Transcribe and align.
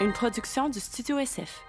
une 0.00 0.12
production 0.12 0.68
du 0.68 0.80
Studio 0.80 1.18
SF. 1.18 1.62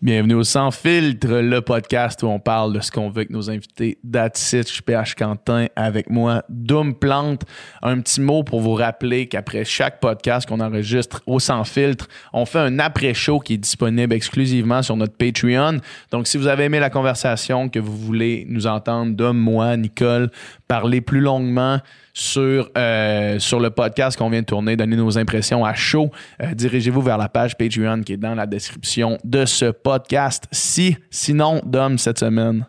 Bienvenue 0.00 0.34
au 0.34 0.44
Sans 0.44 0.70
Filtre, 0.70 1.28
le 1.28 1.60
podcast 1.60 2.22
où 2.22 2.26
on 2.26 2.38
parle 2.38 2.74
de 2.74 2.80
ce 2.80 2.90
qu'on 2.90 3.08
veut 3.08 3.20
avec 3.20 3.30
nos 3.30 3.50
invités. 3.50 3.98
That's 4.10 4.52
it, 4.52 4.68
je 4.68 4.74
suis 4.74 4.82
PH 4.82 5.14
Quentin 5.14 5.66
avec 5.76 6.10
moi, 6.10 6.42
Doom 6.48 6.94
Plante. 6.94 7.42
Un 7.82 8.00
petit 8.00 8.20
mot 8.20 8.42
pour 8.42 8.60
vous 8.60 8.74
rappeler 8.74 9.26
qu'après 9.28 9.64
chaque 9.64 10.00
podcast 10.00 10.48
qu'on 10.48 10.60
enregistre 10.60 11.22
au 11.26 11.40
Sans 11.40 11.64
Filtre, 11.64 12.08
on 12.32 12.44
fait 12.44 12.58
un 12.58 12.78
après-show 12.78 13.38
qui 13.38 13.54
est 13.54 13.58
disponible 13.58 14.14
exclusivement 14.14 14.82
sur 14.82 14.96
notre 14.96 15.16
Patreon. 15.16 15.78
Donc, 16.10 16.26
si 16.26 16.36
vous 16.36 16.46
avez 16.46 16.64
aimé 16.64 16.80
la 16.80 16.90
conversation, 16.90 17.68
que 17.68 17.78
vous 17.78 17.96
voulez 17.96 18.46
nous 18.48 18.66
entendre, 18.66 19.14
Dom, 19.14 19.38
moi, 19.38 19.76
Nicole, 19.76 20.30
parler 20.68 21.00
plus 21.00 21.20
longuement 21.20 21.80
sur, 22.14 22.70
euh, 22.78 23.40
sur 23.40 23.58
le 23.58 23.70
podcast 23.70 24.16
qu'on 24.16 24.30
vient 24.30 24.40
de 24.40 24.46
tourner, 24.46 24.76
donner 24.76 24.96
nos 24.96 25.18
impressions 25.18 25.64
à 25.64 25.74
chaud, 25.74 26.10
euh, 26.40 26.54
dirigez-vous 26.54 27.02
vers 27.02 27.18
la 27.18 27.28
page 27.28 27.58
Patreon 27.58 28.02
qui 28.02 28.12
est 28.12 28.16
dans 28.16 28.36
la 28.36 28.46
description 28.46 29.18
de 29.24 29.44
ce 29.44 29.66
podcast. 29.66 30.44
Si, 30.52 30.96
sinon, 31.10 31.60
Dom, 31.66 31.98
cette 31.98 32.20
semaine? 32.20 32.66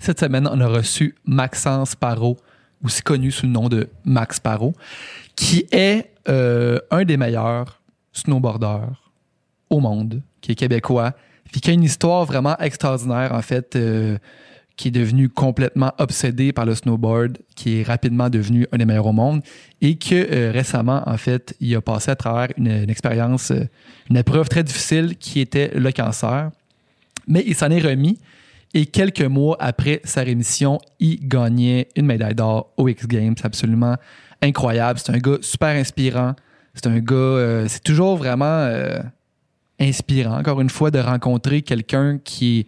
Cette 0.00 0.18
semaine, 0.18 0.48
on 0.50 0.60
a 0.60 0.66
reçu 0.66 1.14
Maxence 1.24 1.94
Parot, 1.94 2.36
aussi 2.84 3.02
connu 3.02 3.30
sous 3.30 3.46
le 3.46 3.52
nom 3.52 3.68
de 3.68 3.88
Max 4.04 4.40
Parot, 4.40 4.74
qui 5.36 5.66
est 5.70 6.10
euh, 6.28 6.78
un 6.90 7.04
des 7.04 7.16
meilleurs 7.16 7.80
snowboarders 8.12 9.12
au 9.70 9.78
monde, 9.78 10.22
qui 10.40 10.52
est 10.52 10.54
québécois, 10.56 11.12
puis 11.52 11.60
qui 11.60 11.70
a 11.70 11.72
une 11.72 11.84
histoire 11.84 12.24
vraiment 12.24 12.58
extraordinaire, 12.58 13.32
en 13.32 13.42
fait, 13.42 13.78
qui 14.76 14.88
est 14.88 14.92
devenu 14.92 15.28
complètement 15.28 15.92
obsédé 15.98 16.52
par 16.52 16.66
le 16.66 16.74
snowboard, 16.74 17.38
qui 17.54 17.80
est 17.80 17.82
rapidement 17.82 18.28
devenu 18.28 18.66
un 18.72 18.76
des 18.76 18.84
meilleurs 18.84 19.06
au 19.06 19.12
monde, 19.12 19.42
et 19.80 19.96
que 19.96 20.14
euh, 20.14 20.50
récemment, 20.52 21.02
en 21.06 21.16
fait, 21.16 21.56
il 21.60 21.74
a 21.74 21.80
passé 21.80 22.10
à 22.10 22.16
travers 22.16 22.48
une, 22.58 22.90
expérience, 22.90 23.50
euh, 23.50 23.64
une 24.10 24.18
épreuve 24.18 24.48
très 24.48 24.62
difficile 24.62 25.16
qui 25.16 25.40
était 25.40 25.70
le 25.74 25.90
cancer. 25.92 26.50
Mais 27.26 27.42
il 27.46 27.54
s'en 27.54 27.70
est 27.70 27.80
remis, 27.80 28.18
et 28.74 28.84
quelques 28.84 29.22
mois 29.22 29.56
après 29.60 30.02
sa 30.04 30.22
rémission, 30.22 30.78
il 31.00 31.26
gagnait 31.26 31.88
une 31.96 32.04
médaille 32.04 32.34
d'or 32.34 32.72
au 32.76 32.88
X 32.88 33.06
Games. 33.06 33.34
C'est 33.36 33.46
absolument 33.46 33.96
incroyable. 34.42 34.98
C'est 35.02 35.12
un 35.12 35.18
gars 35.18 35.38
super 35.40 35.68
inspirant. 35.68 36.34
C'est 36.74 36.86
un 36.86 36.98
gars, 36.98 37.14
euh, 37.14 37.64
c'est 37.68 37.82
toujours 37.82 38.18
vraiment 38.18 38.68
inspirant, 39.80 40.38
encore 40.38 40.60
une 40.60 40.68
fois, 40.68 40.90
de 40.90 40.98
rencontrer 40.98 41.62
quelqu'un 41.62 42.18
qui 42.22 42.66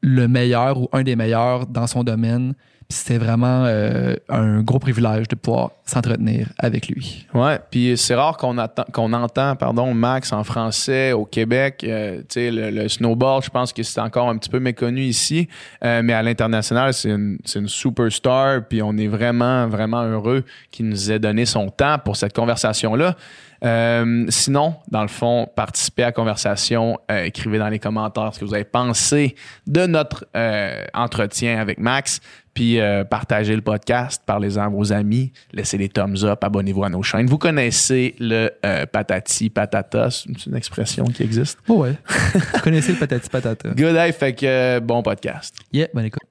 le 0.00 0.28
meilleur 0.28 0.78
ou 0.80 0.88
un 0.92 1.02
des 1.02 1.16
meilleurs 1.16 1.66
dans 1.66 1.86
son 1.86 2.04
domaine. 2.04 2.54
C'était 2.90 3.18
vraiment 3.18 3.64
euh, 3.66 4.14
un 4.30 4.62
gros 4.62 4.78
privilège 4.78 5.28
de 5.28 5.34
pouvoir 5.34 5.72
s'entretenir 5.84 6.48
avec 6.58 6.88
lui. 6.88 7.26
Ouais, 7.34 7.58
puis 7.70 7.98
c'est 7.98 8.14
rare 8.14 8.38
qu'on 8.38 8.56
qu'on 8.94 9.12
entend 9.12 9.56
pardon 9.56 9.92
Max 9.92 10.32
en 10.32 10.42
français 10.42 11.12
au 11.12 11.26
Québec. 11.26 11.84
Euh, 11.86 12.22
le, 12.34 12.70
le 12.70 12.88
snowboard, 12.88 13.44
je 13.44 13.50
pense 13.50 13.74
que 13.74 13.82
c'est 13.82 14.00
encore 14.00 14.30
un 14.30 14.38
petit 14.38 14.48
peu 14.48 14.58
méconnu 14.58 15.02
ici, 15.02 15.48
Euh, 15.84 16.00
mais 16.02 16.14
à 16.14 16.22
l'international, 16.22 16.94
c'est 16.94 17.10
une, 17.10 17.36
une 17.54 17.68
superstar. 17.68 18.62
Puis 18.66 18.80
on 18.80 18.96
est 18.96 19.08
vraiment, 19.08 19.66
vraiment 19.68 20.02
heureux 20.04 20.44
qu'il 20.70 20.88
nous 20.88 21.12
ait 21.12 21.18
donné 21.18 21.44
son 21.44 21.68
temps 21.68 21.98
pour 22.02 22.16
cette 22.16 22.34
conversation-là. 22.34 23.16
Euh, 23.64 24.26
sinon, 24.28 24.76
dans 24.90 25.02
le 25.02 25.08
fond, 25.08 25.48
participez 25.54 26.04
à 26.04 26.06
la 26.06 26.12
conversation, 26.12 26.98
euh, 27.10 27.24
écrivez 27.24 27.58
dans 27.58 27.68
les 27.68 27.78
commentaires 27.78 28.32
ce 28.32 28.40
que 28.40 28.44
vous 28.44 28.54
avez 28.54 28.64
pensé 28.64 29.34
de 29.66 29.86
notre 29.86 30.26
euh, 30.36 30.84
entretien 30.94 31.58
avec 31.58 31.78
Max, 31.78 32.20
puis 32.54 32.80
partagez 33.08 33.54
le 33.54 33.62
podcast, 33.62 34.20
parlez-en 34.26 34.62
à 34.62 34.68
vos 34.68 34.92
amis, 34.92 35.32
laissez 35.52 35.78
des 35.78 35.88
thumbs 35.88 36.24
up, 36.24 36.42
abonnez-vous 36.42 36.82
à 36.82 36.88
nos 36.88 37.04
chaînes. 37.04 37.26
Vous 37.26 37.38
connaissez 37.38 38.16
le 38.18 38.50
patati 38.86 39.48
patata, 39.48 40.10
c'est 40.10 40.46
une 40.46 40.56
expression 40.56 41.04
qui 41.04 41.22
existe? 41.22 41.60
Oh 41.68 41.82
ouais. 41.82 41.94
Vous 42.34 42.60
connaissez 42.60 42.94
le 42.94 42.98
patati 42.98 43.30
patata. 43.30 43.68
Good 43.68 43.94
day, 43.94 44.10
fait 44.10 44.32
que 44.32 44.80
bon 44.80 45.02
podcast. 45.02 45.54
Yeah, 45.72 45.86
bonne 45.94 46.06
écoute. 46.06 46.27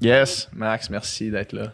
Yes, 0.00 0.48
Max, 0.54 0.90
merci 0.90 1.30
d'être 1.30 1.52
là. 1.52 1.72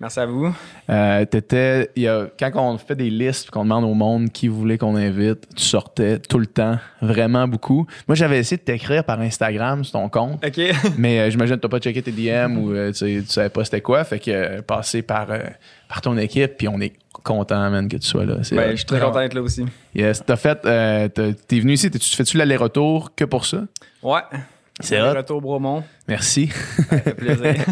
Merci 0.00 0.18
à 0.20 0.26
vous. 0.26 0.52
Euh, 0.90 1.24
t'étais, 1.24 1.88
y 1.96 2.08
a, 2.08 2.26
quand 2.38 2.50
on 2.56 2.76
fait 2.78 2.96
des 2.96 3.10
listes, 3.10 3.50
qu'on 3.50 3.62
demande 3.62 3.84
au 3.84 3.94
monde 3.94 4.28
qui 4.30 4.48
voulait 4.48 4.76
qu'on 4.76 4.96
invite, 4.96 5.46
tu 5.54 5.62
sortais 5.62 6.18
tout 6.18 6.40
le 6.40 6.46
temps, 6.46 6.78
vraiment 7.00 7.46
beaucoup. 7.46 7.86
Moi, 8.08 8.16
j'avais 8.16 8.38
essayé 8.38 8.56
de 8.56 8.62
t'écrire 8.62 9.04
par 9.04 9.20
Instagram 9.20 9.84
sur 9.84 9.92
ton 9.92 10.08
compte, 10.08 10.44
OK. 10.44 10.60
mais 10.98 11.20
euh, 11.20 11.30
j'imagine 11.30 11.56
que 11.56 11.60
t'as 11.60 11.68
pas 11.68 11.78
checké 11.78 12.02
tes 12.02 12.10
DM 12.10 12.58
ou 12.58 12.72
euh, 12.72 12.90
tu, 12.92 13.22
tu 13.22 13.26
savais 13.28 13.50
pas 13.50 13.64
c'était 13.64 13.80
quoi, 13.82 14.02
fait 14.02 14.18
que 14.18 14.60
passer 14.62 15.02
par, 15.02 15.28
par 15.88 16.00
ton 16.00 16.16
équipe, 16.18 16.56
puis 16.58 16.66
on 16.66 16.80
est 16.80 16.94
content, 17.22 17.70
man, 17.70 17.88
que 17.88 17.96
tu 17.96 18.06
sois 18.08 18.24
là. 18.24 18.38
C'est 18.42 18.56
Ben, 18.56 18.72
je 18.72 18.76
suis 18.76 18.86
très 18.86 18.98
content 19.00 19.20
d'être 19.20 19.34
là 19.34 19.42
aussi. 19.42 19.64
Yes, 19.94 20.22
t'as 20.26 20.36
fait, 20.36 20.60
t'es 20.62 21.60
venu 21.60 21.72
ici, 21.74 21.88
t'es- 21.90 22.00
tu 22.00 22.14
fais-tu 22.16 22.36
l'aller-retour 22.36 23.14
que 23.14 23.24
pour 23.24 23.46
ça? 23.46 23.62
Ouais. 24.02 24.20
C'est. 24.80 25.00
Retour 25.00 25.40
Bromont. 25.40 25.84
Merci. 26.08 26.48
Ça 26.48 26.98
fait 26.98 27.14
plaisir. 27.14 27.54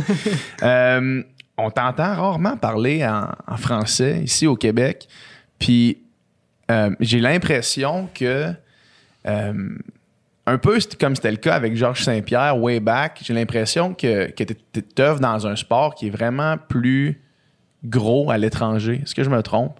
Euh, 0.63 1.23
on 1.59 1.71
t'entend 1.71 2.15
rarement 2.15 2.57
parler 2.57 3.05
en, 3.05 3.29
en 3.47 3.57
français 3.57 4.21
ici 4.23 4.47
au 4.47 4.55
Québec. 4.55 5.09
Puis 5.59 5.99
euh, 6.71 6.91
j'ai 7.01 7.21
l'impression 7.21 8.09
que, 8.15 8.53
euh, 9.27 9.69
un 10.47 10.59
peu 10.59 10.79
comme 10.99 11.17
c'était 11.17 11.31
le 11.31 11.37
cas 11.37 11.55
avec 11.55 11.77
Georges 11.77 12.03
Saint-Pierre, 12.05 12.57
way 12.59 12.81
back, 12.81 13.21
j'ai 13.23 13.35
l'impression 13.35 13.95
que, 13.95 14.31
que 14.31 14.45
tu 14.45 14.83
œuvres 15.01 15.21
dans 15.21 15.47
un 15.47 15.57
sport 15.57 15.95
qui 15.95 16.07
est 16.07 16.11
vraiment 16.11 16.57
plus 16.57 17.21
gros 17.85 18.31
à 18.31 18.39
l'étranger. 18.39 19.01
Est-ce 19.03 19.15
que 19.15 19.25
je 19.25 19.31
me 19.31 19.43
trompe? 19.43 19.79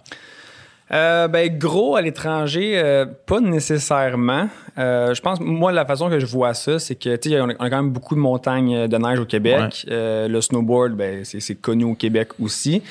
Euh, 0.93 1.27
ben, 1.27 1.57
gros 1.57 1.95
à 1.95 2.01
l'étranger, 2.01 2.73
euh, 2.75 3.05
pas 3.25 3.39
nécessairement. 3.39 4.47
Euh, 4.77 5.15
je 5.15 5.21
pense, 5.21 5.39
moi, 5.39 5.71
la 5.71 5.85
façon 5.85 6.07
que 6.07 6.19
je 6.19 6.25
vois 6.25 6.53
ça, 6.53 6.77
c'est 6.77 6.95
que, 6.95 7.15
tu 7.15 7.29
sais, 7.29 7.41
on 7.41 7.49
a 7.49 7.53
on 7.59 7.65
a 7.65 7.69
quand 7.69 7.77
même 7.77 7.89
beaucoup 7.89 8.13
de 8.13 8.19
montagnes 8.19 8.87
de 8.87 8.97
neige 8.97 9.19
au 9.19 9.25
Québec. 9.25 9.85
Euh, 9.89 10.27
le 10.27 10.39
snowboard, 10.39 10.93
ben, 10.93 11.23
c'est 11.23 11.55
connu 11.55 11.83
au 11.83 11.95
Québec 11.95 12.29
aussi. 12.39 12.83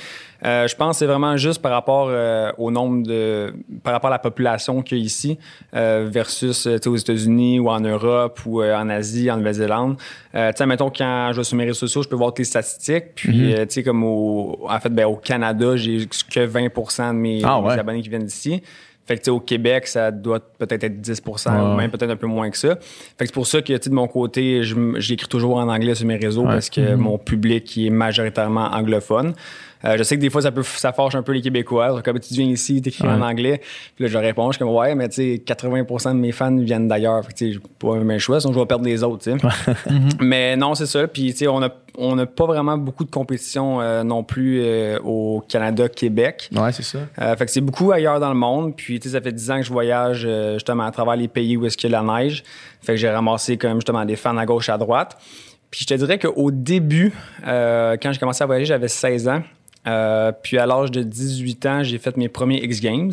Euh, 0.45 0.67
je 0.67 0.75
pense 0.75 0.97
que 0.97 0.99
c'est 1.01 1.07
vraiment 1.07 1.37
juste 1.37 1.63
par 1.63 1.71
rapport 1.73 2.09
euh, 2.11 2.51
au 2.59 2.71
nombre 2.71 3.03
de. 3.07 3.53
par 3.85 3.93
rapport 3.93 4.09
à 4.09 4.13
la 4.15 4.19
population 4.19 4.83
qu'il 4.83 4.99
y 4.99 5.01
a 5.01 5.05
ici 5.05 5.39
euh, 5.75 6.09
versus 6.11 6.67
euh, 6.67 6.77
tu 6.79 6.83
sais, 6.83 6.89
aux 6.89 6.97
États-Unis 6.97 7.61
ou 7.61 7.69
en 7.69 7.81
Europe 7.81 8.41
ou 8.45 8.61
euh, 8.61 8.75
en 8.77 8.89
Asie, 8.89 9.31
en 9.31 9.37
Nouvelle-Zélande. 9.37 9.97
Euh, 10.35 10.51
tu 10.51 10.59
sais, 10.59 10.67
mettons, 10.67 10.91
quand 10.91 11.31
je 11.33 11.37
vais 11.39 11.45
sur 11.45 11.57
mes 11.57 11.65
réseaux 11.65 11.75
sociaux, 11.87 12.03
je 12.03 12.09
peux 12.09 12.17
voir 12.17 12.35
tes 12.35 12.45
statistiques. 12.45 13.15
Puis, 13.15 13.55
euh, 13.55 13.67
tu 13.67 13.75
sais, 13.75 13.83
comme 13.83 14.03
au. 14.05 14.59
En 14.69 14.81
fait, 14.81 14.91
ben, 14.91 15.07
au 15.07 15.17
Canada, 15.17 15.77
j'ai 15.77 16.07
que 16.31 16.41
20 16.45 16.63
de 17.13 17.13
mes, 17.13 17.43
Ah 17.45 17.61
mes 17.61 17.71
abonnés 17.71 18.03
qui 18.03 18.09
viennent 18.09 18.25
d'ici. 18.25 18.63
Fait 19.05 19.17
que, 19.17 19.21
tu 19.21 19.25
sais, 19.27 19.31
au 19.33 19.41
Québec, 19.41 19.89
ça 19.89 20.13
doit 20.13 20.39
peut-être 20.41 20.85
être 20.85 21.01
10 21.01 21.23
ou 21.27 21.31
Ouais. 21.51 21.77
même 21.77 21.91
peut-être 21.91 22.11
un 22.11 22.17
peu 22.17 22.29
moins 22.29 22.51
que 22.51 22.57
ça. 22.57 22.77
Fait 22.77 23.25
que 23.25 23.27
c'est 23.27 23.35
pour 23.35 23.49
ça 23.49 23.61
que, 23.61 23.73
tu 23.73 23.79
sais, 23.83 23.91
de 23.91 23.95
mon 23.95 24.07
côté, 24.07 24.63
j'écris 24.99 25.27
toujours 25.27 25.57
en 25.57 25.69
anglais 25.69 25.97
sur 25.97 26.07
mes 26.07 26.17
réseaux 26.17 26.45
parce 26.45 26.71
que 26.71 26.95
mon 26.95 27.19
public 27.19 27.77
est 27.79 27.91
majoritairement 27.91 28.67
anglophone. 28.73 29.35
Euh, 29.85 29.97
je 29.97 30.03
sais 30.03 30.17
que 30.17 30.21
des 30.21 30.31
fois, 30.31 30.43
ça 30.43 30.53
peut 30.53 30.63
ça 30.63 30.93
fâche 30.93 31.15
un 31.15 31.23
peu 31.23 31.33
les 31.33 31.41
Québécois. 31.41 32.03
Comme 32.03 32.19
tu 32.21 32.35
viens 32.35 32.47
ici, 32.47 32.81
t'écris 32.81 33.07
en 33.07 33.21
anglais. 33.21 33.61
Puis 33.97 34.05
là, 34.05 34.11
je 34.11 34.19
réponds, 34.19 34.53
je 34.53 34.57
suis 34.57 34.65
comme, 34.65 34.75
ouais, 34.75 34.95
mais 34.95 35.09
tu 35.09 35.37
sais, 35.37 35.43
80 35.45 36.13
de 36.13 36.19
mes 36.19 36.33
fans 36.33 36.57
viennent 36.57 36.89
d'ailleurs. 36.89 37.25
Fait 37.25 37.33
que, 37.33 37.39
tu 37.39 37.55
sais, 37.55 37.61
pas 37.79 37.97
même 37.97 38.19
choix, 38.19 38.41
sinon 38.41 38.53
je 38.53 38.59
vais 38.59 38.67
perdre 38.67 38.85
les 38.85 39.03
autres, 39.03 39.25
tu 39.25 39.39
sais. 39.39 39.47
Mais 40.21 40.57
non, 40.57 40.75
c'est 40.75 40.87
ça. 40.87 41.07
Puis, 41.07 41.33
tu 41.33 41.39
sais, 41.39 41.49
on 41.49 41.63
a 41.63 41.71
on 41.99 42.17
n'a 42.17 42.25
pas 42.25 42.47
vraiment 42.47 42.79
beaucoup 42.79 43.05
de 43.05 43.11
compétition 43.11 43.83
euh, 43.83 44.03
non 44.03 44.25
plus 44.25 44.63
euh, 44.63 44.99
au 45.01 45.45
Canada, 45.47 45.91
Québec. 45.91 46.49
Ouais, 46.51 46.73
c'est 46.73 46.83
ça. 46.83 47.01
Fait 47.37 47.45
que 47.45 47.51
c'est 47.51 47.61
beaucoup 47.61 47.93
ailleurs 47.93 48.19
dans 48.19 48.31
le 48.31 48.35
monde. 48.35 48.75
Puis, 48.75 48.99
tu 48.99 49.09
sais, 49.09 49.15
ça 49.15 49.21
fait 49.21 49.33
10 49.33 49.51
ans 49.51 49.57
que 49.59 49.65
je 49.65 49.73
voyage 49.73 50.27
justement 50.55 50.85
à 50.85 50.91
travers 50.91 51.17
les 51.17 51.29
pays 51.29 51.59
où 51.59 51.67
est-ce 51.67 51.77
qu'il 51.77 51.91
y 51.91 51.95
a 51.95 52.01
de 52.01 52.07
la 52.07 52.15
neige. 52.21 52.45
Fait 52.81 52.95
que 52.95 52.97
j'ai 52.97 53.11
ramassé 53.11 53.59
quand 53.59 53.69
même 53.69 53.77
justement 53.77 54.07
des 54.07 54.17
fans 54.17 54.37
à 54.39 54.47
gauche, 54.47 54.71
à 54.71 54.79
droite. 54.79 55.19
Puis, 55.73 55.81
je 55.83 55.87
te 55.87 55.95
dirais 55.95 56.19
qu'au 56.19 56.51
début, 56.51 57.15
euh, 57.47 57.97
quand 58.01 58.13
j'ai 58.13 58.21
commencé 58.21 58.45
à 58.45 58.47
voyager, 58.47 58.67
j'avais 58.67 58.89
16 58.89 59.27
ans. 59.29 59.43
Euh, 59.87 60.31
puis 60.43 60.59
à 60.59 60.67
l'âge 60.67 60.91
de 60.93 61.03
18 61.03 61.67
ans, 61.67 61.83
j'ai 61.83 61.99
fait 61.99 62.17
mes 62.17 62.29
premiers 62.29 62.63
X 62.63 62.81
Games. 62.81 63.13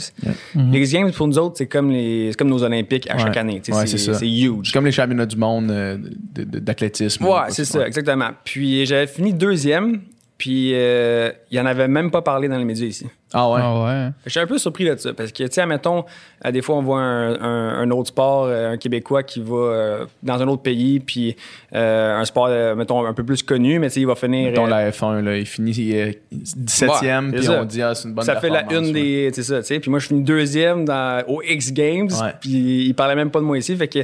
Les 0.56 0.80
X 0.82 0.92
Games, 0.94 1.12
pour 1.12 1.28
nous 1.28 1.38
autres, 1.40 1.56
c'est 1.58 1.68
comme, 1.68 1.90
les, 1.92 2.28
c'est 2.32 2.38
comme 2.38 2.50
nos 2.50 2.62
Olympiques 2.64 3.10
à 3.10 3.16
Ouais. 3.16 3.22
chaque 3.24 3.38
année. 3.38 3.62
Ouais, 3.70 3.74
c'est, 3.74 3.88
c'est 3.88 3.98
ça. 3.98 4.14
c'est 4.14 4.30
huge. 4.30 4.68
C'est 4.68 4.74
comme 4.74 4.86
les 4.86 4.92
championnats 4.92 5.26
du 5.26 5.36
monde 5.36 5.72
euh, 5.72 5.98
de- 6.36 6.44
de- 6.44 6.60
d'athlétisme. 6.60 7.26
Ouais, 7.26 7.50
c'est 7.50 7.66
ça, 7.66 7.88
exactement. 7.88 8.30
Puis 8.44 8.86
j'avais 8.86 9.08
fini 9.08 9.34
deuxième. 9.34 10.02
Puis 10.40 10.72
euh, 10.74 11.32
il 11.52 11.60
en 11.60 11.66
avait 11.68 11.88
même 11.90 12.10
pas 12.12 12.22
parlé 12.22 12.48
dans 12.48 12.58
les 12.58 12.64
médias 12.64 12.88
ici. 12.88 13.06
Ah 13.34 13.48
ouais? 13.52 13.60
Ah 13.62 13.84
ouais. 13.84 14.10
Je 14.26 14.32
suis 14.32 14.40
un 14.40 14.48
peu 14.48 14.58
surpris 14.58 14.86
de 14.86 14.96
ça 14.96 15.14
parce 15.14 15.32
que, 15.34 15.44
tu 15.44 15.50
sais, 15.52 15.60
admettons, 15.62 16.06
euh, 16.46 16.52
des 16.52 16.62
fois, 16.62 16.78
on 16.78 16.82
voit 16.82 17.02
un, 17.02 17.34
un- 17.42 17.80
un 17.82 17.92
autre 17.92 18.08
sport, 18.08 18.46
euh, 18.46 18.72
un 18.72 18.78
Québécois 18.78 19.22
qui 19.24 19.42
va 19.42 19.56
euh, 19.56 20.06
dans 20.24 20.42
un 20.42 20.48
autre 20.48 20.62
pays, 20.64 21.02
puis 21.02 21.36
euh, 21.76 22.18
un 22.18 22.24
sport, 22.24 22.48
mettons, 22.78 23.06
un 23.06 23.14
peu 23.14 23.24
plus 23.26 23.44
connu, 23.44 23.80
mais 23.80 23.90
tu 23.90 23.96
sais, 23.96 24.00
il 24.00 24.08
va 24.08 24.16
finir. 24.16 24.48
Mettons 24.50 24.66
euh, 24.66 24.70
la 24.70 24.90
F1, 24.92 25.22
là, 25.22 25.38
il 25.38 25.46
finit 25.46 25.92
euh, 25.94 26.12
17e, 26.34 27.32
Ouais, 27.34 27.38
puis 27.40 27.50
on 27.50 27.66
dit, 27.66 27.82
ah, 27.84 27.94
c'est 27.94 28.08
une 28.08 28.16
bonne 28.16 28.24
ça 28.26 28.38
fait 28.38 28.50
la 28.50 28.64
une 28.74 28.86
ouais. 28.86 28.92
des. 28.94 29.32
C'est 29.34 29.44
ça, 29.44 29.60
tu 29.60 29.66
sais. 29.68 29.80
Puis 29.82 29.92
moi, 29.92 30.00
je 30.00 30.08
finis 30.08 30.24
deuxième 30.24 30.86
dans, 30.86 31.22
au 31.28 31.42
X 31.42 31.74
Games, 31.74 32.08
Ouais. 32.10 32.34
puis 32.40 32.86
il 32.88 32.94
parlait 32.96 33.16
même 33.16 33.30
pas 33.30 33.40
de 33.40 33.46
moi 33.46 33.58
ici. 33.58 33.76
Fait 33.76 33.88
que 33.90 34.00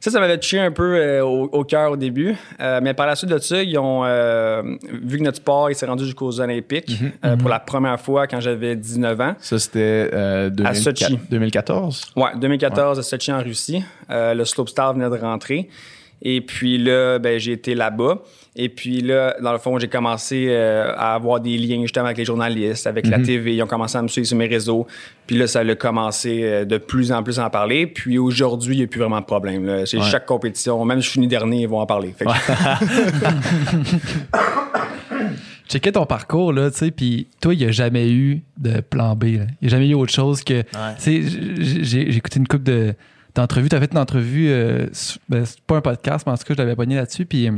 ça, 0.00 0.10
ça 0.10 0.18
m'avait 0.18 0.38
touché 0.38 0.58
un 0.58 0.72
peu 0.72 0.96
euh, 0.96 1.22
au, 1.22 1.44
au 1.52 1.64
cœur 1.64 1.92
au 1.92 1.96
début. 1.96 2.34
Euh, 2.58 2.80
mais 2.82 2.94
par 2.94 3.06
la 3.06 3.14
suite 3.14 3.30
de 3.30 3.38
ça, 3.38 3.62
ils 3.62 3.76
ont 3.78 4.02
euh, 4.04 4.62
vu 5.02 5.18
que 5.18 5.22
notre 5.22 5.36
sport 5.36 5.70
il 5.70 5.74
s'est 5.74 5.84
rendu 5.86 6.04
jusqu'aux 6.04 6.40
Olympiques 6.40 6.90
euh, 7.24 7.36
pour 7.36 7.50
la 7.50 7.60
première 7.60 8.00
fois 8.00 8.26
quand 8.26 8.40
j'avais 8.40 8.76
19 8.76 9.20
ans. 9.20 9.34
Ça, 9.40 9.58
c'était 9.58 10.10
2004 10.50 10.74
Sochi. 10.76 11.18
2014. 11.30 12.12
Ouais, 12.16 12.30
2014 12.36 12.98
à 12.98 13.02
Sochi 13.02 13.30
en 13.32 13.42
Russie. 13.42 13.84
Le 14.08 14.44
slopestyle 14.44 14.92
venait 14.94 15.10
de 15.10 15.22
rentrer. 15.22 15.68
Et 16.22 16.40
puis 16.40 16.78
là, 16.78 17.18
ben, 17.18 17.38
j'ai 17.38 17.52
été 17.52 17.74
là-bas. 17.74 18.18
Et 18.56 18.68
puis 18.68 19.00
là, 19.00 19.36
dans 19.40 19.52
le 19.52 19.58
fond, 19.58 19.78
j'ai 19.78 19.86
commencé 19.86 20.46
euh, 20.48 20.92
à 20.96 21.14
avoir 21.14 21.38
des 21.40 21.56
liens 21.56 21.82
justement 21.82 22.06
avec 22.06 22.18
les 22.18 22.24
journalistes, 22.24 22.84
avec 22.88 23.06
la 23.06 23.20
TV. 23.20 23.54
Ils 23.54 23.62
ont 23.62 23.66
commencé 23.68 23.96
à 23.96 24.02
me 24.02 24.08
suivre 24.08 24.26
sur 24.26 24.36
mes 24.36 24.48
réseaux. 24.48 24.88
Puis 25.28 25.38
là, 25.38 25.46
ça 25.46 25.60
a 25.60 25.74
commencé 25.76 26.40
euh, 26.42 26.64
de 26.64 26.76
plus 26.78 27.12
en 27.12 27.22
plus 27.22 27.38
à 27.38 27.46
en 27.46 27.50
parler. 27.50 27.86
Puis 27.86 28.18
aujourd'hui, 28.18 28.74
il 28.74 28.78
n'y 28.78 28.84
a 28.84 28.88
plus 28.88 28.98
vraiment 29.00 29.20
de 29.20 29.24
problème. 29.24 29.64
là. 29.66 29.86
C'est 29.86 29.98
Ouais. 29.98 30.02
chaque 30.10 30.26
compétition, 30.26 30.84
même 30.84 31.00
si 31.00 31.06
je 31.06 31.12
finis 31.12 31.28
dernier, 31.28 31.60
ils 31.62 31.68
vont 31.68 31.78
en 31.78 31.86
parler. 31.86 32.12
Fait 32.18 32.24
que- 32.24 32.30
Checkais 35.68 35.92
ton 35.92 36.04
parcours, 36.04 36.52
là, 36.52 36.68
tu 36.72 36.78
sais, 36.78 36.90
puis 36.90 37.28
toi, 37.40 37.54
il 37.54 37.58
n'y 37.58 37.64
a 37.66 37.70
jamais 37.70 38.10
eu 38.10 38.42
de 38.58 38.80
plan 38.80 39.14
B. 39.14 39.24
là. 39.24 39.44
Il 39.60 39.62
n'y 39.62 39.68
a 39.68 39.70
jamais 39.70 39.88
eu 39.88 39.94
autre 39.94 40.12
chose 40.12 40.42
que. 40.42 40.62
Tu 40.62 40.68
sais, 40.98 41.22
j'ai 41.82 42.16
écouté 42.16 42.40
une 42.40 42.48
couple 42.48 42.64
de 42.64 42.94
d'entrevues. 43.36 43.68
Tu 43.68 43.76
as 43.76 43.80
fait 43.80 43.92
une 43.92 43.98
entrevue, 43.98 44.48
euh, 44.50 44.86
ben, 45.28 45.44
c'est 45.44 45.60
pas 45.60 45.76
un 45.76 45.80
podcast, 45.80 46.26
mais 46.26 46.32
en 46.32 46.36
tout 46.36 46.42
cas, 46.42 46.54
je 46.54 46.58
l'avais 46.58 46.74
pogné 46.74 46.96
là-dessus, 46.96 47.24
puis. 47.26 47.48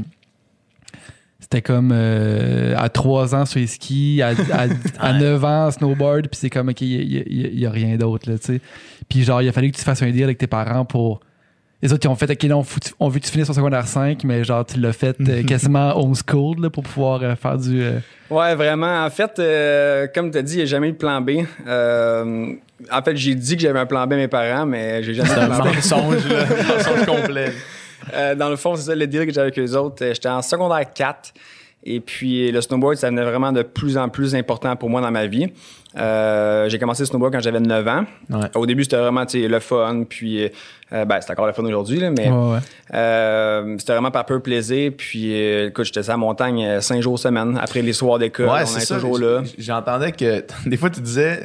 C'était 1.43 1.61
comme 1.61 1.91
euh, 1.93 2.75
à 2.79 2.89
3 2.89 3.35
ans 3.35 3.44
sur 3.44 3.59
les 3.61 3.67
skis, 3.67 4.23
à, 4.23 4.29
à, 4.53 4.67
à 5.09 5.12
9 5.12 5.44
ans 5.44 5.71
snowboard, 5.71 6.29
puis 6.29 6.39
c'est 6.41 6.49
comme, 6.50 6.69
OK, 6.71 6.81
il 6.81 7.53
n'y 7.55 7.67
a, 7.67 7.71
rien 7.71 7.97
d'autre, 7.97 8.31
là, 8.31 8.39
tu 8.39 8.47
sais. 8.55 8.61
Puis 9.09 9.25
genre, 9.25 9.43
il 9.43 9.49
a 9.49 9.53
fallu 9.53 9.71
que 9.71 9.77
tu 9.77 9.83
fasses 9.83 10.03
un 10.03 10.11
deal 10.11 10.25
avec 10.25 10.39
tes 10.39 10.47
parents 10.47 10.85
pour... 10.85 11.21
Les 11.85 11.93
autres, 11.93 12.06
ils 12.06 12.09
ont 12.09 12.15
fait, 12.15 12.31
OK, 12.31 12.43
là, 12.44 12.56
on, 12.56 12.62
fout- 12.62 12.94
on 13.00 13.09
veut 13.09 13.19
que 13.19 13.25
tu 13.25 13.33
finisses 13.33 13.50
au 13.50 13.53
secondaire 13.55 13.89
5, 13.89 14.23
mais 14.23 14.44
genre, 14.44 14.65
tu 14.65 14.79
l'as 14.79 14.93
fait 14.93 15.17
euh, 15.21 15.43
quasiment 15.47 15.99
homeschooled, 16.00 16.61
là, 16.61 16.71
pour 16.71 16.85
pouvoir 16.85 17.21
euh, 17.25 17.35
faire 17.35 17.59
du... 17.59 17.83
euh, 17.83 17.99
Ouais, 18.31 18.55
vraiment. 18.55 19.05
En 19.05 19.11
fait, 19.11 19.33
euh, 19.41 20.06
comme 20.15 20.31
tu 20.31 20.38
as 20.38 20.43
dit, 20.43 20.53
il 20.55 20.56
n'y 20.59 20.62
a 20.62 20.67
jamais 20.67 20.88
eu 20.91 20.93
de 20.93 20.97
plan 20.97 21.21
B. 21.21 21.31
Euh, 21.67 22.53
en 22.91 23.03
fait, 23.03 23.17
j'ai 23.17 23.35
dit 23.35 23.56
que 23.56 23.62
j'avais 23.62 23.81
un 23.81 23.87
plan 23.87 24.06
B 24.06 24.12
à 24.12 24.17
mes 24.17 24.29
parents, 24.29 24.65
mais 24.65 25.03
j'ai 25.03 25.12
jamais 25.12 25.29
eu 25.29 25.33
C'est 25.33 25.41
de 25.41 25.45
un 25.53 25.56
plan 25.56 25.65
B. 25.71 25.75
mensonge, 25.75 26.29
là. 26.29 26.45
un 26.71 26.77
mensonge 26.77 27.05
complet. 27.06 27.53
Euh, 28.14 28.34
dans 28.34 28.49
le 28.49 28.56
fond, 28.56 28.76
c'est 28.76 28.82
ça 28.82 28.94
le 28.94 29.06
deal 29.06 29.26
que 29.26 29.32
j'avais 29.32 29.52
avec 29.52 29.58
eux 29.58 29.76
autres. 29.76 30.04
Euh, 30.04 30.14
J'étais 30.14 30.28
en 30.28 30.43
secondaire 30.43 30.93
4. 30.93 31.32
Et 31.84 31.99
puis, 31.99 32.52
le 32.52 32.60
snowboard, 32.60 32.96
ça 32.96 33.08
devenait 33.10 33.25
vraiment 33.28 33.50
de 33.50 33.62
plus 33.62 33.99
en 33.99 34.08
plus 34.08 34.37
important 34.37 34.76
pour 34.76 34.88
moi 34.88 35.00
dans 35.00 35.10
ma 35.10 35.26
vie. 35.26 35.49
Euh, 35.99 36.69
j'ai 36.69 36.78
commencé 36.78 37.02
le 37.02 37.06
snowboard 37.06 37.32
quand 37.32 37.40
j'avais 37.40 37.58
9 37.58 37.88
ans. 37.88 38.04
Ouais. 38.31 38.46
Au 38.54 38.66
début, 38.66 38.84
c'était 38.84 38.99
vraiment 38.99 39.25
le 39.34 39.58
fun. 39.58 40.04
Puis, 40.08 40.44
euh, 40.93 41.04
ben, 41.04 41.20
c'est 41.20 41.32
encore 41.32 41.46
le 41.46 41.52
fun 41.52 41.64
aujourd'hui, 41.64 41.99
mais 41.99 42.31
ouais, 42.31 42.52
ouais. 42.52 42.58
euh, 42.94 43.75
c'était 43.78 43.94
vraiment 43.94 44.12
par 44.12 44.25
peu 44.26 44.38
plaisir. 44.38 44.93
Puis, 44.96 45.32
écoute, 45.34 45.87
j'étais 45.87 46.04
sur 46.04 46.12
la 46.12 46.19
montagne 46.19 46.64
euh, 46.64 46.81
cinq 46.81 47.02
jours 47.02 47.19
semaine. 47.19 47.58
Après 47.60 47.82
les 47.82 47.93
soirs 47.93 48.20
d'école, 48.20 48.49
on 48.49 48.78
est 48.78 48.87
toujours 48.87 49.19
là. 49.19 49.43
J'entendais 49.58 50.12
que 50.12 50.44
des 50.66 50.76
fois, 50.76 50.88
tu 50.88 51.00
disais. 51.00 51.40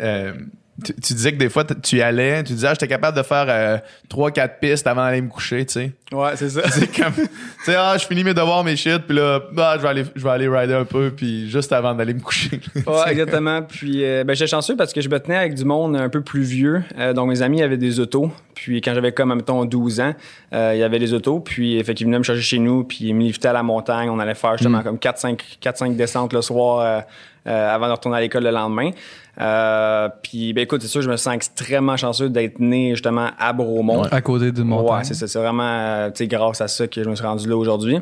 Euh, 0.80 0.84
tu, 0.86 0.94
tu 0.94 1.14
disais 1.14 1.32
que 1.32 1.38
des 1.38 1.50
fois, 1.50 1.64
tu 1.66 1.98
y 1.98 2.02
allais, 2.02 2.44
tu 2.44 2.54
disais, 2.54 2.68
ah, 2.68 2.74
j'étais 2.74 2.88
capable 2.88 3.18
de 3.18 3.24
faire 3.24 3.82
3-4 4.10 4.60
pistes 4.60 4.88
avant 4.88 5.04
d'aller 5.04 5.22
me 5.22 5.30
coucher, 5.30 5.66
tu 5.66 5.74
sais. 5.74 5.92
Ouais, 6.12 6.32
c'est 6.36 6.50
ça. 6.50 6.62
C'est 6.70 6.88
comme, 6.96 7.14
tu 7.14 7.28
sais, 7.66 7.76
ah, 7.76 7.96
je 7.98 8.06
finis 8.06 8.24
mes 8.24 8.34
devoirs, 8.34 8.64
mes 8.64 8.76
shit, 8.76 9.00
puis 9.00 9.18
là, 9.18 9.42
bah, 9.52 9.76
je 9.78 9.82
vais 9.82 9.88
aller, 9.90 10.04
je 10.16 10.24
vais 10.24 10.30
aller 10.30 10.48
rider 10.48 10.74
un 10.74 10.86
peu, 10.86 11.12
puis 11.16 11.50
juste 11.50 11.74
avant 11.74 11.94
d'aller 11.94 12.14
me 12.14 12.22
coucher. 12.22 12.62
Ouais, 12.76 13.12
exactement. 13.12 13.62
Puis, 13.62 14.04
euh, 14.04 14.24
ben, 14.24 14.34
j'étais 14.34 14.50
chanceux 14.50 14.76
parce 14.76 14.94
que 14.94 15.02
je 15.02 15.10
me 15.10 15.20
tenais 15.20 15.38
avec 15.38 15.56
du 15.56 15.66
monde 15.66 15.96
un 15.96 16.10
peu 16.10 16.22
plus 16.22 16.44
vieux. 16.44 16.84
Euh, 16.98 17.14
donc, 17.14 17.30
mes 17.30 17.42
amis 17.42 17.62
avaient 17.62 17.78
des 17.78 18.00
autos. 18.00 18.32
Puis, 18.54 18.82
quand 18.82 18.94
j'avais 18.94 19.12
comme, 19.12 19.34
mettons, 19.36 19.66
12 19.66 20.00
ans, 20.00 20.14
euh, 20.54 20.72
il 20.74 20.80
y 20.80 20.84
avait 20.84 21.00
des 21.00 21.14
autos. 21.14 21.40
Puis, 21.40 21.84
fait 21.84 21.94
qu'ils 21.94 22.08
venaient 22.08 22.20
me 22.20 22.24
chercher 22.24 22.42
chez 22.42 22.60
nous. 22.60 22.84
Puis, 22.84 23.06
ils 23.06 23.14
me 23.14 23.22
livraient 23.22 23.50
à 23.50 23.54
la 23.54 23.64
montagne. 23.64 24.10
On 24.10 24.20
allait 24.20 24.34
faire 24.36 24.58
justement 24.58 24.82
comme 24.82 24.98
4-5 24.98 25.40
4-5 25.62 25.96
descentes 25.96 26.34
le 26.34 26.42
soir 26.42 26.80
euh, 26.80 27.02
euh, 27.48 27.74
avant 27.74 27.88
de 27.88 27.94
retourner 27.94 28.18
à 28.18 28.22
l'école 28.22 28.44
le 28.44 28.52
lendemain. 28.52 28.92
Euh, 29.40 30.10
puis, 30.24 30.54
ben, 30.54 30.62
écoute, 30.64 30.82
c'est 30.82 30.88
sûr, 30.88 31.02
je 31.02 31.10
me 31.10 31.18
sens 31.18 31.34
extrêmement 31.36 31.98
chanceux 31.98 32.30
d'être 32.30 32.60
né 32.60 32.92
justement 32.92 33.30
à 33.38 33.54
Bromont. 33.54 34.04
À 34.04 34.22
côté 34.22 34.52
du 34.52 34.64
montagne. 34.64 34.98
Ouais, 34.98 35.04
c'est 35.04 35.14
ça. 35.14 35.28
C'est 35.28 35.40
vraiment 35.40 35.64
euh, 35.64 36.08
tu 36.10 36.18
sais, 36.18 36.28
grâce 36.28 36.62
à 36.62 36.68
ça 36.68 36.88
que 36.88 37.04
je 37.04 37.10
me 37.10 37.16
suis 37.16 37.26
rendu 37.26 37.48
là 37.48 37.56
aujourd'hui. 37.56 38.00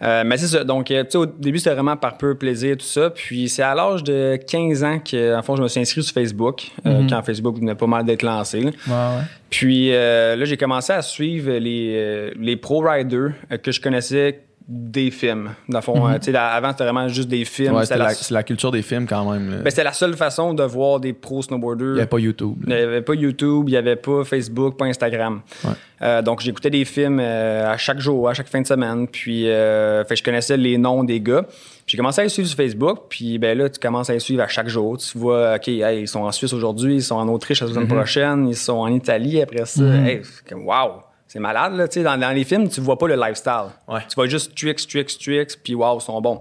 Euh, 0.00 0.22
mais 0.24 0.36
c'est 0.36 0.46
ça. 0.46 0.62
Donc, 0.62 0.90
euh, 0.90 1.02
tu 1.02 1.10
sais, 1.10 1.18
au 1.18 1.26
début, 1.26 1.58
c'était 1.58 1.74
vraiment 1.74 1.96
par 1.96 2.16
peu 2.16 2.36
plaisir, 2.36 2.76
tout 2.76 2.86
ça. 2.86 3.10
Puis, 3.10 3.48
c'est 3.48 3.62
à 3.62 3.74
l'âge 3.74 4.04
de 4.04 4.36
15 4.36 4.84
ans 4.84 4.98
que, 5.00 5.36
en 5.36 5.42
fond, 5.42 5.56
je 5.56 5.62
me 5.62 5.68
suis 5.68 5.80
inscrit 5.80 6.02
sur 6.02 6.14
Facebook, 6.14 6.68
euh, 6.86 7.02
quand 7.08 7.22
Facebook 7.22 7.58
venait 7.58 7.74
pas 7.74 7.88
mal 7.88 8.04
d'être 8.04 8.22
lancé. 8.22 8.60
là. 8.60 8.70
Ouais, 8.86 8.92
ouais. 8.92 9.22
Puis, 9.50 9.92
euh, 9.92 10.36
là, 10.36 10.44
j'ai 10.44 10.56
commencé 10.56 10.92
à 10.92 11.02
suivre 11.02 11.50
les, 11.50 12.30
les 12.38 12.56
pro 12.56 12.80
riders 12.80 13.32
euh, 13.50 13.56
que 13.56 13.72
je 13.72 13.80
connaissais 13.80 14.40
des 14.68 15.10
films. 15.10 15.54
Dans 15.66 15.78
le 15.78 15.82
fond, 15.82 16.20
sais, 16.20 16.30
là, 16.30 16.48
avant, 16.48 16.72
c'était 16.72 16.84
vraiment 16.84 17.08
juste 17.08 17.28
des 17.28 17.46
films. 17.46 17.74
Ouais, 17.74 17.84
C'était 17.84 17.96
la, 17.96 18.08
la, 18.08 18.14
c'est 18.14 18.34
la 18.34 18.42
culture 18.42 18.70
des 18.70 18.82
films 18.82 19.06
quand 19.06 19.32
même. 19.32 19.62
ben, 19.64 19.70
c'était 19.70 19.82
la 19.82 19.94
seule 19.94 20.14
façon 20.14 20.52
de 20.52 20.62
voir 20.62 21.00
des 21.00 21.14
pro 21.14 21.40
snowboarders. 21.40 21.86
Il 21.88 21.92
n'y 21.94 21.98
avait 22.00 22.06
pas 22.06 22.18
YouTube. 22.18 22.56
Il 22.66 22.74
n'y 22.74 22.74
avait 22.74 23.00
pas 23.00 23.14
YouTube, 23.14 23.64
il 23.68 23.70
n'y 23.70 23.76
avait 23.78 23.96
pas 23.96 24.24
Facebook, 24.24 24.76
pas 24.76 24.84
Instagram. 24.84 25.40
Ouais. 25.64 25.70
Euh, 26.02 26.20
donc, 26.20 26.40
j'écoutais 26.42 26.68
des 26.68 26.84
films 26.84 27.18
euh, 27.18 27.72
à 27.72 27.78
chaque 27.78 27.98
jour, 27.98 28.28
à 28.28 28.34
chaque 28.34 28.48
fin 28.48 28.60
de 28.60 28.66
semaine. 28.66 29.08
Puis, 29.08 29.48
euh, 29.48 30.04
fait 30.04 30.16
je 30.16 30.22
connaissais 30.22 30.58
les 30.58 30.76
noms 30.76 31.02
des 31.02 31.20
gars. 31.22 31.46
J'ai 31.86 31.96
commencé 31.96 32.20
à 32.20 32.24
les 32.24 32.28
suivre 32.30 32.46
sur 32.46 32.56
Facebook. 32.58 33.04
Puis, 33.08 33.38
ben 33.38 33.56
là, 33.56 33.70
tu 33.70 33.80
commences 33.80 34.10
à 34.10 34.12
les 34.12 34.20
suivre 34.20 34.42
à 34.42 34.48
chaque 34.48 34.68
jour. 34.68 34.98
Tu 34.98 35.16
vois, 35.16 35.54
OK, 35.54 35.68
hey, 35.68 36.02
ils 36.02 36.08
sont 36.08 36.20
en 36.20 36.30
Suisse 36.30 36.52
aujourd'hui, 36.52 36.96
ils 36.96 37.02
sont 37.02 37.16
en 37.16 37.26
Autriche 37.28 37.62
la 37.62 37.68
semaine 37.68 37.88
prochaine, 37.88 38.46
ils 38.46 38.54
sont 38.54 38.76
en 38.76 38.88
Italie 38.88 39.40
après 39.40 39.64
ça. 39.64 39.82
Hey, 39.82 40.20
c'est 40.22 40.46
comme, 40.46 40.66
wow! 40.66 41.02
C'est 41.28 41.40
malade, 41.40 41.74
là. 41.74 41.86
Tu 41.86 41.94
sais, 41.94 42.02
dans, 42.02 42.18
dans 42.18 42.30
les 42.30 42.44
films, 42.44 42.68
tu 42.68 42.80
vois 42.80 42.98
pas 42.98 43.06
le 43.06 43.14
lifestyle. 43.14 43.66
Ouais. 43.86 44.00
Tu 44.08 44.14
vois 44.14 44.26
juste 44.26 44.56
tricks, 44.56 44.88
tricks, 44.88 45.18
tricks, 45.18 45.62
puis 45.62 45.74
wow, 45.74 45.98
ils 45.98 46.02
sont 46.02 46.20
bons. 46.20 46.40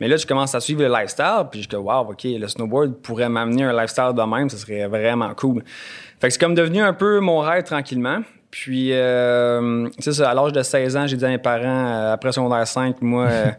Mais 0.00 0.08
là, 0.08 0.16
tu 0.16 0.26
commences 0.26 0.54
à 0.54 0.60
suivre 0.60 0.82
le 0.82 0.88
lifestyle, 0.88 1.46
puis 1.50 1.62
je 1.62 1.68
te 1.68 1.76
wow, 1.76 2.10
OK, 2.10 2.24
le 2.24 2.48
snowboard 2.48 2.94
pourrait 3.02 3.28
m'amener 3.28 3.64
un 3.64 3.72
lifestyle 3.72 4.12
de 4.16 4.22
même, 4.22 4.48
ça 4.48 4.56
serait 4.56 4.88
vraiment 4.88 5.32
cool. 5.34 5.62
Fait 6.18 6.28
que 6.28 6.32
c'est 6.32 6.40
comme 6.40 6.54
devenu 6.54 6.80
un 6.80 6.94
peu 6.94 7.20
mon 7.20 7.38
rêve 7.40 7.62
tranquillement. 7.62 8.20
Puis, 8.50 8.92
euh, 8.92 9.88
c'est 9.98 10.12
ça, 10.12 10.30
à 10.30 10.34
l'âge 10.34 10.52
de 10.52 10.62
16 10.62 10.96
ans, 10.96 11.06
j'ai 11.06 11.16
dit 11.16 11.24
à 11.24 11.28
mes 11.28 11.38
parents, 11.38 11.86
euh, 11.86 12.12
après 12.12 12.32
secondaire 12.32 12.66
5, 12.66 13.00
moi, 13.00 13.26
euh, 13.30 13.50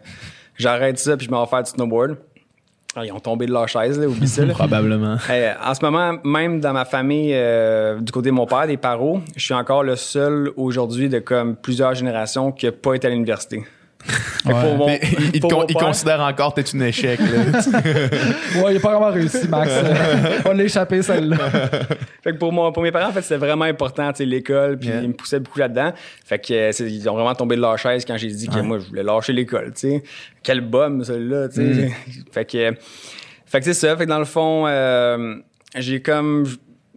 j'arrête 0.56 0.98
ça, 0.98 1.16
puis 1.16 1.26
je 1.26 1.30
m'en 1.30 1.44
vais 1.44 1.50
faire 1.50 1.62
du 1.62 1.70
snowboard. 1.70 2.16
Ils 3.02 3.12
ont 3.12 3.20
tombé 3.20 3.46
de 3.46 3.52
leur 3.52 3.68
chaise, 3.68 3.98
là, 3.98 4.06
oublie 4.06 4.28
ça. 4.28 4.44
là. 4.44 4.52
Probablement. 4.54 5.16
En 5.64 5.74
ce 5.74 5.84
moment, 5.84 6.14
même 6.24 6.60
dans 6.60 6.72
ma 6.72 6.84
famille, 6.84 7.32
euh, 7.34 7.98
du 8.00 8.12
côté 8.12 8.28
de 8.30 8.34
mon 8.34 8.46
père, 8.46 8.66
des 8.66 8.76
parents, 8.76 9.20
je 9.36 9.44
suis 9.44 9.54
encore 9.54 9.82
le 9.82 9.96
seul 9.96 10.50
aujourd'hui 10.56 11.08
de 11.08 11.18
comme 11.18 11.56
plusieurs 11.56 11.94
générations 11.94 12.52
qui 12.52 12.66
n'a 12.66 12.72
pas 12.72 12.94
été 12.94 13.06
à 13.06 13.10
l'université. 13.10 13.64
Ouais. 14.44 14.76
mon- 14.76 14.88
il, 15.32 15.40
con- 15.40 15.66
considère 15.74 16.20
encore 16.20 16.54
que 16.54 16.60
t'es 16.60 16.76
un 16.76 16.80
échec. 16.82 17.18
Là. 17.20 17.26
Ouais, 18.62 18.74
il 18.74 18.76
a 18.76 18.80
pas 18.80 18.90
vraiment 18.98 19.10
réussi, 19.12 19.48
Max. 19.48 19.70
On 20.44 20.52
l'a 20.52 20.64
échappé, 20.64 21.02
celle-là. 21.02 21.36
Fait 22.22 22.32
que 22.32 22.36
pour, 22.38 22.52
mon, 22.52 22.70
pour 22.72 22.82
mes 22.82 22.92
parents, 22.92 23.08
en 23.08 23.12
fait, 23.12 23.22
c'était 23.22 23.38
vraiment 23.38 23.64
important, 23.64 24.10
tu 24.12 24.18
sais, 24.18 24.24
l'école, 24.26 24.78
puis 24.78 24.88
Yeah. 24.88 25.00
ils 25.02 25.08
me 25.08 25.14
poussaient 25.14 25.40
beaucoup 25.40 25.58
là-dedans. 25.58 25.92
Fait 26.24 26.38
que 26.38 26.52
euh, 26.52 26.86
ils 26.88 27.08
ont 27.08 27.14
vraiment 27.14 27.34
tombé 27.34 27.56
de 27.56 27.60
leur 27.62 27.78
chaise 27.78 28.04
quand 28.04 28.16
j'ai 28.18 28.28
dit 28.28 28.48
que 28.48 28.60
moi, 28.60 28.78
je 28.78 28.86
voulais 28.86 29.02
lâcher 29.02 29.32
l'école, 29.32 29.72
tu 29.74 29.88
sais. 29.88 30.02
Quel 30.42 30.60
bum, 30.60 31.02
celui-là, 31.02 31.48
tu 31.48 31.74
sais. 31.74 31.90
fait 32.32 32.44
que, 32.44 32.74
fait 33.46 33.58
que 33.60 33.64
c'est 33.64 33.74
ça. 33.74 33.96
Fait 33.96 34.04
que 34.04 34.10
dans 34.10 34.18
le 34.18 34.24
fond, 34.26 34.64
euh, 34.66 35.36
j'ai 35.76 36.02
comme... 36.02 36.44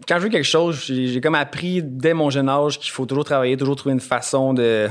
Quand 0.08 0.18
je 0.20 0.24
veux 0.24 0.30
quelque 0.30 0.44
chose, 0.46 0.84
j'ai 0.86 1.08
j'ai 1.08 1.22
comme 1.22 1.36
appris 1.36 1.82
dès 1.84 2.14
mon 2.14 2.30
jeune 2.30 2.48
âge 2.50 2.78
qu'il 2.80 2.92
faut 2.92 3.06
toujours 3.06 3.26
travailler, 3.26 3.58
toujours 3.58 3.76
trouver 3.78 3.94
une 3.94 4.00
façon 4.00 4.54
de... 4.54 4.88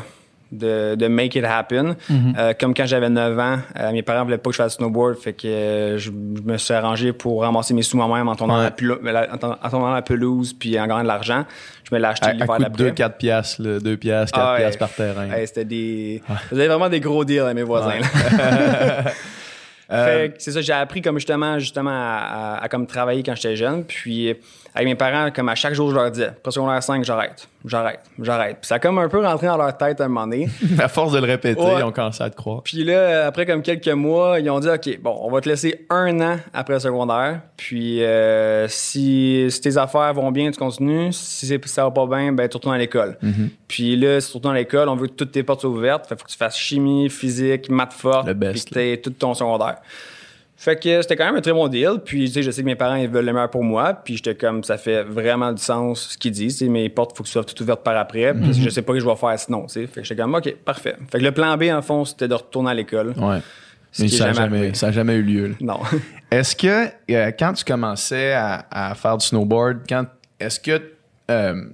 De, 0.53 0.95
de 0.95 1.09
make 1.09 1.35
it 1.35 1.45
happen. 1.45 1.97
Euh, 2.09 2.53
comme 2.59 2.73
quand 2.73 2.87
j'avais 2.87 3.09
9 3.11 3.37
ans, 3.39 3.59
euh, 3.81 3.91
mes 3.91 4.03
parents 4.03 4.23
voulaient 4.23 4.39
pas 4.39 4.51
que 4.51 4.55
je 4.57 4.63
fasse 4.63 4.77
snowboard, 4.77 5.17
fait 5.19 5.33
que 5.33 5.49
euh, 5.49 5.99
je, 5.99 6.05
je 6.13 6.43
me 6.45 6.57
suis 6.57 6.73
arrangé 6.73 7.13
pour 7.13 7.43
ramasser 7.43 7.75
mes 7.75 7.83
sous 7.83 7.97
moi-même 7.97 8.29
en 8.29 8.37
tournant, 8.37 8.61
Ouais. 8.63 8.71
la, 9.13 9.35
en 9.35 9.39
tournant- 9.39 9.59
en 9.61 9.69
tournant 9.71 9.93
la 9.93 10.03
pelouse 10.03 10.53
puis 10.53 10.79
en 10.79 10.87
gagnant 10.87 11.03
de 11.03 11.09
l'argent. 11.09 11.45
Je 11.83 11.93
me 11.93 12.01
l'ai 12.01 12.07
acheté 12.07 12.33
l'hiver 12.33 12.59
d'après. 12.61 12.91
2-4 12.93 13.17
piastres, 13.17 13.61
là, 13.61 13.81
2 13.81 13.97
piastres, 13.97 14.39
4 14.39 14.47
Ah 14.47 14.53
ouais. 14.53 14.59
piastres 14.61 14.79
par 14.79 14.91
terrain. 14.93 15.31
Hey, 15.33 15.49
c'était 15.49 15.65
des. 15.65 16.23
Vous 16.53 16.59
avez 16.59 16.69
vraiment 16.69 16.89
des 16.89 17.01
gros 17.01 17.25
deals 17.25 17.41
à 17.41 17.53
mes 17.53 17.65
voisins. 17.65 17.99
c'est 20.39 20.51
ça, 20.53 20.61
j'ai 20.61 20.73
appris 20.73 21.03
comme 21.03 21.17
justement, 21.19 21.59
justement 21.59 21.91
à, 21.91 22.57
à- 22.59 22.65
à 22.65 22.69
comme 22.69 22.87
travailler 22.87 23.23
quand 23.23 23.35
j'étais 23.35 23.57
jeune. 23.57 23.85
Puis 23.85 24.35
avec 24.75 24.87
mes 24.87 24.95
parents, 24.95 25.31
comme 25.31 25.49
à 25.49 25.55
chaque 25.55 25.75
jour, 25.75 25.91
je 25.91 25.95
leur 25.95 26.11
disais, 26.11 26.27
après 26.29 26.51
secondaire 26.51 26.83
5, 26.83 27.05
j'arrête. 27.05 27.49
J'arrête, 27.67 28.01
j'arrête. 28.21 28.57
Puis 28.61 28.69
ça 28.69 28.77
a 28.77 28.79
comme 28.79 28.99
un 28.99 29.09
peu 29.09 29.21
rentré 29.21 29.47
dans 29.47 29.57
leur 29.57 29.77
tête 29.77 30.01
à 30.01 30.05
un 30.05 30.09
moment 30.09 30.27
donné. 30.27 30.49
à 30.79 30.89
force 30.89 31.13
de 31.13 31.19
le 31.19 31.27
répéter, 31.27 31.61
Ouais. 31.61 31.75
ils 31.81 31.83
ont 31.85 31.93
commencé 31.93 32.23
à 32.23 32.31
te 32.31 32.37
croire. 32.37 32.63
Puis 32.63 32.85
là, 32.85 33.27
après 33.27 33.45
comme 33.47 33.63
quelques 33.63 33.89
mois, 33.89 34.41
ils 34.41 34.49
ont 34.51 34.61
dit 34.61 34.69
OK, 34.69 34.99
bon, 35.03 35.19
on 35.23 35.31
va 35.31 35.41
te 35.41 35.49
laisser 35.49 35.87
un 35.91 36.21
an 36.21 36.37
après 36.55 36.75
le 36.75 36.81
secondaire. 36.81 37.41
Puis 37.57 38.03
euh, 38.05 38.67
si, 38.69 39.47
si 39.51 39.61
tes 39.61 39.77
affaires 39.77 40.15
vont 40.15 40.31
bien, 40.31 40.51
tu 40.51 40.59
continues. 40.59 41.13
Si 41.13 41.47
ça 41.67 41.85
va 41.85 41.91
pas 41.91 42.07
bien, 42.07 42.33
ben 42.33 42.49
tu 42.49 42.57
retournes 42.57 42.75
à 42.75 42.79
l'école. 42.79 43.19
Puis 43.69 43.97
là, 43.97 44.21
si 44.21 44.31
tu 44.31 44.37
retournes 44.37 44.55
à 44.55 44.59
l'école, 44.59 44.89
on 44.89 44.97
veut 44.97 45.09
que 45.09 45.13
toutes 45.13 45.33
tes 45.33 45.43
portes 45.43 45.61
soient 45.61 45.71
ouvertes. 45.71 46.07
Fait 46.07 46.17
faut 46.19 46.25
que 46.25 46.31
tu 46.31 46.37
fasses 46.37 46.57
chimie, 46.57 47.11
physique, 47.11 47.69
maths 47.69 47.93
forte, 47.93 48.27
Le 48.29 48.35
puis 48.35 48.49
best, 48.53 48.69
que 48.69 48.75
t'aies 48.75 48.97
tout 48.99 49.11
ton 49.11 49.35
secondaire. 49.35 49.77
Fait 50.59 50.75
que 50.83 51.03
c'était 51.03 51.17
quand 51.17 51.27
même 51.27 51.37
un 51.37 51.41
très 51.43 51.53
bon 51.53 51.69
deal. 51.69 52.01
Puis, 52.05 52.25
tu 52.27 52.33
sais, 52.33 52.43
je 52.43 52.51
sais 52.51 52.63
que 52.63 52.67
mes 52.67 52.77
parents, 52.77 52.95
ils 52.95 53.09
veulent 53.09 53.27
le 53.27 53.33
meilleur 53.33 53.51
pour 53.51 53.63
moi. 53.63 53.93
Puis, 53.93 54.17
j'étais 54.17 54.35
comme, 54.35 54.65
ça 54.65 54.79
fait 54.79 55.03
vraiment 55.03 55.53
du 55.53 55.61
sens 55.63 56.13
ce 56.13 56.19
qu'ils 56.19 56.33
disent. 56.33 56.57
Tu 56.57 56.65
sais, 56.65 56.71
mes 56.71 56.89
portes, 56.89 57.11
il 57.15 57.17
faut 57.19 57.23
que 57.25 57.29
soient 57.29 57.45
toutes 57.45 57.61
ouvertes 57.61 57.83
par 57.83 57.97
après. 57.99 58.33
Puis, 58.33 58.55
je 58.55 58.71
sais 58.71 58.81
pas 58.81 58.93
ce 58.95 58.99
que 58.99 59.05
je 59.05 59.09
vais 59.09 59.17
faire 59.17 59.39
sinon, 59.39 59.67
tu 59.67 59.75
sais. 59.75 59.87
Fait 59.87 60.01
que 60.01 60.07
j'étais 60.07 60.23
comme, 60.23 60.35
OK, 60.35 60.55
parfait. 60.65 60.97
Fait 61.11 61.19
que 61.19 61.25
le 61.25 61.33
plan 61.33 61.57
B, 61.59 61.65
en 61.65 61.83
fond, 61.83 62.07
c'était 62.07 62.27
de 62.27 62.35
retourner 62.35 62.71
à 62.71 62.75
l'école. 62.75 63.13
Ouais. 63.19 63.39
Mais 63.99 64.09
ça 64.09 64.33
n'a 64.33 64.93
jamais 64.93 65.15
eu 65.17 65.23
lieu. 65.23 65.47
là. 65.49 65.55
Non. 65.61 65.81
Est-ce 66.31 66.57
que 66.57 66.87
euh, 67.11 67.31
quand 67.39 67.53
tu 67.53 67.65
commençais 67.65 68.33
à, 68.33 68.67
à 68.71 68.95
faire 68.95 69.17
du 69.19 69.25
snowboard, 69.27 69.81
quand 69.89 70.05
est-ce 70.39 70.61
que 70.61 70.83
euh, 71.31 71.65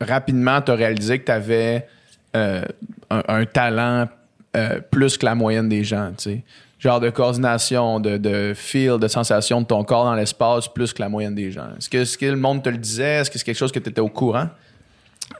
rapidement 0.00 0.60
tu 0.62 0.72
as 0.72 0.74
réalisé 0.74 1.18
que 1.20 1.26
tu 1.26 1.32
avais 1.32 1.86
un, 2.32 2.62
un 3.10 3.44
talent 3.44 4.08
euh, 4.56 4.80
plus 4.90 5.16
que 5.16 5.26
la 5.26 5.34
moyenne 5.34 5.68
des 5.68 5.84
gens, 5.84 6.10
tu 6.16 6.24
sais? 6.24 6.44
Genre 6.78 7.00
de 7.00 7.08
coordination, 7.10 7.98
de, 8.00 8.16
de 8.18 8.52
feel, 8.54 8.98
de 8.98 9.08
sensation 9.08 9.60
de 9.62 9.66
ton 9.66 9.84
corps 9.84 10.04
dans 10.04 10.14
l'espace 10.14 10.68
plus 10.68 10.92
que 10.92 11.00
la 11.00 11.08
moyenne 11.08 11.34
des 11.34 11.50
gens. 11.50 11.68
Est-ce 11.78 11.88
que, 11.88 12.16
que 12.18 12.26
le 12.26 12.36
monde 12.36 12.62
te 12.62 12.68
le 12.68 12.76
disait? 12.78 13.20
Est-ce 13.20 13.30
que 13.30 13.38
c'est 13.38 13.44
quelque 13.44 13.56
chose 13.56 13.72
que 13.72 13.78
tu 13.78 13.88
étais 13.88 14.00
au 14.00 14.08
courant? 14.08 14.48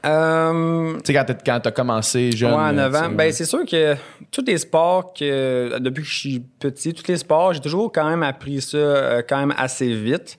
Euh, 0.05 0.95
Tu 1.03 1.13
sais, 1.13 1.25
quand 1.45 1.59
tu 1.59 1.67
as 1.67 1.71
commencé 1.71 2.31
jeune. 2.31 2.53
Ouais, 2.53 2.59
à 2.59 2.71
là, 2.71 2.89
9 2.89 2.91
tu 2.91 3.05
ans. 3.07 3.11
Ben, 3.11 3.31
c'est 3.31 3.45
sûr 3.45 3.65
que 3.65 3.95
tous 4.31 4.43
les 4.45 4.57
sports 4.57 5.13
que, 5.13 5.77
depuis 5.79 6.03
que 6.03 6.09
je 6.09 6.17
suis 6.17 6.39
petit, 6.59 6.93
tous 6.93 7.07
les 7.07 7.17
sports, 7.17 7.53
j'ai 7.53 7.59
toujours 7.59 7.91
quand 7.91 8.09
même 8.09 8.23
appris 8.23 8.61
ça 8.61 8.77
euh, 8.77 9.21
quand 9.27 9.37
même 9.37 9.53
assez 9.57 9.93
vite. 9.93 10.37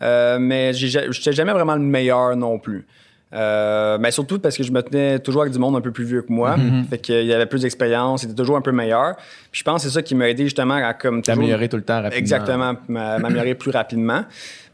Euh, 0.00 0.38
mais 0.38 0.72
j'ai 0.72 0.88
ja- 0.88 1.10
j'étais 1.10 1.32
jamais 1.32 1.52
vraiment 1.52 1.74
le 1.74 1.80
meilleur 1.82 2.34
non 2.36 2.58
plus. 2.58 2.86
Euh, 3.34 3.96
mais 3.98 4.10
surtout 4.10 4.38
parce 4.38 4.56
que 4.56 4.62
je 4.62 4.70
me 4.72 4.82
tenais 4.82 5.18
toujours 5.18 5.42
avec 5.42 5.52
du 5.54 5.58
monde 5.58 5.74
un 5.76 5.80
peu 5.80 5.90
plus 5.90 6.04
vieux 6.04 6.22
que 6.22 6.32
moi. 6.32 6.56
Fait 6.90 6.98
qu'il 6.98 7.24
y 7.24 7.32
avait 7.32 7.46
plus 7.46 7.62
d'expérience, 7.62 8.20
c'était 8.22 8.34
toujours 8.34 8.56
un 8.56 8.60
peu 8.60 8.72
meilleur. 8.72 9.16
Puis 9.50 9.60
je 9.60 9.64
pense 9.64 9.82
que 9.82 9.88
c'est 9.88 9.94
ça 9.94 10.02
qui 10.02 10.14
m'a 10.14 10.28
aidé 10.28 10.44
justement 10.44 10.74
à 10.74 10.92
comme 10.94 11.22
toujours- 11.22 11.36
T'améliorer 11.36 11.68
tout 11.68 11.76
le 11.78 11.82
temps 11.82 11.96
rapidement. 12.02 12.18
Exactement, 12.18 12.74
m'a- 12.88 13.18
m'améliorer 13.18 13.54
plus 13.54 13.70
rapidement. 13.70 14.24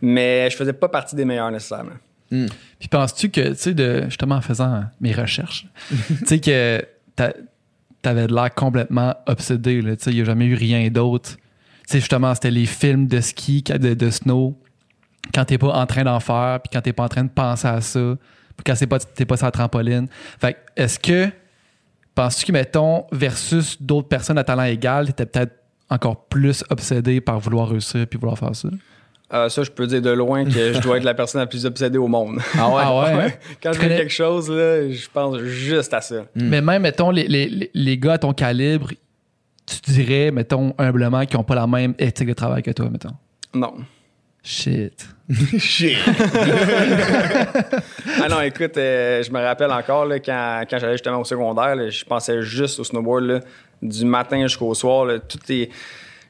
Mais 0.02 0.50
je 0.50 0.56
faisais 0.56 0.72
pas 0.72 0.88
partie 0.88 1.14
des 1.16 1.24
meilleurs 1.24 1.50
nécessairement. 1.50 1.92
Puis 2.30 2.88
penses-tu 2.90 3.30
que, 3.30 3.50
tu 3.50 3.54
sais, 3.56 3.74
de, 3.74 4.04
justement 4.04 4.34
en 4.36 4.40
faisant 4.42 4.82
mes 5.00 5.12
recherches, 5.12 5.66
tu 6.18 6.26
sais 6.26 6.40
que 6.40 6.84
t'a- 7.16 7.32
t'avais 8.02 8.26
de 8.26 8.34
l'air 8.34 8.52
complètement 8.54 9.14
obsédé, 9.26 9.80
tu 9.82 9.96
sais, 9.98 10.10
il 10.10 10.16
n'y 10.16 10.20
a 10.22 10.24
jamais 10.24 10.44
eu 10.46 10.54
rien 10.54 10.88
d'autre. 10.88 11.36
Tu 11.36 11.92
sais, 11.92 11.98
justement, 12.00 12.34
c'était 12.34 12.50
les 12.50 12.66
films 12.66 13.06
de 13.06 13.20
ski, 13.20 13.62
de, 13.62 13.94
de 13.94 14.10
snow, 14.10 14.58
quand 15.34 15.44
t'es 15.46 15.56
pas 15.58 15.68
en 15.72 15.86
train 15.86 16.04
d'en 16.04 16.20
faire, 16.20 16.60
puis 16.62 16.70
quand 16.72 16.82
t'es 16.82 16.92
pas 16.92 17.04
en 17.04 17.08
train 17.08 17.24
de 17.24 17.30
penser 17.30 17.66
à 17.66 17.80
ça, 17.80 18.16
quand 18.64 18.74
c'est 18.74 18.86
pas, 18.86 18.98
t'es 18.98 19.24
pas 19.24 19.36
sur 19.36 19.46
la 19.46 19.52
trampoline. 19.52 20.08
Fait 20.40 20.54
que, 20.54 20.58
est-ce 20.82 20.98
que, 20.98 21.28
penses-tu 22.14 22.46
que, 22.46 22.52
mettons, 22.52 23.04
versus 23.12 23.80
d'autres 23.80 24.08
personnes 24.08 24.38
à 24.38 24.44
talent 24.44 24.64
égal, 24.64 25.06
t'étais 25.06 25.26
peut-être 25.26 25.52
encore 25.90 26.24
plus 26.26 26.64
obsédé 26.70 27.20
par 27.20 27.38
vouloir 27.40 27.68
réussir 27.68 28.06
puis 28.06 28.18
vouloir 28.18 28.38
faire 28.38 28.54
ça? 28.54 28.68
Euh, 29.32 29.48
ça, 29.50 29.62
je 29.62 29.70
peux 29.70 29.86
dire 29.86 30.00
de 30.00 30.08
loin 30.10 30.44
que 30.46 30.50
je 30.72 30.80
dois 30.80 30.96
être 30.96 31.04
la 31.04 31.12
personne 31.12 31.40
la 31.42 31.46
plus 31.46 31.66
obsédée 31.66 31.98
au 31.98 32.08
monde. 32.08 32.38
Ah 32.58 32.68
ouais? 32.70 32.74
Ah 32.84 32.98
ouais? 32.98 33.24
hein? 33.24 33.30
Quand 33.62 33.72
je 33.74 33.78
fais 33.78 33.88
quelque 33.96 34.12
chose, 34.12 34.48
là, 34.50 34.90
je 34.90 35.06
pense 35.12 35.38
juste 35.40 35.92
à 35.92 36.00
ça. 36.00 36.24
Mais 36.34 36.62
même, 36.62 36.82
mettons, 36.82 37.10
les, 37.10 37.28
les- 37.28 37.70
les- 37.74 37.98
gars 37.98 38.14
à 38.14 38.18
ton 38.18 38.32
calibre, 38.32 38.88
tu 39.66 39.92
dirais, 39.92 40.30
mettons, 40.30 40.74
humblement, 40.78 41.26
qui 41.26 41.36
n'ont 41.36 41.44
pas 41.44 41.56
la 41.56 41.66
même 41.66 41.94
éthique 41.98 42.28
de 42.28 42.32
travail 42.32 42.62
que 42.62 42.70
toi, 42.70 42.88
mettons? 42.88 43.12
Non. 43.52 43.74
Shit. 44.42 45.06
Shit. 45.58 45.98
Ah 48.20 48.28
non, 48.28 48.40
écoute, 48.40 48.76
euh, 48.76 49.22
je 49.22 49.30
me 49.30 49.40
rappelle 49.40 49.70
encore 49.70 50.04
là, 50.06 50.18
quand, 50.18 50.62
quand 50.68 50.78
j'allais 50.78 50.94
justement 50.94 51.20
au 51.20 51.24
secondaire, 51.24 51.76
là, 51.76 51.88
je 51.88 52.04
pensais 52.04 52.42
juste 52.42 52.78
au 52.80 52.84
snowboard 52.84 53.24
là, 53.24 53.40
du 53.82 54.04
matin 54.04 54.42
jusqu'au 54.42 54.74
soir. 54.74 55.04
là, 55.04 55.18
tout 55.18 55.38
est- 55.50 55.70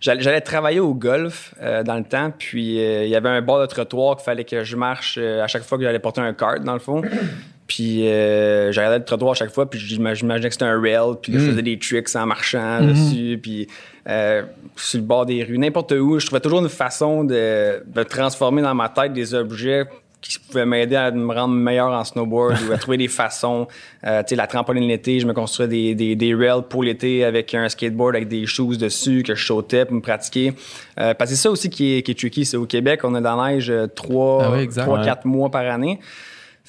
J'allais, 0.00 0.22
j'allais 0.22 0.40
travailler 0.40 0.78
au 0.78 0.94
golf 0.94 1.54
euh, 1.60 1.82
dans 1.82 1.96
le 1.96 2.04
temps, 2.04 2.30
puis 2.36 2.78
euh, 2.80 3.02
il 3.04 3.10
y 3.10 3.16
avait 3.16 3.30
un 3.30 3.42
bord 3.42 3.60
de 3.60 3.66
trottoir 3.66 4.14
qu'il 4.16 4.24
fallait 4.24 4.44
que 4.44 4.62
je 4.62 4.76
marche 4.76 5.16
euh, 5.20 5.42
à 5.42 5.48
chaque 5.48 5.64
fois 5.64 5.76
que 5.76 5.82
j'allais 5.82 5.98
porter 5.98 6.20
un 6.20 6.32
kart, 6.34 6.62
dans 6.62 6.74
le 6.74 6.78
fond. 6.78 7.02
Puis 7.66 8.08
euh, 8.08 8.70
je 8.72 8.78
regardais 8.78 9.00
le 9.00 9.04
trottoir 9.04 9.32
à 9.32 9.34
chaque 9.34 9.50
fois, 9.50 9.68
puis 9.68 9.78
j'ima- 9.78 10.14
j'imaginais 10.14 10.48
que 10.48 10.54
c'était 10.54 10.64
un 10.64 10.80
rail, 10.80 11.16
puis 11.20 11.32
là, 11.32 11.38
je 11.40 11.50
faisais 11.50 11.62
des 11.62 11.78
tricks 11.78 12.14
en 12.16 12.24
marchant 12.26 12.80
dessus, 12.80 13.38
puis 13.42 13.66
euh, 14.08 14.42
sur 14.76 14.98
le 15.00 15.04
bord 15.04 15.26
des 15.26 15.42
rues, 15.44 15.58
n'importe 15.58 15.92
où. 15.92 16.18
Je 16.18 16.26
trouvais 16.26 16.40
toujours 16.40 16.60
une 16.60 16.68
façon 16.68 17.24
de, 17.24 17.82
de 17.86 18.02
transformer 18.02 18.62
dans 18.62 18.74
ma 18.74 18.88
tête 18.88 19.12
des 19.12 19.34
objets 19.34 19.84
qui 20.20 20.36
pouvaient 20.40 20.66
m'aider 20.66 20.96
à 20.96 21.12
me 21.12 21.32
rendre 21.32 21.54
meilleur 21.54 21.92
en 21.92 22.02
snowboard 22.02 22.56
ou 22.68 22.72
à 22.72 22.76
trouver 22.78 22.96
des 22.96 23.06
façons. 23.06 23.68
Euh, 24.04 24.20
tu 24.22 24.30
sais, 24.30 24.34
la 24.36 24.48
trampoline 24.48 24.82
l'été, 24.88 25.20
je 25.20 25.26
me 25.26 25.32
construisais 25.32 25.68
des, 25.68 25.94
des, 25.94 26.16
des 26.16 26.34
rails 26.34 26.64
pour 26.68 26.82
l'été 26.82 27.24
avec 27.24 27.54
un 27.54 27.68
skateboard 27.68 28.16
avec 28.16 28.26
des 28.28 28.44
shoes 28.44 28.76
dessus 28.76 29.22
que 29.22 29.36
je 29.36 29.46
sautais 29.46 29.84
pour 29.84 29.94
me 29.94 30.00
pratiquer. 30.00 30.54
Euh, 30.98 31.14
parce 31.14 31.30
que 31.30 31.36
c'est 31.36 31.42
ça 31.42 31.50
aussi 31.52 31.70
qui 31.70 31.98
est, 31.98 32.02
qui 32.02 32.10
est 32.10 32.18
tricky. 32.18 32.44
C'est 32.44 32.56
au 32.56 32.66
Québec, 32.66 33.00
on 33.04 33.14
a 33.14 33.20
dans 33.20 33.36
la 33.40 33.52
neige 33.52 33.70
euh, 33.70 33.86
trois, 33.86 34.42
Ah 34.46 34.50
oui, 34.52 34.68
Ouais. 34.68 35.14
mois 35.24 35.50
par 35.50 35.64
année. 35.70 36.00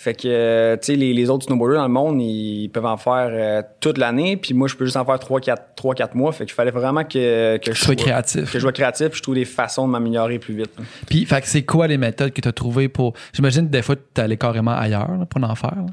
Fait 0.01 0.13
que, 0.13 0.29
euh, 0.29 0.77
tu 0.77 0.93
sais, 0.93 0.95
les, 0.95 1.13
les 1.13 1.29
autres 1.29 1.43
snowboarders 1.43 1.77
dans 1.77 1.87
le 1.87 1.91
monde, 1.91 2.21
ils 2.21 2.69
peuvent 2.69 2.85
en 2.85 2.95
faire 2.95 3.31
euh, 3.33 3.61
toute 3.81 3.97
l'année. 3.97 4.37
Puis 4.37 4.53
moi, 4.53 4.69
je 4.69 4.77
peux 4.77 4.85
juste 4.85 4.95
en 4.95 5.03
faire 5.03 5.17
3-4 5.17 6.15
mois. 6.15 6.31
Fait 6.31 6.45
qu'il 6.45 6.53
fallait 6.53 6.71
vraiment 6.71 7.03
que, 7.03 7.57
que 7.57 7.73
je 7.73 7.83
sois 7.83 7.97
créatif. 7.97 8.45
Que 8.49 8.59
je 8.59 8.59
sois 8.59 8.71
créatif. 8.71 9.09
puis 9.09 9.17
je 9.17 9.21
trouve 9.21 9.35
des 9.35 9.43
façons 9.43 9.85
de 9.85 9.91
m'améliorer 9.91 10.39
plus 10.39 10.53
vite. 10.53 10.71
Puis, 11.09 11.25
fait 11.25 11.41
que 11.41 11.47
c'est 11.47 11.63
quoi 11.63 11.85
les 11.87 11.97
méthodes 11.97 12.31
que 12.31 12.39
tu 12.39 12.47
as 12.47 12.53
trouvées 12.53 12.87
pour. 12.87 13.11
J'imagine 13.33 13.67
que 13.67 13.73
des 13.73 13.81
fois, 13.81 13.97
tu 13.97 14.21
allais 14.21 14.37
carrément 14.37 14.71
ailleurs 14.71 15.17
là, 15.19 15.25
pour 15.25 15.43
en 15.43 15.55
faire. 15.55 15.75
là? 15.75 15.87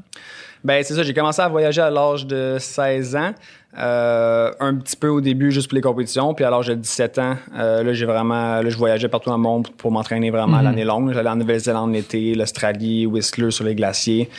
Ben, 0.67 0.83
c'est 0.83 0.93
ça. 0.95 1.01
J'ai 1.03 1.13
commencé 1.13 1.41
à 1.41 1.47
voyager 1.47 1.81
à 1.81 1.89
l'âge 1.89 2.25
de 2.27 2.57
16 2.59 3.15
ans. 3.15 3.31
Euh, 3.79 4.51
un 4.59 4.75
petit 4.75 4.95
peu 4.95 5.07
au 5.07 5.21
début, 5.21 5.51
juste 5.51 5.67
pour 5.69 5.75
les 5.75 5.81
compétitions. 5.81 6.33
Puis 6.33 6.43
à 6.43 6.49
l'âge 6.49 6.67
de 6.67 6.73
17 6.73 7.19
ans, 7.19 7.35
euh, 7.57 7.83
là, 7.83 7.93
j'ai 7.93 8.05
vraiment. 8.05 8.61
Là, 8.61 8.69
je 8.69 8.75
voyageais 8.77 9.07
partout 9.07 9.29
dans 9.29 9.37
le 9.37 9.41
monde 9.41 9.67
pour 9.77 9.91
m'entraîner 9.91 10.29
vraiment 10.29 10.57
à 10.57 10.61
l'année 10.63 10.83
longue. 10.83 11.13
J'allais 11.13 11.29
en 11.29 11.35
Nouvelle-Zélande 11.37 11.93
l'été, 11.93 12.35
l'Australie, 12.35 13.05
Whistler 13.05 13.51
sur 13.51 13.63
les 13.65 13.75
glaciers. 13.75 14.29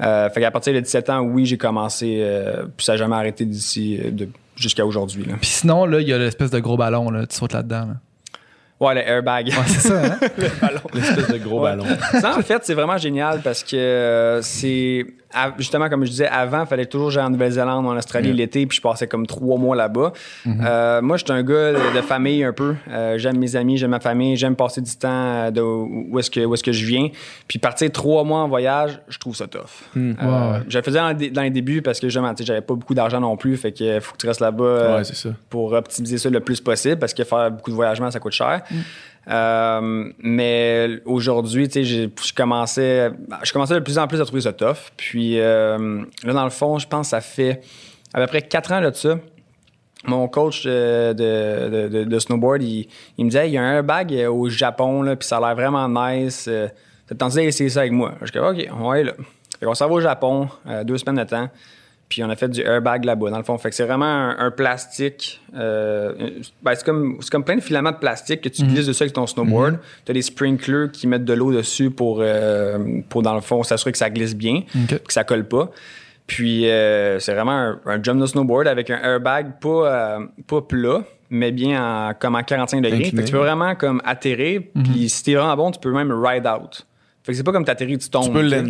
Euh, 0.00 0.28
fait 0.30 0.40
qu'à 0.40 0.50
partir 0.50 0.72
de 0.74 0.80
17 0.80 1.10
ans, 1.10 1.20
oui, 1.20 1.46
j'ai 1.46 1.58
commencé. 1.58 2.18
euh, 2.20 2.64
puis 2.76 2.84
ça 2.84 2.92
n'a 2.92 2.98
jamais 2.98 3.16
arrêté 3.16 3.44
d'ici 3.44 3.98
de- 4.10 4.28
jusqu'à 4.56 4.84
aujourd'hui. 4.84 5.24
là. 5.24 5.34
Puis 5.40 5.50
sinon, 5.50 5.84
là, 5.84 6.00
il 6.00 6.08
y 6.08 6.12
a 6.12 6.18
l'espèce 6.18 6.50
de 6.50 6.58
gros 6.58 6.76
ballon, 6.76 7.10
là, 7.10 7.26
tu 7.26 7.36
sautes 7.36 7.52
là-dedans. 7.52 7.86
là. 7.86 7.94
Ouais, 8.78 8.94
le 8.94 9.00
airbag. 9.08 9.46
Ouais, 9.48 9.54
c'est 9.68 9.88
ça, 9.88 10.02
hein? 10.04 10.18
L'espèce 10.92 11.28
de 11.30 11.38
gros 11.38 11.60
Ouais. 11.62 11.70
ballon. 11.76 11.84
Ça, 12.20 12.36
en 12.36 12.42
fait, 12.42 12.60
c'est 12.62 12.74
vraiment 12.74 12.98
génial 12.98 13.40
parce 13.42 13.64
que 13.64 13.74
euh, 13.76 14.42
c'est. 14.42 15.06
Justement, 15.58 15.88
comme 15.88 16.04
je 16.04 16.10
disais, 16.10 16.26
avant, 16.28 16.60
il 16.62 16.66
fallait 16.66 16.86
toujours 16.86 17.10
j'aille 17.10 17.24
en 17.24 17.30
Nouvelle-Zélande 17.30 17.84
ou 17.84 17.88
en 17.88 17.96
Australie 17.96 18.32
l'été, 18.32 18.66
puis 18.66 18.76
je 18.76 18.82
passais 18.82 19.06
comme 19.06 19.26
trois 19.26 19.58
mois 19.58 19.76
là-bas. 19.76 20.12
Euh, 20.46 21.02
moi, 21.02 21.16
je 21.16 21.24
suis 21.24 21.32
un 21.32 21.42
gars 21.42 21.72
de, 21.72 21.96
de 21.96 22.00
famille 22.02 22.42
un 22.44 22.52
peu. 22.52 22.74
Euh, 22.90 23.18
j'aime 23.18 23.38
mes 23.38 23.56
amis, 23.56 23.76
j'aime 23.76 23.90
ma 23.90 24.00
famille, 24.00 24.36
j'aime 24.36 24.56
passer 24.56 24.80
du 24.80 24.94
temps 24.96 25.08
euh, 25.10 25.50
de 25.50 25.60
où 25.60 26.18
est-ce 26.18 26.30
que, 26.30 26.40
où 26.44 26.54
est-ce 26.54 26.62
que 26.64 26.72
je 26.72 26.84
viens. 26.86 27.08
Puis 27.48 27.58
partir 27.58 27.90
trois 27.92 28.24
mois 28.24 28.40
en 28.40 28.48
voyage, 28.48 29.00
je 29.08 29.18
trouve 29.18 29.36
ça 29.36 29.46
tough. 29.46 29.60
Euh, 29.96 30.12
Ouais, 30.20 30.52
ouais. 30.52 30.58
Je 30.68 30.78
le 30.78 30.82
faisais 30.82 30.98
dans, 31.30 31.42
les 31.42 31.50
débuts 31.50 31.82
parce 31.82 32.00
que 32.00 32.06
justement, 32.08 32.32
tu 32.34 32.42
sais, 32.42 32.46
j'avais 32.46 32.60
pas 32.60 32.74
beaucoup 32.74 32.94
d'argent 32.94 33.20
non 33.20 33.36
plus, 33.36 33.56
fait 33.56 33.72
que 33.72 34.00
faut 34.00 34.12
que 34.12 34.18
tu 34.18 34.26
restes 34.26 34.40
là-bas. 34.40 34.64
euh, 34.64 34.98
Ouais, 34.98 35.04
pour 35.50 35.72
optimiser 35.72 36.18
ça 36.18 36.30
le 36.30 36.40
plus 36.40 36.60
possible 36.60 36.98
parce 36.98 37.12
que 37.14 37.24
faire 37.24 37.50
beaucoup 37.50 37.70
de 37.70 37.76
voyagements, 37.76 38.10
ça 38.10 38.20
coûte 38.20 38.32
cher. 38.32 38.62
Euh, 39.28 40.12
mais 40.18 41.00
aujourd'hui, 41.04 41.68
tu 41.68 41.84
sais, 41.84 41.84
je 41.84 42.34
commençais, 42.34 43.10
je 43.42 43.52
commençais 43.52 43.74
de 43.74 43.80
plus 43.80 43.98
en 43.98 44.06
plus 44.06 44.20
à 44.20 44.24
trouver 44.24 44.42
ça 44.42 44.52
tough. 44.52 44.92
Puis 44.96 45.40
euh, 45.40 46.02
là, 46.22 46.32
dans 46.32 46.44
le 46.44 46.50
fond, 46.50 46.78
je 46.78 46.86
pense 46.86 47.06
que 47.06 47.10
ça 47.10 47.20
fait 47.20 47.60
à 48.14 48.20
peu 48.20 48.26
près 48.28 48.42
quatre 48.42 48.72
ans 48.72 48.80
là, 48.80 48.90
de 48.90 48.96
ça. 48.96 49.18
Mon 50.04 50.28
coach 50.28 50.64
de, 50.64 51.12
de, 51.12 52.18
snowboard, 52.18 52.62
il, 52.62 52.86
me 53.18 53.24
disait, 53.24 53.48
il 53.48 53.54
y 53.54 53.58
a 53.58 53.62
un 53.62 53.76
airbag 53.76 54.14
au 54.30 54.48
Japon, 54.48 55.02
là, 55.02 55.16
puis 55.16 55.26
ça 55.26 55.38
a 55.38 55.40
l'air 55.40 55.56
vraiment 55.56 55.88
nice. 55.88 56.46
Euh, 56.48 56.68
T'as 57.08 57.14
tenté 57.14 57.42
d'essayer 57.42 57.70
ça 57.70 57.80
avec 57.80 57.92
moi? 57.92 58.14
Je 58.22 58.30
dis, 58.30 58.38
OK, 58.38 58.68
on 58.72 58.88
va 58.88 58.94
aller 58.94 59.04
là. 59.04 59.12
Fait 59.58 59.66
qu'on 59.66 59.74
s'en 59.74 59.88
va 59.88 59.94
au 59.94 60.00
Japon, 60.00 60.48
deux 60.84 60.98
semaines 60.98 61.24
de 61.24 61.28
temps. 61.28 61.48
Puis 62.08 62.22
on 62.22 62.30
a 62.30 62.36
fait 62.36 62.48
du 62.48 62.60
airbag 62.60 63.04
là-bas, 63.04 63.30
dans 63.30 63.36
le 63.38 63.42
fond. 63.42 63.58
Fait 63.58 63.68
que 63.70 63.74
c'est 63.74 63.84
vraiment 63.84 64.04
un, 64.06 64.36
un 64.38 64.50
plastique. 64.52 65.40
euh, 65.56 66.12
ben, 66.62 66.74
c'est 66.74 66.84
comme, 66.84 67.44
plein 67.44 67.56
de 67.56 67.60
filaments 67.60 67.90
de 67.90 67.96
plastique 67.96 68.42
que 68.42 68.48
tu 68.48 68.62
glisses 68.64 68.86
dessus 68.86 69.02
avec 69.02 69.12
ton 69.12 69.26
snowboard. 69.26 69.78
Tu 70.04 70.12
as 70.12 70.14
des 70.14 70.22
sprinklers 70.22 70.92
qui 70.92 71.08
mettent 71.08 71.24
de 71.24 71.32
l'eau 71.32 71.52
dessus 71.52 71.90
pour, 71.90 72.18
euh, 72.20 72.78
pour, 73.08 73.22
dans 73.22 73.34
le 73.34 73.40
fond, 73.40 73.62
s'assurer 73.64 73.90
que 73.90 73.98
ça 73.98 74.08
glisse 74.08 74.36
bien, 74.36 74.62
OK. 74.84 75.02
que 75.02 75.12
ça 75.12 75.24
colle 75.24 75.48
pas. 75.48 75.70
Puis 76.28 76.68
euh, 76.70 77.18
c'est 77.18 77.34
vraiment 77.34 77.52
un, 77.52 77.80
un 77.86 78.02
jump 78.02 78.20
de 78.20 78.26
snowboard 78.26 78.68
avec 78.68 78.88
un 78.90 78.98
airbag 78.98 79.58
pas, 79.60 80.18
pas 80.46 80.60
plat, 80.62 81.02
mais 81.30 81.50
bien 81.50 82.10
en, 82.10 82.14
comme 82.14 82.36
en 82.36 82.42
45 82.44 82.82
degrés. 82.82 82.98
Incliné. 82.98 83.10
Fait 83.10 83.22
que 83.22 83.26
tu 83.26 83.32
peux 83.32 83.38
vraiment 83.38 83.74
comme 83.74 84.00
atterrir. 84.04 84.62
Puis 84.84 85.08
si 85.08 85.24
t'es 85.24 85.34
vraiment 85.34 85.56
bon, 85.56 85.70
tu 85.72 85.80
peux 85.80 85.92
même 85.92 86.12
ride 86.12 86.46
out. 86.46 86.86
Fait 87.26 87.32
que 87.32 87.36
c'est 87.38 87.42
pas 87.42 87.50
comme 87.50 87.64
t'atterris, 87.64 87.98
tu 87.98 88.08
tombes. 88.08 88.26
Tu 88.26 88.30
peux 88.30 88.42
le 88.42 88.48
là. 88.48 88.60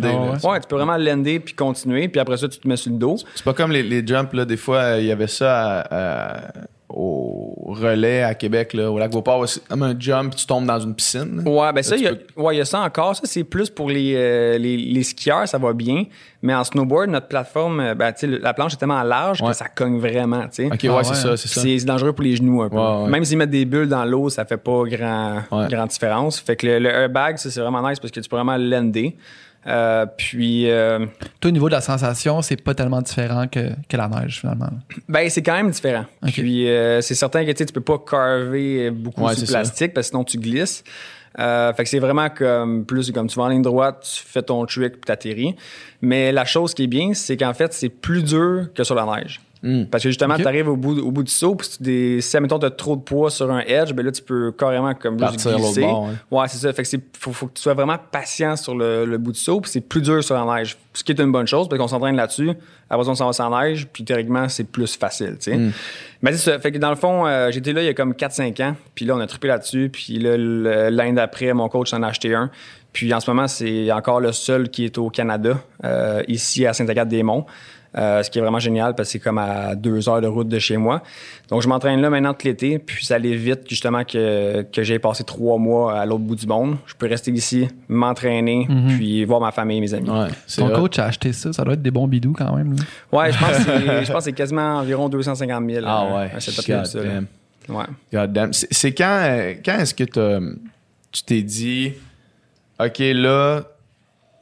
Ouais, 0.43 0.59
tu 0.59 0.67
peux 0.67 0.75
vraiment 0.77 0.97
lander 0.97 1.39
puis 1.39 1.53
continuer, 1.53 2.07
puis 2.07 2.19
après 2.19 2.37
ça, 2.37 2.49
tu 2.49 2.57
te 2.57 2.67
mets 2.67 2.75
sur 2.75 2.91
le 2.91 2.97
dos. 2.97 3.15
C'est 3.35 3.45
pas 3.45 3.53
comme 3.53 3.71
les, 3.71 3.83
les 3.83 4.05
jumps, 4.05 4.33
là. 4.33 4.45
Des 4.45 4.57
fois, 4.57 4.77
euh, 4.79 4.99
il 4.99 5.05
y 5.05 5.11
avait 5.11 5.27
ça 5.27 5.81
à- 5.81 6.35
à- 6.37 6.51
au 6.89 7.53
relais 7.67 8.23
à 8.23 8.33
Québec, 8.33 8.73
là, 8.73 8.89
au 8.91 8.97
lac 8.97 9.11
Beauport. 9.11 9.47
C'est 9.47 9.65
comme 9.67 9.83
un 9.83 9.95
jump, 9.99 10.33
tu 10.35 10.45
tombes 10.45 10.65
dans 10.65 10.79
une 10.79 10.95
piscine. 10.95 11.43
Ouais, 11.45 11.73
ben 11.73 11.83
ça, 11.83 11.95
il 11.97 12.03
y, 12.03 12.07
a- 12.07 12.15
peux- 12.15 12.41
ouais, 12.41 12.55
il 12.55 12.57
y 12.59 12.61
a 12.61 12.65
ça 12.65 12.79
encore. 12.79 13.15
Ça, 13.15 13.23
c'est 13.25 13.43
plus 13.43 13.69
pour 13.69 13.89
les, 13.89 14.13
euh, 14.15 14.57
les, 14.57 14.77
les 14.77 15.03
skieurs, 15.03 15.47
ça 15.47 15.57
va 15.57 15.73
bien. 15.73 16.05
Mais 16.41 16.53
en 16.55 16.63
snowboard, 16.63 17.09
notre 17.09 17.27
plateforme, 17.27 17.79
euh, 17.81 17.93
ben, 17.95 18.13
tu 18.13 18.19
sais, 18.21 18.27
le- 18.27 18.37
la 18.37 18.53
planche 18.53 18.73
est 18.73 18.77
tellement 18.77 19.03
large 19.03 19.41
Ouais. 19.41 19.49
que 19.49 19.55
ça 19.55 19.67
cogne 19.67 19.97
vraiment, 19.99 20.43
tu 20.43 20.47
sais. 20.51 20.65
Ok, 20.67 20.79
Ah 20.85 20.95
ouais, 20.97 21.03
c'est 21.03 21.11
hein. 21.11 21.13
ça, 21.15 21.37
c'est 21.37 21.47
ça. 21.49 21.61
C'est 21.61 21.85
dangereux 21.85 22.13
pour 22.13 22.23
les 22.23 22.35
genoux 22.37 22.61
un 22.61 22.69
peu. 22.69 22.77
Ouais, 22.77 23.03
ouais. 23.03 23.09
Même 23.09 23.25
s'ils 23.25 23.37
mettent 23.37 23.49
des 23.49 23.65
bulles 23.65 23.89
dans 23.89 24.05
l'eau, 24.05 24.29
ça 24.29 24.45
fait 24.45 24.57
pas 24.57 24.83
grand, 24.85 25.41
Ouais. 25.51 25.67
grande 25.69 25.89
différence. 25.89 26.39
Fait 26.39 26.55
que 26.55 26.67
le, 26.67 26.79
le 26.79 26.89
airbag, 26.89 27.37
ça, 27.37 27.49
c'est 27.51 27.59
vraiment 27.59 27.87
nice 27.87 27.99
parce 27.99 28.11
que 28.11 28.19
tu 28.19 28.29
peux 28.29 28.35
vraiment 28.37 28.55
lander. 28.57 29.17
Euh, 29.67 30.05
puis, 30.17 30.69
euh, 30.69 31.05
Toi, 31.41 31.49
au 31.49 31.51
niveau 31.51 31.67
de 31.67 31.73
la 31.73 31.81
sensation, 31.81 32.41
c'est 32.41 32.61
pas 32.61 32.73
tellement 32.73 33.01
différent 33.01 33.47
que, 33.47 33.71
que 33.89 33.97
la 33.97 34.07
neige, 34.07 34.39
finalement. 34.39 34.69
ben, 35.09 35.29
c'est 35.29 35.43
quand 35.43 35.55
même 35.55 35.71
différent. 35.71 36.05
Puis, 36.25 36.69
euh, 36.69 37.01
c'est 37.01 37.15
certain 37.15 37.45
que 37.45 37.51
tu 37.51 37.65
peux 37.65 37.81
pas 37.81 37.99
carver 37.99 38.91
beaucoup 38.91 39.23
Ouais, 39.23 39.35
le 39.35 39.45
plastique 39.45 39.93
parce 39.93 40.07
que 40.07 40.11
sinon 40.11 40.23
tu 40.23 40.37
glisses. 40.37 40.83
Euh, 41.39 41.71
fait 41.73 41.83
que 41.83 41.89
c'est 41.89 41.99
vraiment 41.99 42.29
comme 42.29 42.85
plus 42.85 43.11
comme 43.11 43.27
tu 43.27 43.37
vas 43.37 43.45
en 43.45 43.49
ligne 43.49 43.61
droite, 43.61 44.09
tu 44.11 44.23
fais 44.25 44.41
ton 44.41 44.65
trick 44.65 44.93
puis 44.93 45.01
t'atterris. 45.05 45.55
Mais 46.01 46.31
la 46.31 46.45
chose 46.45 46.73
qui 46.73 46.83
est 46.83 46.87
bien, 46.87 47.13
c'est 47.13 47.37
qu'en 47.37 47.53
fait, 47.53 47.73
c'est 47.73 47.89
plus 47.89 48.23
dur 48.23 48.67
que 48.73 48.83
sur 48.83 48.95
la 48.95 49.05
neige. 49.05 49.39
Hmm. 49.63 49.85
Parce 49.85 50.03
que 50.03 50.09
justement, 50.09 50.35
tu 50.35 50.45
arrives 50.45 50.67
au 50.67 50.75
bout, 50.75 50.99
au 50.99 51.11
bout 51.11 51.23
du 51.23 51.31
saut, 51.31 51.55
puis 51.55 51.67
des, 51.79 52.21
si, 52.21 52.37
admettons, 52.37 52.59
tu 52.59 52.65
as 52.65 52.71
trop 52.71 52.95
de 52.95 53.01
poids 53.01 53.29
sur 53.29 53.51
un 53.51 53.59
edge, 53.59 53.93
ben 53.93 54.05
là, 54.05 54.11
tu 54.11 54.21
peux 54.21 54.51
carrément 54.51 54.93
comme 54.93 55.17
Partir 55.17 55.57
glisser. 55.57 55.81
bord, 55.81 56.09
ouais. 56.31 56.39
Ouais, 56.39 56.47
c'est 56.47 56.57
ça. 56.57 56.71
Fait 56.73 56.83
que 56.83 56.87
c'est, 56.87 57.01
faut, 57.17 57.33
faut 57.33 57.47
que 57.47 57.53
tu 57.53 57.61
sois 57.61 57.73
vraiment 57.73 57.97
patient 58.11 58.55
sur 58.55 58.75
le, 58.75 59.05
le 59.05 59.17
bout 59.17 59.31
du 59.31 59.39
saut, 59.39 59.61
puis 59.61 59.71
c'est 59.71 59.81
plus 59.81 60.01
dur 60.01 60.23
sur 60.23 60.35
la 60.35 60.55
neige. 60.55 60.77
Ce 60.93 61.03
qui 61.03 61.11
est 61.11 61.19
une 61.19 61.31
bonne 61.31 61.47
chose, 61.47 61.67
parce 61.67 61.79
qu'on 61.79 61.87
s'entraîne 61.87 62.15
là-dessus. 62.15 62.51
Après 62.89 63.07
on 63.09 63.15
s'en 63.15 63.27
va 63.27 63.33
sur 63.33 63.49
la 63.49 63.63
neige, 63.63 63.87
puis 63.91 64.03
théoriquement, 64.03 64.47
c'est 64.47 64.63
plus 64.63 64.95
facile, 64.95 65.37
tu 65.39 65.51
sais. 65.51 65.57
Mm. 65.57 65.71
Mais 66.21 66.31
c'est 66.31 66.51
ça. 66.51 66.59
Fait 66.59 66.71
que 66.71 66.77
dans 66.77 66.89
le 66.89 66.95
fond, 66.95 67.25
euh, 67.25 67.51
j'étais 67.51 67.73
là 67.73 67.81
il 67.81 67.85
y 67.85 67.89
a 67.89 67.93
comme 67.93 68.13
4-5 68.13 68.63
ans, 68.63 68.75
puis 68.95 69.05
là, 69.05 69.15
on 69.15 69.19
a 69.19 69.27
trippé 69.27 69.47
là-dessus, 69.47 69.89
puis 69.91 70.19
là, 70.19 70.37
l'année 70.89 71.13
d'après, 71.13 71.53
mon 71.53 71.69
coach 71.69 71.93
en 71.93 72.03
a 72.03 72.07
acheté 72.07 72.33
un. 72.33 72.49
Puis 72.93 73.13
en 73.13 73.19
ce 73.19 73.29
moment, 73.29 73.47
c'est 73.47 73.91
encore 73.91 74.19
le 74.19 74.31
seul 74.31 74.69
qui 74.69 74.85
est 74.85 74.97
au 74.97 75.09
Canada, 75.09 75.59
euh, 75.83 76.23
ici 76.27 76.65
à 76.65 76.73
Saint-Agathe-des-Monts. 76.73 77.45
Euh, 77.97 78.21
ce 78.21 78.29
qui 78.29 78.37
est 78.37 78.41
vraiment 78.43 78.59
génial 78.59 78.93
parce 78.93 79.09
que 79.09 79.13
c'est 79.13 79.19
comme 79.19 79.39
à 79.39 79.73
deux 79.73 80.07
heures 80.07 80.21
de 80.21 80.27
route 80.27 80.47
de 80.47 80.59
chez 80.59 80.77
moi. 80.77 81.01
Donc, 81.49 81.63
je 81.63 81.67
m'entraîne 81.67 81.99
là 81.99 82.11
maintenant 82.11 82.33
tout 82.35 82.45
l'été. 82.45 82.77
Puis, 82.77 83.03
ça 83.05 83.15
allait 83.15 83.35
vite, 83.35 83.61
justement, 83.67 84.03
que, 84.03 84.61
que 84.71 84.83
j'ai 84.83 84.99
passé 84.99 85.23
trois 85.23 85.57
mois 85.57 85.99
à 85.99 86.05
l'autre 86.05 86.23
bout 86.23 86.35
du 86.35 86.45
monde. 86.45 86.77
Je 86.85 86.93
peux 86.93 87.07
rester 87.07 87.31
ici, 87.31 87.67
m'entraîner, 87.89 88.67
puis 88.89 89.25
voir 89.25 89.41
ma 89.41 89.51
famille 89.51 89.77
et 89.79 89.81
mes 89.81 89.93
amis. 89.95 90.09
Ouais, 90.09 90.27
Ton 90.57 90.67
coach 90.75 90.99
a 90.99 91.05
acheté 91.05 91.33
ça, 91.33 91.51
ça 91.53 91.63
doit 91.63 91.73
être 91.73 91.81
des 91.81 91.89
bons 91.89 92.07
bidous 92.07 92.33
quand 92.37 92.55
même. 92.55 92.75
là. 92.75 92.83
Ouais, 93.11 93.31
je 93.31 93.39
pense 93.39 93.57
que 93.57 93.63
c'est- 93.63 94.05
je 94.05 94.11
pense 94.11 94.17
que 94.19 94.23
c'est 94.25 94.33
quasiment 94.33 94.77
environ 94.77 95.09
250 95.09 95.69
000. 95.69 95.85
Ah 95.87 96.03
euh, 96.05 96.17
ouais. 96.19 96.31
à 96.35 96.39
cette 96.39 96.67
God 96.67 96.85
ça. 96.85 96.99
Ouais. 97.69 97.85
God 98.13 98.31
damn. 98.31 98.53
C'est 98.53 98.93
quand, 98.93 99.19
euh, 99.23 99.53
quand 99.65 99.79
est-ce 99.79 99.93
que 99.95 100.03
tu 101.11 101.23
t'es 101.23 101.41
dit, 101.41 101.93
OK, 102.79 102.99
là, 102.99 103.63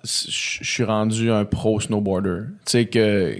je 0.05 0.63
suis 0.63 0.83
rendu 0.83 1.31
un 1.31 1.45
pro 1.45 1.79
snowboarder? 1.79 2.43
Tu 2.65 2.71
sais, 2.71 2.85
que, 2.85 3.37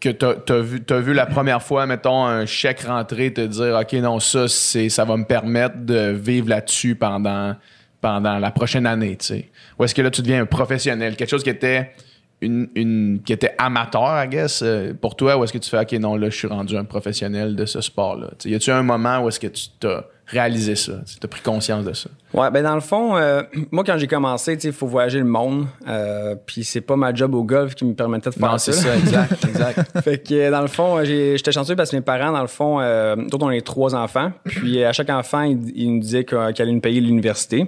que 0.00 0.10
t'as 0.10 0.34
as 0.54 1.00
vu, 1.00 1.12
la 1.14 1.26
première 1.26 1.62
fois, 1.62 1.86
mettons, 1.86 2.24
un 2.24 2.46
chèque 2.46 2.82
rentré, 2.82 3.32
te 3.32 3.40
dire, 3.40 3.78
OK, 3.80 3.92
non, 3.94 4.20
ça, 4.20 4.48
ça 4.48 5.04
va 5.04 5.16
me 5.16 5.24
permettre 5.24 5.78
de 5.78 6.10
vivre 6.12 6.48
là-dessus 6.48 6.94
pendant, 6.94 7.56
pendant 8.00 8.38
la 8.38 8.50
prochaine 8.50 8.86
année, 8.86 9.16
tu 9.16 9.26
sais. 9.26 9.50
Ou 9.78 9.84
est-ce 9.84 9.94
que 9.94 10.02
là, 10.02 10.10
tu 10.10 10.22
deviens 10.22 10.42
un 10.42 10.46
professionnel? 10.46 11.16
Quelque 11.16 11.30
chose 11.30 11.42
qui 11.42 11.50
était... 11.50 11.92
Qui 12.40 13.32
était 13.32 13.54
amateur, 13.56 14.22
I 14.22 14.28
guess, 14.28 14.60
euh, 14.62 14.92
pour 14.92 15.16
toi, 15.16 15.38
ou 15.38 15.44
est-ce 15.44 15.52
que 15.52 15.56
tu 15.56 15.70
fais, 15.70 15.78
OK, 15.78 15.92
non, 15.92 16.16
là, 16.16 16.28
je 16.28 16.36
suis 16.36 16.48
rendu 16.48 16.76
un 16.76 16.84
professionnel 16.84 17.56
de 17.56 17.64
ce 17.64 17.80
sport-là? 17.80 18.32
Y 18.44 18.54
a-tu 18.54 18.70
un 18.70 18.82
moment 18.82 19.20
où 19.20 19.28
est-ce 19.28 19.40
que 19.40 19.46
tu 19.46 19.68
t'as 19.80 20.02
réalisé 20.26 20.74
ça? 20.76 20.92
Tu 21.06 21.18
as 21.22 21.28
pris 21.28 21.40
conscience 21.42 21.84
de 21.84 21.92
ça? 21.92 22.08
Ouais, 22.32 22.50
ben 22.50 22.62
dans 22.62 22.74
le 22.74 22.80
fond, 22.80 23.16
euh, 23.16 23.42
moi 23.70 23.84
quand 23.84 23.96
j'ai 23.98 24.06
commencé, 24.06 24.56
tu 24.56 24.62
sais, 24.62 24.68
il 24.68 24.74
faut 24.74 24.86
voyager 24.86 25.18
le 25.18 25.24
monde. 25.24 25.66
Euh, 25.86 26.34
puis 26.46 26.64
c'est 26.64 26.80
pas 26.80 26.96
ma 26.96 27.14
job 27.14 27.34
au 27.34 27.44
golf 27.44 27.74
qui 27.74 27.84
me 27.84 27.94
permettait 27.94 28.30
de 28.30 28.34
faire 28.34 28.50
Non, 28.50 28.58
ça. 28.58 28.72
c'est 28.72 28.80
ça, 28.80 28.96
exact, 28.96 29.44
exact. 29.48 30.00
fait 30.02 30.18
que 30.18 30.34
euh, 30.34 30.50
dans 30.50 30.62
le 30.62 30.68
fond, 30.68 30.98
euh, 30.98 31.04
j'étais 31.04 31.52
chanceux 31.52 31.76
parce 31.76 31.90
que 31.90 31.96
mes 31.96 32.02
parents, 32.02 32.32
dans 32.32 32.42
le 32.42 32.48
fond, 32.48 32.80
euh, 32.80 33.16
on 33.40 33.50
est 33.50 33.60
trois 33.64 33.94
enfants. 33.94 34.32
Puis 34.44 34.82
à 34.82 34.92
chaque 34.92 35.10
enfant, 35.10 35.42
ils, 35.42 35.58
ils 35.74 35.92
nous 35.94 36.00
disaient 36.00 36.24
qu'ils 36.24 36.36
allaient 36.38 36.72
nous 36.72 36.80
payer 36.80 37.00
l'université. 37.00 37.66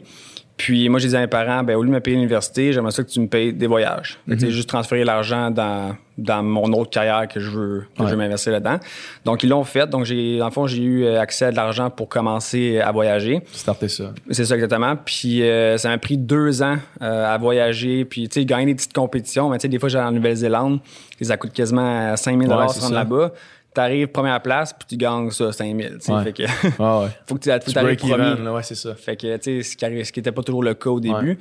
Puis 0.56 0.88
moi, 0.88 0.98
j'ai 0.98 1.08
dit 1.08 1.16
à 1.16 1.20
mes 1.20 1.26
parents, 1.26 1.62
ben, 1.62 1.76
au 1.76 1.82
lieu 1.82 1.88
de 1.88 1.94
me 1.94 2.00
payer 2.00 2.16
l'université, 2.16 2.72
j'aimerais 2.72 2.92
ça 2.92 3.02
que 3.02 3.10
tu 3.10 3.20
me 3.20 3.26
payes 3.26 3.52
des 3.52 3.66
voyages. 3.66 4.18
Fait 4.28 4.36
que, 4.36 4.40
sais, 4.40 4.50
juste 4.50 4.68
transférer 4.68 5.04
l'argent 5.04 5.50
dans, 5.50 5.94
dans 6.16 6.42
mon 6.42 6.72
autre 6.72 6.90
carrière 6.90 7.28
que 7.28 7.40
je 7.40 7.50
veux, 7.50 7.84
que 7.96 8.04
je 8.04 8.10
veux 8.10 8.16
m'investir 8.16 8.52
là-dedans. 8.52 8.78
Donc, 9.24 9.42
ils 9.42 9.50
l'ont 9.50 9.64
fait. 9.64 9.86
Donc, 9.86 10.06
j'ai, 10.06 10.38
dans 10.38 10.46
le 10.46 10.50
fond, 10.50 10.66
j'ai 10.66 10.82
eu 10.82 11.04
euh, 11.04 11.20
accès 11.20 11.46
à 11.46 11.50
de 11.50 11.56
l'argent 11.56 11.90
pour 11.90 12.08
commencer 12.08 12.80
à 12.80 12.90
voyager. 12.90 13.42
Starter 13.52 13.88
ça. 13.88 14.14
C'est 14.30 14.46
ça 14.46 14.54
exactement. 14.54 14.96
Puis 14.96 15.42
euh, 15.42 15.76
ça 15.76 15.90
m'a 15.90 15.98
pris 15.98 16.16
deux 16.16 16.62
ans 16.62 16.76
euh, 17.02 17.34
à 17.34 17.36
voyager, 17.36 18.06
puis 18.06 18.28
tu 18.28 18.40
sais, 18.40 18.46
gagner 18.46 18.66
des 18.66 18.74
petites 18.74 18.94
compétitions. 18.94 19.50
Mais 19.50 19.58
tu 19.58 19.62
sais, 19.62 19.68
des 19.68 19.78
fois, 19.78 19.90
j'allais 19.90 20.06
en 20.06 20.12
Nouvelle-Zélande, 20.12 20.80
ça 21.20 21.36
coûte 21.36 21.52
quasiment 21.52 22.16
5000 22.16 22.48
Ouais, 22.48 22.54
dollars 22.54 22.70
c'est 22.70 22.80
se 22.80 22.84
rendre 22.84 22.94
là-bas. 22.94 23.32
T'arrives 23.76 24.06
première 24.08 24.40
place, 24.40 24.72
puis 24.72 24.86
tu 24.88 24.96
gagnes 24.96 25.30
ça, 25.30 25.52
5000. 25.52 25.86
tu 25.86 25.96
sais. 26.00 26.12
Ouais. 26.12 26.24
Fait 26.24 26.32
que 26.32 26.42
Ah 26.78 27.00
ouais. 27.00 27.08
faut 27.28 27.34
que 27.34 27.40
tu 27.40 27.50
Tu 27.66 27.72
t'arrives 27.74 27.98
premier. 27.98 28.14
even, 28.32 28.48
ouais, 28.48 28.62
c'est 28.62 28.74
ça. 28.74 28.94
Fait 28.94 29.16
que, 29.16 29.36
tu 29.36 29.62
sais, 29.62 29.70
ce 29.70 29.76
qui 29.76 29.84
arrive- 29.84 30.02
ce 30.02 30.10
qui 30.12 30.20
était 30.20 30.32
pas 30.32 30.42
toujours 30.42 30.62
le 30.62 30.72
cas 30.72 30.88
au 30.88 30.98
début. 30.98 31.38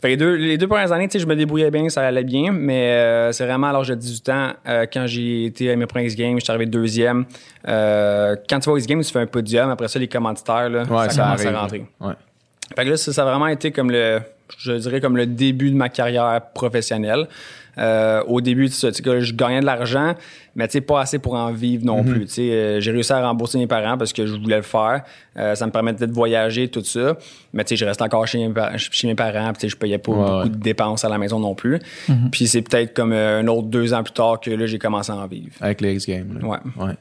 Fait 0.00 0.08
que 0.08 0.12
les 0.12 0.16
deux, 0.16 0.34
les 0.36 0.56
deux 0.56 0.68
premières 0.68 0.90
années, 0.92 1.06
tu 1.06 1.12
sais, 1.12 1.18
je 1.18 1.26
me 1.26 1.36
débrouillais 1.36 1.70
bien, 1.70 1.86
ça 1.90 2.06
allait 2.06 2.24
bien, 2.24 2.50
mais 2.50 2.92
euh, 2.92 3.32
c'est 3.32 3.44
vraiment 3.44 3.66
à 3.68 3.72
l'âge 3.74 3.88
de 3.88 3.94
18 3.94 4.28
ans, 4.30 4.52
euh, 4.66 4.86
quand 4.90 5.06
j'ai 5.06 5.44
été 5.46 5.70
à 5.70 5.76
mes 5.76 5.84
premiers 5.86 6.06
X-Games, 6.06 6.38
j'étais 6.38 6.50
arrivé 6.50 6.64
deuxième. 6.66 7.26
Euh, 7.68 8.36
quand 8.48 8.58
tu 8.60 8.70
vas 8.70 8.72
aux 8.74 8.78
X-Games, 8.78 9.02
tu 9.02 9.12
fais 9.12 9.20
un 9.20 9.26
podium, 9.26 9.68
après 9.70 9.88
ça, 9.88 9.98
les 9.98 10.08
commanditaires, 10.08 10.70
là, 10.70 10.84
ça, 10.86 11.10
ça, 11.10 11.22
commence 11.24 11.44
à 11.46 11.60
rentrer. 11.60 11.84
Fait 12.74 12.84
que 12.84 12.90
là, 12.90 12.96
ça, 12.96 13.12
ça 13.12 13.22
a 13.22 13.24
vraiment 13.26 13.48
été 13.48 13.70
comme 13.70 13.90
le, 13.90 14.20
je 14.58 14.72
dirais 14.72 15.00
comme 15.00 15.16
le 15.16 15.26
début 15.26 15.70
de 15.70 15.76
ma 15.76 15.88
carrière 15.90 16.40
professionnelle. 16.54 17.28
Euh, 17.78 18.22
au 18.26 18.40
début, 18.40 18.70
que 18.70 19.20
je 19.20 19.34
gagnais 19.34 19.60
de 19.60 19.66
l'argent, 19.66 20.14
mais 20.54 20.66
tu 20.66 20.72
sais, 20.72 20.80
pas 20.80 21.02
assez 21.02 21.18
pour 21.18 21.34
en 21.34 21.52
vivre 21.52 21.84
non 21.84 22.02
plus. 22.04 22.20
Tu 22.24 22.32
sais, 22.32 22.50
euh, 22.50 22.80
j'ai 22.80 22.90
réussi 22.90 23.12
à 23.12 23.20
rembourser 23.20 23.58
mes 23.58 23.66
parents 23.66 23.98
parce 23.98 24.14
que 24.14 24.26
je 24.26 24.32
voulais 24.34 24.56
le 24.56 24.62
faire. 24.62 25.02
Euh, 25.36 25.54
ça 25.54 25.66
me 25.66 25.70
permettait 25.72 26.06
de 26.06 26.12
voyager, 26.12 26.68
tout 26.68 26.82
ça. 26.82 27.18
Mais 27.52 27.64
tu 27.64 27.70
sais, 27.70 27.76
je 27.76 27.84
restais 27.84 28.02
encore 28.02 28.26
chez 28.26 28.48
mes, 28.48 28.54
chez 28.78 29.06
mes 29.06 29.14
parents, 29.14 29.48
puis 29.52 29.58
tu 29.58 29.60
sais, 29.60 29.68
je 29.68 29.76
payais 29.76 29.98
pas 29.98 30.10
Ouais, 30.12 30.18
beaucoup 30.18 30.38
ouais. 30.44 30.48
de 30.48 30.56
dépenses 30.56 31.04
à 31.04 31.10
la 31.10 31.18
maison 31.18 31.38
non 31.38 31.54
plus. 31.54 31.78
Puis 32.32 32.46
c'est 32.48 32.62
peut-être 32.62 32.94
comme 32.94 33.12
un 33.12 33.46
autre 33.46 33.66
deux 33.68 33.92
ans 33.92 34.02
plus 34.02 34.14
tard 34.14 34.40
que 34.40 34.50
là, 34.50 34.64
j'ai 34.64 34.78
commencé 34.78 35.12
à 35.12 35.16
en 35.16 35.26
vivre. 35.26 35.52
Avec 35.60 35.82
les 35.82 35.92
X-Games. 35.96 36.40
Ouais. 36.42 36.58
Ouais. 36.82 36.94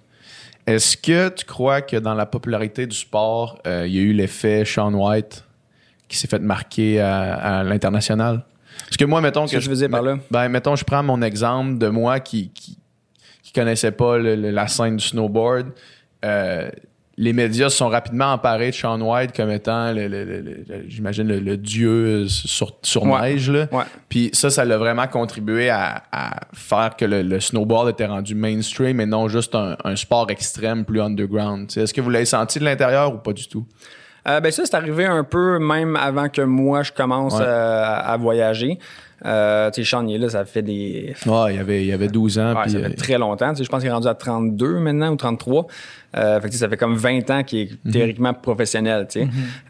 Est-ce 0.68 0.98
que 0.98 1.30
tu 1.30 1.46
crois 1.46 1.82
que 1.82 1.96
dans 1.96 2.16
la 2.16 2.26
popularité 2.26 2.86
du 2.86 2.96
sport, 2.98 3.60
il 3.66 3.88
y 3.94 4.00
a 4.00 4.02
eu 4.02 4.12
l'effet 4.12 4.66
Sean 4.66 4.94
White 4.94 5.46
qui 6.10 6.18
s'est 6.18 6.28
fait 6.28 6.40
marquer 6.40 7.00
à, 7.00 7.60
à 7.60 7.64
l'international? 7.64 8.44
Parce 8.96 9.06
que 9.08 9.10
moi, 9.10 9.20
mettons 9.20 9.46
que 9.46 9.52
que 9.52 9.58
tu 9.58 9.68
veux 9.68 9.76
dire 9.76 9.90
par 9.90 10.02
là? 10.02 10.18
Ben, 10.32 10.48
mettons, 10.48 10.78
je 10.78 10.86
prends 10.86 11.04
mon 11.04 11.22
exemple 11.22 11.78
de 11.78 11.90
moi 11.90 12.22
qui, 12.22 12.50
qui, 12.52 12.78
qui 13.44 13.52
connaissait 13.52 13.92
pas 13.92 14.18
le- 14.18 14.38
le- 14.38 14.52
la 14.52 14.70
scène 14.70 14.96
du 14.96 15.06
snowboard. 15.06 15.68
Euh, 16.24 16.70
les 17.18 17.34
médias 17.34 17.70
se 17.70 17.76
sont 17.78 17.90
rapidement 17.90 18.32
emparés 18.32 18.72
de 18.72 18.76
Sean 18.76 19.00
White 19.02 19.36
comme 19.36 19.52
étant, 19.52 19.94
j'imagine, 20.88 21.28
le, 21.28 21.40
le 21.40 21.58
dieu 21.58 22.28
sur, 22.30 22.78
sur 22.84 23.04
Ouais. 23.04 23.22
neige. 23.34 23.50
Là. 23.50 23.68
Ouais. 23.72 23.84
Puis 24.10 24.30
ça, 24.34 24.50
ça 24.50 24.64
l'a 24.66 24.78
vraiment 24.78 25.08
contribué 25.08 25.70
à, 25.70 26.04
à 26.14 26.42
faire 26.54 26.96
que 26.98 27.04
le, 27.06 27.22
le 27.22 27.40
snowboard 27.42 27.90
était 27.90 28.06
rendu 28.06 28.34
mainstream 28.36 29.00
et 29.02 29.06
non 29.06 29.28
juste 29.28 29.56
un, 29.56 29.76
un 29.84 29.96
sport 29.98 30.30
extrême 30.30 30.86
plus 30.86 31.02
underground. 31.02 31.70
Est-ce 31.76 31.94
que 31.94 32.02
vous 32.02 32.10
l'avez 32.10 32.26
senti 32.26 32.60
de 32.60 32.64
l'intérieur 32.66 33.14
ou 33.14 33.18
pas 33.18 33.34
du 33.34 33.48
tout? 33.48 33.66
Euh, 34.28 34.40
ben 34.40 34.52
ça, 34.52 34.64
c'est 34.66 34.76
arrivé 34.76 35.06
un 35.06 35.24
peu 35.24 35.60
même 35.60 35.96
avant 35.96 36.30
que 36.30 36.42
moi, 36.42 36.84
je 36.84 36.92
commence 36.92 37.36
Ouais. 37.38 37.44
euh, 37.46 37.84
à, 37.86 38.18
voyager. 38.18 38.80
Euh, 39.26 39.72
tu 39.72 39.84
sais, 39.84 39.90
Sean, 39.90 40.06
il 40.06 40.16
est 40.16 40.18
là, 40.20 40.30
ça 40.30 40.46
fait 40.46 40.62
des... 40.62 41.16
Ouais, 41.26 41.54
il 41.54 41.56
y 41.56 41.60
avait, 41.60 41.86
il 41.86 41.92
avait 41.94 42.10
12 42.10 42.38
ans. 42.38 42.54
Ouais, 42.54 42.62
puis, 42.64 42.72
ça 42.72 42.78
euh, 42.78 42.84
fait 42.90 42.96
très 42.96 43.18
longtemps. 43.18 43.50
Tu 43.52 43.58
sais, 43.58 43.64
je 43.64 43.70
pense 43.70 43.80
qu'il 43.80 43.90
est 43.90 43.94
rendu 43.94 44.08
à 44.08 44.14
32 44.14 44.78
maintenant 44.80 45.10
ou 45.12 45.16
33. 45.16 45.68
Euh, 46.18 46.36
fait 46.40 46.48
que, 46.48 46.52
tu 46.52 46.54
sais, 46.54 46.60
ça 46.60 46.70
fait 46.70 46.78
comme 46.78 46.96
20 46.96 47.30
ans 47.32 47.44
qu'il 47.44 47.70
Mhm. 47.70 47.78
est 47.88 47.92
théoriquement 47.92 48.34
professionnel. 48.34 49.08
tu 49.10 49.22
sais. 49.22 49.28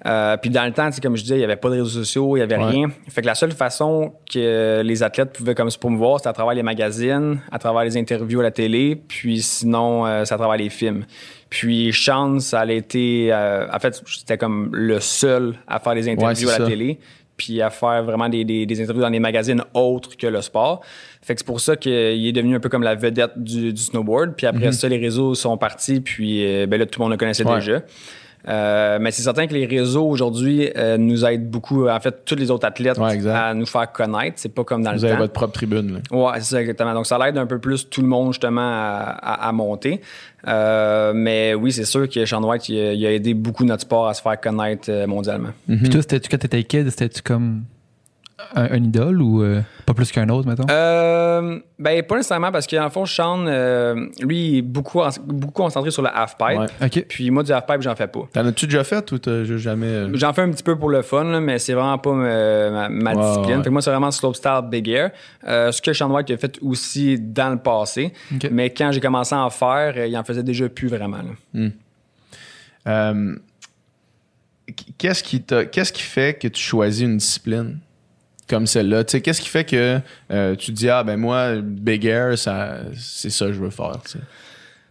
Euh, 0.08 0.36
puis 0.38 0.50
dans 0.50 0.66
le 0.66 0.72
temps, 0.72 0.88
tu 0.90 0.94
sais, 0.96 1.02
comme 1.02 1.16
je 1.16 1.22
disais, 1.22 1.36
il 1.36 1.40
n'y 1.40 1.44
avait 1.44 1.56
pas 1.56 1.70
de 1.70 1.76
réseaux 1.76 1.86
sociaux, 2.00 2.36
il 2.36 2.40
n'y 2.40 2.44
avait 2.44 2.58
Ouais. 2.58 2.70
rien. 2.70 2.88
Fait 3.10 3.22
que 3.22 3.28
la 3.28 3.36
seule 3.36 3.52
façon 3.52 4.14
que 4.32 4.82
les 4.84 5.04
athlètes 5.04 5.32
pouvaient 5.34 5.56
comme 5.56 5.70
se 5.70 5.78
promouvoir, 5.78 6.20
c'était 6.20 6.30
à 6.30 6.34
travers 6.34 6.54
les 6.56 6.64
magazines, 6.64 7.40
à 7.52 7.60
travers 7.60 7.84
les 7.84 7.98
interviews 7.98 8.40
à 8.42 8.44
la 8.44 8.52
télé, 8.52 8.96
puis 9.08 9.42
sinon, 9.42 10.06
euh, 10.06 10.26
c'est 10.26 10.34
à 10.34 10.38
travers 10.38 10.58
les 10.58 10.70
films. 10.70 11.06
Puis 11.50 11.92
Sean, 11.94 12.40
ça 12.40 12.62
a 12.62 12.72
été... 12.72 13.30
euh, 13.32 13.68
en 13.72 13.80
fait, 13.80 14.02
c'était 14.08 14.38
comme 14.38 14.70
le 14.74 15.00
seul 15.00 15.56
à 15.68 15.80
faire 15.80 15.94
des 15.96 16.10
interviews 16.10 16.50
à 16.50 16.54
la 16.54 16.66
ça. 16.66 16.70
télé 16.70 17.00
puis 17.38 17.62
à 17.62 17.70
faire 17.70 18.02
vraiment 18.06 18.30
des, 18.30 18.46
des, 18.46 18.66
des 18.66 18.82
interviews 18.82 19.02
dans 19.02 19.10
des 19.12 19.20
magazines 19.20 19.62
autres 19.74 20.16
que 20.16 20.26
le 20.26 20.42
sport. 20.42 20.82
Fait 21.22 21.34
que 21.36 21.42
c'est 21.42 21.46
pour 21.46 21.60
ça 21.60 21.76
qu'il 21.76 21.92
est 22.26 22.32
devenu 22.32 22.56
un 22.56 22.62
peu 22.62 22.70
comme 22.70 22.84
la 22.84 22.96
vedette 22.96 23.32
du, 23.36 23.74
du 23.74 23.82
snowboard. 23.82 24.36
Puis 24.38 24.48
Mhm. 24.48 24.56
après 24.56 24.72
ça, 24.72 24.88
les 24.88 24.98
réseaux 24.98 25.36
sont 25.36 25.58
partis, 25.58 26.00
puis 26.00 26.46
euh, 26.46 26.66
ben 26.66 26.80
là, 26.80 26.86
tout 26.86 27.00
le 27.00 27.04
monde 27.04 27.12
le 27.12 27.18
connaissait 27.18 27.46
Ouais. 27.46 27.56
déjà. 27.56 27.82
Euh, 28.48 29.00
mais 29.02 29.12
c'est 29.12 29.24
certain 29.24 29.48
que 29.48 29.54
les 29.54 29.66
réseaux 29.66 30.06
aujourd'hui 30.08 30.70
euh, 30.78 30.98
nous 30.98 31.26
aident 31.26 31.50
beaucoup, 31.50 31.88
en 31.90 32.00
fait, 32.00 32.24
tous 32.26 32.36
les 32.36 32.52
autres 32.52 32.68
athlètes 32.68 32.98
Ouais, 33.00 33.28
à 33.28 33.54
nous 33.54 33.66
faire 33.66 33.92
connaître. 33.92 34.34
C'est 34.38 34.54
pas 34.54 34.64
comme 34.64 34.84
dans 34.84 34.92
Vous 34.94 35.00
le 35.02 35.06
avez 35.06 35.14
temps. 35.14 35.20
votre 35.22 35.34
propre 35.34 35.54
tribune. 35.54 35.94
là. 36.12 36.16
Ouais, 36.18 36.34
c'est 36.38 36.54
ça 36.56 36.62
exactement. 36.62 36.94
Donc 36.94 37.08
ça 37.08 37.18
l'aide 37.18 37.38
un 37.38 37.48
peu 37.48 37.58
plus 37.60 37.90
tout 37.90 38.02
le 38.02 38.08
monde 38.08 38.34
justement 38.34 38.62
à, 38.62 39.18
à- 39.20 39.48
à 39.48 39.52
monter. 39.52 40.02
Euh, 40.48 41.12
mais 41.16 41.56
oui, 41.56 41.72
c'est 41.72 41.86
sûr 41.86 42.08
que 42.08 42.24
Sean 42.26 42.44
White, 42.44 42.70
il 42.70 42.80
a, 42.80 42.94
il 42.94 43.06
a 43.06 43.12
aidé 43.14 43.34
beaucoup 43.34 43.66
notre 43.66 43.82
sport 43.82 44.08
à 44.08 44.14
se 44.14 44.22
faire 44.22 44.40
connaître 44.40 44.92
mondialement. 45.08 45.50
Puis 45.68 45.90
toi, 45.90 46.02
c'était-tu 46.02 46.30
quand 46.30 46.38
t'étais 46.38 46.64
kid, 46.64 46.90
c'était-tu 46.92 47.22
comme 47.24 47.64
un, 48.54 48.64
un 48.72 48.84
idole 48.84 49.22
ou 49.22 49.42
euh, 49.44 49.62
pas 49.86 49.94
plus 49.94 50.12
qu'un 50.12 50.28
autre, 50.30 50.48
mettons? 50.48 50.66
Euh, 50.70 51.60
ben 51.80 52.04
pas 52.04 52.16
nécessairement 52.18 52.52
parce 52.52 52.68
qu'en 52.68 52.90
fond, 52.90 53.06
Sean, 53.06 53.46
euh, 53.48 54.08
lui, 54.22 54.38
il 54.50 54.58
est 54.58 54.62
beaucoup, 54.62 55.00
en- 55.00 55.10
beaucoup 55.26 55.54
concentré 55.54 55.90
sur 55.90 56.02
le 56.02 56.10
half-pipe. 56.14 56.60
Ouais. 56.60 57.02
Puis 57.08 57.32
moi, 57.32 57.44
du 57.44 57.54
half-pipe, 57.54 57.82
j'en 57.82 57.96
fais 57.96 58.08
pas. 58.08 58.28
T'en 58.34 58.46
as-tu 58.46 58.66
déjà 58.68 58.84
fait 58.84 59.10
ou 59.14 59.20
t'as 59.20 59.46
juste 59.46 59.64
jamais. 59.64 60.08
J'en 60.16 60.34
fais 60.34 60.42
un 60.42 60.52
petit 60.52 60.64
peu 60.64 60.78
pour 60.78 60.90
le 60.90 61.02
fun, 61.02 61.24
là, 61.24 61.40
mais 61.40 61.60
c'est 61.60 61.74
vraiment 61.74 61.98
pas 61.98 62.12
ma, 62.14 63.16
discipline. 63.16 63.58
ouais. 63.58 63.64
Fait 63.64 63.64
que 63.64 63.70
moi, 63.70 63.82
c'est 63.82 63.92
vraiment 63.92 64.12
slopestyle 64.12 64.62
big 64.70 64.90
air. 64.90 65.12
Euh, 65.48 65.72
ce 65.72 65.82
que 65.82 65.94
Sean 65.94 66.12
White 66.12 66.30
a 66.32 66.38
fait 66.38 66.60
aussi 66.62 67.18
dans 67.18 67.52
le 67.52 67.58
passé. 67.58 68.12
Mais 68.52 68.70
quand 68.70 68.92
j'ai 68.92 69.00
commencé 69.00 69.34
à 69.34 69.40
en 69.46 69.50
faire, 69.50 70.06
il 70.06 70.18
en 70.18 70.24
faisait 70.26 70.44
déjà 70.44 70.68
plus 70.68 70.90
vraiment. 70.90 71.20
Euh, 72.88 73.36
qu'est-ce 74.98 75.24
qui 75.24 75.42
qu'est-ce 75.44 75.94
qui 75.94 76.02
fait 76.04 76.38
que 76.40 76.48
tu 76.48 76.62
choisis 76.62 77.04
une 77.04 77.18
discipline? 77.18 77.80
Comme 78.48 78.68
celle-là 78.68 79.04
Tu 79.04 79.12
sais, 79.12 79.22
qu'est-ce 79.22 79.42
qui 79.42 79.50
fait 79.50 79.66
que 79.66 80.00
euh, 80.32 80.56
tu 80.56 80.72
te 80.72 80.78
dis 80.78 80.90
ah 80.90 81.04
ben 81.04 81.18
moi 81.18 81.56
big 81.62 82.06
air 82.06 82.38
ça 82.38 82.78
c'est 82.96 83.30
ça 83.30 83.48
que 83.48 83.54
je 83.54 83.60
veux 83.60 83.70
faire 83.70 84.00
tu 84.04 84.14
sais? 84.14 84.20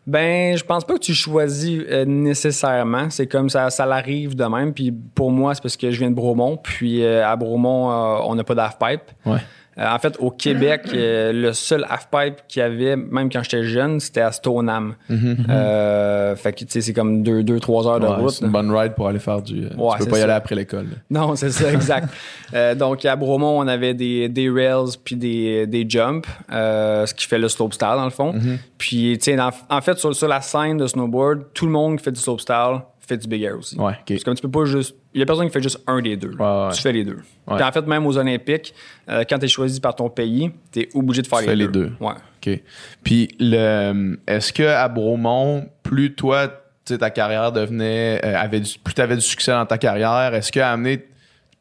Ben, 0.07 0.55
je 0.55 0.63
pense 0.63 0.85
pas 0.85 0.95
que 0.95 0.99
tu 0.99 1.15
choisis 1.15 1.81
euh, 1.89 2.05
nécessairement. 2.05 3.09
C'est 3.09 3.27
comme 3.27 3.49
ça, 3.49 3.71
ça 3.71 3.87
l'arrive 3.87 4.37
de 4.37 4.45
même. 4.45 4.75
Puis 4.75 4.93
pour 4.93 5.31
moi, 5.31 5.55
c'est 5.55 5.63
parce 5.63 5.79
que 5.79 5.91
je 5.91 5.99
viens 5.99 6.11
de 6.11 6.15
Bromont. 6.15 6.59
Puis 6.59 7.03
euh, 7.03 7.27
à 7.27 7.35
Bromont, 7.37 7.89
on 8.29 8.35
n'a 8.35 8.45
pas 8.45 8.55
d'half-pipe. 8.55 9.01
Ouais. 9.25 9.39
Euh, 9.79 9.87
en 9.89 9.99
fait, 9.99 10.17
au 10.21 10.31
Québec, 10.31 10.83
euh, 10.95 11.33
le 11.33 11.53
seul 11.53 11.85
half-pipe 11.89 12.43
qu'il 12.49 12.61
y 12.61 12.63
avait, 12.63 12.97
même 12.97 13.31
quand 13.31 13.43
j'étais 13.43 13.65
jeune, 13.65 14.01
c'était 14.01 14.21
à 14.21 14.33
Stoneham. 14.33 14.95
Euh, 15.11 16.37
fait 16.37 16.53
que, 16.53 16.61
tu 16.61 16.67
sais, 16.69 16.81
c'est 16.81 16.93
comme 16.93 17.23
2-3 17.23 17.43
deux, 17.43 17.61
trois 17.61 17.87
heures 17.87 18.01
de 18.01 18.07
Ouais, 18.07 18.15
route. 18.15 18.31
c'est 18.31 18.45
une 18.45 18.53
bonne 18.53 18.71
ride 18.71 18.95
pour 18.95 19.09
aller 19.09 19.19
faire 19.19 19.43
du. 19.43 19.67
Ouais, 19.77 19.97
tu 19.99 20.05
peux 20.05 20.11
pas 20.11 20.19
y 20.19 20.23
aller 20.23 20.33
après 20.33 20.55
l'école. 20.55 20.87
Non, 21.11 21.35
c'est 21.37 21.51
ça, 21.51 21.73
exact. 21.73 22.09
Euh, 22.55 22.75
donc, 22.75 23.05
à 23.05 23.17
Bromont, 23.17 23.59
on 23.59 23.67
avait 23.67 23.95
des, 23.95 24.29
des 24.29 24.51
rails 24.51 24.97
puis 25.03 25.17
des, 25.17 25.67
des 25.67 25.85
jumps, 25.89 26.27
euh, 26.53 27.07
ce 27.07 27.15
qui 27.15 27.27
fait 27.27 27.39
le 27.39 27.49
slopestyle, 27.49 27.95
dans 27.97 28.05
le 28.05 28.11
fond. 28.11 28.33
Mm-hmm. 28.33 28.57
Puis, 28.79 29.19
tu 29.19 29.33
sais, 29.33 29.39
en 29.41 29.81
fait, 29.81 29.99
sur, 29.99 30.15
sur 30.15 30.29
la 30.29 30.41
scène 30.41 30.77
de 30.79 30.87
snowboard, 30.87 31.53
tout 31.55 31.67
le 31.67 31.73
monde 31.73 31.99
qui 31.99 32.05
fait 32.05 32.13
du 32.13 32.21
slopestyle 32.21 32.81
fait 33.07 33.17
du 33.17 33.29
big 33.29 33.43
air 33.43 33.59
aussi. 33.59 33.77
Ouais. 33.79 33.93
Parce 34.07 34.25
que 34.25 34.31
tu 34.33 34.43
peux 34.43 34.51
pas 34.51 34.65
juste. 34.65 34.95
Il 35.13 35.21
y 35.21 35.23
a 35.23 35.27
personne 35.27 35.47
qui 35.47 35.53
fait 35.53 35.63
juste 35.63 35.81
un 35.87 36.01
des 36.03 36.17
deux. 36.17 36.33
Ouais. 36.39 36.69
Tu 36.75 36.81
fais 36.83 36.93
les 36.93 37.05
deux. 37.05 37.19
En 37.47 37.73
fait, 37.73 37.87
même 37.87 38.07
aux 38.07 38.17
Olympiques, 38.19 38.75
euh, 39.09 39.25
quand 39.29 39.39
tu 39.39 39.45
es 39.45 39.49
choisi 39.49 39.81
par 39.81 39.95
ton 39.95 40.09
pays, 40.11 40.51
tu 40.73 40.81
es 40.81 40.89
obligé 40.95 41.23
de 41.23 41.27
faire 41.27 41.39
Tu 41.41 41.45
les, 41.45 41.51
fais 41.51 41.57
les 41.57 41.69
deux. 41.69 41.87
deux. 41.89 41.93
Ouais. 42.01 42.15
OK. 42.47 42.61
Puis, 43.03 43.29
le, 43.41 44.19
est-ce 44.27 44.53
que 44.53 44.63
à 44.63 44.89
Bromont, 44.89 45.69
plus 45.83 46.15
toi, 46.15 46.49
tu 46.85 46.93
sais, 46.95 46.99
ta 46.99 47.11
carrière 47.11 47.53
devenait. 47.53 48.21
euh, 48.25 48.37
avait 48.39 48.61
du- 48.61 48.79
plus 48.79 48.95
tu 48.95 49.01
avais 49.01 49.15
du 49.17 49.21
succès 49.23 49.53
dans 49.53 49.67
ta 49.67 49.79
carrière, 49.79 50.35
est-ce 50.35 50.51
qu'à 50.53 50.73
amener, 50.73 51.07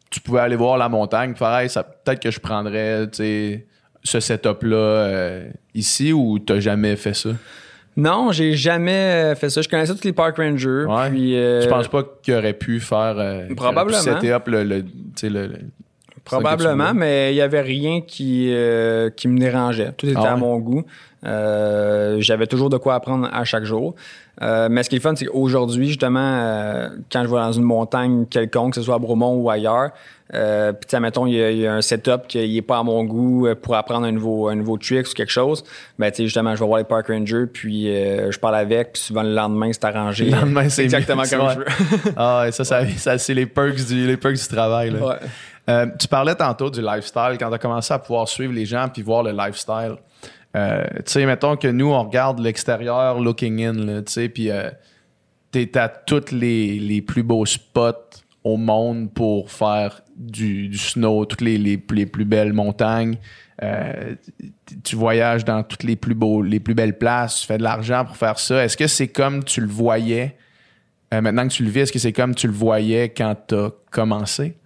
tu 0.10 0.20
pouvais 0.20 0.42
aller 0.42 0.56
voir 0.56 0.78
la 0.78 0.90
montagne, 0.90 1.34
faire, 1.36 1.56
Hey, 1.58 1.70
ça, 1.70 1.84
peut-être 1.84 2.20
que 2.22 2.30
je 2.32 2.40
prendrais, 2.40 3.08
ce 4.06 4.20
setup-là 4.20 4.76
euh, 4.76 5.50
ici 5.74 6.12
ou 6.12 6.38
t'as 6.40 6.60
jamais 6.60 6.96
fait 6.98 7.14
ça? 7.14 7.30
Non, 7.96 8.32
j'ai 8.32 8.54
jamais 8.56 9.34
fait 9.36 9.50
ça. 9.50 9.62
Je 9.62 9.70
connaissais 9.70 9.94
tous 9.94 10.04
les 10.04 10.14
park 10.14 10.38
rangers. 10.38 10.86
Ouais. 10.88 11.10
Puis, 11.10 11.38
euh, 11.38 11.62
Tu 11.62 11.70
penses 11.70 11.88
pas 11.88 12.04
qu'il 12.22 12.34
aurait 12.34 12.54
pu 12.54 12.80
faire. 12.80 13.16
euh, 13.18 13.48
Probablement. 13.56 14.20
pu 14.20 14.32
up 14.34 14.48
le. 14.48 14.64
le, 14.64 14.84
tu 14.84 14.90
sais, 15.16 15.30
le- 15.30 15.48
le- 15.48 15.60
Probablement, 16.26 16.94
mais 16.94 17.34
il 17.34 17.36
y 17.36 17.42
avait 17.42 17.60
rien 17.62 18.00
qui, 18.00 18.48
euh, 18.54 19.10
qui 19.10 19.28
me 19.28 19.38
dérangeait. 19.38 19.92
Tout 19.98 20.06
était 20.08 20.16
Ah 20.18 20.32
à 20.34 20.36
mon 20.38 20.58
goût. 20.58 20.84
Euh, 21.26 22.18
J'avais 22.20 22.48
toujours 22.48 22.70
de 22.70 22.78
quoi 22.78 22.96
apprendre 22.96 23.30
à 23.32 23.44
chaque 23.44 23.64
jour. 23.64 23.96
Euh, 24.42 24.68
mais 24.70 24.84
ce 24.84 24.90
qui 24.90 24.96
est 24.98 25.00
fun, 25.00 25.14
c'est 25.16 25.26
qu'aujourd'hui, 25.26 25.88
justement, 25.88 26.20
euh, 26.20 26.90
quand 27.12 27.22
je 27.24 27.28
vais 27.28 27.36
dans 27.36 27.52
une 27.52 27.64
montagne 27.64 28.26
quelconque, 28.26 28.74
que 28.74 28.80
ce 28.80 28.82
soit 28.86 28.96
à 28.96 29.00
Bromont 29.00 29.36
ou 29.36 29.50
ailleurs, 29.50 29.92
euh, 30.34 30.74
puis 30.74 31.00
mettons, 31.00 31.28
il 31.28 31.36
y, 31.36 31.44
a- 31.44 31.52
il 31.52 31.60
y 31.60 31.68
a 31.68 31.74
un 31.76 31.82
setup 31.82 32.28
qui 32.28 32.40
n'est 32.56 32.62
pas 32.64 32.80
à 32.80 32.84
mon 32.84 33.04
goût 33.04 33.48
pour 33.62 33.76
apprendre 33.76 34.08
un 34.08 34.12
nouveau, 34.12 34.48
un 34.50 34.56
nouveau 34.56 34.78
trick 34.78 35.08
ou 35.08 35.12
quelque 35.14 35.32
chose, 35.32 35.64
ben 36.00 36.10
tu 36.10 36.18
sais, 36.18 36.24
justement, 36.24 36.56
je 36.56 36.62
vais 36.62 36.66
voir 36.66 36.80
les 36.80 36.84
park 36.86 37.08
rangers, 37.10 37.46
puis 37.46 37.86
je 37.86 38.40
parle 38.40 38.56
avec, 38.56 38.94
puis 38.94 39.02
souvent 39.04 39.22
le 39.22 39.34
lendemain, 39.36 39.70
c'est 39.72 39.86
arrangé. 39.86 40.26
Le 40.26 40.32
lendemain, 40.38 40.68
c'est 40.70 40.84
exactement 40.86 41.24
comme 41.30 41.50
je 41.52 41.60
veux. 41.60 41.66
Ah, 42.18 42.42
ouais, 42.46 42.52
ça, 42.52 42.64
ça, 42.64 42.82
ça, 42.98 43.18
c'est 43.20 43.34
les 43.36 43.46
perks 43.46 43.86
du, 43.86 44.08
les 44.08 44.18
perks 44.18 44.36
du 44.36 44.48
travail. 44.48 44.90
là. 44.90 45.00
Ouais. 45.68 45.88
Tu 46.00 46.08
parlais 46.08 46.36
tantôt 46.36 46.72
du 46.72 46.82
lifestyle, 46.82 47.38
quand 47.40 47.50
tu 47.50 47.56
as 47.56 47.60
commencé 47.60 47.94
à 47.94 48.00
pouvoir 48.00 48.28
suivre 48.28 48.54
les 48.54 48.66
gens 48.66 48.88
puis 48.92 49.04
voir 49.04 49.22
le 49.24 49.32
lifestyle. 49.32 49.98
Euh, 50.56 50.84
tu 50.98 51.12
sais, 51.12 51.26
mettons 51.26 51.56
que 51.58 51.68
nous, 51.68 51.92
on 51.92 52.04
regarde 52.04 52.40
l'extérieur 52.40 53.20
looking 53.20 53.64
in, 53.64 54.04
tu 54.04 54.12
sais, 54.12 54.30
puis 54.30 54.52
euh, 54.52 54.70
t'es 55.52 55.78
à 55.78 55.90
tous 55.90 56.32
les, 56.32 56.80
les 56.80 57.02
plus 57.02 57.24
beaux 57.24 57.46
spots 57.46 58.22
au 58.44 58.58
monde 58.58 59.12
pour 59.14 59.50
faire 59.52 60.02
du, 60.16 60.76
snow, 60.78 61.26
toutes 61.26 61.42
les, 61.42 61.58
les, 61.58 61.78
plus 61.78 62.26
belles 62.26 62.54
montagnes. 62.54 63.18
Euh, 63.62 64.16
tu 64.84 64.96
voyages 64.96 65.46
dans 65.46 65.64
toutes 65.64 65.84
les 65.84 65.96
plus 65.96 66.16
beaux, 66.16 66.42
les 66.42 66.60
plus 66.60 66.74
belles 66.74 66.98
places, 66.98 67.42
tu 67.42 67.48
fais 67.48 67.58
de 67.58 67.64
l'argent 67.64 68.06
pour 68.06 68.18
faire 68.18 68.38
ça. 68.38 68.64
Est-ce 68.64 68.78
que 68.78 68.88
c'est 68.88 69.08
comme 69.08 69.44
tu 69.44 69.62
le 69.62 69.68
voyais? 69.68 70.36
Maintenant 71.12 71.48
que 71.48 71.54
tu 71.54 71.64
le 71.64 71.70
vis, 71.70 71.82
est-ce 71.82 71.94
que 71.94 72.00
c'est 72.00 72.12
comme 72.12 72.34
tu 72.34 72.48
le 72.48 72.54
voyais 72.54 73.10
quand 73.10 73.36
tu 73.48 73.54
as 73.54 73.70
commencé? 73.92 74.58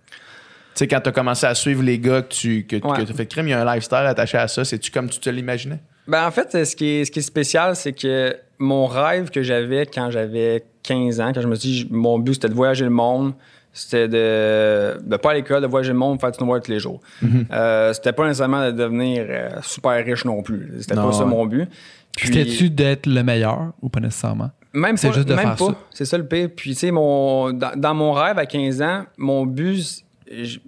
Tu 0.77 0.83
sais, 0.83 0.87
quand 0.87 1.01
tu 1.01 1.09
as 1.09 1.11
commencé 1.11 1.45
à 1.47 1.55
suivre 1.55 1.81
les 1.81 1.97
gars 1.97 2.21
que 2.21 2.27
tu 2.33 2.65
que, 2.67 2.75
Ouais. 2.75 2.97
que 2.97 3.01
as 3.11 3.15
fait 3.15 3.23
de 3.25 3.29
crime, 3.29 3.47
il 3.47 3.51
y 3.51 3.53
a 3.53 3.61
un 3.67 3.73
lifestyle 3.73 4.05
attaché 4.05 4.37
à 4.37 4.47
ça. 4.47 4.63
C'est-tu 4.63 4.91
comme 4.91 5.09
tu 5.09 5.19
te 5.19 5.29
l'imaginais? 5.29 5.79
Ben, 6.07 6.25
en 6.27 6.29
fait, 6.31 6.65
ce 6.65 6.75
qui 6.75 6.85
est, 6.87 7.05
ce 7.05 7.11
qui 7.11 7.19
est 7.19 7.23
spécial, 7.23 7.75
c'est 7.75 7.93
que 7.93 8.35
mon 8.59 8.85
rêve 8.85 9.31
que 9.31 9.41
j'avais 9.41 9.87
quand 9.87 10.11
j'avais 10.11 10.63
15 10.83 11.19
ans, 11.19 11.31
quand 11.33 11.41
je 11.41 11.47
me 11.47 11.55
suis 11.55 11.69
dit, 11.69 11.87
mon 11.89 12.19
but, 12.19 12.35
c'était 12.35 12.49
de 12.49 12.53
voyager 12.53 12.83
le 12.85 12.91
monde, 12.91 13.33
c'était 13.73 14.07
de, 14.07 14.97
de 15.03 15.17
pas 15.17 15.31
à 15.31 15.33
l'école, 15.33 15.61
de 15.63 15.67
voyager 15.67 15.91
le 15.93 15.97
monde, 15.97 16.19
faire 16.21 16.31
du 16.31 16.37
snowboard 16.37 16.63
tous 16.63 16.71
les 16.71 16.79
jours. 16.79 17.01
Mm-hmm. 17.23 17.45
Euh, 17.51 17.93
c'était 17.93 18.13
pas 18.13 18.25
nécessairement 18.27 18.67
de 18.67 18.71
devenir 18.71 19.25
euh, 19.27 19.49
super 19.63 20.03
riche 20.05 20.25
non 20.25 20.41
plus. 20.43 20.71
C'était 20.79 20.95
pas 20.95 21.11
ça 21.11 21.25
mon 21.25 21.45
but. 21.47 21.67
Puis- 22.15 22.27
C'était-tu 22.27 22.69
d'être 22.69 23.05
le 23.07 23.21
meilleur 23.23 23.73
ou 23.81 23.89
pas 23.89 23.99
nécessairement? 23.99 24.51
même 24.73 24.95
C'est 24.97 25.07
pas, 25.09 25.13
juste 25.15 25.27
de 25.27 25.33
même 25.33 25.43
faire 25.43 25.55
pas. 25.55 25.65
ça. 25.65 25.77
C'est 25.91 26.05
ça 26.05 26.17
le 26.19 26.25
pire. 26.27 26.49
Puis, 26.55 26.71
tu 26.73 26.77
sais, 26.79 26.91
mon, 26.91 27.51
dans, 27.51 27.71
dans 27.75 27.93
mon 27.95 28.11
rêve 28.13 28.37
à 28.37 28.45
15 28.45 28.81
ans, 28.81 29.05
mon 29.17 29.45
but, 29.45 30.03
je- 30.31 30.59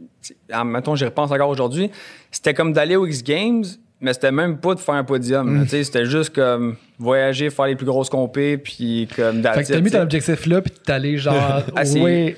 en- 0.54 0.66
mettons, 0.66 0.96
j'y 0.96 1.06
repense 1.06 1.32
encore 1.32 1.50
aujourd'hui, 1.50 1.90
c'était 2.32 2.54
comme 2.54 2.74
d'aller 2.74 2.96
aux 2.96 3.06
X 3.06 3.24
Games, 3.24 3.64
mais 4.02 4.14
c'était 4.14 4.32
même 4.32 4.60
pas 4.60 4.76
de 4.76 4.80
faire 4.80 4.96
un 4.96 5.04
podium. 5.04 5.50
Mm. 5.50 5.58
là. 5.58 5.64
Tu 5.64 5.70
sais, 5.72 5.84
C'était 5.84 6.06
juste 6.06 6.34
comme 6.34 6.78
voyager, 6.98 7.50
faire 7.50 7.66
les 7.66 7.76
plus 7.76 7.86
grosses 7.86 8.10
compés, 8.10 8.58
puis 8.58 9.10
comme 9.14 9.42
Fait 9.44 9.64
que 9.64 9.74
t'as 9.74 9.82
mis 9.82 9.92
ton 9.92 10.00
objectif 10.02 10.46
là, 10.46 10.62
puis 10.62 10.72
t'es 10.72 10.92
allé 10.94 11.18
genre. 11.18 11.36
Ah, 11.76 11.82
oui. 11.98 12.36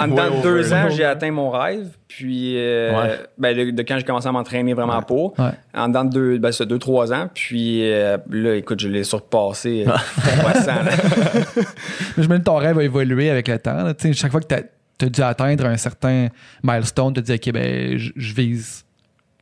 En, 0.00 0.08
dedans 0.08 0.38
de 0.38 0.42
deux 0.42 0.72
ans, 0.72 0.88
j'ai 0.88 1.04
atteint 1.04 1.30
mon 1.30 1.50
rêve. 1.50 1.88
Puis, 2.08 2.54
euh, 2.58 2.92
Ouais. 2.98 3.18
ben, 3.38 3.56
de, 3.56 3.70
de 3.72 3.82
quand 3.82 3.96
j'ai 3.98 4.04
commencé 4.04 4.26
à 4.28 4.32
m'entraîner 4.32 4.72
vraiment 4.74 5.00
pour. 5.02 5.38
Ouais. 5.38 5.50
En 5.74 5.88
dedans 5.88 6.04
de 6.04 6.10
deux, 6.10 6.38
ben, 6.38 6.52
ça, 6.52 6.64
deux, 6.66 6.78
trois 6.78 7.10
ans. 7.12 7.28
Puis, 7.34 7.90
euh, 7.90 8.16
là, 8.30 8.54
écoute, 8.56 8.80
je 8.80 8.88
l'ai 8.88 9.02
surpassé. 9.04 9.84
euh. 9.86 9.92
Mais 12.16 12.22
je 12.22 12.28
me 12.28 12.36
dis 12.38 12.44
ton 12.44 12.56
rêve 12.56 12.78
a 12.78 12.82
évolué 12.84 13.30
avec 13.30 13.48
le 13.48 13.58
temps. 13.58 13.82
là. 13.82 13.94
Tu 13.94 14.08
sais, 14.08 14.12
Chaque 14.14 14.30
fois 14.30 14.40
que 14.40 14.46
t'as 14.46 14.60
as 15.04 15.08
dû 15.08 15.22
atteindre 15.22 15.66
un 15.66 15.76
certain 15.76 16.28
milestone, 16.62 17.12
tu 17.14 17.22
te 17.22 17.26
dis, 17.26 17.32
OK, 17.34 17.52
ben, 17.52 17.96
je 17.98 18.34
vise 18.34 18.84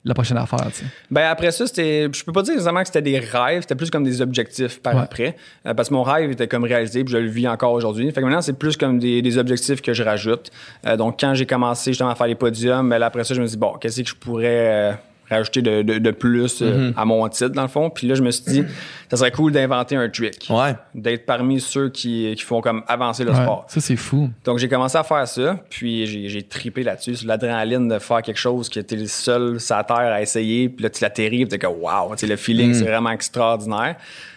la 0.02 0.14
prochaine 0.14 0.38
affaire. 0.38 0.66
tu 0.72 0.78
sais. 0.78 0.84
Ben 1.10 1.28
après 1.28 1.50
ça, 1.50 1.66
c'était. 1.66 2.08
Je 2.10 2.24
peux 2.24 2.32
pas 2.32 2.40
dire 2.42 2.54
nécessairement 2.54 2.80
que 2.80 2.86
c'était 2.86 3.02
des 3.02 3.18
rêves, 3.18 3.60
c'était 3.60 3.74
plus 3.74 3.90
comme 3.90 4.02
des 4.02 4.22
objectifs 4.22 4.80
par 4.80 4.94
Ouais. 4.94 5.02
après. 5.02 5.36
Euh, 5.66 5.74
parce 5.74 5.90
que 5.90 5.94
mon 5.94 6.02
rêve 6.02 6.30
était 6.30 6.48
comme 6.48 6.64
réalisé, 6.64 7.04
puis 7.04 7.12
je 7.12 7.18
le 7.18 7.28
vis 7.28 7.46
encore 7.46 7.72
aujourd'hui. 7.72 8.06
Fait 8.10 8.20
que 8.22 8.24
maintenant, 8.26 8.40
c'est 8.40 8.54
plus 8.58 8.78
comme 8.78 8.98
des, 8.98 9.20
des 9.20 9.36
objectifs 9.36 9.82
que 9.82 9.92
je 9.92 10.02
rajoute. 10.02 10.50
Euh, 10.86 10.96
donc 10.96 11.20
quand 11.20 11.34
j'ai 11.34 11.44
commencé 11.44 11.90
justement 11.90 12.08
à 12.08 12.14
faire 12.14 12.28
les 12.28 12.34
podiums, 12.34 12.88
ben 12.88 12.96
là, 12.98 13.06
après 13.06 13.24
ça, 13.24 13.34
je 13.34 13.42
me 13.42 13.46
suis 13.46 13.56
dit, 13.56 13.60
bon, 13.60 13.74
qu'est-ce 13.78 14.00
que 14.02 14.08
je 14.08 14.14
pourrais. 14.14 14.98
Euh, 15.32 15.36
rajouter 15.36 15.62
de, 15.62 15.82
de- 15.82 15.98
de 15.98 16.10
plus 16.10 16.60
euh, 16.62 16.92
à 16.96 17.04
mon 17.04 17.28
titre 17.28 17.50
dans 17.50 17.62
le 17.62 17.68
fond 17.68 17.90
puis 17.90 18.06
là 18.06 18.14
je 18.14 18.22
me 18.22 18.30
suis 18.30 18.44
dit 18.44 18.64
ça 19.10 19.16
serait 19.16 19.30
cool 19.30 19.52
d'inventer 19.52 19.96
un 19.96 20.08
trick 20.08 20.46
Ouais. 20.50 20.74
d'être 20.94 21.26
parmi 21.26 21.60
ceux 21.60 21.88
qui, 21.88 22.32
qui 22.36 22.42
font 22.44 22.60
comme 22.60 22.82
avancer 22.86 23.24
le 23.24 23.30
Ouais, 23.32 23.42
sport 23.42 23.64
Ça, 23.68 23.80
c'est 23.80 23.96
fou. 23.96 24.30
donc, 24.44 24.58
j'ai 24.58 24.68
commencé 24.68 24.96
à 24.96 25.02
faire 25.02 25.26
ça, 25.26 25.58
puis 25.68 26.06
j'ai, 26.28 26.42
tripé 26.42 26.82
là-dessus, 26.84 27.16
sur 27.16 27.28
l'adrénaline 27.28 27.88
de 27.88 27.98
faire 27.98 28.22
quelque 28.22 28.38
chose 28.38 28.68
que 28.68 28.78
t'es 28.80 28.96
le 28.96 29.06
seul 29.06 29.58
sur 29.60 29.76
la 29.76 29.84
terre 29.84 29.96
à 29.98 30.22
essayer, 30.22 30.68
puis 30.68 30.82
là, 30.84 30.90
tu 30.90 31.02
l'atterris, 31.02 31.38
puis 31.44 31.48
t'es 31.48 31.58
comme 31.58 31.74
wow, 31.80 32.14
le 32.22 32.36
feeling, 32.36 32.72
c'est 32.74 32.84
vraiment 32.84 33.10
extraordinaire. 33.10 33.96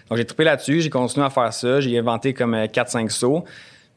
Donc, 0.10 0.18
j'ai 0.18 0.26
tripé 0.26 0.44
là-dessus, 0.44 0.82
j'ai 0.82 0.90
continué 0.90 1.26
à 1.26 1.30
faire 1.30 1.54
ça, 1.54 1.80
j'ai 1.82 1.98
inventé 1.98 2.34
comme 2.34 2.54
euh, 2.56 2.66
4-5 2.66 3.10
sauts. 3.10 3.44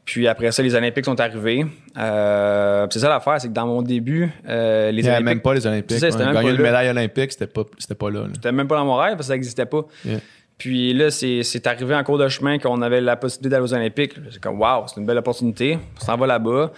Puis 0.07 0.25
après 0.25 0.53
ça, 0.53 0.63
les 0.63 0.73
Olympiques 0.73 1.03
sont 1.03 1.19
arrivés. 1.19 1.65
Euh, 1.97 2.87
c'est 2.89 2.99
ça 2.99 3.09
l'affaire, 3.09 3.41
c'est 3.41 3.49
que 3.49 3.53
dans 3.53 3.67
mon 3.67 3.81
début, 3.81 4.31
euh, 4.47 4.89
les 4.89 5.01
Il 5.01 5.03
n'y 5.03 5.09
avait 5.09 5.21
même 5.21 5.41
pas 5.41 5.53
les 5.53 5.67
Olympiques. 5.67 5.99
Ça, 5.99 6.09
c'était 6.09 6.23
Ouais. 6.23 6.25
même 6.27 6.33
Gagner 6.35 6.49
pas 6.51 6.55
une 6.55 6.61
médaille 6.63 6.89
olympique, 6.89 7.31
c'était 7.33 7.47
pas, 7.47 7.63
c'était 7.77 7.93
pas 7.95 8.09
là. 8.09 8.21
là. 8.21 8.27
C'était 8.33 8.53
même 8.53 8.67
pas 8.69 8.77
dans 8.77 8.85
mon 8.85 8.95
rêve 8.95 9.11
parce 9.15 9.23
que 9.23 9.25
ça 9.27 9.33
n'existait 9.33 9.65
pas. 9.65 9.81
Yeah. 10.05 10.19
Puis 10.57 10.93
là, 10.93 11.11
c'est 11.11 11.43
c'est 11.43 11.67
arrivé 11.67 11.93
en 11.93 12.03
cours 12.05 12.17
de 12.17 12.27
chemin 12.29 12.57
qu'on 12.57 12.81
avait 12.81 13.01
la 13.01 13.17
possibilité 13.17 13.49
d'aller 13.49 13.63
aux 13.69 13.73
Olympiques. 13.73 14.13
C'est 14.31 14.41
comme, 14.41 14.59
waouh, 14.61 14.85
c'est 14.87 14.99
une 14.99 15.05
belle 15.05 15.17
opportunité. 15.17 15.77
On 16.01 16.05
s'en 16.05 16.15
va 16.17 16.25
là-bas. 16.25 16.71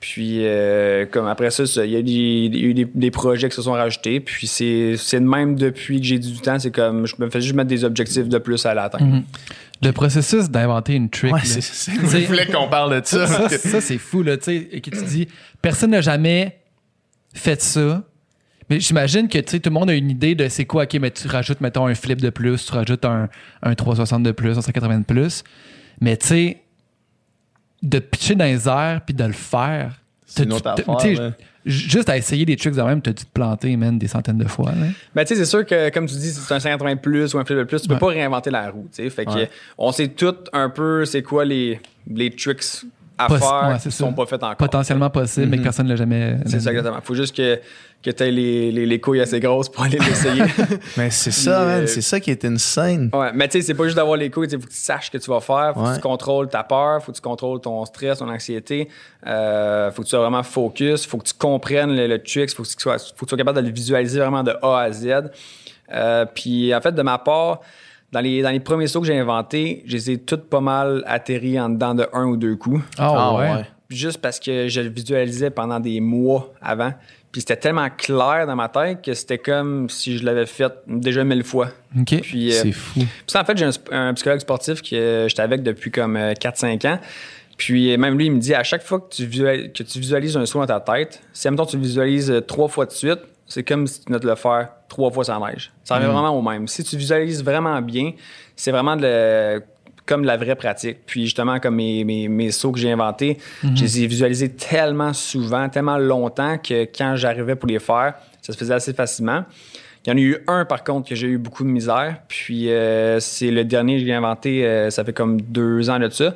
Puis, 0.00 0.46
euh, 0.46 1.04
comme 1.04 1.26
après 1.26 1.50
ça, 1.50 1.64
il 1.84 1.90
y 1.90 1.96
a, 1.96 1.98
eu 1.98 2.74
des, 2.74 2.86
des 2.86 3.10
projets 3.10 3.50
qui 3.50 3.54
se 3.54 3.62
sont 3.62 3.72
rajoutés. 3.72 4.18
Puis, 4.20 4.46
c'est 4.46 4.94
c'est 4.96 5.20
de 5.20 5.26
même 5.26 5.56
depuis 5.56 6.00
que 6.00 6.06
j'ai 6.06 6.18
du 6.18 6.40
temps. 6.40 6.58
C'est 6.58 6.70
comme, 6.70 7.06
je 7.06 7.14
me 7.18 7.28
fais 7.28 7.42
juste 7.42 7.54
mettre 7.54 7.68
des 7.68 7.84
objectifs 7.84 8.28
de 8.28 8.38
plus 8.38 8.64
à 8.64 8.72
l'atteindre. 8.72 9.04
Mhm. 9.04 9.22
Le 9.82 9.92
processus 9.92 10.50
d'inventer 10.50 10.94
une 10.94 11.10
trick. 11.10 11.32
Ouais, 11.32 11.40
c'est 11.44 11.92
voulais 12.26 12.46
qu'on 12.46 12.68
parle 12.68 13.00
de 13.00 13.06
ça. 13.06 13.26
ça, 13.26 13.48
ça, 13.48 13.80
c'est 13.80 13.98
fou, 13.98 14.22
là, 14.22 14.38
tu 14.38 14.44
sais, 14.44 14.68
et 14.72 14.80
que 14.80 14.90
tu 14.90 15.04
dis, 15.04 15.28
personne 15.60 15.90
n'a 15.90 16.00
jamais 16.00 16.58
fait 17.34 17.60
ça. 17.60 18.02
Mais 18.70 18.80
j'imagine 18.80 19.28
que, 19.28 19.38
tu 19.38 19.50
sais, 19.50 19.60
tout 19.60 19.68
le 19.68 19.74
monde 19.74 19.90
a 19.90 19.94
une 19.94 20.10
idée 20.10 20.34
de 20.34 20.48
c'est 20.48 20.64
quoi, 20.64 20.84
OK, 20.84 20.94
mais 21.00 21.10
tu 21.10 21.28
rajoutes, 21.28 21.60
mettons, 21.60 21.86
un 21.86 21.94
flip 21.94 22.20
de 22.20 22.30
plus, 22.30 22.64
tu 22.64 22.72
rajoutes 22.72 23.04
un, 23.04 23.28
un 23.62 23.74
360 23.74 24.22
de 24.22 24.32
plus, 24.32 24.56
un 24.56 24.62
180 24.62 25.00
de 25.00 25.04
plus. 25.04 25.44
Mais, 26.00 26.16
tu 26.16 26.26
sais, 26.28 26.62
de 27.82 27.98
pitcher 27.98 28.34
dans 28.34 28.44
les 28.44 28.68
airs 28.68 29.00
puis 29.04 29.14
de 29.14 29.24
le 29.24 29.32
faire. 29.32 29.94
C'est 30.26 30.44
une 30.44 30.52
autre 30.52 30.68
affaire, 30.70 31.32
Juste 31.66 32.08
à 32.08 32.16
essayer 32.16 32.46
des 32.46 32.56
tricks 32.56 32.74
de 32.74 32.80
même, 32.80 33.02
t'as 33.02 33.10
dû 33.12 33.22
te 33.24 33.30
planter, 33.34 33.76
man, 33.76 33.98
des 33.98 34.08
centaines 34.08 34.38
de 34.38 34.48
fois. 34.48 34.70
là. 34.70 34.86
Ben, 35.14 35.24
tu 35.24 35.28
sais, 35.28 35.36
c'est 35.36 35.44
sûr 35.44 35.66
que, 35.66 35.90
comme 35.90 36.06
tu 36.06 36.14
dis, 36.14 36.30
si 36.30 36.40
c'est 36.40 36.54
un 36.54 36.58
180 36.60 36.96
plus 36.96 37.34
ou 37.34 37.38
un 37.38 37.44
flip 37.44 37.58
de 37.58 37.64
plus, 37.64 37.82
tu 37.82 37.88
peux 37.88 37.94
Ouais. 37.94 38.00
pas 38.00 38.06
réinventer 38.06 38.50
la 38.50 38.70
roue, 38.70 38.88
tu 38.90 39.02
sais. 39.02 39.10
Fait 39.10 39.26
que, 39.26 39.30
Ouais. 39.32 39.50
on 39.76 39.92
sait 39.92 40.08
tout 40.08 40.34
un 40.54 40.70
peu 40.70 41.04
c'est 41.04 41.22
quoi 41.22 41.44
les, 41.44 41.78
les 42.08 42.30
tricks 42.30 42.62
à 43.18 43.28
faire 43.28 43.68
ouais, 43.68 43.74
qui 43.76 43.82
ça. 43.82 43.90
sont 43.90 44.12
pas 44.14 44.24
faits 44.24 44.42
encore. 44.42 44.56
Potentiellement 44.56 45.10
possible, 45.10 45.48
mais 45.48 45.58
que 45.58 45.62
personne 45.64 45.84
ne 45.84 45.90
l'a 45.90 45.96
jamais. 45.96 46.38
C'est 46.46 46.60
ça, 46.60 46.70
exactement. 46.70 46.98
Faut 47.02 47.14
juste 47.14 47.36
que, 47.36 47.60
que 48.02 48.10
tu 48.10 48.22
aies 48.22 48.30
les, 48.30 48.72
les, 48.72 48.86
les 48.86 49.00
couilles 49.00 49.20
assez 49.20 49.40
grosses 49.40 49.68
pour 49.68 49.84
aller 49.84 49.98
l'essayer. 49.98 50.42
Mais 50.96 51.10
c'est 51.10 51.30
ça, 51.30 51.64
man. 51.64 51.82
euh, 51.82 51.86
C'est 51.86 52.00
ça 52.00 52.18
qui 52.18 52.30
est 52.30 52.44
insane. 52.46 53.10
ouais, 53.12 53.30
mais 53.34 53.46
tu 53.48 53.58
sais, 53.60 53.66
c'est 53.66 53.74
pas 53.74 53.84
juste 53.84 53.96
d'avoir 53.96 54.16
les 54.16 54.30
couilles, 54.30 54.48
il 54.50 54.58
faut 54.58 54.66
que 54.66 54.70
tu 54.72 54.76
saches 54.76 55.06
ce 55.06 55.10
que 55.10 55.18
tu 55.18 55.30
vas 55.30 55.40
faire, 55.40 55.72
faut 55.74 55.84
que 55.84 55.94
tu 55.96 56.00
contrôles 56.00 56.48
ta 56.48 56.62
peur, 56.62 57.02
faut 57.02 57.12
que 57.12 57.16
tu 57.16 57.22
contrôles 57.22 57.60
ton 57.60 57.84
stress, 57.84 58.18
ton 58.18 58.28
anxiété, 58.30 58.88
euh, 59.26 59.90
faut 59.90 60.00
que 60.02 60.06
tu 60.06 60.10
sois 60.10 60.20
vraiment 60.20 60.42
focus, 60.42 61.06
faut 61.06 61.18
que 61.18 61.24
tu 61.28 61.34
comprennes 61.34 61.94
le, 61.94 62.06
le 62.06 62.22
trick, 62.22 62.50
faut 62.54 62.62
que, 62.62 62.68
tu 62.68 62.74
sois, 62.78 62.98
faut 62.98 63.04
que 63.14 63.24
tu 63.26 63.28
sois 63.28 63.38
capable 63.38 63.60
de 63.60 63.66
le 63.68 63.72
visualiser 63.74 64.18
vraiment 64.20 64.42
de 64.42 64.54
A 64.62 64.78
à 64.80 64.92
Z. 64.92 65.30
Euh, 65.92 66.24
puis 66.24 66.74
en 66.74 66.80
fait, 66.80 66.92
de 66.92 67.02
ma 67.02 67.18
part, 67.18 67.60
dans 68.12 68.20
les, 68.20 68.42
dans 68.42 68.50
les 68.50 68.60
premiers 68.60 68.86
sauts 68.86 69.00
que 69.00 69.06
j'ai 69.06 69.18
inventés, 69.18 69.82
je 69.86 69.92
les 69.96 70.10
ai 70.12 70.18
toutes 70.18 70.44
pas 70.48 70.60
mal 70.60 71.02
atterris 71.06 71.60
en 71.60 71.68
dedans 71.68 71.94
de 71.94 72.06
un 72.12 72.24
ou 72.26 72.36
deux 72.36 72.56
coups. 72.56 72.80
Ah, 72.98 73.12
Ah, 73.14 73.34
ouais. 73.34 73.50
ouais. 73.52 73.64
juste 73.90 74.20
parce 74.20 74.40
que 74.40 74.68
je 74.68 74.80
le 74.80 74.88
visualisais 74.88 75.50
pendant 75.50 75.78
des 75.80 76.00
mois 76.00 76.52
avant. 76.62 76.92
Puis 77.32 77.42
c'était 77.42 77.56
tellement 77.56 77.88
clair 77.90 78.44
dans 78.46 78.56
ma 78.56 78.68
tête 78.68 79.02
que 79.02 79.14
c'était 79.14 79.38
comme 79.38 79.88
si 79.88 80.18
je 80.18 80.24
l'avais 80.24 80.46
fait 80.46 80.72
déjà 80.88 81.22
mille 81.22 81.44
fois. 81.44 81.68
OK. 81.98 82.20
Puis, 82.22 82.52
euh, 82.52 82.60
C'est 82.62 82.72
fou. 82.72 83.00
puis 83.00 83.08
ça, 83.28 83.40
en 83.42 83.44
fait, 83.44 83.56
j'ai 83.56 83.68
un, 83.92 84.14
psychologue 84.14 84.40
sportif 84.40 84.82
que 84.82 84.96
euh, 84.96 85.28
j'étais 85.28 85.42
avec 85.42 85.62
depuis 85.62 85.92
comme 85.92 86.16
euh, 86.16 86.32
4-5 86.32 86.88
ans. 86.88 86.98
Puis 87.56 87.92
euh, 87.92 87.98
même 87.98 88.16
lui, 88.18 88.26
il 88.26 88.32
me 88.32 88.38
dit 88.40 88.54
à 88.54 88.62
chaque 88.64 88.82
fois 88.82 89.00
que 89.00 89.14
tu, 89.14 89.26
visualises, 89.26 89.70
que 89.72 89.82
tu 89.84 90.00
visualises 90.00 90.36
un 90.36 90.46
saut 90.46 90.58
dans 90.64 90.66
ta 90.66 90.80
tête, 90.80 91.22
si 91.32 91.46
en 91.46 91.52
même 91.52 91.58
temps 91.58 91.66
tu 91.66 91.76
le 91.76 91.82
visualises 91.82 92.30
euh, 92.30 92.40
trois 92.40 92.68
fois 92.68 92.86
de 92.86 92.90
suite, 92.90 93.20
c'est 93.46 93.62
comme 93.64 93.86
si 93.86 94.00
tu 94.00 94.06
venais 94.06 94.18
de 94.18 94.26
le 94.26 94.34
faire 94.34 94.68
trois 94.88 95.10
fois 95.10 95.24
sans 95.24 95.44
neige. 95.46 95.70
Ça 95.84 95.96
revient 95.96 96.06
vraiment 96.06 96.30
au 96.36 96.42
même. 96.42 96.66
Si 96.68 96.82
tu 96.82 96.96
visualises 96.96 97.44
vraiment 97.44 97.80
bien, 97.82 98.12
c'est 98.56 98.70
vraiment 98.72 98.96
de 98.96 99.02
le- 99.02 99.62
comme 100.06 100.24
la 100.24 100.36
vraie 100.36 100.56
pratique. 100.56 100.98
Puis 101.06 101.24
justement, 101.24 101.60
comme 101.60 101.76
mes, 101.76 102.04
mes, 102.04 102.28
mes 102.28 102.50
sauts 102.50 102.72
que 102.72 102.78
j'ai 102.78 102.90
inventés, 102.90 103.38
je 103.62 103.82
les 103.82 104.02
ai 104.02 104.06
visualisés 104.06 104.50
tellement 104.50 105.12
souvent, 105.12 105.68
tellement 105.68 105.98
longtemps 105.98 106.58
que 106.58 106.84
quand 106.84 107.16
j'arrivais 107.16 107.56
pour 107.56 107.68
les 107.68 107.78
faire, 107.78 108.14
ça 108.42 108.52
se 108.52 108.58
faisait 108.58 108.74
assez 108.74 108.92
facilement. 108.92 109.44
Il 110.06 110.10
y 110.10 110.12
en 110.12 110.16
a 110.16 110.20
eu 110.20 110.38
un, 110.46 110.64
par 110.64 110.82
contre, 110.82 111.10
que 111.10 111.14
j'ai 111.14 111.26
eu 111.28 111.38
beaucoup 111.38 111.62
de 111.62 111.68
misère. 111.68 112.16
Puis 112.28 112.70
euh, 112.70 113.20
c'est 113.20 113.50
le 113.50 113.64
dernier 113.64 113.98
que 113.98 114.06
j'ai 114.06 114.14
inventé, 114.14 114.66
euh, 114.66 114.90
ça 114.90 115.04
fait 115.04 115.12
comme 115.12 115.40
deux 115.40 115.90
ans 115.90 115.98
de 115.98 116.08
ça. 116.08 116.34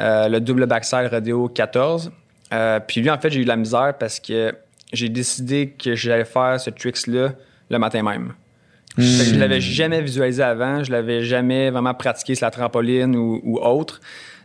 Euh, 0.00 0.28
le 0.28 0.40
double 0.40 0.66
backside 0.66 1.08
rodeo 1.10 1.48
14. 1.48 2.10
Euh, 2.52 2.80
puis 2.80 3.00
lui, 3.00 3.10
en 3.10 3.18
fait, 3.18 3.30
j'ai 3.30 3.40
eu 3.40 3.44
de 3.44 3.48
la 3.48 3.56
misère 3.56 3.94
parce 3.98 4.20
que 4.20 4.54
j'ai 4.92 5.08
décidé 5.08 5.70
que 5.70 5.94
j'allais 5.94 6.24
faire 6.24 6.60
ce 6.60 6.70
tricks-là 6.70 7.32
le 7.70 7.78
matin 7.78 8.02
même. 8.02 8.34
Que 8.96 9.02
je 9.02 9.34
l'avais 9.38 9.60
jamais 9.60 10.00
visualisé 10.00 10.42
avant, 10.42 10.84
je 10.84 10.92
l'avais 10.92 11.22
jamais 11.24 11.70
vraiment 11.70 11.94
pratiqué 11.94 12.34
sur 12.34 12.46
la 12.46 12.50
trampoline 12.50 13.16
ou, 13.16 13.40
ou 13.42 13.58
autre. 13.58 14.00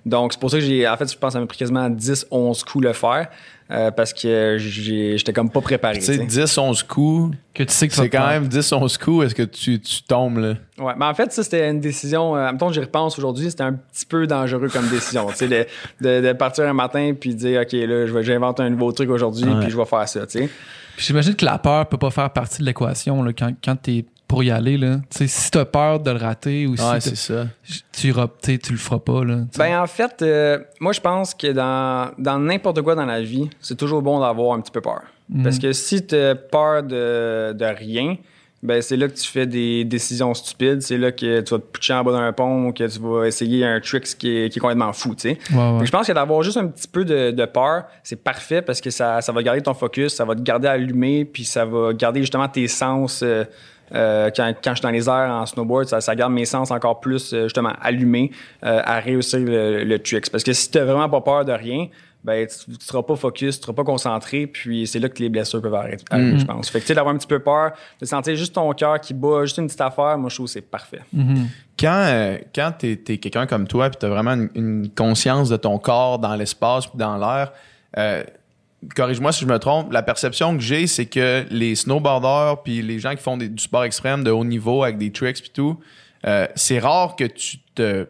Donc, 0.06 0.34
c'est 0.34 0.40
pour 0.40 0.50
ça 0.50 0.58
que 0.58 0.64
j'ai. 0.64 0.88
En 0.88 0.96
fait, 0.98 1.12
je 1.12 1.18
pense 1.18 1.30
que 1.30 1.34
ça 1.34 1.40
m'a 1.40 1.46
pris 1.46 1.58
quasiment 1.58 1.90
10, 1.90 2.28
11 2.32 2.64
coups 2.64 2.86
le 2.86 2.94
faire 2.94 3.28
euh, 3.70 3.92
parce 3.92 4.14
que 4.14 4.56
j'étais 4.58 5.34
comme 5.34 5.52
pas 5.52 5.60
préparé. 5.62 6.00
Tu 6.00 6.06
sais, 6.06 6.14
tu 6.18 6.30
sais. 6.30 6.46
10, 6.48 6.58
11 6.58 6.84
coups, 6.84 7.36
Que 7.54 7.64
tu 7.64 7.72
sais 7.74 7.88
que 7.90 7.94
c'est 7.94 8.10
quand 8.10 8.26
même 8.26 8.48
10, 8.48 8.72
11 8.72 8.98
coups. 8.98 9.26
Est-ce 9.26 9.36
que 9.36 9.44
tu, 9.44 9.80
tu 9.80 10.02
tombes, 10.04 10.38
là? 10.38 10.54
Ouais, 10.80 10.94
mais 10.98 11.06
en 11.06 11.14
fait, 11.14 11.32
ça, 11.34 11.44
c'était 11.44 11.70
une 11.70 11.82
décision. 11.82 12.36
Euh, 12.36 12.52
mettons, 12.52 12.72
j'y 12.72 12.80
repense 12.80 13.20
aujourd'hui, 13.20 13.52
c'était 13.52 13.64
un 13.64 13.74
petit 13.74 14.06
peu 14.06 14.26
dangereux 14.26 14.70
comme 14.70 14.88
décision. 14.88 15.28
tu 15.28 15.36
sais, 15.36 15.48
de, 15.48 15.66
de, 16.02 16.28
de 16.28 16.34
partir 16.34 16.64
un 16.64 16.74
matin 16.74 17.14
puis 17.20 17.36
dire, 17.36 17.62
OK, 17.62 17.74
là, 17.74 18.08
je 18.08 18.14
vais- 18.14 18.24
j'invente 18.24 18.60
un 18.62 18.70
nouveau 18.70 18.92
truc 18.94 19.10
aujourd'hui 19.12 19.44
Ouais. 19.52 19.60
puis 19.60 19.70
je 19.70 19.78
vais 19.78 19.86
faire 19.86 20.08
ça, 20.08 20.26
tu 20.26 20.40
sais. 20.40 20.50
J'imagine 20.98 21.36
que 21.36 21.46
la 21.46 21.58
peur 21.60 21.88
peut 21.88 21.98
pas 21.98 22.10
faire 22.10 22.30
partie 22.32 22.60
de 22.62 22.66
l'équation 22.66 23.22
là, 23.22 23.32
quand, 23.38 23.52
quand 23.64 23.76
t'es 23.76 24.06
pour 24.30 24.44
y 24.44 24.52
aller. 24.52 24.78
Là. 24.78 24.98
Tu 25.10 25.18
sais, 25.18 25.28
si 25.28 25.52
t'as 25.52 25.66
peur 25.66 26.00
de 26.00 26.12
le 26.12 26.18
rater 26.18 26.68
ou 26.68 26.78
si 26.78 26.84
Ouais, 26.84 27.00
t'as- 27.00 27.16
ça. 27.16 27.48
tu, 27.92 28.08
iras- 28.08 28.30
tu 28.42 28.72
le 28.72 28.78
feras 28.78 29.00
pas. 29.00 29.26
Là. 29.26 29.40
Ben, 29.58 29.82
en 29.82 29.88
fait, 29.88 30.22
euh, 30.22 30.60
moi, 30.80 30.94
je 30.94 31.02
pense 31.02 31.34
que 31.34 31.48
dans, 31.52 32.12
dans 32.18 32.40
n'importe 32.40 32.82
quoi 32.82 32.96
dans 32.96 33.06
la 33.06 33.22
vie, 33.22 33.50
c'est 33.60 33.76
toujours 33.78 34.02
bon 34.02 34.22
d'avoir 34.22 34.54
un 34.58 34.62
petit 34.62 34.72
peu 34.72 34.80
peur. 34.82 35.02
Parce 35.44 35.60
que 35.60 35.74
si 35.74 36.06
tu 36.08 36.16
as 36.16 36.34
peur 36.36 36.82
de, 36.84 37.54
de 37.54 37.66
rien, 37.66 38.16
ben 38.62 38.82
c'est 38.82 38.98
là 38.98 39.08
que 39.08 39.14
tu 39.14 39.26
fais 39.28 39.46
des 39.46 39.86
décisions 39.86 40.34
stupides. 40.34 40.82
C'est 40.82 40.98
là 40.98 41.12
que 41.12 41.40
tu 41.42 41.54
vas 41.54 41.60
te 41.60 41.66
pitcher 41.72 41.94
en 41.94 42.04
bas 42.04 42.12
d'un 42.12 42.34
pont 42.34 42.68
ou 42.68 42.74
que 42.74 42.84
tu 42.88 43.00
vas 43.00 43.26
essayer 43.26 43.64
un 43.66 43.80
trick 43.80 44.04
qui 44.18 44.28
est, 44.38 44.50
qui 44.50 44.58
est 44.58 44.60
complètement 44.60 44.92
fou, 44.92 45.16
tu 45.16 45.30
sais. 45.30 45.38
Ouais, 45.56 45.86
Je 45.86 45.92
pense 45.92 46.08
que 46.08 46.12
d'avoir 46.14 46.42
juste 46.44 46.58
un 46.58 46.68
petit 46.68 46.88
peu 46.88 47.06
de, 47.06 47.32
de 47.32 47.46
peur, 47.46 47.84
c'est 48.04 48.22
parfait 48.22 48.62
parce 48.62 48.82
que 48.82 48.90
ça, 48.90 49.22
ça 49.22 49.32
va 49.32 49.42
garder 49.44 49.62
ton 49.62 49.74
focus, 49.76 50.14
ça 50.16 50.26
va 50.26 50.36
te 50.36 50.42
garder 50.42 50.68
allumé, 50.68 51.26
puis 51.26 51.46
ça 51.46 51.64
va 51.64 51.94
garder 51.94 52.20
justement 52.22 52.48
tes 52.50 52.68
sens. 52.68 53.22
euh, 53.24 53.44
euh, 53.94 54.30
quand, 54.36 54.54
quand 54.64 54.72
je 54.72 54.76
suis 54.76 54.84
dans 54.84 54.90
les 54.90 55.08
airs 55.08 55.32
en 55.32 55.46
snowboard, 55.46 55.88
ça, 55.88 56.02
ça 56.02 56.16
garde 56.16 56.34
mes 56.34 56.46
sens 56.46 56.72
encore 56.72 57.00
plus 57.00 57.34
euh, 57.34 57.44
justement 57.44 57.74
allumés 57.82 58.32
euh, 58.64 58.82
à 58.84 59.00
réussir 59.00 59.40
le, 59.40 59.84
le 59.84 60.00
trick. 60.00 60.30
Parce 60.30 60.44
que 60.44 60.54
si 60.54 60.70
tu 60.70 60.80
vraiment 60.80 61.10
pas 61.10 61.22
peur 61.22 61.46
de 61.46 61.52
rien, 61.52 61.88
ben 62.24 62.46
tu, 62.46 62.78
tu 62.78 62.86
seras 62.86 63.02
pas 63.02 63.16
focus, 63.16 63.60
tu 63.60 63.64
seras 63.64 63.74
pas 63.74 63.86
concentré, 63.86 64.46
puis 64.46 64.86
c'est 64.86 65.00
là 65.00 65.08
que 65.08 65.20
les 65.20 65.30
blessures 65.30 65.62
peuvent 65.62 65.74
arriver, 65.74 65.98
je 66.12 66.44
pense. 66.46 66.70
Fait 66.70 66.80
que 66.80 66.84
tu 66.84 66.88
sais, 66.88 66.94
d'avoir 66.94 67.16
un 67.16 67.18
petit 67.18 67.28
peu 67.28 67.40
peur, 67.40 67.72
de 68.02 68.06
sentir 68.06 68.36
juste 68.36 68.56
ton 68.56 68.72
cœur 68.74 69.00
qui 69.00 69.14
bat, 69.14 69.44
juste 69.46 69.58
une 69.58 69.68
petite 69.68 69.80
affaire, 69.80 70.18
moi 70.18 70.30
je 70.30 70.36
trouve 70.36 70.48
que 70.48 70.52
c'est 70.52 70.62
parfait. 70.62 71.00
Quand, 71.80 72.04
euh, 72.08 72.38
quand 72.54 72.74
t'es 72.78 73.00
es, 73.08 73.18
quelqu'un 73.18 73.48
comme 73.48 73.68
toi, 73.68 73.90
puis 73.90 73.98
t'as 74.00 74.10
vraiment 74.10 74.34
une, 74.34 74.50
une 74.56 74.90
conscience 74.90 75.50
de 75.50 75.56
ton 75.56 75.78
corps 75.78 76.20
dans 76.20 76.36
l'espace 76.36 76.88
puis 76.88 76.98
dans 76.98 77.18
l'air, 77.18 77.54
corrige-moi 78.96 79.32
si 79.32 79.42
je 79.42 79.46
me 79.46 79.60
trompe, 79.60 79.92
la 79.92 80.04
perception 80.04 80.56
que 80.56 80.64
j'ai, 80.64 80.88
c'est 80.88 81.06
que 81.06 81.46
les 81.50 81.76
snowboarders 81.76 82.64
puis 82.64 82.82
les 82.82 83.00
gens 83.00 83.12
qui 83.16 83.22
font 83.22 83.38
du 83.38 83.52
sport 83.58 83.84
extrême 83.84 84.24
de 84.24 84.32
haut 84.32 84.46
niveau 84.46 84.84
avec 84.84 84.98
des 84.98 85.12
tricks 85.12 85.42
puis 85.42 85.52
tout, 85.54 85.80
euh, 86.26 86.48
c'est 86.56 86.80
rare 86.80 87.16
que 87.16 87.26
tu 87.26 87.60
te 87.76 88.08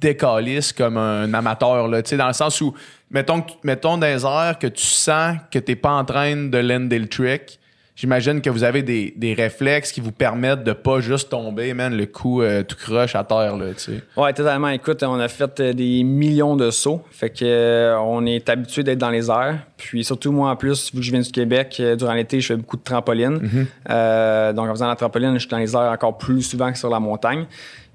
décalisses 0.00 0.72
comme 0.72 0.96
un 0.98 1.32
amateur, 1.32 1.88
là, 1.88 2.02
dans 2.02 2.26
le 2.26 2.32
sens 2.32 2.60
où, 2.60 2.74
mettons, 3.10 3.44
mettons 3.62 4.00
airs 4.02 4.58
que 4.58 4.66
tu 4.66 4.84
sens 4.84 5.36
que 5.50 5.58
t'es 5.58 5.76
pas 5.76 5.92
en 5.92 6.04
train 6.04 6.36
de 6.36 6.58
lander 6.58 6.98
le 6.98 7.08
trick, 7.08 7.58
j'imagine 7.96 8.40
que 8.40 8.50
vous 8.50 8.64
avez 8.64 8.82
des, 8.82 9.14
des 9.16 9.34
réflexes 9.34 9.92
qui 9.92 10.00
vous 10.00 10.12
permettent 10.12 10.64
de 10.64 10.72
pas 10.72 11.00
juste 11.00 11.30
tomber, 11.30 11.74
man, 11.74 11.96
le 11.96 12.06
coup 12.06 12.42
euh, 12.42 12.62
tout 12.62 12.76
croche 12.76 13.14
à 13.14 13.24
terre, 13.24 13.56
là, 13.56 13.72
tu 13.74 13.80
sais. 13.80 14.02
Ouais, 14.16 14.32
totalement. 14.32 14.68
Écoute, 14.68 15.02
on 15.02 15.18
a 15.20 15.28
fait 15.28 15.60
euh, 15.60 15.72
des 15.72 16.02
millions 16.02 16.56
de 16.56 16.70
sauts. 16.70 17.02
Fait 17.10 17.30
que 17.30 17.44
euh, 17.44 17.98
on 18.00 18.26
est 18.26 18.48
habitué 18.48 18.82
d'être 18.82 18.98
dans 18.98 19.10
les 19.10 19.30
airs. 19.30 19.58
Puis 19.76 20.04
surtout, 20.04 20.32
moi, 20.32 20.50
en 20.50 20.56
plus, 20.56 20.92
vu 20.92 21.00
que 21.00 21.04
je 21.04 21.10
viens 21.10 21.20
du 21.20 21.30
Québec, 21.30 21.76
euh, 21.78 21.96
durant 21.96 22.14
l'été, 22.14 22.40
je 22.40 22.48
fais 22.48 22.56
beaucoup 22.56 22.76
de 22.76 22.82
trampoline. 22.82 23.66
Euh, 23.90 24.52
donc, 24.52 24.68
en 24.68 24.72
faisant 24.72 24.88
la 24.88 24.96
trampoline, 24.96 25.34
je 25.34 25.40
suis 25.40 25.48
dans 25.48 25.58
les 25.58 25.74
airs 25.74 25.92
encore 25.92 26.18
plus 26.18 26.42
souvent 26.42 26.72
que 26.72 26.78
sur 26.78 26.90
la 26.90 27.00
montagne. 27.00 27.46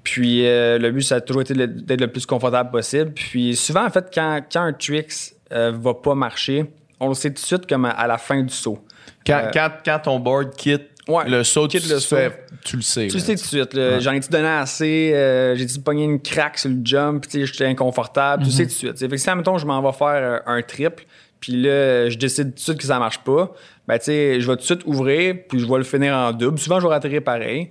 Puis 0.02 0.44
le 0.44 0.90
but, 0.90 1.02
ça 1.02 1.16
a 1.16 1.20
toujours 1.20 1.42
été 1.42 1.52
d'être 1.52 2.00
le 2.00 2.08
plus 2.08 2.24
confortable 2.24 2.70
possible. 2.70 3.12
Puis 3.12 3.54
souvent, 3.54 3.84
en 3.84 3.90
fait, 3.90 4.10
quand, 4.14 4.40
quand 4.50 4.62
un 4.62 4.72
tricks 4.72 5.34
va 5.50 5.92
pas 5.92 6.14
marcher, 6.14 6.64
on 7.00 7.08
le 7.08 7.14
sait 7.14 7.28
tout 7.28 7.34
de 7.34 7.46
suite 7.46 7.66
comme 7.66 7.84
à 7.84 8.06
la 8.06 8.16
fin 8.16 8.42
du 8.42 8.52
saut. 8.52 8.78
Quand, 9.26 9.42
Euh, 9.44 9.50
quand, 9.52 9.70
quand 9.84 9.98
ton 10.00 10.18
board 10.18 10.54
quitte 10.56 10.82
Ouais, 11.08 11.28
le 11.28 11.42
saut, 11.42 11.66
quitte 11.66 11.82
tu, 11.82 11.88
le 11.88 11.98
fais- 11.98 12.44
tu 12.64 12.76
le 12.76 12.82
sais. 12.82 13.08
Tu 13.08 13.16
le 13.16 13.20
sais 13.22 13.34
tout 13.34 13.42
de 13.42 13.46
suite. 13.46 14.00
J'en 14.00 14.12
ai-tu 14.12 14.28
donné 14.28 14.46
assez? 14.48 15.12
euh, 15.14 15.56
J'ai-tu 15.56 15.80
pogné 15.80 16.04
une 16.04 16.20
craque 16.20 16.58
sur 16.58 16.70
le 16.70 16.76
jump? 16.84 17.24
J'étais 17.32 17.66
inconfortable. 17.66 18.44
Tu 18.44 18.50
le 18.50 18.54
sais 18.54 18.62
tout 18.64 18.68
de 18.68 18.74
suite. 18.74 18.98
Fait 18.98 19.08
que 19.08 19.16
si, 19.16 19.28
admettons, 19.28 19.58
je 19.58 19.66
m'en 19.66 19.82
vais 19.82 19.96
faire 19.96 20.08
euh, 20.08 20.38
un 20.46 20.62
triple, 20.62 21.04
puis 21.40 21.54
là, 21.62 22.08
je 22.10 22.16
décide 22.16 22.50
tout 22.50 22.54
de 22.56 22.60
suite 22.60 22.78
que 22.78 22.84
ça 22.84 22.98
marche 23.00 23.18
pas, 23.24 23.52
ben, 23.88 23.98
tu 23.98 24.04
sais, 24.04 24.40
je 24.40 24.46
vais 24.46 24.52
tout 24.54 24.60
de 24.60 24.66
suite 24.66 24.82
ouvrir, 24.84 25.34
puis 25.48 25.58
je 25.58 25.66
vais 25.66 25.78
le 25.78 25.84
finir 25.84 26.14
en 26.14 26.32
double. 26.32 26.58
Souvent, 26.58 26.78
je 26.78 26.86
vais 26.86 26.92
ratterrir 26.92 27.24
pareil. 27.24 27.70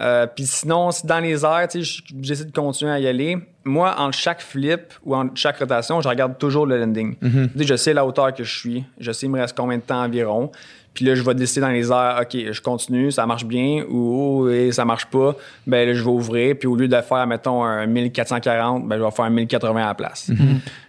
Euh, 0.00 0.26
Puis 0.32 0.46
sinon, 0.46 0.90
si 0.90 1.06
dans 1.06 1.18
les 1.18 1.44
airs, 1.44 1.66
tu 1.70 1.84
sais, 1.84 1.84
j- 1.84 2.04
j'essaie 2.22 2.44
de 2.44 2.52
continuer 2.52 2.92
à 2.92 3.00
y 3.00 3.06
aller. 3.08 3.36
Moi, 3.64 3.94
entre 3.98 4.16
chaque 4.16 4.40
flip 4.40 4.92
ou 5.04 5.14
entre 5.16 5.32
chaque 5.34 5.58
rotation, 5.58 6.00
je 6.00 6.08
regarde 6.08 6.38
toujours 6.38 6.66
le 6.66 6.78
landing. 6.78 7.16
Tu 7.20 7.58
sais, 7.58 7.64
Je 7.66 7.76
sais 7.76 7.92
la 7.94 8.06
hauteur 8.06 8.32
que 8.32 8.44
je 8.44 8.58
suis. 8.58 8.84
Je 9.00 9.10
sais 9.12 9.26
il 9.26 9.30
me 9.30 9.40
reste 9.40 9.56
combien 9.56 9.76
de 9.78 9.82
temps 9.82 10.02
environ. 10.02 10.50
Puis 10.94 11.04
là, 11.04 11.14
je 11.14 11.22
vais 11.22 11.34
décider 11.34 11.60
dans 11.60 11.68
les 11.68 11.92
airs, 11.92 12.18
OK, 12.22 12.36
je 12.50 12.60
continue, 12.60 13.12
ça 13.12 13.24
marche 13.26 13.44
bien, 13.44 13.84
ou 13.88 14.44
oh, 14.46 14.48
et 14.50 14.72
ça 14.72 14.84
marche 14.84 15.06
pas, 15.06 15.36
ben 15.66 15.86
là, 15.86 15.94
je 15.94 16.02
vais 16.02 16.10
ouvrir. 16.10 16.56
Puis 16.58 16.66
au 16.66 16.74
lieu 16.74 16.88
de 16.88 17.00
faire, 17.02 17.24
mettons, 17.26 17.62
un 17.62 17.86
1440, 17.86 18.88
ben 18.88 18.98
je 18.98 19.04
vais 19.04 19.10
faire 19.10 19.24
un 19.26 19.30
1080 19.30 19.80
à 19.82 19.86
la 19.86 19.94
place. 19.94 20.30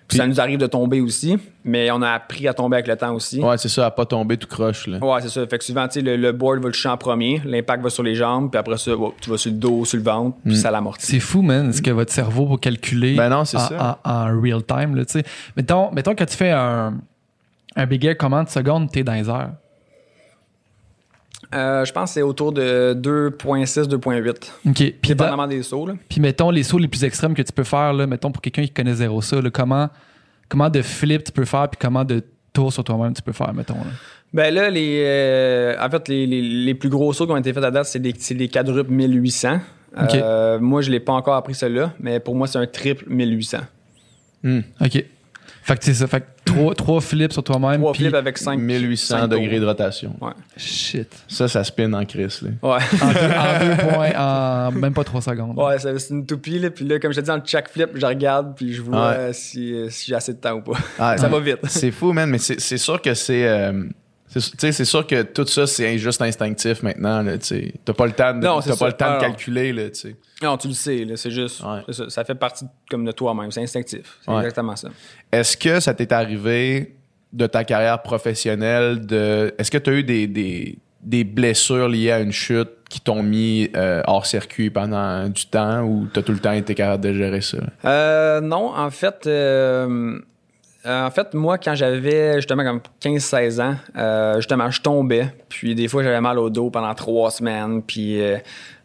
Puis 0.10 0.18
ça 0.18 0.28
nous 0.28 0.42
arrive 0.42 0.58
de 0.58 0.66
tomber 0.68 1.00
aussi, 1.02 1.38
mais 1.64 1.90
on 1.92 2.02
a 2.02 2.10
appris 2.10 2.48
à 2.48 2.54
tomber 2.54 2.78
avec 2.78 2.88
le 2.88 2.98
temps 2.98 3.14
aussi. 3.14 3.40
Ouais, 3.42 3.58
c'est 3.58 3.70
ça, 3.70 3.86
à 3.86 3.92
pas 3.92 4.06
tomber 4.06 4.36
tout 4.38 4.48
croche. 4.48 4.88
Là. 4.88 4.98
Ouais, 4.98 5.22
c'est 5.22 5.30
ça. 5.30 5.46
Fait 5.48 5.58
que 5.60 5.64
souvent, 5.64 5.88
tu 5.88 5.94
sais, 5.94 6.02
le, 6.02 6.18
le 6.18 6.32
board 6.32 6.60
va 6.60 6.68
le 6.68 6.74
toucher 6.74 6.90
en 6.90 6.98
premier, 6.98 7.42
l'impact 7.46 7.84
va 7.84 7.90
sur 7.90 8.04
les 8.04 8.16
jambes, 8.16 8.50
puis 8.52 8.58
après 8.60 8.78
ça, 8.78 8.92
oh, 8.98 9.14
tu 9.22 9.30
vas 9.30 9.38
sur 9.38 9.52
le 9.52 9.58
dos, 9.58 9.86
sur 9.86 9.98
le 9.98 10.04
ventre, 10.04 10.36
puis 10.44 10.58
ça 10.58 10.72
l'amortit. 10.72 11.06
C'est 11.06 11.20
fou, 11.20 11.42
man, 11.44 11.72
ce 11.72 11.82
que 11.82 11.92
votre 11.92 12.12
cerveau 12.12 12.48
va 12.48 12.58
calculer 12.58 13.16
Ben 13.16 13.30
non, 13.30 13.46
c'est 13.46 13.58
en, 13.58 13.68
ça. 13.68 14.00
en- 14.04 14.10
en 14.12 14.42
real 14.42 14.64
time. 14.64 14.96
Là, 14.96 15.06
tu 15.06 15.14
sais. 15.20 15.24
mettons, 15.56 15.92
mettons 15.92 16.16
que 16.16 16.24
tu 16.24 16.36
fais 16.36 16.52
un, 16.52 16.96
un 17.76 17.86
big 17.86 18.04
air, 18.06 18.18
combien 18.18 18.44
de 18.44 18.50
secondes 18.50 18.92
t'es 18.92 19.04
dans 19.04 19.14
les 19.14 19.30
airs? 19.30 19.52
Euh, 21.56 21.84
je 21.84 21.92
pense 21.92 22.10
que 22.12 22.14
c'est 22.16 22.22
autour 22.22 22.52
de 22.52 22.94
2.6, 22.94 23.88
2.8. 23.88 24.30
OK. 24.68 24.74
Puis, 24.74 24.94
Dépendamment 25.04 25.48
des 25.48 25.64
sauts. 25.64 25.88
Là. 25.88 25.94
puis 26.08 26.22
mettons 26.22 26.52
les 26.52 26.64
sauts 26.64 26.78
les 26.78 26.88
plus 26.88 27.04
extrêmes 27.04 27.34
que 27.34 27.42
tu 27.42 27.52
peux 27.52 27.64
faire, 27.64 27.92
là, 27.94 28.06
mettons 28.06 28.32
pour 28.32 28.42
quelqu'un 28.42 28.62
qui 28.64 28.70
connaît 28.72 28.94
zéro 28.94 29.22
ça, 29.22 29.42
là, 29.42 29.50
comment, 29.50 29.90
comment 30.48 30.70
de 30.70 30.82
flip 30.84 31.24
tu 31.24 31.32
peux 31.32 31.46
faire, 31.46 31.68
puis 31.70 31.80
comment 31.82 32.06
de 32.06 32.24
tour 32.54 32.72
sur 32.72 32.84
toi-même 32.84 33.14
tu 33.14 33.22
peux 33.24 33.32
faire, 33.34 33.54
mettons. 33.54 33.76
Là? 33.76 33.92
Ben 34.32 34.54
là, 34.54 34.70
les, 34.70 35.02
euh, 35.06 35.76
en 35.84 35.90
fait, 35.90 36.08
les, 36.08 36.28
les- 36.28 36.42
les 36.42 36.76
plus 36.76 36.90
gros 36.90 37.12
sauts 37.14 37.26
qui 37.26 37.32
ont 37.32 37.38
été 37.38 37.52
faits 37.52 37.64
à 37.64 37.72
date, 37.72 37.86
c'est 37.86 38.00
des, 38.00 38.14
c'est 38.20 38.36
des 38.36 38.48
quadruples 38.48 38.92
1800. 38.92 39.60
OK. 40.00 40.14
Euh, 40.14 40.60
moi, 40.60 40.84
je 40.84 40.92
l'ai 40.92 41.00
pas 41.00 41.14
encore 41.14 41.34
appris 41.36 41.56
cela, 41.56 41.94
mais 42.00 42.20
pour 42.20 42.36
moi, 42.36 42.46
c'est 42.46 42.60
un 42.60 42.68
triple 42.68 43.06
1800. 43.08 43.58
OK. 44.46 45.04
Fait 45.64 45.78
que 45.78 45.84
c'est 45.84 45.94
ça. 45.96 46.08
Fait 46.08 46.22
que 46.22 46.26
trois, 46.54 46.76
trois 46.76 47.02
flips 47.02 47.34
sur 47.34 47.44
toi-même. 47.44 47.80
Trois 47.80 47.92
puis- 47.94 48.04
flips 48.04 48.16
avec 48.16 48.38
5 48.38 48.58
1800 48.60 49.28
degrés 49.28 49.60
de 49.60 49.66
rotation. 49.66 50.16
Ouais. 50.22 50.32
Shit. 50.58 51.08
Ça, 51.28 51.48
ça 51.48 51.64
spin 51.64 51.92
en 51.94 52.06
crise. 52.06 52.42
Là. 52.42 52.50
Ouais. 52.62 52.80
En 53.02 53.08
deux, 53.12 53.20
en 53.20 53.66
deux 53.76 53.84
points, 53.94 54.12
en 54.18 54.72
même 54.72 54.94
pas 54.94 55.04
trois 55.04 55.22
secondes. 55.22 55.58
Ouais, 55.58 55.78
c'est 55.80 56.10
une 56.14 56.26
toupie, 56.26 56.60
là. 56.60 56.70
Puis 56.70 56.86
là, 56.86 57.00
comme 57.00 57.12
je 57.14 57.20
te 57.20 57.26
dis, 57.26 57.32
entre 57.32 57.48
chaque 57.48 57.70
flip, 57.70 57.90
je 57.96 58.06
regarde, 58.06 58.54
puis 58.56 58.74
je 58.74 58.82
vois 58.82 59.10
Ouais. 59.10 59.34
si, 59.34 59.76
si 59.90 60.08
j'ai 60.08 60.16
assez 60.16 60.34
de 60.34 60.40
temps 60.40 60.54
ou 60.54 60.62
pas. 60.62 60.78
Ah, 60.98 61.18
ça 61.18 61.26
ouais. 61.26 61.32
va 61.32 61.40
vite. 61.40 61.60
C'est 61.68 61.92
fou, 61.92 62.12
man, 62.14 62.30
mais 62.30 62.38
c'est 62.40 62.60
c'est 62.60 62.78
sûr 62.78 63.02
que 63.02 63.14
c'est. 63.14 63.48
euh, 63.48 63.84
c'est 64.30 64.86
sûr 64.86 65.08
que 65.08 65.24
tout 65.24 65.46
ça, 65.48 65.66
c'est 65.66 65.98
juste 65.98 66.22
instinctif 66.22 66.84
maintenant. 66.84 67.26
T'as 67.86 67.94
pas 67.94 68.06
le 68.06 68.12
temps 68.12 68.34
de, 68.34 68.46
Non, 68.46 68.62
pas 68.62 68.88
le 68.88 68.94
temps 68.94 69.06
Ah, 69.08 69.18
de 69.18 69.24
non. 69.26 69.30
calculer. 69.32 69.74
Là, 69.74 69.84
sais. 69.94 70.16
Non, 70.44 70.56
tu 70.58 70.68
le 70.68 70.74
sais. 70.74 71.06
C'est 71.16 71.32
juste. 71.32 71.62
Ouais. 71.64 71.94
ça, 71.94 72.10
ça 72.10 72.24
fait 72.24 72.36
partie 72.36 72.66
de- 72.66 72.70
comme 72.90 73.06
de 73.06 73.12
toi-même. 73.12 73.52
C'est 73.52 73.62
instinctif. 73.64 74.18
C'est 74.24 74.32
Ouais. 74.32 74.38
exactement 74.40 74.76
ça. 74.76 74.90
Est-ce 75.32 75.58
que 75.58 75.80
ça 75.80 75.94
t'est 75.94 76.12
arrivé 76.14 76.96
de 77.34 77.48
ta 77.48 77.64
carrière 77.64 78.02
professionnelle 78.02 79.06
de. 79.06 79.54
Est-ce 79.58 79.72
que 79.72 79.78
tu 79.80 79.90
as 79.90 79.94
eu 79.94 80.04
des, 80.04 80.28
des, 80.28 80.78
des 81.02 81.24
blessures 81.24 81.90
liées 81.90 82.12
à 82.12 82.20
une 82.20 82.32
chute 82.32 82.70
qui 82.90 83.02
t'ont 83.02 83.22
mis 83.24 83.70
euh, 83.76 84.02
hors 84.08 84.26
circuit 84.26 84.70
pendant 84.70 85.28
du 85.30 85.46
temps 85.46 85.84
ou 85.84 86.08
t'as 86.14 86.22
tout 86.24 86.32
le 86.32 86.40
temps 86.40 86.52
été 86.54 86.74
capable 86.76 87.04
de 87.04 87.14
gérer 87.14 87.42
ça? 87.42 87.58
Euh, 87.86 88.42
non, 88.42 88.74
en 88.76 88.90
fait, 88.90 89.28
euh, 89.28 90.20
euh, 90.90 91.06
en 91.06 91.12
fait, 91.12 91.34
moi, 91.34 91.58
quand 91.58 91.76
j'avais 91.76 92.36
justement 92.38 92.64
comme 92.64 92.82
15-16 93.02 93.62
ans, 93.62 93.76
euh, 93.96 94.38
justement, 94.38 94.72
je 94.72 94.82
tombais. 94.82 95.28
Puis 95.48 95.76
des 95.76 95.88
fois, 95.88 96.04
j'avais 96.04 96.22
mal 96.22 96.40
au 96.40 96.50
dos 96.50 96.72
pendant 96.72 96.94
trois 96.96 97.30
semaines. 97.30 97.84
Puis 97.84 98.20
euh, 98.20 98.38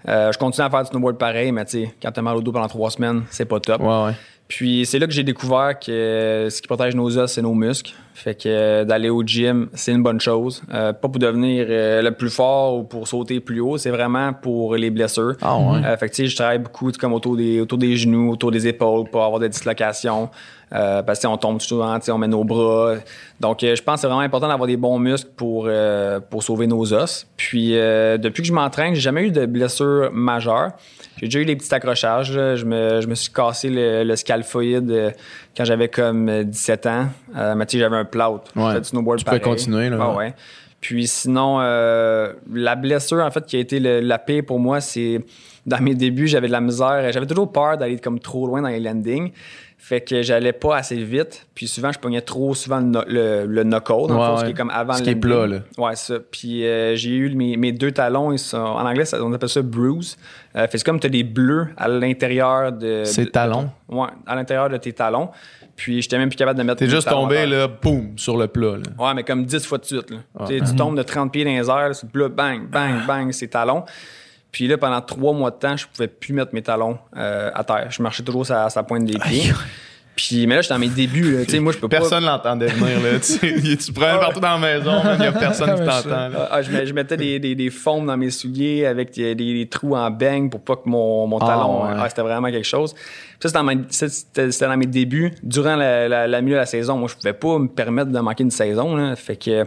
je 0.07 0.37
continuais 0.37 0.67
à 0.67 0.71
faire 0.71 0.83
du 0.83 0.90
snowboard 0.90 1.17
pareil, 1.17 1.51
mais 1.51 1.64
tu 1.64 1.85
sais, 1.85 1.95
quand 2.03 2.12
t'as 2.12 2.23
mal 2.23 2.37
au 2.37 2.43
dos 2.43 2.53
pendant 2.53 2.69
trois 2.69 2.90
semaines, 2.90 3.23
c'est 3.31 3.47
pas 3.47 3.59
top. 3.59 3.81
Ouais, 3.81 4.05
ouais. 4.05 4.12
Puis 4.49 4.85
c'est 4.85 4.99
là 4.99 5.07
que 5.07 5.12
j'ai 5.12 5.23
découvert 5.23 5.79
que 5.79 6.49
ce 6.51 6.61
qui 6.61 6.69
protège 6.69 6.95
nos 6.95 7.17
os, 7.17 7.33
c'est 7.33 7.40
nos 7.40 7.55
muscles. 7.55 7.95
Fait 8.12 8.40
que 8.40 8.85
d'aller 8.85 9.09
au 9.09 9.23
gym, 9.25 9.69
c'est 9.73 9.93
une 9.93 10.03
bonne 10.03 10.21
chose. 10.21 10.62
Euh, 10.73 10.93
pas 10.93 11.09
pour 11.09 11.19
devenir 11.19 11.67
euh, 11.69 12.03
le 12.03 12.12
plus 12.12 12.31
fort 12.31 12.77
ou 12.77 12.85
pour 12.85 13.09
sauter 13.09 13.40
plus 13.40 13.61
haut, 13.61 13.79
c'est 13.79 13.90
vraiment 13.90 14.33
pour 14.33 14.77
les 14.77 14.90
blessures. 14.90 15.35
Ah 15.40 15.57
ouais. 15.57 15.85
Euh, 15.85 15.97
fait 15.97 16.09
que 16.09 16.14
tu 16.14 16.23
sais, 16.23 16.29
je 16.29 16.37
travaille 16.37 16.59
beaucoup 16.59 16.93
comme 16.93 17.14
autour 17.14 17.37
des, 17.37 17.61
autour 17.61 17.79
des 17.79 17.97
genoux, 17.97 18.31
autour 18.31 18.51
des 18.51 18.69
épaules 18.69 19.09
pour 19.11 19.25
avoir 19.25 19.40
des 19.40 19.49
dislocations. 19.49 20.29
Euh, 20.75 21.03
parce 21.05 21.21
que 21.21 21.27
on 21.29 21.37
tombe 21.37 21.61
souvent, 21.61 21.97
on 22.09 22.19
met 22.19 22.27
nos 22.27 22.43
bras. 22.43 22.97
Donc, 23.39 23.63
euh, 23.63 23.77
je 23.77 23.83
pense 23.83 23.95
que 23.97 24.01
c'est 24.01 24.07
vraiment 24.09 24.21
important 24.23 24.49
d'avoir 24.49 24.67
des 24.67 24.77
bons 24.77 24.99
muscles 24.99 25.31
pour, 25.37 25.67
euh, 25.69 26.19
pour 26.19 26.43
sauver 26.43 26.67
nos 26.67 26.93
os. 26.93 27.27
Puis, 27.37 27.79
euh, 27.79 28.19
depuis 28.19 28.43
que 28.43 28.49
je 28.49 28.53
m'entraîne, 28.53 28.93
j'ai 28.95 29.01
jamais 29.01 29.23
eu 29.23 29.31
de 29.31 29.47
blessures 29.47 30.11
majeures. 30.13 30.71
J'ai 31.19 31.27
déjà 31.27 31.39
eu 31.39 31.45
des 31.45 31.55
petits 31.55 31.73
accrochages. 31.73 32.33
Je 32.33 32.65
me, 32.65 33.01
je 33.01 33.07
me 33.07 33.15
suis 33.15 33.33
cassé 33.33 33.71
le, 33.71 34.03
le 34.03 34.17
scalphoïde 34.17 35.15
quand 35.57 35.65
j'avais 35.65 35.89
comme 35.89 36.29
euh, 36.29 36.43
17 36.43 36.87
ans. 36.87 37.07
Mais 37.57 37.67
tu 37.67 37.77
sais, 37.77 37.79
j'avais 37.85 37.97
un 37.97 38.05
plout. 38.05 38.41
Ouais. 38.57 38.79
Du 38.81 38.85
snowboard 38.85 39.21
Tu 39.21 39.25
pareil. 39.25 39.41
continuer, 39.41 39.89
là, 39.91 39.99
Ah 40.01 40.17
ouais. 40.17 40.35
Puis 40.81 41.07
sinon, 41.07 41.59
euh, 41.61 42.33
la 42.53 42.75
blessure, 42.75 43.25
en 43.25 43.31
fait, 43.31 43.47
qui 43.47 43.57
a 43.57 43.61
été 43.61 43.81
le- 43.81 44.01
la 44.01 44.19
pire 44.19 44.43
pour 44.47 44.59
moi, 44.61 44.81
c'est 44.83 45.21
dans 45.65 45.81
mes 45.81 45.95
débuts, 45.95 46.27
j'avais 46.27 46.47
de 46.49 46.53
la 46.53 46.61
misère. 46.61 47.11
J'avais 47.11 47.25
toujours 47.27 47.51
peur 47.51 47.79
d'aller 47.79 47.99
comme 47.99 48.19
trop 48.21 48.47
loin 48.47 48.61
dans 48.61 48.69
les 48.69 48.81
landings. 48.81 49.31
Fait 49.87 50.01
que 50.01 50.23
j'allais 50.23 50.55
pas 50.55 50.79
assez 50.79 50.97
vite. 50.97 51.47
Puis 51.55 51.68
souvent, 51.68 51.92
je 51.92 51.99
pognais 51.99 52.23
trop 52.23 52.55
souvent 52.55 52.79
le, 52.79 52.87
no- 52.87 53.03
le, 53.07 53.44
le 53.44 53.62
le 53.64 54.14
Ouais, 54.14 54.38
ce 54.38 54.44
qui 54.47 54.51
est 54.53 54.55
comme 54.55 54.70
avant 54.70 54.94
Ce 54.94 55.01
le 55.01 55.05
qui 55.05 55.11
est 55.11 55.14
plat, 55.14 55.47
là. 55.47 55.59
Ouais, 55.77 55.94
ça. 55.94 56.14
Puis 56.31 56.66
euh, 56.66 56.97
j'ai 56.97 57.11
eu 57.11 57.35
mes, 57.35 57.59
mes 57.59 57.70
deux 57.70 57.92
talons, 57.92 58.33
ils 58.33 58.38
sont, 58.38 58.57
en 58.57 58.87
anglais, 58.87 59.05
ça- 59.05 59.23
on 59.23 59.31
appelle 59.35 59.51
ça 59.51 59.61
bruise. 59.61 60.16
Euh, 60.57 60.62
fait 60.62 60.68
que 60.68 60.79
c'est 60.79 60.85
comme 60.87 61.01
tu 61.01 61.07
as 61.07 61.11
des 61.11 61.23
bleus 61.23 61.68
à 61.77 61.88
l'intérieur 61.88 62.73
de. 62.73 63.03
Ces 63.05 63.27
de- 63.27 63.31
talons? 63.31 63.68
Ouais, 63.90 64.09
à 64.27 64.35
l'intérieur 64.35 64.70
de 64.70 64.79
tes 64.79 64.94
talons. 64.94 65.29
Puis 65.77 66.01
j'étais 66.01 66.16
même 66.16 66.31
plus 66.31 66.37
capable 66.37 66.59
de 66.59 66.64
mettre 66.64 66.79
T'es 66.79 66.88
juste 66.88 67.11
tombé, 67.11 67.44
là, 67.44 67.68
boum, 67.68 68.16
sur 68.16 68.38
le 68.38 68.47
plat. 68.49 68.77
Là. 68.79 69.05
Ouais, 69.07 69.12
mais 69.12 69.23
comme 69.23 69.44
10 69.44 69.66
fois 69.66 69.77
de 69.77 69.85
suite. 69.85 70.11
Là. 70.11 70.16
Ah. 70.38 70.44
Tu 70.49 70.62
Tu 70.62 70.77
tombes 70.77 70.97
de 70.97 71.03
30 71.03 71.31
pieds 71.31 71.44
dans 71.44 71.51
les 71.51 71.68
airs, 71.68 71.88
là, 71.88 71.92
c'est 71.92 72.07
là, 72.14 72.29
bang, 72.31 72.70
bang, 72.70 73.05
bang, 73.07 73.33
c'est 73.33 73.49
talons. 73.49 73.85
Puis 74.55 74.69
là, 74.69 74.79
pendant 74.79 75.01
trois 75.01 75.33
mois 75.33 75.51
de 75.51 75.57
temps, 75.57 75.77
je 75.77 75.85
pouvais 75.93 76.07
plus 76.07 76.33
mettre 76.33 76.55
mes 76.55 76.62
talons 76.62 76.97
euh, 77.17 77.51
à 77.53 77.64
terre. 77.64 77.88
Je 77.90 78.01
marchais 78.01 78.23
toujours 78.23 78.49
à 78.53 78.71
sa 78.71 78.85
pointe 78.85 79.05
des 79.05 79.19
pieds. 79.19 79.53
Puis, 80.14 80.47
mais 80.47 80.55
là, 80.55 80.61
j'étais 80.62 80.75
dans 80.75 80.79
mes 80.79 80.87
débuts. 80.87 81.38
là. 81.38 81.45
Tu 81.45 81.51
sais, 81.51 81.59
moi, 81.59 81.73
je 81.73 81.79
peux 81.79 81.88
pas. 81.88 81.97
Personne 81.99 82.25
l'entendait 82.25 82.69
venir. 82.69 83.01
Là, 83.03 83.19
tu, 83.19 83.93
prenais 83.93 84.21
partout 84.21 84.38
dans 84.38 84.57
la 84.57 84.59
maison, 84.59 84.93
il 85.14 85.19
n'y 85.23 85.27
a 85.27 85.33
personne 85.33 85.75
qui 85.75 85.81
t'entend. 85.85 86.31
Ah, 86.38 86.49
ah, 86.53 86.62
je, 86.62 86.93
mettais 86.93 87.17
des, 87.17 87.40
des, 87.40 87.57
des 87.57 87.69
foams 87.69 88.07
dans 88.07 88.17
mes 88.17 88.31
souliers 88.31 88.87
avec 88.87 89.12
des, 89.12 89.35
des- 89.35 89.55
des 89.55 89.67
trous 89.69 89.97
en 89.97 90.09
bang 90.12 90.49
pour 90.49 90.61
pas 90.61 90.77
que 90.77 90.88
mon, 90.88 91.27
mon 91.27 91.38
Ah, 91.38 91.47
talon. 91.49 91.83
ouais. 91.83 91.95
ah, 91.99 92.09
c'était 92.09 92.23
vraiment 92.23 92.49
quelque 92.53 92.62
chose. 92.64 92.95
Puis 93.40 93.49
ça, 93.51 94.09
c'était 94.09 94.47
dans, 94.47 94.69
dans 94.71 94.77
mes 94.77 94.87
débuts. 94.87 95.33
Durant 95.43 95.75
la, 95.75 96.07
la, 96.09 96.29
la 96.29 96.40
milieu 96.43 96.55
de 96.55 96.61
la 96.61 96.67
saison, 96.67 96.97
moi, 96.97 97.09
je 97.11 97.17
pouvais 97.17 97.33
pas 97.33 97.59
me 97.59 97.67
permettre 97.67 98.12
de 98.12 98.21
manquer 98.21 98.45
une 98.45 98.53
saison. 98.53 98.95
Là. 98.95 99.17
Fait 99.17 99.35
que 99.35 99.67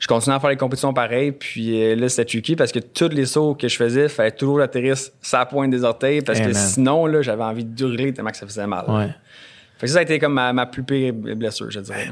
je 0.00 0.06
continuais 0.08 0.34
à 0.36 0.40
faire 0.40 0.50
les 0.50 0.56
compétitions 0.56 0.92
pareilles. 0.92 1.30
Puis 1.30 1.80
euh, 1.80 1.94
là, 1.94 2.08
c'était 2.08 2.24
tricky 2.24 2.56
parce 2.56 2.72
que 2.72 2.80
tous 2.80 3.10
les 3.10 3.26
sauts 3.26 3.54
que 3.54 3.68
je 3.68 3.76
faisais, 3.76 4.04
il 4.04 4.08
fallait 4.08 4.32
toujours 4.32 4.60
atterrir 4.60 4.96
sa 5.22 5.46
pointe 5.46 5.70
des 5.70 5.84
orteils 5.84 6.22
parce 6.22 6.38
Eh, 6.40 6.42
que 6.42 6.46
man. 6.48 6.54
sinon, 6.54 7.06
là, 7.06 7.22
j'avais 7.22 7.44
envie 7.44 7.64
de 7.64 7.84
hurler 7.84 8.12
tellement 8.12 8.30
que 8.30 8.36
ça 8.38 8.46
faisait 8.46 8.66
mal. 8.66 8.84
Ouais. 8.88 9.08
Fait 9.78 9.86
que 9.86 9.92
ça, 9.92 9.94
ça 9.94 9.98
a 10.00 10.02
été 10.02 10.18
comme 10.18 10.34
ma, 10.34 10.52
ma 10.52 10.66
plus 10.66 10.82
pire 10.82 11.14
blessure, 11.14 11.70
je 11.70 11.80
dirais. 11.80 12.10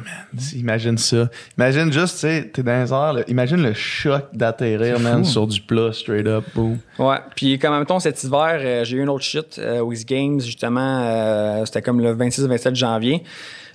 Imagine 0.54 0.96
ça. 0.96 1.28
Imagine 1.58 1.92
juste, 1.92 2.14
tu 2.14 2.20
sais, 2.20 2.50
t'es 2.50 2.62
dans 2.62 2.82
les 2.82 2.90
airs. 2.90 3.12
là. 3.12 3.22
Imagine 3.28 3.62
le 3.62 3.74
choc 3.74 4.24
d'atterrir, 4.32 4.98
man, 5.00 5.22
sur 5.22 5.46
du 5.46 5.60
plat, 5.60 5.92
straight 5.92 6.26
up. 6.26 6.44
Boom. 6.54 6.78
Ouais, 6.98 7.16
puis 7.36 7.58
comme 7.58 7.74
en 7.74 7.76
même 7.76 7.84
temps 7.86 8.00
cet 8.00 8.22
hiver, 8.24 8.58
euh, 8.62 8.84
j'ai 8.84 8.96
eu 8.96 9.02
une 9.02 9.10
autre 9.10 9.24
chute 9.24 9.58
euh, 9.58 9.80
aux 9.80 9.92
Games 10.06 10.40
justement, 10.40 11.00
euh, 11.02 11.64
c'était 11.66 11.82
comme 11.82 12.00
le 12.00 12.14
26-27 12.14 12.74
janvier. 12.74 13.22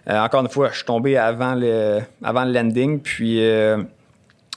Encore 0.08 0.42
une 0.42 0.50
fois, 0.50 0.70
je 0.72 0.78
suis 0.78 0.86
tombé 0.86 1.16
avant 1.16 1.54
le 1.56 2.00
avant 2.24 2.44
le 2.46 2.52
landing, 2.52 3.00
puis 3.00 3.40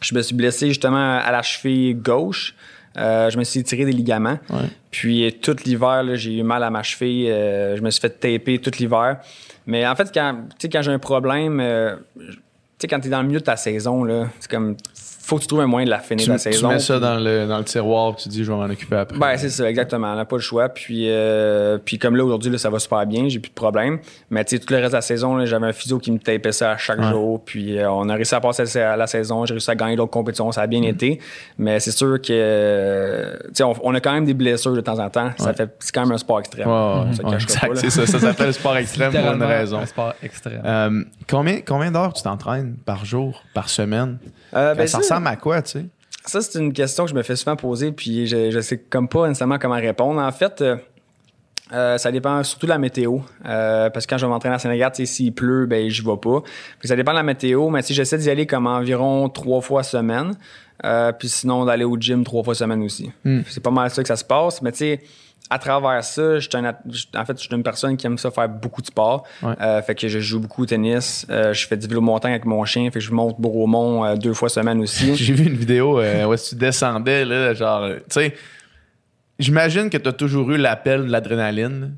je 0.01 0.15
me 0.15 0.23
suis 0.23 0.35
blessé 0.35 0.69
justement 0.69 1.19
à 1.19 1.31
la 1.31 1.43
cheville 1.43 1.95
gauche. 1.95 2.55
Euh, 2.97 3.29
je 3.29 3.37
me 3.39 3.45
suis 3.45 3.63
tiré 3.63 3.85
des 3.85 3.93
ligaments. 3.93 4.39
Ouais. 4.49 4.69
Puis 4.91 5.39
tout 5.43 5.57
l'hiver, 5.65 6.03
j'ai 6.15 6.39
eu 6.39 6.43
mal 6.43 6.63
à 6.63 6.71
ma 6.71 6.83
cheville. 6.83 7.31
euh, 7.31 7.77
je 7.77 7.83
me 7.83 7.91
suis 7.91 8.01
fait 8.01 8.09
taper 8.09 8.59
tout 8.59 8.71
l'hiver. 8.79 9.19
Mais 9.67 9.87
en 9.87 9.95
fait, 9.95 10.11
quand, 10.15 10.45
quand 10.63 10.83
j'ai 10.83 10.93
un 10.93 10.99
problème, 10.99 11.61
euh, 11.61 11.97
tu 12.17 12.33
sais, 12.79 12.89
quand 12.89 13.01
tu 13.01 13.09
es 13.09 13.11
dans 13.11 13.21
le 13.21 13.29
milieu 13.29 13.41
de 13.41 13.45
ta 13.45 13.57
saison, 13.57 14.05
là, 14.05 14.29
c'est 14.41 14.51
comme, 14.51 14.77
faut 15.27 15.37
que 15.37 15.43
tu 15.43 15.47
trouves 15.49 15.61
un 15.61 15.67
moyen 15.67 15.85
de 15.87 15.91
la 15.91 15.99
finir, 15.99 16.25
Tu, 16.25 16.31
la 16.31 16.37
tu 16.37 16.43
saison. 16.43 16.69
mets 16.69 16.79
ça 16.79 16.95
puis- 16.95 17.03
dans 17.03 17.17
le, 17.17 17.47
dans 17.47 17.59
le 17.59 17.65
tiroir, 17.65 18.15
puis 18.15 18.23
tu 18.25 18.29
dis, 18.29 18.45
je 18.45 18.51
vais 18.53 18.57
m'en 18.59 18.65
occuper 18.65 18.97
après. 18.97 19.19
ben, 19.19 19.37
c'est 19.37 19.49
ça, 19.51 19.69
exactement. 19.69 20.13
On 20.13 20.17
n'a 20.17 20.25
pas 20.25 20.37
le 20.37 20.43
choix. 20.43 20.69
Puis, 20.69 21.07
euh, 21.11 21.79
puis 21.85 21.99
comme 21.99 22.17
là, 22.17 22.25
aujourd'hui, 22.25 22.51
là, 22.51 22.59
ça 22.59 22.71
va 22.71 22.79
super 22.79 23.05
bien. 23.07 23.29
J'ai 23.29 23.39
plus 23.39 23.51
de 23.51 23.55
problème. 23.55 23.99
Mais 24.31 24.45
tu 24.45 24.57
sais, 24.57 24.63
tout 24.63 24.73
le 24.73 24.79
reste 24.79 24.91
de 24.93 24.97
la 24.97 25.01
saison, 25.03 25.37
là, 25.37 25.45
j'avais 25.47 25.67
un 25.67 25.73
physio 25.73 25.99
qui 25.99 26.13
me 26.13 26.19
tapait 26.19 26.53
ça 26.53 26.73
à 26.73 26.77
chaque 26.77 27.01
Ouais. 27.01 27.09
jour. 27.11 27.43
Puis 27.45 27.79
euh, 27.79 27.91
on 27.91 28.09
a 28.09 28.15
réussi 28.15 28.35
à 28.35 28.41
passer 28.41 28.65
la 28.79 28.97
la 28.97 29.07
saison. 29.07 29.45
J'ai 29.47 29.55
réussi 29.55 29.71
à 29.71 29.75
gagner 29.75 29.97
d'autres 29.97 30.11
compétitions. 30.11 30.51
Ça 30.53 30.63
a 30.63 30.67
Mm. 30.67 30.71
bien 30.71 30.83
été. 30.83 31.21
Mais 31.59 31.81
c'est 31.81 31.91
sûr 31.91 32.21
que, 32.21 33.37
tu 33.49 33.55
sais, 33.55 33.65
on, 33.65 33.75
on 33.83 33.95
a 33.95 34.01
quand 34.01 34.13
même 34.13 34.25
des 34.25 34.35
blessures 34.35 34.75
de 34.75 34.81
temps 34.81 34.99
en 34.99 35.11
temps. 35.11 35.31
Ça 35.39 35.47
Ouais. 35.49 35.55
fait, 35.55 35.71
c'est 35.81 35.93
quand 35.95 36.03
même 36.03 36.13
un 36.13 36.19
sport 36.19 36.41
extrême. 36.41 36.69
Ouais, 36.69 36.75
ouais, 36.75 37.15
Ça 37.15 37.35
exact, 37.35 37.77
c'est 37.77 37.91
ça. 37.91 38.07
Ça 38.07 38.19
s'appelle 38.21 38.53
sport 38.53 38.77
extrême 38.77 39.13
pour 39.13 39.33
une 39.33 39.43
raison. 39.43 39.79
Un 39.79 39.87
sport 39.87 40.15
extrême. 40.23 40.63
Euh, 40.65 41.03
combien 41.29 41.61
combien 41.67 41.91
d'heures 41.91 42.13
tu 42.13 42.23
t'entraînes 42.23 42.77
par 42.85 43.05
jour, 43.05 43.43
par 43.55 43.69
semaine? 43.69 44.19
Euh, 44.55 44.75
ben, 44.75 44.87
ça 44.87 45.03
ça, 45.03 45.16
ressemble 45.17 45.29
à 45.29 45.37
quoi, 45.37 45.63
tu 45.63 45.73
sais? 45.73 45.87
Ça, 46.25 46.41
c'est 46.41 46.59
une 46.59 46.73
question 46.73 47.05
que 47.05 47.11
je 47.11 47.15
me 47.15 47.23
fais 47.23 47.37
souvent 47.37 47.57
poser, 47.57 47.93
puis 47.93 48.27
je, 48.27 48.51
je 48.51 48.61
sais 48.61 48.79
comme 48.79 49.09
pas 49.09 49.29
nécessairement 49.29 49.59
comment 49.59 49.77
répondre. 49.77 50.21
En 50.21 50.33
fait, 50.33 50.61
euh, 50.61 50.77
euh, 51.73 51.99
ça 51.99 52.13
dépend 52.13 52.43
surtout 52.43 52.67
de 52.67 52.71
la 52.73 52.79
météo. 52.79 53.19
Euh, 53.45 53.91
parce 53.91 54.07
que 54.07 54.11
quand 54.11 54.19
je 54.19 54.27
vais 54.27 54.31
m'entraîner 54.31 54.57
à 54.57 54.59
Sénégal, 54.59 54.93
s'il 54.95 55.33
pleut, 55.33 55.67
ben 55.67 55.89
je 55.89 56.03
vais 56.03 56.17
pas. 56.17 56.43
Puis 56.79 56.89
ça 56.89 56.97
dépend 56.97 57.13
de 57.13 57.17
la 57.17 57.23
météo, 57.23 57.71
mais 57.71 57.83
si 57.83 57.95
j'essaie 57.95 58.19
d'y 58.19 58.31
aller 58.31 58.47
comme 58.47 58.67
environ 58.67 59.29
trois 59.29 59.61
fois 59.61 59.83
semaine. 59.83 60.35
Euh, 60.85 61.11
puis 61.13 61.29
sinon, 61.29 61.65
d'aller 61.65 61.85
au 61.85 61.97
gym 61.99 62.23
trois 62.23 62.45
fois 62.45 62.55
semaine 62.55 62.83
aussi. 62.83 63.11
C'est 63.49 63.63
pas 63.63 63.71
mal 63.71 63.91
ça 63.91 64.03
que 64.03 64.09
ça 64.09 64.17
se 64.17 64.25
passe. 64.25 64.61
Mais 64.61 64.73
tu 64.73 64.79
sais, 64.79 65.01
à 65.49 65.59
travers 65.59 66.03
ça, 66.03 66.39
je 66.39 66.49
suis 66.49 66.57
un 66.57 66.65
en 66.65 67.25
fait, 67.25 67.39
je 67.39 67.43
suis 67.43 67.55
une 67.55 67.63
personne 67.63 67.97
qui 67.97 68.07
aime 68.07 68.19
ça 68.19 68.31
faire 68.31 68.49
beaucoup 68.49 68.83
de 68.83 68.87
sport. 68.87 69.25
Ouais. 69.43 69.55
Euh, 69.61 69.81
fait 69.83 69.95
que 69.95 70.09
je 70.09 70.19
joue 70.19 70.41
beaucoup 70.41 70.63
au 70.63 70.67
tennis. 70.67 71.27
Euh, 71.31 71.53
je 71.53 71.67
fais 71.67 71.77
du 71.77 71.87
vélo 71.87 72.01
montagne 72.01 72.33
avec 72.33 72.45
mon 72.45 72.65
chien. 72.65 72.85
Fait 72.91 72.99
que 72.99 73.05
je 73.05 73.13
monte 73.13 73.41
Beaumont 73.41 74.05
euh, 74.05 74.17
deux 74.17 74.35
fois 74.35 74.49
semaine 74.49 74.81
aussi. 74.81 75.15
J'ai 75.17 75.35
vu 75.35 75.47
une 75.47 75.57
vidéo 75.57 76.01
euh, 76.01 76.25
où 76.25 76.37
tu 76.37 76.55
descendais, 76.57 77.25
là, 77.25 77.55
genre, 77.55 77.89
tu 77.89 78.01
sais, 78.09 78.35
j'imagine 79.39 79.89
que 79.89 79.99
tu 79.99 80.09
as 80.09 80.13
toujours 80.13 80.51
eu 80.51 80.57
l'appel 80.57 81.07
de 81.07 81.11
l'adrénaline. 81.11 81.97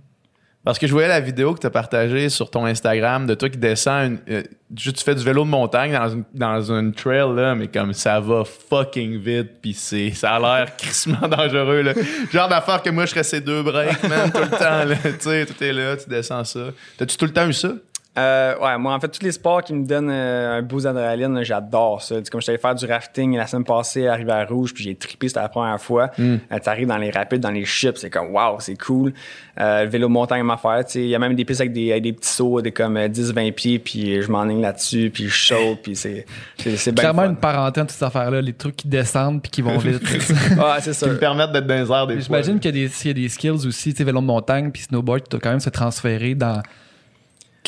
Parce 0.69 0.79
que 0.79 0.87
je 0.87 0.93
voyais 0.93 1.09
la 1.09 1.21
vidéo 1.21 1.55
que 1.55 1.61
tu 1.61 1.67
as 1.67 1.71
partagée 1.71 2.29
sur 2.29 2.51
ton 2.51 2.67
Instagram 2.67 3.27
de 3.27 3.33
toi 3.33 3.49
qui 3.49 3.57
descends, 3.57 4.05
une- 4.05 4.19
euh, 4.29 4.43
tu 4.77 4.93
fais 5.03 5.15
du 5.15 5.25
vélo 5.25 5.43
de 5.45 5.49
montagne 5.49 5.93
dans 5.95 6.11
une, 6.11 6.25
dans 6.35 6.93
trail, 6.93 7.35
là, 7.35 7.55
mais 7.55 7.69
comme 7.69 7.95
ça 7.95 8.21
va 8.21 8.43
fucking 8.45 9.17
vite, 9.19 9.63
puis 9.63 9.73
ça 9.73 10.35
a 10.35 10.39
l'air 10.39 10.77
crissement 10.77 11.27
dangereux. 11.27 11.81
Là. 11.81 11.95
Genre 12.31 12.49
d'affaire 12.51 12.83
que 12.83 12.91
moi 12.91 13.07
je 13.07 13.13
serais 13.13 13.23
ces 13.23 13.41
deux 13.41 13.63
breaks, 13.63 14.03
man, 14.11 14.31
tout 14.31 14.43
le 14.43 14.51
temps. 14.51 14.95
Tu 15.19 15.21
sais, 15.21 15.47
tout 15.47 15.65
est 15.65 15.73
là, 15.73 15.97
tu 15.97 16.07
descends 16.11 16.45
ça. 16.45 16.61
T'as-tu 16.99 17.17
tout 17.17 17.25
le 17.25 17.33
temps 17.33 17.49
eu 17.49 17.55
ça? 17.55 17.73
Euh, 18.19 18.55
ouais, 18.59 18.77
moi, 18.79 18.95
en 18.95 19.01
fait, 19.01 19.09
tous 19.09 19.23
les 19.25 19.33
sports 19.33 19.63
qui 19.63 19.73
me 19.75 19.87
donnent 19.87 20.11
euh, 20.11 20.59
un 20.59 20.63
boost 20.63 20.85
d'adrénaline, 20.85 21.43
j'adore 21.45 22.03
ça. 22.03 22.17
Tu 22.17 22.25
sais, 22.25 22.31
Comme 22.31 22.41
je 22.41 22.45
suis 22.45 22.51
allé 22.51 22.59
faire 22.61 22.75
du 22.75 22.85
rafting 22.87 23.37
la 23.37 23.47
semaine 23.47 23.65
passée 23.65 24.07
à 24.09 24.15
Rivière-Rouge, 24.15 24.75
puis 24.75 24.85
j'ai 24.85 24.95
trippé, 24.95 25.29
c'était 25.29 25.41
la 25.41 25.49
première 25.49 25.81
fois. 25.81 26.11
Euh, 26.19 26.39
tu 26.63 26.69
arrives 26.69 26.89
dans 26.89 26.97
les 26.97 27.11
rapides, 27.11 27.41
dans 27.41 27.51
les 27.51 27.65
chips, 27.65 27.97
c'est 27.99 28.11
comme, 28.11 28.35
wow, 28.35 28.57
c'est 28.61 28.77
cool. 28.77 29.13
Euh, 29.61 29.85
le 29.85 29.91
vélo 29.91 30.09
montagne 30.09 30.43
m'a 30.43 30.57
fait. 30.57 30.85
Tu 30.85 30.91
sais, 30.93 31.01
Il 31.03 31.09
y 31.09 31.15
a 31.15 31.19
même 31.19 31.35
des 31.35 31.45
pistes 31.45 31.61
avec 31.61 31.73
des, 31.73 31.91
avec 31.93 32.03
des 32.03 32.13
petits 32.13 32.29
sauts, 32.31 32.61
des 32.61 32.73
comme 32.73 32.97
euh, 32.97 33.09
10-20 33.09 33.53
pieds, 33.53 33.79
puis 33.79 34.21
je 34.23 34.31
m'enligne 34.31 34.63
là-dessus, 34.63 35.11
puis 35.13 35.29
je 35.29 35.47
saute, 35.55 35.81
puis 35.83 35.95
c'est, 35.97 36.27
c'est, 36.59 36.95
Clairement, 36.95 37.23
fun. 37.23 37.29
une 37.31 37.37
parenthèse, 37.37 37.85
toutes 37.85 37.91
ces 37.93 38.05
affaires-là, 38.05 38.41
les 38.41 38.53
trucs 38.53 38.77
qui 38.77 38.89
descendent 38.89 39.43
puis 39.43 39.51
qui 39.51 39.63
vont 39.63 39.79
vite. 39.79 40.03
Ah, 40.61 40.79
c'est 40.81 40.93
ça. 40.93 41.07
Qui 41.07 41.13
me 41.13 41.19
permettent 41.19 41.53
d'être 41.53 41.67
dans 41.67 41.75
les 41.85 41.91
airs 41.93 42.07
des. 42.07 42.21
J'imagine 42.21 42.59
qu'il 42.59 42.75
y, 42.77 42.83
a 42.85 42.87
des- 42.87 42.93
s'il 42.93 43.09
y 43.09 43.11
a 43.11 43.15
des 43.23 43.29
skills 43.29 43.67
aussi, 43.67 43.91
tu 43.93 43.99
sais, 43.99 44.05
vélo 44.05 44.21
de 44.21 44.27
montagne 44.27 44.71
puis 44.71 44.83
snowboard, 44.83 45.23
tu 45.25 45.31
dois 45.31 45.41
quand 45.41 45.51
même 45.51 45.61
se 45.61 45.71
transférer 45.71 46.35
dans 46.35 46.63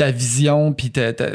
ta 0.00 0.10
vision 0.10 0.72
puis 0.72 0.90
ta- 0.90 1.12
ta- 1.12 1.26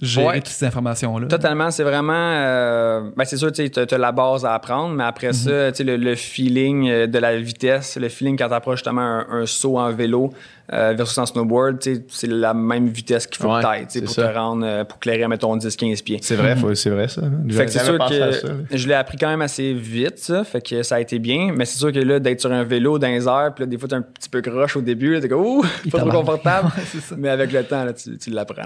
gérer 0.00 0.26
Ouais. 0.26 0.34
toutes 0.40 0.48
ces 0.48 0.66
informations-là. 0.66 1.26
Totalement, 1.26 1.70
c'est 1.70 1.82
vraiment. 1.82 2.12
euh, 2.12 3.10
ben 3.16 3.24
c'est 3.24 3.38
sûr, 3.38 3.50
tu 3.50 3.62
as, 3.62 3.98
la 3.98 4.12
base 4.12 4.44
à 4.44 4.52
apprendre, 4.54 4.94
mais 4.94 5.04
après 5.04 5.32
ça, 5.32 5.72
tu 5.72 5.78
sais, 5.78 5.84
le, 5.84 5.96
le 5.96 6.14
feeling 6.14 6.88
euh, 6.88 7.06
de 7.06 7.18
la 7.18 7.36
vitesse, 7.38 7.96
le 7.96 8.08
feeling 8.10 8.36
quand 8.36 8.48
tu 8.48 8.54
approches 8.54 8.80
justement 8.80 9.00
un, 9.00 9.26
un 9.30 9.46
saut 9.46 9.78
en 9.78 9.90
vélo 9.92 10.32
euh, 10.72 10.94
versus 10.96 11.16
en 11.18 11.26
snowboard, 11.26 11.78
c'est 12.08 12.26
la 12.26 12.52
même 12.54 12.88
vitesse 12.88 13.26
qu'il 13.26 13.40
faut 13.42 13.52
Ouais, 13.54 13.84
c'est 13.88 14.02
pour 14.02 14.10
ça. 14.12 14.28
te 14.28 14.36
rendre, 14.36 14.64
euh, 14.66 14.84
pour 14.84 14.98
clairer, 14.98 15.28
mettons, 15.28 15.56
10-15 15.56 16.02
pieds. 16.02 16.18
C'est 16.22 16.36
vrai, 16.36 16.56
c'est 16.74 16.90
vrai 16.90 17.08
ça. 17.08 17.22
Fait 17.50 17.64
que 17.66 17.70
c'est 17.70 17.78
J'avais 17.78 17.88
sûr 17.90 17.98
pensé 17.98 18.22
à 18.22 18.26
que 18.28 18.32
ça, 18.34 18.48
là. 18.48 18.54
je 18.72 18.88
l'ai 18.88 18.94
appris 18.94 19.16
quand 19.18 19.28
même 19.28 19.42
assez 19.42 19.72
vite, 19.74 20.18
ça. 20.18 20.42
Fait 20.44 20.60
que 20.60 20.82
ça 20.82 20.96
a 20.96 21.00
été 21.00 21.18
bien. 21.18 21.52
Mais 21.54 21.64
c'est 21.64 21.78
sûr 21.78 21.92
que 21.92 21.98
là, 22.00 22.18
d'être 22.18 22.40
sur 22.40 22.50
un 22.52 22.64
vélo 22.64 22.98
dans 22.98 23.06
les 23.08 23.26
airs, 23.28 23.52
puis 23.54 23.64
là, 23.64 23.66
des 23.70 23.78
fois, 23.78 23.88
t'es 23.88 23.94
un 23.94 24.02
petit 24.02 24.28
peu 24.28 24.40
croche 24.42 24.76
au 24.76 24.80
début, 24.80 25.18
t'es 25.20 25.28
comme, 25.28 25.44
ouh, 25.44 25.64
pas 25.90 25.98
trop 26.00 26.10
confortable. 26.10 26.70
Ouais, 26.76 27.16
mais 27.18 27.28
avec 27.28 27.52
le 27.52 27.62
temps, 27.64 27.84
là, 27.84 27.92
tu, 27.92 28.16
tu 28.18 28.30
l'apprends. 28.30 28.62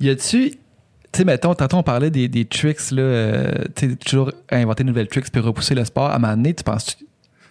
Y 0.00 0.10
a-tu. 0.10 0.50
Tu 0.50 1.20
sais, 1.20 1.24
mettons, 1.24 1.54
tantôt 1.54 1.78
on 1.78 1.82
parlait 1.82 2.10
des, 2.10 2.28
des 2.28 2.44
tricks, 2.44 2.90
là. 2.90 3.00
euh, 3.02 3.52
tu 3.74 3.88
sais, 3.90 3.96
toujours 3.96 4.30
inventer 4.50 4.84
de 4.84 4.88
nouvelles 4.88 5.08
tricks 5.08 5.30
puis 5.32 5.40
repousser 5.40 5.74
le 5.74 5.84
sport. 5.84 6.06
À 6.10 6.16
un 6.16 6.18
moment 6.18 6.36
donné, 6.36 6.52
tu 6.54 6.62
penses 6.62 6.98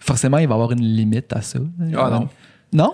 forcément 0.00 0.38
il 0.38 0.46
va 0.46 0.52
y 0.52 0.54
avoir 0.54 0.70
une 0.72 0.80
limite 0.84 1.32
à 1.32 1.42
ça? 1.42 1.58
Ah 1.96 2.08
non. 2.10 2.28
Non? 2.72 2.92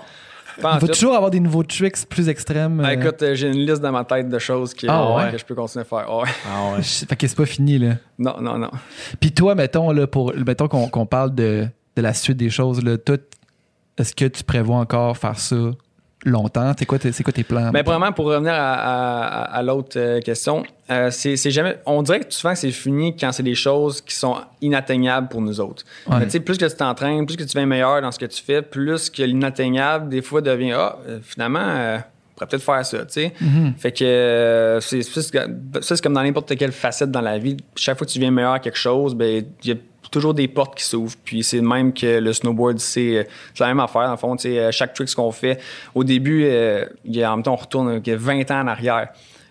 Il 0.59 0.62
va 0.62 0.78
toujours 0.88 1.14
avoir 1.14 1.30
des 1.30 1.40
nouveaux 1.40 1.62
tricks 1.62 2.07
plus 2.09 2.28
extrêmes. 2.28 2.80
Ah, 2.84 2.88
euh, 2.88 2.92
écoute, 2.92 3.22
euh, 3.22 3.34
j'ai 3.34 3.48
une 3.48 3.66
liste 3.66 3.80
dans 3.80 3.92
ma 3.92 4.05
tête 4.05 4.28
de 4.28 4.38
choses 4.38 4.74
qui, 4.74 4.86
Ah 4.88 5.14
ouais? 5.16 5.32
que 5.32 5.38
je 5.38 5.44
peux 5.44 5.55
continuer 5.55 5.82
à 5.82 5.84
faire. 5.84 6.07
Ah 6.09 6.16
ouais. 6.18 6.28
Ah 6.46 6.76
ouais. 6.76 6.82
Fait 6.82 7.16
que 7.16 7.26
c'est 7.26 7.36
pas 7.36 7.46
fini, 7.46 7.78
là. 7.78 7.94
Non, 8.18 8.36
non, 8.40 8.59
non. 8.59 8.70
Puis 9.20 9.32
toi, 9.32 9.55
mettons, 9.55 9.90
là, 9.90 10.07
pour, 10.07 10.32
mettons 10.34 10.68
qu'on 10.68 10.88
qu'on 10.88 11.07
parle 11.07 11.34
de, 11.34 11.66
de 11.96 12.02
la 12.02 12.12
suite 12.14 12.36
des 12.36 12.50
choses, 12.50 12.82
là, 12.82 12.96
toi, 12.98 13.16
est-ce 13.98 14.14
que 14.14 14.24
tu 14.26 14.44
prévois 14.44 14.76
encore 14.76 15.16
faire 15.16 15.38
ça 15.38 15.57
longtemps? 16.25 16.72
C'est 16.79 16.87
quoi, 16.87 16.99
quoi 16.99 17.33
tes 17.33 17.45
plans? 17.45 17.70
Mais 17.72 17.83
premièrement, 17.83 18.12
pour 18.12 18.27
revenir 18.27 18.53
à, 18.55 18.75
à- 18.75 19.43
à 19.57 19.62
l'autre 19.62 19.97
euh, 19.99 20.20
question, 20.20 20.62
euh, 20.91 21.11
c'est 21.11 21.37
jamais. 21.51 21.79
On 21.87 22.03
dirait 22.03 22.20
que 22.20 22.33
souvent 22.33 22.53
que 22.55 22.59
c'est 22.59 22.70
fini 22.70 23.16
quand 23.16 23.33
c'est 23.33 23.43
des 23.43 23.55
choses 23.55 24.01
qui 24.01 24.14
sont 24.14 24.37
inatteignables 24.61 25.29
pour 25.29 25.41
nous 25.41 25.61
autres. 25.61 25.85
Ouais. 26.09 26.16
Mais 26.18 26.25
tu 26.27 26.31
sais, 26.33 26.41
plus 26.41 26.59
que 26.59 26.64
tu 26.66 26.77
t'entraînes, 26.77 27.27
plus 27.27 27.37
que 27.37 27.43
tu 27.43 27.49
deviens 27.49 27.66
meilleur 27.66 28.01
dans 28.03 28.11
ce 28.12 28.18
que 28.18 28.27
tu 28.27 28.43
fais, 28.43 28.62
plus 28.62 29.11
que 29.11 29.22
l'inatteignable, 29.22 30.09
des 30.09 30.22
fois, 30.22 30.41
devient 30.41 30.72
Ah, 30.72 30.97
euh, 31.09 31.18
finalement, 31.22 31.61
euh, 31.62 31.99
on 31.99 32.35
pourrait 32.35 32.47
peut-être 32.49 32.62
faire 32.64 32.85
ça, 32.85 32.99
tu 33.07 33.12
sais. 33.12 33.33
Fait 33.79 33.93
que 33.93 34.05
euh, 34.05 34.81
c'est 34.81 35.03
c'est- 35.03 35.20
ça, 35.20 35.41
c'est 35.81 36.01
comme 36.03 36.14
dans 36.14 36.22
n'importe 36.22 36.57
quelle 36.57 36.72
facette 36.72 37.11
dans 37.11 37.20
la 37.20 37.39
vie. 37.39 37.57
Chaque 37.77 37.97
fois 37.97 38.07
que 38.07 38.11
tu 38.12 38.18
deviens 38.18 38.31
meilleur 38.33 38.53
à 38.55 38.59
quelque 38.59 38.79
chose, 38.79 39.14
ben 39.14 39.45
il 39.62 39.68
y 39.68 39.72
a 39.72 39.77
toujours 40.14 40.34
des 40.34 40.48
portes 40.48 40.76
qui 40.76 40.84
s'ouvrent. 40.84 41.16
Puis 41.24 41.42
c'est 41.42 41.56
le 41.56 41.68
même 41.68 41.92
que 41.92 42.18
le 42.18 42.32
snowboard, 42.32 42.78
c'est 42.78 43.18
euh, 43.18 43.24
c'est 43.52 43.64
la 43.64 43.68
même 43.68 43.80
affaire. 43.80 44.04
Dans 44.04 44.12
le 44.12 44.16
fond, 44.16 44.36
euh, 44.44 44.70
chaque 44.72 44.94
trick 44.94 45.12
qu'on 45.14 45.32
fait, 45.32 45.60
au 45.94 46.04
début, 46.04 46.44
euh, 46.44 46.86
il 47.04 47.16
y 47.16 47.22
a, 47.22 47.32
en 47.32 47.36
même 47.36 47.42
temps, 47.42 47.52
on 47.52 47.56
retourne 47.56 48.00
il 48.04 48.10
y 48.10 48.14
a 48.14 48.16
20 48.16 48.50
ans 48.50 48.60
en 48.62 48.66
arrière. 48.66 49.08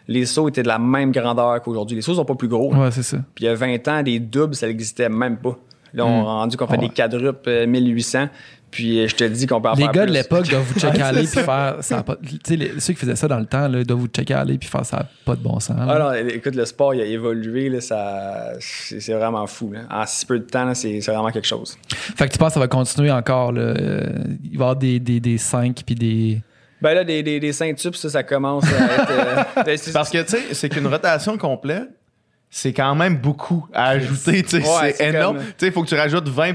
Les 0.07 0.25
sauts 0.25 0.49
étaient 0.49 0.63
de 0.63 0.67
la 0.67 0.79
même 0.79 1.11
grandeur 1.11 1.61
qu'aujourd'hui. 1.61 1.95
Les 1.95 2.01
sauts 2.01 2.15
sont 2.15 2.25
pas 2.25 2.35
plus 2.35 2.47
gros. 2.49 2.73
Ouais, 2.73 2.91
c'est 2.91 3.03
ça. 3.03 3.17
Puis 3.35 3.45
il 3.45 3.47
y 3.47 3.49
a 3.49 3.55
20 3.55 3.87
ans, 3.87 4.03
des 4.03 4.19
doubles, 4.19 4.55
ça 4.55 4.67
n'existait 4.67 5.09
même 5.09 5.37
pas. 5.37 5.57
Là, 5.93 6.05
on 6.05 6.21
a 6.21 6.23
rendu 6.23 6.57
qu'on 6.57 6.67
fait. 6.67 6.73
Ouais. 6.73 6.87
des 6.87 6.89
quadruples 6.89 7.49
euh, 7.49 7.67
1800. 7.67 8.27
Puis 8.73 8.99
euh, 8.99 9.07
je 9.07 9.15
te 9.15 9.23
dis 9.23 9.45
qu'on 9.47 9.61
peut 9.61 9.69
en 9.69 9.75
Les 9.75 9.83
faire 9.83 9.91
gars 9.91 10.01
de 10.01 10.05
plus. 10.07 10.13
l'époque 10.13 10.47
doivent 10.49 10.63
vous 10.63 10.79
checker 10.79 11.01
aller 11.01 11.21
puis 11.27 11.41
faire. 11.41 11.77
Ça 11.81 11.99
a 11.99 12.03
pas- 12.03 12.15
tu 12.15 12.37
sais, 12.43 12.55
les- 12.55 12.79
ceux 12.79 12.93
qui 12.93 12.99
faisaient 12.99 13.15
ça 13.15 13.27
dans 13.27 13.37
le 13.39 13.45
temps, 13.45 13.67
là, 13.67 13.83
doivent 13.83 13.99
vous 13.99 14.07
checker 14.07 14.33
aller 14.33 14.57
puis 14.57 14.67
faire 14.67 14.85
ça 14.85 14.97
a 14.97 15.05
pas 15.25 15.35
de 15.35 15.41
bon 15.41 15.59
sens. 15.59 15.77
là. 15.77 15.85
Ah 15.87 15.99
non, 15.99 16.27
écoute, 16.29 16.55
le 16.55 16.65
sport, 16.65 16.93
il 16.95 17.01
a 17.01 17.05
évolué. 17.05 17.69
Là, 17.69 17.81
ça, 17.81 18.53
c'est, 18.59 18.99
c'est 18.99 19.13
vraiment 19.13 19.45
fou. 19.47 19.71
Là. 19.71 19.81
En 19.91 20.05
si 20.07 20.25
peu 20.25 20.39
de 20.39 20.43
temps, 20.45 20.65
là, 20.65 20.73
c'est, 20.75 20.99
c'est 21.01 21.11
vraiment 21.11 21.31
quelque 21.31 21.47
chose. 21.47 21.77
Fait 21.89 22.27
que 22.27 22.33
tu 22.33 22.37
penses 22.39 22.49
que 22.49 22.53
ça 22.55 22.59
va 22.59 22.67
continuer 22.67 23.11
encore. 23.11 23.51
Là, 23.51 23.61
euh, 23.61 24.09
il 24.43 24.49
va 24.57 24.65
y 24.65 24.67
avoir 24.67 24.75
des, 24.75 24.99
des, 24.99 25.19
des 25.19 25.37
5 25.37 25.81
puis 25.85 25.95
des. 25.95 26.41
Ben 26.81 26.93
là, 26.95 27.03
des, 27.05 27.23
des, 27.23 27.39
des 27.39 27.53
ceintures, 27.53 27.95
ça, 27.95 28.09
ça 28.09 28.23
commence 28.23 28.65
à 28.65 28.67
être... 29.03 29.09
euh, 29.11 29.43
ben, 29.65 29.77
c'est- 29.77 29.93
Parce 29.93 30.09
que, 30.09 30.21
tu 30.23 30.31
sais, 30.31 30.43
c'est 30.53 30.67
qu'une 30.67 30.87
rotation 30.87 31.37
complète, 31.37 31.87
c'est 32.55 32.71
quand 32.71 32.93
même 32.93 33.17
beaucoup 33.17 33.67
à 33.73 33.87
ajouter. 33.89 34.43
Ouais, 34.43 34.43
c'est 34.43 34.91
c'est 34.93 35.09
énorme. 35.09 35.39
sais, 35.57 35.65
il 35.67 35.71
faut 35.71 35.81
que 35.81 35.87
tu 35.87 35.95
rajoutes 35.95 36.29
20 36.29 36.53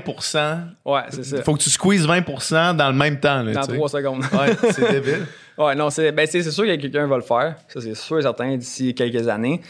Ouais, 0.84 1.00
c'est 1.10 1.24
ça. 1.24 1.36
Il 1.38 1.42
faut 1.42 1.54
que 1.54 1.58
tu 1.60 1.70
squeezes 1.70 2.06
20% 2.06 2.76
dans 2.76 2.86
le 2.86 2.94
même 2.94 3.18
temps. 3.18 3.42
Là, 3.42 3.52
Dans 3.52 3.60
tu 3.62 3.70
sais. 3.70 3.76
trois 3.76 3.88
secondes. 3.88 4.22
Ouais, 4.32 4.70
c'est 4.70 4.92
débile. 4.92 5.26
Ouais, 5.58 5.74
non, 5.74 5.90
c'est, 5.90 6.12
ben, 6.12 6.24
sûr 6.52 6.64
que 6.66 6.76
quelqu'un 6.76 7.08
va 7.08 7.16
le 7.16 7.22
faire. 7.22 7.56
Ça, 7.66 7.80
c'est 7.80 7.96
sûr 7.96 8.20
et 8.20 8.22
certain 8.22 8.56
d'ici 8.56 8.94
quelques 8.94 9.26
années. 9.26 9.60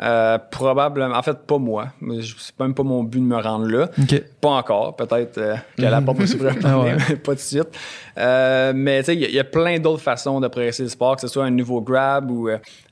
Euh, 0.00 0.38
probablement, 0.50 1.16
en 1.16 1.22
fait, 1.22 1.36
pas 1.38 1.58
moi. 1.58 1.88
C'est 2.38 2.58
même 2.60 2.72
pas 2.74 2.84
mon 2.84 3.02
but 3.02 3.18
de 3.18 3.24
me 3.24 3.36
rendre 3.36 3.66
là. 3.66 3.88
Pas 4.40 4.48
encore. 4.50 4.94
Peut-être 4.94 5.38
euh, 5.38 5.56
que 5.76 5.82
la 5.82 6.00
porte 6.00 6.18
va 6.18 6.26
s'ouvrir 6.26 6.54
un 6.64 6.96
Ah 7.10 7.14
pas 7.24 7.34
de 7.34 7.40
suite. 7.40 7.66
Euh, 8.16 8.72
mais 8.76 9.00
tu 9.00 9.06
sais, 9.06 9.14
il 9.14 9.20
y 9.20 9.24
a- 9.24 9.28
il 9.28 9.34
y, 9.34 9.40
a 9.40 9.44
plein 9.44 9.78
d'autres 9.80 10.02
façons 10.02 10.38
de 10.40 10.46
progresser 10.48 10.84
le 10.84 10.88
sport, 10.88 11.16
que 11.16 11.22
ce 11.22 11.28
soit 11.28 11.44
un 11.44 11.50
nouveau 11.50 11.80
grab 11.80 12.30
ou, 12.30 12.48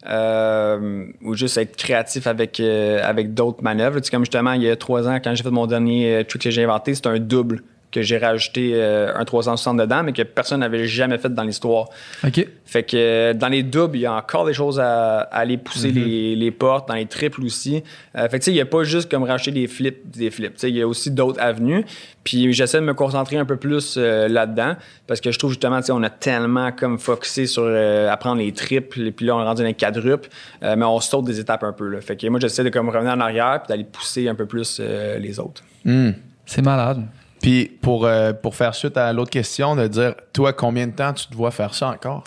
euh, 0.09 1.07
ou 1.23 1.35
juste 1.35 1.59
être 1.59 1.77
créatif 1.77 2.27
avec, 2.27 2.59
avec 2.61 3.35
d'autres 3.35 3.63
manœuvres. 3.63 3.99
Tu 4.01 4.05
sais, 4.07 4.11
comme 4.11 4.25
justement, 4.25 4.53
il 4.53 4.63
y 4.63 4.71
a 4.71 4.77
trois 4.77 5.09
ans, 5.09 5.17
quand 5.23 5.35
j'ai 5.35 5.43
fait 5.43 5.51
mon 5.51 5.67
dernier 5.67 6.25
trick 6.29 6.43
que 6.43 6.51
j'ai 6.51 6.65
inventé, 6.65 6.95
c'était 6.95 7.09
un 7.09 7.19
double 7.19 7.63
que 7.97 8.03
j'ai 8.03 8.19
rajouté 8.19 8.73
euh, 8.75 9.11
un 9.17 9.25
360 9.25 9.79
dedans, 9.79 10.03
mais 10.03 10.13
que 10.13 10.21
personne 10.21 10.61
n'avait 10.61 10.87
jamais 10.87 11.17
fait 11.17 11.33
dans 11.33 11.45
l'histoire. 11.45 11.89
OK. 12.25 12.47
Fait 12.67 12.83
que 12.83 12.97
euh, 12.97 13.33
dans 13.33 13.49
les 13.49 13.63
doubles, 13.63 13.97
il 13.97 14.03
y 14.03 14.07
a 14.07 14.13
encore 14.13 14.45
des 14.45 14.53
choses 14.53 14.79
à, 14.79 15.21
à 15.21 15.39
aller 15.39 15.57
pousser 15.57 15.93
les, 15.93 16.37
les 16.37 16.51
portes, 16.51 16.89
dans 16.89 16.95
les 16.95 17.07
triples 17.07 17.43
aussi. 17.43 17.83
Euh, 18.17 18.29
fait 18.29 18.39
que 18.39 18.45
tu 18.45 18.45
sais, 18.45 18.51
il 18.51 18.55
n'y 18.55 18.61
a 18.61 18.67
pas 18.67 18.85
juste 18.85 19.11
comme 19.11 19.23
racheter 19.23 19.51
des 19.51 19.67
flips, 19.67 20.11
des 20.11 20.31
flips. 20.31 20.55
Tu 20.55 20.61
sais, 20.61 20.69
il 20.69 20.77
y 20.77 20.83
a 20.83 20.87
aussi 20.87 21.11
d'autres 21.11 21.41
avenues. 21.41 21.87
Puis 22.23 22.53
j'essaie 22.53 22.79
de 22.79 22.85
me 22.85 22.93
concentrer 22.93 23.39
un 23.39 23.47
peu 23.47 23.57
plus 23.57 23.97
là-dedans 23.97 24.75
parce 25.07 25.21
que 25.21 25.31
je 25.31 25.39
trouve 25.39 25.53
justement, 25.53 25.79
tu 25.79 25.87
sais, 25.87 25.93
on 25.93 26.03
a 26.03 26.11
tellement 26.11 26.73
comme 26.73 26.99
focusé 26.99 27.47
sur 27.47 27.65
apprendre 28.11 28.39
les 28.39 28.53
triples, 28.53 29.07
et 29.07 29.13
puis 29.13 29.27
là, 29.27 29.37
on 29.37 29.41
est 29.41 29.45
rendu 29.45 29.63
dans 29.63 29.69
les 29.69 29.75
quadruples, 29.75 30.29
mais 30.61 30.85
on 30.85 30.99
saute 30.99 31.25
des 31.25 31.39
étapes 31.39 31.63
un 31.63 31.73
peu. 31.73 31.89
Là. 31.89 32.01
Fait 32.01 32.17
que 32.17 32.27
moi, 32.27 32.41
j'essaie 32.41 32.65
de 32.65 32.69
comme 32.69 32.89
revenir 32.89 33.13
en 33.13 33.21
arrière 33.21 33.63
puis 33.63 33.69
d'aller 33.69 33.85
pousser 33.85 34.29
un 34.29 34.35
peu 34.35 34.45
plus 34.45 34.81
les 34.81 35.39
autres. 35.39 35.63
Hmm. 35.85 36.11
C'est 36.47 36.63
malade. 36.63 37.05
Puis 37.47 37.71
pour, 37.81 38.07
euh, 38.07 38.33
pour 38.33 38.57
faire 38.57 38.75
suite 38.75 38.97
à 38.97 39.13
l'autre 39.13 39.31
question, 39.31 39.77
de 39.77 39.87
dire, 39.87 40.17
toi, 40.33 40.53
combien 40.53 40.89
de 40.89 40.93
temps 40.97 41.13
tu 41.13 41.29
te 41.29 41.35
vois 41.37 41.53
faire 41.53 41.75
ça 41.75 41.91
encore? 41.91 42.25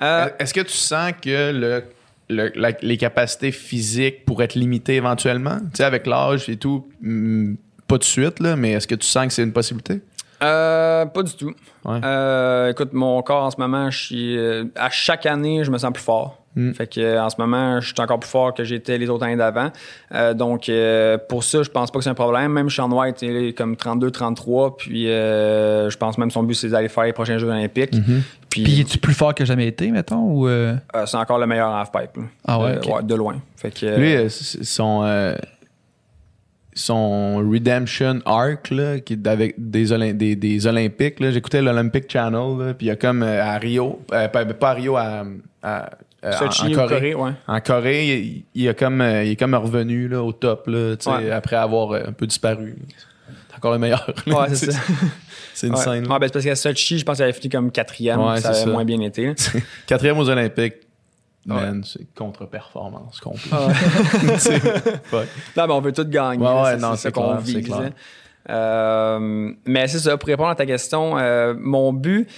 Euh, 0.00 0.28
Est-ce 0.38 0.54
que 0.54 0.60
tu 0.60 0.72
sens 0.76 1.10
que 1.20 1.50
le, 1.50 1.82
le- 2.28 2.52
la- 2.54 2.70
les 2.80 2.96
capacités 2.96 3.50
physiques 3.50 4.24
pourraient 4.24 4.44
être 4.44 4.54
limitées 4.54 4.94
éventuellement? 4.94 5.58
Tu 5.58 5.78
sais, 5.78 5.82
avec 5.82 6.06
l'âge 6.06 6.48
et 6.48 6.56
tout, 6.58 6.86
hmm, 7.00 7.54
pas 7.88 7.98
de 7.98 8.04
suite, 8.04 8.38
là, 8.38 8.54
mais 8.54 8.70
est-ce 8.70 8.86
que 8.86 8.94
tu 8.94 9.04
sens 9.08 9.26
que 9.26 9.32
c'est 9.32 9.42
une 9.42 9.52
possibilité? 9.52 10.00
Euh, 10.44 11.06
pas 11.06 11.24
du 11.24 11.34
tout. 11.34 11.52
Ouais. 11.84 11.98
Euh, 12.04 12.70
écoute, 12.70 12.92
mon 12.92 13.20
corps 13.22 13.42
en 13.42 13.50
ce 13.50 13.56
moment, 13.58 13.90
je 13.90 13.98
suis, 13.98 14.38
à 14.76 14.90
chaque 14.90 15.26
année, 15.26 15.64
je 15.64 15.72
me 15.72 15.78
sens 15.78 15.92
plus 15.92 16.04
fort. 16.04 16.40
Mm. 16.56 16.72
Fait 16.72 16.86
que 16.86 17.00
euh, 17.00 17.22
en 17.22 17.28
ce 17.30 17.36
moment, 17.38 17.80
je 17.80 17.86
suis 17.86 17.94
encore 18.00 18.18
plus 18.18 18.28
fort 18.30 18.54
que 18.54 18.64
j'étais 18.64 18.96
les 18.98 19.08
autres 19.10 19.24
années 19.24 19.36
d'avant. 19.36 19.70
Euh, 20.14 20.34
donc 20.34 20.68
euh, 20.68 21.18
pour 21.28 21.44
ça, 21.44 21.62
je 21.62 21.68
pense 21.70 21.90
pas 21.90 21.98
que 21.98 22.04
c'est 22.04 22.10
un 22.10 22.14
problème. 22.14 22.50
Même 22.52 22.70
Sean 22.70 22.90
White, 22.90 23.22
il 23.22 23.36
est 23.36 23.52
comme 23.52 23.74
32-33, 23.74 24.76
puis 24.76 25.08
euh, 25.10 25.90
je 25.90 25.96
pense 25.98 26.16
même 26.18 26.30
son 26.30 26.42
but 26.42 26.54
c'est 26.54 26.68
d'aller 26.68 26.88
faire 26.88 27.04
les 27.04 27.12
prochains 27.12 27.38
Jeux 27.38 27.48
olympiques. 27.48 27.92
Mm-hmm. 27.92 28.20
Puis, 28.48 28.62
Puis 28.62 28.80
es-tu 28.80 28.98
plus 28.98 29.12
fort 29.14 29.34
que 29.34 29.44
jamais 29.44 29.66
été, 29.66 29.90
mettons? 29.90 30.22
Ou 30.32 30.48
c'est 31.04 31.16
encore 31.16 31.38
le 31.38 31.46
meilleur 31.46 31.68
half-pipe. 31.74 32.16
là. 32.16 32.22
Ah 32.48 32.58
ouais, 32.58 32.70
Euh, 32.70 32.80
ok. 33.00 33.04
de 33.06 33.14
loin. 33.14 33.36
Fait 33.56 33.70
que, 33.70 33.84
euh, 33.84 34.22
Lui, 34.24 34.30
son, 34.30 35.02
euh, 35.04 35.34
son 36.74 37.38
Redemption 37.38 38.20
Arc, 38.26 38.70
là, 38.70 38.98
qui 39.00 39.14
est 39.14 39.26
avec 39.26 39.54
des, 39.58 39.92
Olym- 39.92 40.12
des, 40.16 40.36
des 40.36 40.66
Olympiques, 40.66 41.20
là, 41.20 41.30
j'écoutais 41.30 41.62
l'Olympic 41.62 42.10
Channel, 42.10 42.58
là, 42.58 42.74
puis 42.74 42.86
il 42.86 42.88
y 42.88 42.92
a 42.92 42.96
comme 42.96 43.22
euh, 43.22 43.42
à 43.42 43.56
Rio, 43.58 44.00
euh, 44.12 44.28
pas, 44.28 44.44
pas 44.44 44.70
à 44.70 44.74
Rio, 44.74 44.96
à, 44.96 45.24
à- 45.62 45.90
Sochi 46.32 46.66
en, 46.66 46.74
Corée. 46.74 46.88
Corée, 46.88 47.14
ouais. 47.14 47.30
En 47.46 47.60
Corée, 47.60 48.18
il, 48.18 48.44
il, 48.54 48.68
a 48.68 48.74
comme, 48.74 49.00
euh, 49.00 49.24
il 49.24 49.32
est 49.32 49.36
comme 49.36 49.54
revenu 49.54 50.08
là, 50.08 50.22
au 50.22 50.32
top, 50.32 50.66
là, 50.66 50.94
Ouais. 51.06 51.30
après 51.30 51.56
avoir 51.56 51.92
euh, 51.92 52.02
un 52.08 52.12
peu 52.12 52.26
disparu. 52.26 52.76
C'est 53.48 53.56
encore 53.56 53.72
le 53.72 53.78
meilleur. 53.78 54.06
Ouais, 54.26 54.48
c'est 54.48 54.66
sais. 54.66 54.70
ça. 54.72 54.80
C'est 55.54 55.66
une 55.68 55.74
Ouais. 55.74 55.80
scène. 55.80 56.06
Ouais, 56.06 56.18
ben, 56.18 56.26
c'est 56.26 56.32
parce 56.32 56.44
qu'à 56.44 56.56
Sochi, 56.56 56.98
je 56.98 57.04
pense 57.04 57.16
qu'il 57.16 57.24
avait 57.24 57.32
fini 57.32 57.48
comme 57.48 57.70
quatrième. 57.70 58.20
Ouais, 58.20 58.40
ça 58.40 58.48
avait 58.50 58.58
ça. 58.58 58.66
moins 58.66 58.84
bien 58.84 59.00
été. 59.00 59.34
Quatrième 59.86 60.18
aux 60.18 60.28
Olympiques. 60.28 60.74
Man, 61.46 61.84
c'est 61.84 62.12
contre-performance 62.14 63.20
complète. 63.20 63.52
Ah. 63.52 63.68
Non, 65.56 65.66
mais 65.66 65.72
on 65.72 65.80
veut 65.80 65.92
tout 65.92 66.04
gagner. 66.08 66.44
C'est, 66.80 66.96
ça 66.96 67.10
qu'on 67.12 67.28
clair, 67.28 67.40
c'est 67.44 67.58
vise. 67.58 67.72
Euh, 68.48 69.52
mais 69.64 69.88
c'est 69.88 69.98
ça, 69.98 70.16
pour 70.16 70.28
répondre 70.28 70.50
à 70.50 70.54
ta 70.54 70.66
question, 70.66 71.18
euh, 71.18 71.54
mon 71.58 71.92
but 71.92 72.28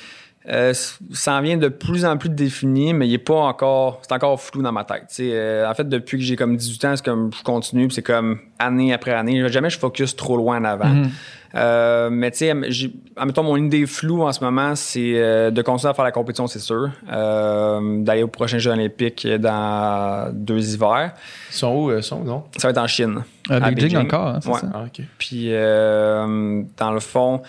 euh, 0.50 0.72
ça 1.12 1.34
en 1.34 1.40
vient 1.42 1.56
de 1.56 1.68
plus 1.68 2.04
en 2.04 2.16
plus 2.16 2.30
défini, 2.30 2.94
mais 2.94 3.06
il 3.06 3.14
est 3.14 3.18
pas 3.18 3.34
encore. 3.40 4.00
C'est 4.02 4.12
encore 4.14 4.40
flou 4.40 4.62
dans 4.62 4.72
ma 4.72 4.84
tête. 4.84 5.14
Euh, 5.20 5.68
en 5.68 5.74
fait, 5.74 5.88
depuis 5.88 6.18
que 6.18 6.24
j'ai 6.24 6.36
comme 6.36 6.56
18 6.56 6.84
ans, 6.86 6.96
c'est 6.96 7.04
comme 7.04 7.30
je 7.36 7.42
continue, 7.42 7.86
puis 7.88 7.94
c'est 7.94 8.02
comme 8.02 8.38
année 8.58 8.92
après 8.92 9.12
année. 9.12 9.46
Jamais 9.48 9.70
je 9.70 9.78
focus 9.78 10.16
trop 10.16 10.36
loin 10.36 10.58
en 10.60 10.64
avant. 10.64 10.88
Mhm. 10.88 11.10
Euh, 11.54 12.10
mais 12.10 12.30
tu 12.30 12.38
sais, 12.38 12.54
j'ai- 12.68 12.92
admettons, 13.16 13.42
mon 13.42 13.56
idée 13.56 13.86
floue 13.86 14.22
en 14.22 14.32
ce 14.32 14.44
moment, 14.44 14.74
c'est 14.74 15.12
euh, 15.14 15.50
de 15.50 15.62
continuer 15.62 15.90
à 15.90 15.94
faire 15.94 16.04
la 16.04 16.12
compétition, 16.12 16.46
c'est 16.46 16.58
sûr. 16.58 16.90
Euh, 17.10 18.02
D'aller 18.02 18.22
au 18.22 18.28
prochain 18.28 18.58
Jeux 18.58 18.70
olympiques 18.70 19.26
dans 19.26 20.30
deux 20.32 20.74
hivers. 20.74 21.12
Ils 21.50 21.54
sont 21.54 21.74
où, 21.74 21.90
euh, 21.90 22.02
sont, 22.02 22.22
non? 22.22 22.44
Ça 22.58 22.68
va 22.68 22.72
être 22.72 22.78
en 22.78 22.86
Chine. 22.86 23.22
à 23.48 23.54
À 23.56 23.60
Beijing 23.70 23.74
Beijing. 23.76 23.98
encore, 23.98 24.26
hein, 24.26 24.38
c'est 24.42 24.50
Ouais. 24.50 24.60
ça? 24.60 24.70
Ah. 24.74 24.84
Puis, 25.18 25.46
euh, 25.52 26.62
dans 26.76 26.92
le 26.92 27.00
fond, 27.00 27.40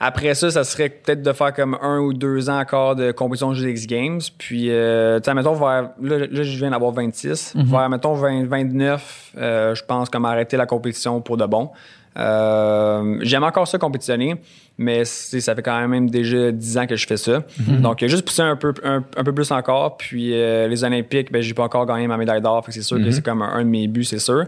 après 0.00 0.34
ça, 0.34 0.50
ça 0.50 0.64
serait 0.64 0.88
peut-être 0.88 1.22
de 1.22 1.32
faire 1.32 1.52
comme 1.52 1.78
un 1.80 1.98
ou 1.98 2.12
deux 2.12 2.50
ans 2.50 2.58
encore 2.58 2.96
de 2.96 3.12
compétition 3.12 3.50
de 3.50 3.54
jeux 3.54 3.70
X 3.70 3.86
Games. 3.86 4.20
Puis, 4.38 4.70
euh, 4.70 5.18
tu 5.20 5.24
sais, 5.24 5.34
mettons, 5.34 5.54
vers, 5.54 5.90
là, 6.02 6.18
là, 6.18 6.42
je 6.42 6.58
viens 6.58 6.70
d'avoir 6.70 6.92
26. 6.92 7.54
Vers, 7.56 7.88
mettons, 7.88 8.14
20, 8.14 8.46
29, 8.46 9.32
euh, 9.36 9.74
je 9.74 9.84
pense 9.84 10.10
comme 10.10 10.24
arrêter 10.24 10.56
la 10.56 10.66
compétition 10.66 11.20
pour 11.20 11.36
de 11.36 11.46
bon. 11.46 11.70
Euh, 12.16 13.18
J'aime 13.22 13.44
encore 13.44 13.66
ça 13.66 13.78
compétitionner, 13.78 14.36
mais 14.76 15.04
ça 15.04 15.54
fait 15.54 15.62
quand 15.62 15.86
même 15.86 16.10
déjà 16.10 16.50
10 16.50 16.78
ans 16.78 16.86
que 16.86 16.96
je 16.96 17.06
fais 17.06 17.16
ça. 17.16 17.44
Donc, 17.80 18.02
euh, 18.02 18.08
juste 18.08 18.24
pousser 18.24 18.42
un 18.42 18.56
peu, 18.56 18.74
un, 18.82 19.04
un 19.16 19.24
peu 19.24 19.32
plus 19.32 19.50
encore. 19.52 19.96
Puis, 19.96 20.32
euh, 20.32 20.66
les 20.66 20.82
Olympiques, 20.82 21.30
ben, 21.30 21.40
j'ai 21.40 21.54
pas 21.54 21.62
encore 21.62 21.86
gagné 21.86 22.08
ma 22.08 22.16
médaille 22.16 22.40
d'or. 22.40 22.64
Fait 22.64 22.70
que 22.70 22.74
c'est 22.74 22.82
sûr 22.82 22.98
que 22.98 23.10
c'est 23.12 23.24
comme 23.24 23.42
un, 23.42 23.50
un 23.50 23.62
de 23.64 23.68
mes 23.68 23.86
buts, 23.86 24.02
c'est 24.04 24.18
sûr. 24.18 24.44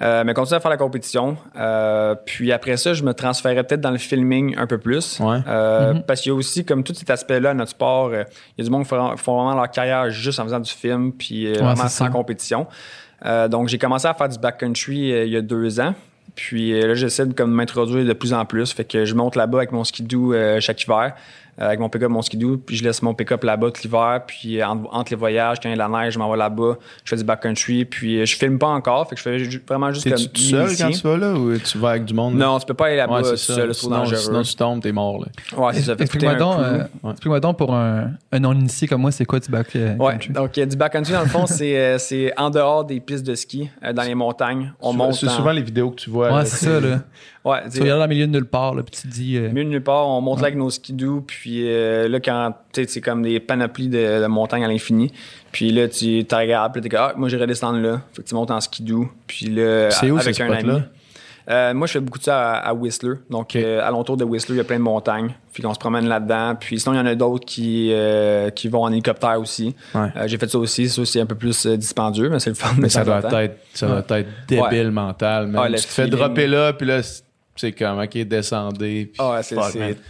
Euh, 0.00 0.22
mais 0.24 0.32
continuer 0.34 0.58
à 0.58 0.60
faire 0.60 0.70
la 0.70 0.76
compétition. 0.76 1.36
Euh, 1.56 2.14
puis 2.24 2.52
après 2.52 2.76
ça, 2.76 2.94
je 2.94 3.02
me 3.02 3.14
transférais 3.14 3.64
peut-être 3.64 3.80
dans 3.80 3.90
le 3.90 3.98
filming 3.98 4.54
un 4.56 4.66
peu 4.68 4.78
plus. 4.78 5.18
Ouais. 5.20 5.38
Euh, 5.48 5.94
Parce 6.06 6.20
qu'il 6.20 6.30
y 6.30 6.32
a 6.32 6.36
aussi, 6.36 6.64
comme 6.64 6.84
tout 6.84 6.94
cet 6.94 7.10
aspect-là, 7.10 7.52
notre 7.54 7.70
sport, 7.72 8.12
il 8.12 8.24
y 8.58 8.60
a 8.60 8.64
du 8.64 8.70
monde 8.70 8.82
qui 8.84 8.88
font, 8.88 9.16
font 9.16 9.36
vraiment 9.36 9.54
leur 9.56 9.70
carrière 9.70 10.08
juste 10.10 10.38
en 10.38 10.44
faisant 10.44 10.60
du 10.60 10.70
film, 10.70 11.12
puis 11.12 11.52
vraiment 11.52 11.74
sans 11.74 11.88
ça. 11.88 12.08
compétition. 12.10 12.66
Donc, 13.50 13.68
j'ai 13.68 13.78
commencé 13.78 14.06
à 14.06 14.14
faire 14.14 14.28
du 14.28 14.38
backcountry 14.38 15.08
il 15.24 15.28
y 15.32 15.36
a 15.36 15.40
deux 15.40 15.80
ans. 15.80 15.94
Puis 16.34 16.72
euh, 16.72 16.88
là, 16.88 16.94
j'essaie 16.94 17.26
de 17.26 17.32
comme, 17.32 17.52
m'introduire 17.52 18.04
de 18.04 18.12
plus 18.12 18.32
en 18.32 18.44
plus. 18.44 18.72
Fait 18.72 18.84
que 18.84 19.04
je 19.04 19.14
monte 19.14 19.36
là-bas 19.36 19.58
avec 19.58 19.72
mon 19.72 19.84
skidoo 19.84 20.34
euh, 20.34 20.60
chaque 20.60 20.82
hiver, 20.82 21.14
avec 21.58 21.78
mon 21.80 21.88
pick-up, 21.88 22.08
mon 22.10 22.22
skidoo, 22.22 22.56
puis 22.58 22.76
je 22.76 22.84
laisse 22.84 23.02
mon 23.02 23.14
pick-up 23.14 23.44
là-bas 23.44 23.70
tout 23.70 23.82
l'hiver. 23.84 24.22
Puis 24.26 24.60
euh, 24.60 24.66
entre, 24.66 25.10
les 25.10 25.16
voyages, 25.16 25.58
quand 25.60 25.68
il 25.68 25.76
y 25.76 25.80
a 25.80 25.86
de 25.86 25.92
la 25.92 26.00
neige, 26.04 26.14
je 26.14 26.18
m'en 26.18 26.30
vais 26.30 26.36
là-bas, 26.36 26.76
je 27.04 27.10
fais 27.10 27.16
du 27.16 27.24
backcountry. 27.24 27.84
Puis 27.84 28.20
euh, 28.20 28.24
je 28.26 28.36
filme 28.36 28.58
pas 28.58 28.68
encore, 28.68 29.08
fait 29.08 29.14
que 29.14 29.20
je 29.20 29.22
fais 29.22 29.60
vraiment 29.68 29.92
juste 29.92 30.08
comme 30.08 30.16
T'es-tu 30.18 30.28
tout 30.30 30.40
seul 30.40 30.68
quand 30.76 30.90
tu 30.90 31.00
vas 31.06 31.16
là 31.16 31.32
ou 31.34 31.56
tu 31.58 31.78
vas 31.78 31.90
avec 31.90 32.04
du 32.04 32.14
monde? 32.14 32.38
là? 32.38 32.46
Non, 32.46 32.58
tu 32.58 32.66
peux 32.66 32.74
pas 32.74 32.86
aller 32.86 32.96
là-bas 32.96 33.22
Ouais, 33.22 33.36
seul, 33.36 33.74
c'est 33.74 33.88
dangereux. 33.88 34.16
sinon, 34.16 34.42
tu 34.42 34.54
tombes, 34.54 34.82
t'es 34.82 34.92
mort. 34.92 35.18
Là. 35.20 35.26
Ouais, 35.58 35.72
c'est 35.74 35.82
ça. 35.82 35.94
Explique-moi 35.98 36.34
donc, 36.34 36.58
euh, 36.58 36.78
Ouais. 37.02 37.10
explique-moi 37.12 37.40
donc 37.40 37.58
pour 37.58 37.74
un, 37.74 38.10
un 38.32 38.38
non-initié 38.40 38.88
comme 38.88 39.00
moi, 39.02 39.10
c'est 39.12 39.24
quoi 39.24 39.40
du 39.40 39.48
back 39.50 39.74
euh, 39.76 39.94
Ouais, 39.96 40.18
donc 40.30 40.56
euh, 40.58 40.66
du 40.66 40.76
backcountry, 40.76 41.12
dans 41.12 41.22
le 41.22 41.28
fond, 41.28 41.46
c'est 41.46 41.76
euh, 41.78 41.98
c'est 41.98 42.32
en 42.38 42.50
dehors 42.50 42.84
des 42.84 43.00
pistes 43.00 43.26
de 43.26 43.34
ski, 43.34 43.70
euh, 43.84 43.92
dans 43.92 44.02
les 44.02 44.14
montagnes. 44.14 44.72
On 44.80 44.92
monte 44.92 45.14
C'est 45.14 45.26
en- 45.28 45.30
souvent 45.30 45.52
les 45.52 45.62
vidéos 45.62 45.90
que 45.90 45.96
tu 45.96 46.10
vois. 46.10 46.32
Ouais, 46.34 46.44
c'est 46.44 46.64
ça, 46.66 46.80
là. 46.80 47.00
Ouais, 47.44 47.58
Tu 47.70 47.80
regardes 47.82 48.00
dans 48.00 48.06
le 48.06 48.08
milieu 48.08 48.26
de 48.26 48.32
nulle 48.32 48.46
part, 48.46 48.74
là, 48.74 48.82
puis 48.82 48.98
tu 49.00 49.06
te 49.08 49.12
dis. 49.12 49.36
euh, 49.36 49.50
Mieux 49.52 49.64
de 49.64 49.68
nulle 49.68 49.82
part, 49.82 50.08
on 50.08 50.20
monte 50.22 50.38
là 50.40 50.46
avec 50.46 50.56
nos 50.58 50.70
skidoo, 50.70 51.22
puis 51.26 51.68
euh, 51.68 52.08
là, 52.08 52.18
quand, 52.20 52.54
tu 52.72 52.82
sais, 52.82 52.88
c'est 52.88 53.00
comme 53.02 53.22
des 53.22 53.38
panoplies 53.38 53.88
de, 53.88 54.22
de 54.22 54.26
montagnes 54.26 54.64
à 54.64 54.68
l'infini. 54.68 55.12
Puis 55.52 55.70
là, 55.70 55.86
tu 55.88 56.24
te 56.24 56.34
regardes, 56.34 56.72
puis 56.72 56.80
là, 56.80 56.82
t'es 56.82 56.88
comme, 56.96 57.06
ah, 57.10 57.14
moi, 57.16 57.28
j'irai 57.28 57.46
descendre 57.46 57.80
là. 57.80 58.00
Fait 58.14 58.22
que 58.22 58.28
tu 58.28 58.34
montes 58.34 58.50
en 58.50 58.60
skidoo, 58.60 59.08
puis 59.26 59.46
là, 59.46 59.90
C'est 59.90 60.10
où, 60.10 60.18
avec 60.18 60.40
un 60.40 60.50
ami. 60.50 60.62
spots-là? 60.62 60.80
Euh, 61.50 61.74
moi, 61.74 61.86
je 61.86 61.92
fais 61.92 62.00
beaucoup 62.00 62.18
de 62.18 62.24
ça 62.24 62.52
à, 62.54 62.70
à 62.70 62.72
Whistler. 62.72 63.16
Donc, 63.28 63.54
euh, 63.54 63.86
alentour 63.86 64.16
de 64.16 64.24
Whistler, 64.24 64.54
il 64.54 64.58
y 64.58 64.60
a 64.62 64.64
plein 64.64 64.78
de 64.78 64.82
montagnes. 64.82 65.34
Puis 65.52 65.62
qu'on 65.62 65.74
se 65.74 65.78
promène 65.78 66.08
là-dedans. 66.08 66.54
Puis 66.58 66.80
sinon, 66.80 66.94
il 66.94 66.96
y 66.96 67.00
en 67.00 67.04
a 67.04 67.14
d'autres 67.14 67.44
qui, 67.44 67.90
euh, 67.92 68.48
qui 68.48 68.68
vont 68.68 68.82
en 68.84 68.90
hélicoptère 68.90 69.38
aussi. 69.38 69.76
Ouais. 69.94 70.08
Euh, 70.16 70.26
J'ai 70.26 70.38
fait 70.38 70.48
ça 70.50 70.56
aussi. 70.58 70.88
Ça, 70.88 71.04
c'est 71.04 71.20
un 71.20 71.26
peu 71.26 71.34
plus 71.34 71.66
euh, 71.66 71.76
dispendieux, 71.76 72.30
mais 72.30 72.40
c'est 72.40 72.48
le 72.48 72.56
fun. 72.56 72.70
Mais 72.78 72.88
ça 72.88 73.04
doit 73.04 73.20
être, 73.42 73.56
ça 73.74 73.86
doit 73.86 74.18
être 74.18 74.26
débile 74.48 74.90
mental. 74.90 75.52
Ah, 75.54 75.66
tu 75.68 75.74
te 75.74 75.80
fais 75.82 76.06
dropper 76.06 76.46
là, 76.46 76.72
puis 76.72 76.86
là, 76.86 77.02
c'est- 77.56 77.72
comme, 77.72 78.00
OK, 78.00 78.16
descendez. 78.18 79.06
puis 79.06 79.16
Ah 79.18 79.32
ouais, 79.34 79.42
c'est 79.42 79.54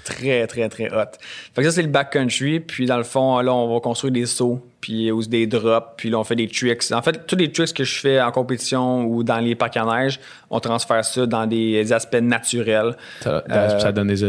très, 0.04 0.46
très, 0.46 0.68
très 0.68 0.86
hot. 0.90 1.04
Fait 1.54 1.62
que 1.62 1.68
ça, 1.68 1.72
c'est 1.76 1.82
le 1.82 1.88
backcountry. 1.88 2.60
Puis 2.60 2.86
dans 2.86 2.96
le 2.98 3.04
fond, 3.04 3.38
là, 3.40 3.52
on 3.54 3.72
va 3.72 3.80
construire 3.80 4.12
des 4.12 4.26
sauts, 4.26 4.64
puis 4.84 5.10
ou 5.10 5.22
des 5.22 5.46
drops, 5.46 5.94
puis 5.96 6.10
là, 6.10 6.18
on 6.18 6.24
fait 6.24 6.36
des 6.36 6.46
tricks. 6.46 6.92
En 6.92 7.00
fait, 7.00 7.26
tous 7.26 7.36
les 7.36 7.50
tricks 7.50 7.72
que 7.72 7.84
je 7.84 7.98
fais 8.00 8.20
en 8.20 8.30
compétition 8.30 9.06
ou 9.06 9.24
dans 9.24 9.38
les 9.38 9.54
parcs 9.54 9.78
à 9.78 9.84
neige, 9.86 10.20
on 10.50 10.60
transfère 10.60 11.02
ça 11.02 11.24
dans 11.24 11.46
des 11.46 11.90
aspects 11.90 12.20
naturels. 12.20 12.94
Ça, 13.22 13.42
Euh, 13.50 13.78
ça 13.78 13.92
donne 13.92 14.08
des 14.08 14.16
shots 14.16 14.26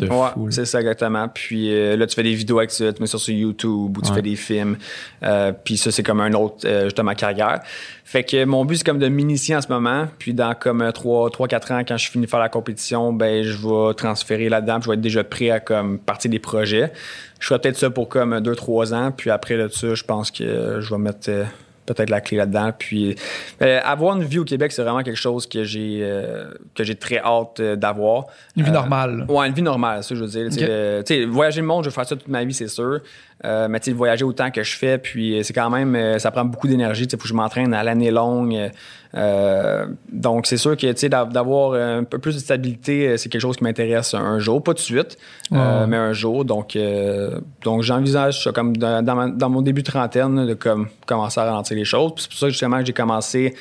de 0.00 0.06
Ouais, 0.08 0.28
fou. 0.32 0.50
c'est 0.50 0.64
ça 0.64 0.80
exactement. 0.80 1.28
Puis 1.28 1.70
euh, 1.70 1.96
là, 1.98 2.06
tu 2.06 2.14
fais 2.14 2.22
des 2.22 2.32
vidéos 2.34 2.56
avec 2.58 2.70
ça, 2.70 2.90
tu 2.94 3.02
mets 3.02 3.06
ça 3.06 3.18
sur 3.18 3.34
YouTube 3.34 3.98
ou 3.98 4.00
tu 4.02 4.08
Ouais. 4.08 4.16
fais 4.16 4.22
des 4.22 4.36
films. 4.36 4.78
Euh, 5.22 5.52
puis 5.52 5.76
ça, 5.76 5.90
c'est 5.90 6.02
comme 6.02 6.20
un 6.22 6.32
autre, 6.32 6.66
euh, 6.66 6.84
justement, 6.84 7.12
carrière. 7.14 7.60
Fait 8.06 8.24
que 8.24 8.42
mon 8.46 8.64
but, 8.64 8.76
c'est 8.78 8.84
comme 8.86 8.98
de 8.98 9.08
m'initier 9.08 9.54
en 9.54 9.60
ce 9.60 9.68
moment. 9.68 10.06
Puis 10.18 10.32
dans 10.32 10.54
comme 10.54 10.80
3-4 10.82 11.72
ans, 11.72 11.80
quand 11.86 11.98
je 11.98 12.10
finis 12.10 12.24
de 12.24 12.30
faire 12.30 12.40
la 12.40 12.48
compétition, 12.48 13.12
ben 13.12 13.42
je 13.44 13.54
vais 13.58 13.92
transférer 13.94 14.48
là-dedans. 14.48 14.76
puis 14.80 14.84
je 14.84 14.88
vais 14.88 14.94
être 14.94 15.00
déjà 15.02 15.24
prêt 15.24 15.50
à 15.50 15.60
comme 15.60 15.98
partir 15.98 16.30
des 16.30 16.38
projets. 16.38 16.90
Je 17.38 17.46
ferai 17.46 17.60
peut-être 17.60 17.76
ça 17.78 17.90
pour 17.90 18.08
comme 18.08 18.34
2-3 18.38 18.94
ans. 18.94 19.12
Puis 19.16 19.30
après 19.30 19.56
de 19.56 19.68
ça, 19.68 19.94
je 19.94 20.04
pense 20.04 20.30
que 20.30 20.80
je 20.80 20.90
vais 20.94 20.98
mettre... 21.00 21.28
euh, 21.30 21.44
peut-être 21.86 22.10
la 22.10 22.20
clé 22.20 22.36
là-dedans. 22.36 22.70
Puis 22.78 23.16
euh, 23.62 23.80
avoir 23.82 24.14
une 24.14 24.22
vie 24.24 24.38
au 24.38 24.44
Québec, 24.44 24.72
c'est 24.72 24.82
vraiment 24.82 25.02
quelque 25.02 25.16
chose 25.16 25.46
que 25.46 25.64
j'ai 25.64 26.00
euh, 26.02 26.50
que 26.74 26.84
j'ai 26.84 26.94
très 26.96 27.16
hâte 27.18 27.60
euh, 27.60 27.76
d'avoir. 27.76 28.26
Une 28.58 28.64
vie 28.64 28.68
Euh, 28.68 28.74
normale. 28.74 29.24
Ouais, 29.26 29.48
une 29.48 29.54
vie 29.54 29.62
normale, 29.62 30.04
ça, 30.04 30.14
je 30.14 30.20
veux 30.20 30.26
dire. 30.28 30.48
Tu 30.50 30.58
sais, 30.58 30.62
Ok. 30.64 30.68
le- 30.68 31.02
tu 31.06 31.14
sais, 31.14 31.24
voyager 31.24 31.62
le 31.62 31.66
monde, 31.66 31.84
je 31.84 31.88
vais 31.88 31.94
faire 31.94 32.06
ça 32.06 32.14
toute 32.14 32.28
ma 32.28 32.44
vie, 32.44 32.52
c'est 32.52 32.68
sûr. 32.68 33.00
Euh, 33.44 33.68
mais 33.68 33.78
tu 33.78 33.90
sais, 33.90 33.96
voyager 33.96 34.24
autant 34.24 34.50
que 34.50 34.62
je 34.64 34.76
fais, 34.76 34.98
puis 34.98 35.38
euh, 35.38 35.42
c'est 35.44 35.52
quand 35.52 35.70
même, 35.70 35.94
euh, 35.94 36.18
ça 36.18 36.30
prend 36.32 36.44
beaucoup 36.44 36.66
d'énergie. 36.66 37.06
Tu 37.06 37.12
sais, 37.12 37.16
faut 37.16 37.22
que 37.22 37.28
je 37.28 37.34
m'entraîne 37.34 37.72
à 37.72 37.84
l'année 37.84 38.10
longue. 38.10 38.70
euh, 39.14 39.86
donc, 40.12 40.46
c'est 40.46 40.56
sûr 40.56 40.76
que, 40.76 40.86
tu 40.92 40.96
sais, 40.98 41.08
d'av- 41.08 41.32
d'avoir 41.32 41.72
un 41.74 42.04
peu 42.04 42.18
plus 42.18 42.34
de 42.34 42.40
stabilité, 42.40 43.16
c'est 43.16 43.28
quelque 43.28 43.40
chose 43.40 43.56
qui 43.56 43.64
m'intéresse 43.64 44.12
un 44.14 44.38
jour. 44.38 44.62
Pas 44.62 44.72
tout 44.72 44.78
de 44.78 44.80
suite, 44.80 45.16
euh, 45.52 45.86
mais 45.86 45.96
un 45.96 46.12
jour. 46.12 46.44
Donc, 46.44 46.76
donc 47.62 47.82
j'envisage 47.82 48.42
ça 48.44 48.52
comme 48.52 48.76
dans, 48.76 49.04
dans 49.04 49.14
ma- 49.14 49.28
dans 49.28 49.48
mon 49.50 49.62
début 49.62 49.82
de 49.82 49.86
trentaine, 49.90 50.46
de 50.46 50.54
comme, 50.54 50.88
commencer 51.06 51.40
à 51.40 51.44
ralentir 51.44 51.76
les 51.76 51.84
choses. 51.84 52.12
C'est 52.16 52.28
pour 52.28 52.38
ça, 52.38 52.48
justement, 52.48 52.80
que 52.80 52.86
j'ai 52.86 52.92
commencé 52.92 53.54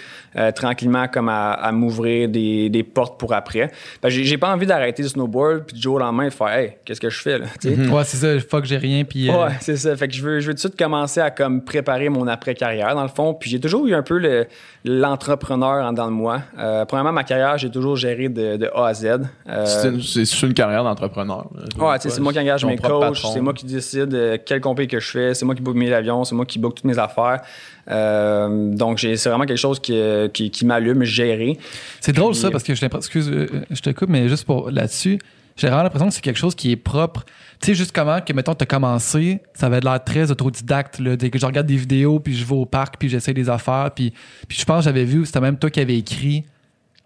tranquillement 0.56 1.08
comme 1.08 1.30
à, 1.30 1.52
à 1.54 1.72
m'ouvrir 1.72 2.30
des, 2.30 2.70
des 2.70 2.84
portes 2.84 3.20
pour 3.20 3.34
après. 3.34 3.72
J'ai- 4.08 4.38
pas 4.38 4.54
envie 4.54 4.68
d'arrêter 4.68 5.02
le 5.02 5.10
snowboard, 5.10 5.64
puis 5.66 5.76
du 5.76 5.82
jour 5.82 5.96
au 5.96 6.00
lendemain, 6.00 6.26
de 6.26 6.30
faire, 6.34 6.50
hey, 6.50 6.74
qu'est-ce 6.86 7.02
que 7.02 7.10
je 7.10 7.20
fais, 7.22 7.40
là? 7.40 7.46
Sais? 7.60 7.70
Ouais, 7.90 8.04
c'est 8.04 8.18
ça. 8.18 8.40
Fuck, 8.48 8.66
j'ai 8.66 8.78
rien. 8.78 9.04
Puis. 9.04 9.30
Ouais, 9.32 9.50
c'est 9.76 9.90
ça. 9.90 9.96
Fait 9.96 10.08
que 10.08 10.14
je 10.14 10.22
veux, 10.24 10.40
je 10.40 10.48
veux 10.48 10.54
tout 10.54 10.56
de 10.56 10.60
suite 10.60 10.78
commencer 10.78 11.20
à 11.20 11.30
comme 11.32 11.62
préparer 11.64 12.10
mon 12.10 12.28
après-carrière, 12.28 12.96
dans 12.96 13.04
le 13.04 13.10
fond. 13.10 13.34
Puis 13.34 13.50
j'ai 13.50 13.60
toujours 13.60 13.86
eu 13.88 13.94
un 13.94 14.02
peu 14.04 14.18
le- 14.18 14.48
l'entrepreneur 14.86 15.86
en 15.86 15.92
dedans 15.92 16.08
de 16.08 16.12
moi. 16.14 16.42
Euh, 16.58 16.86
premièrement, 16.86 17.12
ma 17.12 17.24
carrière, 17.24 17.58
j'ai 17.58 17.70
toujours 17.70 17.96
géré 17.96 18.30
de, 18.30 18.58
de 18.58 18.70
A 18.74 18.88
à 18.88 18.94
Z. 18.94 19.06
Euh, 19.48 19.66
C'est 19.66 19.88
une, 19.90 20.02
c'est- 20.02 20.26
c'est 20.26 20.46
une 20.48 20.54
carrière 20.54 20.84
d'entrepreneur. 20.84 21.48
Ouais, 21.80 21.98
tu 22.00 22.04
sais, 22.10 22.16
c'est 22.16 22.22
moi 22.22 22.34
qui 22.34 22.40
engage 22.40 22.66
mes 22.66 22.78
coachs, 22.78 23.18
c'est 23.34 23.42
moi 23.42 23.54
qui 23.54 23.66
décide 23.66 24.14
euh, 24.14 24.38
quel 24.44 24.62
compé 24.62 24.88
que 24.88 25.00
je 25.00 25.10
fais, 25.10 25.34
c'est 25.34 25.46
moi 25.46 25.56
qui 25.56 25.62
book 25.62 25.76
mes 25.76 25.92
avions, 25.94 26.24
c'est 26.24 26.36
moi 26.36 26.46
qui 26.46 26.60
book 26.60 26.76
toutes 26.76 26.86
mes 26.86 26.98
affaires. 27.00 27.42
Euh, 27.90 28.74
donc, 28.76 28.98
j'ai- 28.98 29.18
c'est 29.18 29.30
vraiment 29.30 29.46
quelque 29.46 29.58
chose 29.58 29.80
qui, 29.80 30.00
qui, 30.34 30.52
qui 30.52 30.66
m'allume, 30.66 31.04
gérer. 31.04 31.58
C'est 32.02 32.14
drôle 32.14 32.32
Puis- 32.32 32.42
ça 32.42 32.52
parce 32.52 32.64
que 32.64 32.74
j'ai 32.76 32.86
l'impression. 32.86 32.98
Excuse, 33.08 33.32
je 33.70 33.82
te 33.82 33.90
coupe, 33.92 34.10
mais 34.10 34.28
juste 34.28 34.46
pour 34.46 34.70
là-dessus, 34.72 35.20
J'ai 35.60 35.70
vraiment 35.70 35.82
l'impression 35.82 36.08
que 36.10 36.14
c'est 36.14 36.22
quelque 36.22 36.38
chose 36.38 36.54
qui 36.54 36.72
est 36.72 36.76
propre. 36.76 37.26
Tu 37.60 37.68
sais, 37.68 37.74
juste 37.76 37.92
comment 37.92 38.22
que, 38.22 38.32
mettons, 38.34 38.54
t'as 38.54 38.66
commencé, 38.68 39.42
ça 39.54 39.66
avait 39.66 39.80
l'air 39.80 40.04
très 40.04 40.30
autodidacte, 40.32 41.00
là. 41.00 41.16
Dès 41.16 41.30
que 41.30 41.40
je 41.40 41.46
regarde 41.46 41.66
des 41.68 41.76
vidéos, 41.78 42.20
puis 42.20 42.36
je 42.36 42.46
vais 42.46 42.56
au 42.56 42.66
parc, 42.66 42.98
puis 43.00 43.10
j'essaie 43.10 43.34
des 43.34 43.50
affaires, 43.50 43.90
puis, 43.96 44.14
puis 44.48 44.58
je 44.60 44.64
pense 44.66 44.80
que 44.80 44.84
j'avais 44.86 45.06
vu, 45.06 45.26
c'était 45.26 45.42
même 45.42 45.58
toi 45.58 45.70
qui 45.72 45.80
avais 45.80 45.98
écrit 45.98 46.44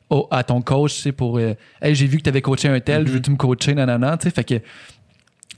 au- 0.09 0.27
à 0.29 0.43
ton 0.43 0.61
coach, 0.61 0.95
tu 0.95 1.01
sais, 1.03 1.11
pour, 1.13 1.37
euh, 1.37 1.53
hey, 1.81 1.95
j'ai 1.95 2.05
vu 2.05 2.17
que 2.17 2.23
t'avais 2.23 2.41
coaché 2.41 2.67
un 2.67 2.79
tel, 2.81 3.07
je 3.07 3.13
veux-tu 3.13 3.31
me 3.31 3.37
coacher, 3.37 3.73
nanana, 3.73 4.17
tu 4.17 4.23
sais, 4.27 4.33
fait 4.35 4.43
que, 4.43 4.55
tu 4.55 4.63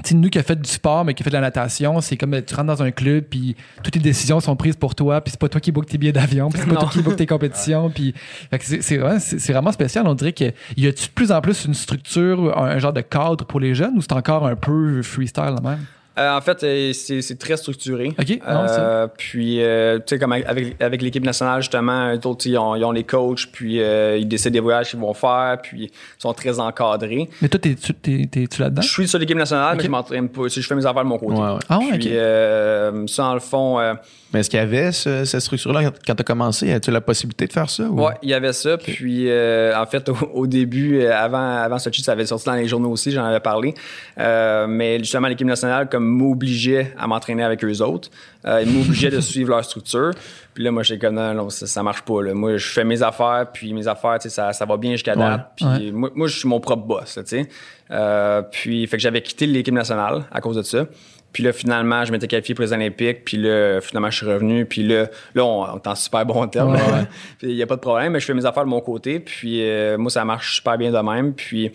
sais, 0.04 0.16
nous 0.16 0.30
qui 0.30 0.40
a 0.40 0.44
fait 0.44 0.60
du 0.60 0.70
sport, 0.70 1.06
mais 1.06 1.14
qui 1.14 1.22
a 1.22 1.26
fait 1.26 1.30
de 1.30 1.36
la 1.36 1.42
natation, 1.42 2.02
c'est 2.02 2.18
comme 2.18 2.34
euh, 2.34 2.42
tu 2.42 2.56
rentres 2.56 2.68
dans 2.68 2.84
un 2.84 2.92
club, 2.92 3.26
puis 3.26 3.56
toutes 3.84 3.96
les 3.96 4.02
décisions 4.02 4.40
sont 4.40 4.56
prises 4.56 4.76
pour 4.76 4.96
toi, 4.96 5.22
puis 5.22 5.32
c'est 5.32 5.40
pas 5.40 5.50
toi 5.50 5.62
qui 5.62 5.72
book 5.72 5.86
tes 5.86 5.98
billets 5.98 6.12
d'avion, 6.12 6.50
puis 6.50 6.60
c'est 6.60 6.68
pas 6.68 6.74
Non. 6.76 6.82
toi 6.82 6.90
qui 6.92 7.02
book 7.02 7.16
tes 7.16 7.28
compétitions, 7.28 7.90
puis 7.90 8.14
fait 8.50 8.60
que 8.60 8.66
c'est 8.82 8.98
vraiment, 8.98 9.20
vraiment 9.50 9.72
spécial. 9.72 10.08
On 10.08 10.16
dirait 10.16 10.34
que 10.34 10.52
y 10.78 10.88
a-tu 10.88 11.08
de 11.08 11.12
plus 11.12 11.32
en 11.32 11.42
plus 11.42 11.66
une 11.66 11.74
structure, 11.74 12.58
un, 12.58 12.66
un 12.72 12.80
genre 12.80 12.94
de 12.94 13.02
cadre 13.02 13.46
pour 13.46 13.60
les 13.60 13.76
jeunes, 13.76 13.94
ou 13.98 14.02
c'est 14.02 14.14
encore 14.14 14.48
un 14.48 14.56
peu 14.56 15.02
freestyle 15.04 15.44
là 15.56 15.62
même? 15.62 15.80
Euh, 16.18 16.38
en 16.38 16.42
fait, 16.42 16.64
euh, 16.64 16.94
c'est 16.94 17.40
très 17.40 17.58
structuré. 17.58 18.10
Ok, 18.20 18.30
non, 18.48 18.68
c'est- 18.68 18.76
Euh, 18.80 19.08
puis, 19.18 19.62
euh, 19.64 19.98
tu 19.98 20.04
sais, 20.16 20.20
comme 20.20 20.32
avec, 20.34 20.76
avec 20.80 21.02
l'équipe 21.02 21.24
nationale, 21.26 21.62
justement, 21.62 22.14
autres, 22.24 22.46
ils 22.48 22.58
ont, 22.58 22.76
ils 22.76 22.84
ont 22.86 22.92
les 22.92 23.04
coachs, 23.04 23.48
puis 23.52 23.82
euh, 23.82 24.18
ils 24.18 24.28
décident 24.28 24.52
des 24.54 24.60
voyages 24.60 24.92
qu'ils 24.92 25.00
vont 25.00 25.14
faire, 25.16 25.58
puis 25.64 25.86
ils 25.86 26.22
sont 26.22 26.34
très 26.34 26.60
encadrés. 26.60 27.30
Mais 27.42 27.50
toi, 27.50 27.60
t'es-tu 27.60 27.94
t'es- 27.96 28.28
t'es-tu 28.30 28.62
là-dedans? 28.62 28.82
Je 28.84 28.90
suis 28.90 29.08
sur 29.08 29.18
l'équipe 29.18 29.38
nationale, 29.38 29.74
Ok. 29.74 29.78
mais 29.80 29.86
je 29.86 29.90
m'entraîne 29.92 30.30
pas. 30.30 30.48
Je 30.48 30.62
fais 30.62 30.76
mes 30.76 30.86
affaires 30.86 31.04
de 31.04 31.10
mon 31.10 31.18
côté. 31.18 31.34
Ouais, 31.40 31.48
ouais. 31.54 31.60
Ah 31.68 31.80
ouais, 31.80 31.98
Puis, 31.98 32.08
ok. 32.10 32.14
euh, 32.14 33.08
ça, 33.08 33.24
dans 33.24 33.34
le 33.34 33.40
fond, 33.40 33.80
euh, 33.80 33.94
Mais 34.34 34.40
est-ce 34.40 34.50
qu'il 34.50 34.58
y 34.60 34.64
avait 34.64 34.92
ce- 34.92 35.26
cette 35.26 35.42
structure-là 35.42 35.92
quand 36.08 36.16
tu 36.16 36.22
as 36.22 36.24
commencé? 36.24 36.72
As-tu 36.74 36.90
la 36.90 37.02
possibilité 37.02 37.46
de 37.46 37.54
faire 37.54 37.70
ça? 37.70 37.84
ou- 37.84 38.02
Ouais, 38.04 38.14
il 38.24 38.30
y 38.30 38.34
avait 38.34 38.52
ça. 38.54 38.78
Puis, 38.78 39.30
euh, 39.30 39.80
en 39.80 39.86
fait, 39.86 40.10
au, 40.10 40.16
au 40.34 40.48
début, 40.48 41.06
avant, 41.06 41.56
avant 41.58 41.78
Sochi, 41.78 42.02
ça 42.02 42.14
avait 42.14 42.26
sorti 42.26 42.46
dans 42.46 42.56
les 42.56 42.68
journaux 42.68 42.90
aussi, 42.90 43.12
j'en 43.12 43.26
avais 43.26 43.40
parlé. 43.40 43.76
Euh, 44.20 44.66
mais 44.68 44.98
justement, 45.00 45.28
l'équipe 45.28 45.46
nationale, 45.48 45.88
comme 45.90 46.03
m'obligeait 46.04 46.94
à 46.98 47.08
m'entraîner 47.08 47.44
avec 47.44 47.64
eux 47.64 47.82
autres, 47.82 48.10
euh, 48.46 48.62
ils 48.66 48.72
m'obligeaient 48.72 49.10
de 49.10 49.20
suivre 49.20 49.50
leur 49.50 49.66
structure. 49.66 50.12
Puis 50.54 50.64
là, 50.64 50.72
moi, 50.72 50.84
j'étais 50.84 51.06
comme, 51.06 51.16
non, 51.16 51.34
non, 51.34 51.50
ça, 51.50 51.66
ça 51.66 51.82
marche 51.82 52.02
pas. 52.04 52.22
Là. 52.22 52.34
Moi, 52.34 52.58
je 52.58 52.68
fais 52.68 52.84
mes 52.84 53.02
affaires, 53.02 53.48
puis 53.52 53.74
mes 53.74 53.88
affaires, 53.88 54.20
tu 54.20 54.24
sais, 54.24 54.30
ça, 54.30 54.54
ça 54.54 54.66
va 54.66 54.78
bien 54.78 54.92
jusqu'à 54.92 55.16
date. 55.16 55.42
Ouais, 55.62 55.68
Puis 55.78 55.86
ouais. 55.86 55.92
moi, 55.92 56.12
moi, 56.14 56.28
je 56.28 56.38
suis 56.38 56.48
mon 56.48 56.60
propre 56.60 56.86
boss, 56.86 57.16
tu 57.16 57.22
sais. 57.26 57.50
Euh, 57.92 58.42
puis, 58.42 58.86
fait 58.88 58.98
que 58.98 59.04
j'avais 59.04 59.22
quitté 59.22 59.46
l'équipe 59.46 59.74
nationale 59.74 60.26
à 60.32 60.42
cause 60.42 60.58
de 60.58 60.62
ça. 60.62 60.86
Puis 61.34 61.42
là, 61.42 61.52
finalement, 61.52 62.06
je 62.06 62.12
m'étais 62.12 62.28
qualifié 62.28 62.54
pour 62.54 62.64
les 62.64 62.74
Olympiques. 62.74 63.26
Puis 63.26 63.38
là, 63.38 63.82
finalement, 63.82 64.12
je 64.12 64.18
suis 64.18 64.26
revenu. 64.26 64.66
Puis 64.66 64.84
là, 64.84 65.08
là 65.34 65.44
on, 65.44 65.64
on 65.64 65.78
est 65.78 65.88
en 65.88 65.96
super 65.96 66.26
bon 66.26 66.48
terme. 66.48 66.78
Il 67.42 67.56
n'y 67.56 67.62
a 67.64 67.68
pas 67.68 67.76
de 67.76 67.82
problème, 67.82 68.14
mais 68.14 68.20
je 68.20 68.26
fais 68.26 68.36
mes 68.36 68.46
affaires 68.46 68.66
de 68.66 68.70
mon 68.70 68.82
côté. 68.82 69.20
Puis 69.20 69.68
euh, 69.68 69.98
moi, 69.98 70.12
ça 70.12 70.24
marche 70.24 70.56
super 70.58 70.78
bien 70.78 70.92
de 70.92 71.00
même. 71.00 71.34
Puis 71.34 71.72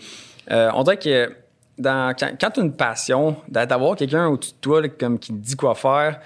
euh, 0.49 0.71
on 0.73 0.83
dirait 0.83 0.97
que 0.97 1.29
dans, 1.79 2.13
quand, 2.17 2.29
quand 2.39 2.49
tu 2.51 2.59
as 2.59 2.63
une 2.63 2.73
passion, 2.73 3.35
d'a- 3.47 3.65
d'avoir 3.65 3.95
quelqu'un 3.95 4.27
au-dessus 4.27 4.51
de 4.53 4.57
toi 4.61 4.81
là, 4.81 4.89
comme, 4.89 5.17
qui 5.17 5.31
te 5.33 5.37
dit 5.37 5.55
quoi 5.55 5.73
faire, 5.75 6.19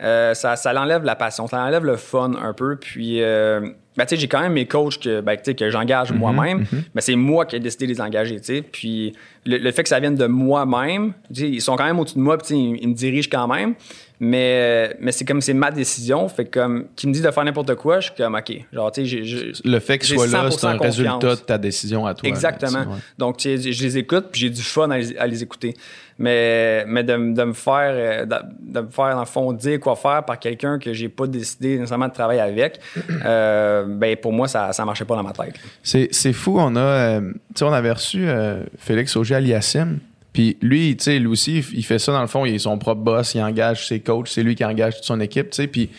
euh, 0.00 0.32
ça, 0.34 0.54
ça 0.54 0.72
l'enlève 0.72 1.02
la 1.04 1.16
passion, 1.16 1.46
ça 1.48 1.60
enlève 1.60 1.84
le 1.84 1.96
fun 1.96 2.32
un 2.40 2.52
peu. 2.52 2.76
Puis, 2.76 3.20
euh, 3.20 3.60
ben, 3.96 4.04
tu 4.06 4.14
sais, 4.14 4.16
j'ai 4.20 4.28
quand 4.28 4.40
même 4.40 4.52
mes 4.52 4.66
coachs 4.66 5.00
que, 5.00 5.20
ben, 5.20 5.36
que 5.36 5.70
j'engage 5.70 6.12
moi-même, 6.12 6.64
mais 6.94 7.00
c'est 7.00 7.16
moi 7.16 7.46
qui 7.46 7.56
ai 7.56 7.60
décidé 7.60 7.86
de 7.88 7.92
les 7.94 8.00
engager. 8.00 8.36
tu 8.38 8.44
sais. 8.44 8.62
Puis 8.62 9.14
le, 9.44 9.58
le 9.58 9.72
fait 9.72 9.82
que 9.82 9.88
ça 9.88 9.98
vienne 9.98 10.14
de 10.14 10.26
moi-même, 10.26 11.14
ils 11.30 11.60
sont 11.60 11.74
quand 11.74 11.84
même 11.86 11.98
au-dessus 11.98 12.14
de 12.16 12.20
moi, 12.22 12.38
puis 12.38 12.78
ils 12.80 12.88
me 12.88 12.94
dirigent 12.94 13.28
quand 13.32 13.48
même. 13.48 13.74
Mais, 14.20 14.96
mais 15.00 15.12
c'est 15.12 15.24
comme 15.24 15.40
c'est 15.40 15.54
ma 15.54 15.70
décision. 15.70 16.28
Fait 16.28 16.44
que 16.44 16.58
comme 16.58 16.86
qui 16.96 17.06
me 17.06 17.12
dit 17.12 17.20
de 17.20 17.30
faire 17.30 17.44
n'importe 17.44 17.74
quoi, 17.76 18.00
je 18.00 18.06
suis 18.06 18.14
comme 18.16 18.34
OK. 18.34 18.52
Genre, 18.72 18.92
tu 18.92 19.06
sais, 19.06 19.52
Le 19.64 19.78
fait 19.78 19.98
qu'il 19.98 20.08
J'ai 20.08 20.16
soit 20.16 20.26
là, 20.26 20.50
c'est 20.50 20.66
un 20.66 20.76
100% 20.76 20.80
résultat 20.80 21.36
de 21.36 21.40
ta 21.40 21.58
décision 21.58 22.06
à 22.06 22.14
toi. 22.14 22.28
Exactement. 22.28 22.80
ouais. 22.80 22.98
Donc, 23.16 23.36
tu 23.36 23.56
sais, 23.56 23.72
je 23.72 23.82
les 23.84 23.98
écoute, 23.98 24.26
puis 24.32 24.40
j'ai 24.42 24.50
du 24.50 24.62
fun 24.62 24.90
à 24.90 24.98
les, 24.98 25.16
à 25.16 25.26
les 25.26 25.42
écouter. 25.42 25.74
Mais, 26.18 26.84
mais 26.88 27.04
de, 27.04 27.12
de 27.12 27.44
me 27.44 27.52
faire, 27.52 27.92
euh, 27.94 28.26
de, 28.26 28.34
de 28.60 28.80
me 28.80 28.90
faire, 28.90 29.14
dans 29.14 29.20
le 29.20 29.26
fond, 29.26 29.52
dire 29.52 29.78
quoi 29.78 29.94
faire 29.94 30.24
par 30.24 30.38
quelqu'un 30.40 30.80
que 30.80 30.92
j'ai 30.92 31.08
pas 31.08 31.28
décidé 31.28 31.76
nécessairement 31.76 32.08
de 32.08 32.12
travailler 32.12 32.40
avec, 32.40 32.80
euh, 33.24 33.84
ben, 33.86 34.16
pour 34.16 34.32
moi, 34.32 34.48
ça, 34.48 34.72
ça 34.72 34.84
marchait 34.84 35.04
pas 35.04 35.14
dans 35.14 35.22
ma 35.22 35.32
tête. 35.32 35.54
C'est, 35.82 36.32
fou, 36.32 36.56
on 36.58 36.74
a, 36.74 36.80
euh, 36.80 37.20
tu 37.20 37.38
sais, 37.54 37.64
on 37.64 37.72
avait 37.72 37.92
reçu 37.92 38.24
euh, 38.26 38.64
Félix 38.78 39.14
Auger 39.14 39.36
Aliassim. 39.36 39.98
Puis 40.38 40.56
lui, 40.62 40.96
tu 40.96 41.02
sais, 41.02 41.18
lui 41.18 41.26
aussi, 41.26 41.64
il 41.74 41.84
fait 41.84 41.98
ça 41.98 42.12
dans 42.12 42.20
le 42.20 42.28
fond, 42.28 42.44
il 42.44 42.54
est 42.54 42.60
son 42.60 42.78
propre 42.78 43.00
boss, 43.00 43.34
il 43.34 43.42
engage 43.42 43.88
ses 43.88 43.98
coachs, 43.98 44.28
c'est 44.28 44.44
lui 44.44 44.54
qui 44.54 44.64
engage 44.64 44.94
toute 44.94 45.04
son 45.04 45.18
équipe, 45.18 45.50
tu 45.50 45.56
sais. 45.56 45.66
Puis 45.66 45.90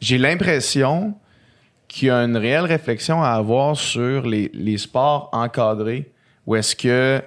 j'ai 0.00 0.16
l'impression 0.16 1.12
qu'il 1.86 2.08
y 2.08 2.10
a 2.10 2.16
une 2.24 2.38
réelle 2.38 2.64
réflexion 2.64 3.22
à 3.22 3.28
avoir 3.32 3.76
sur 3.76 4.26
les, 4.26 4.50
les 4.54 4.78
sports 4.78 5.28
encadrés, 5.34 6.10
où 6.46 6.56
est-ce 6.56 6.74
que 6.74 7.20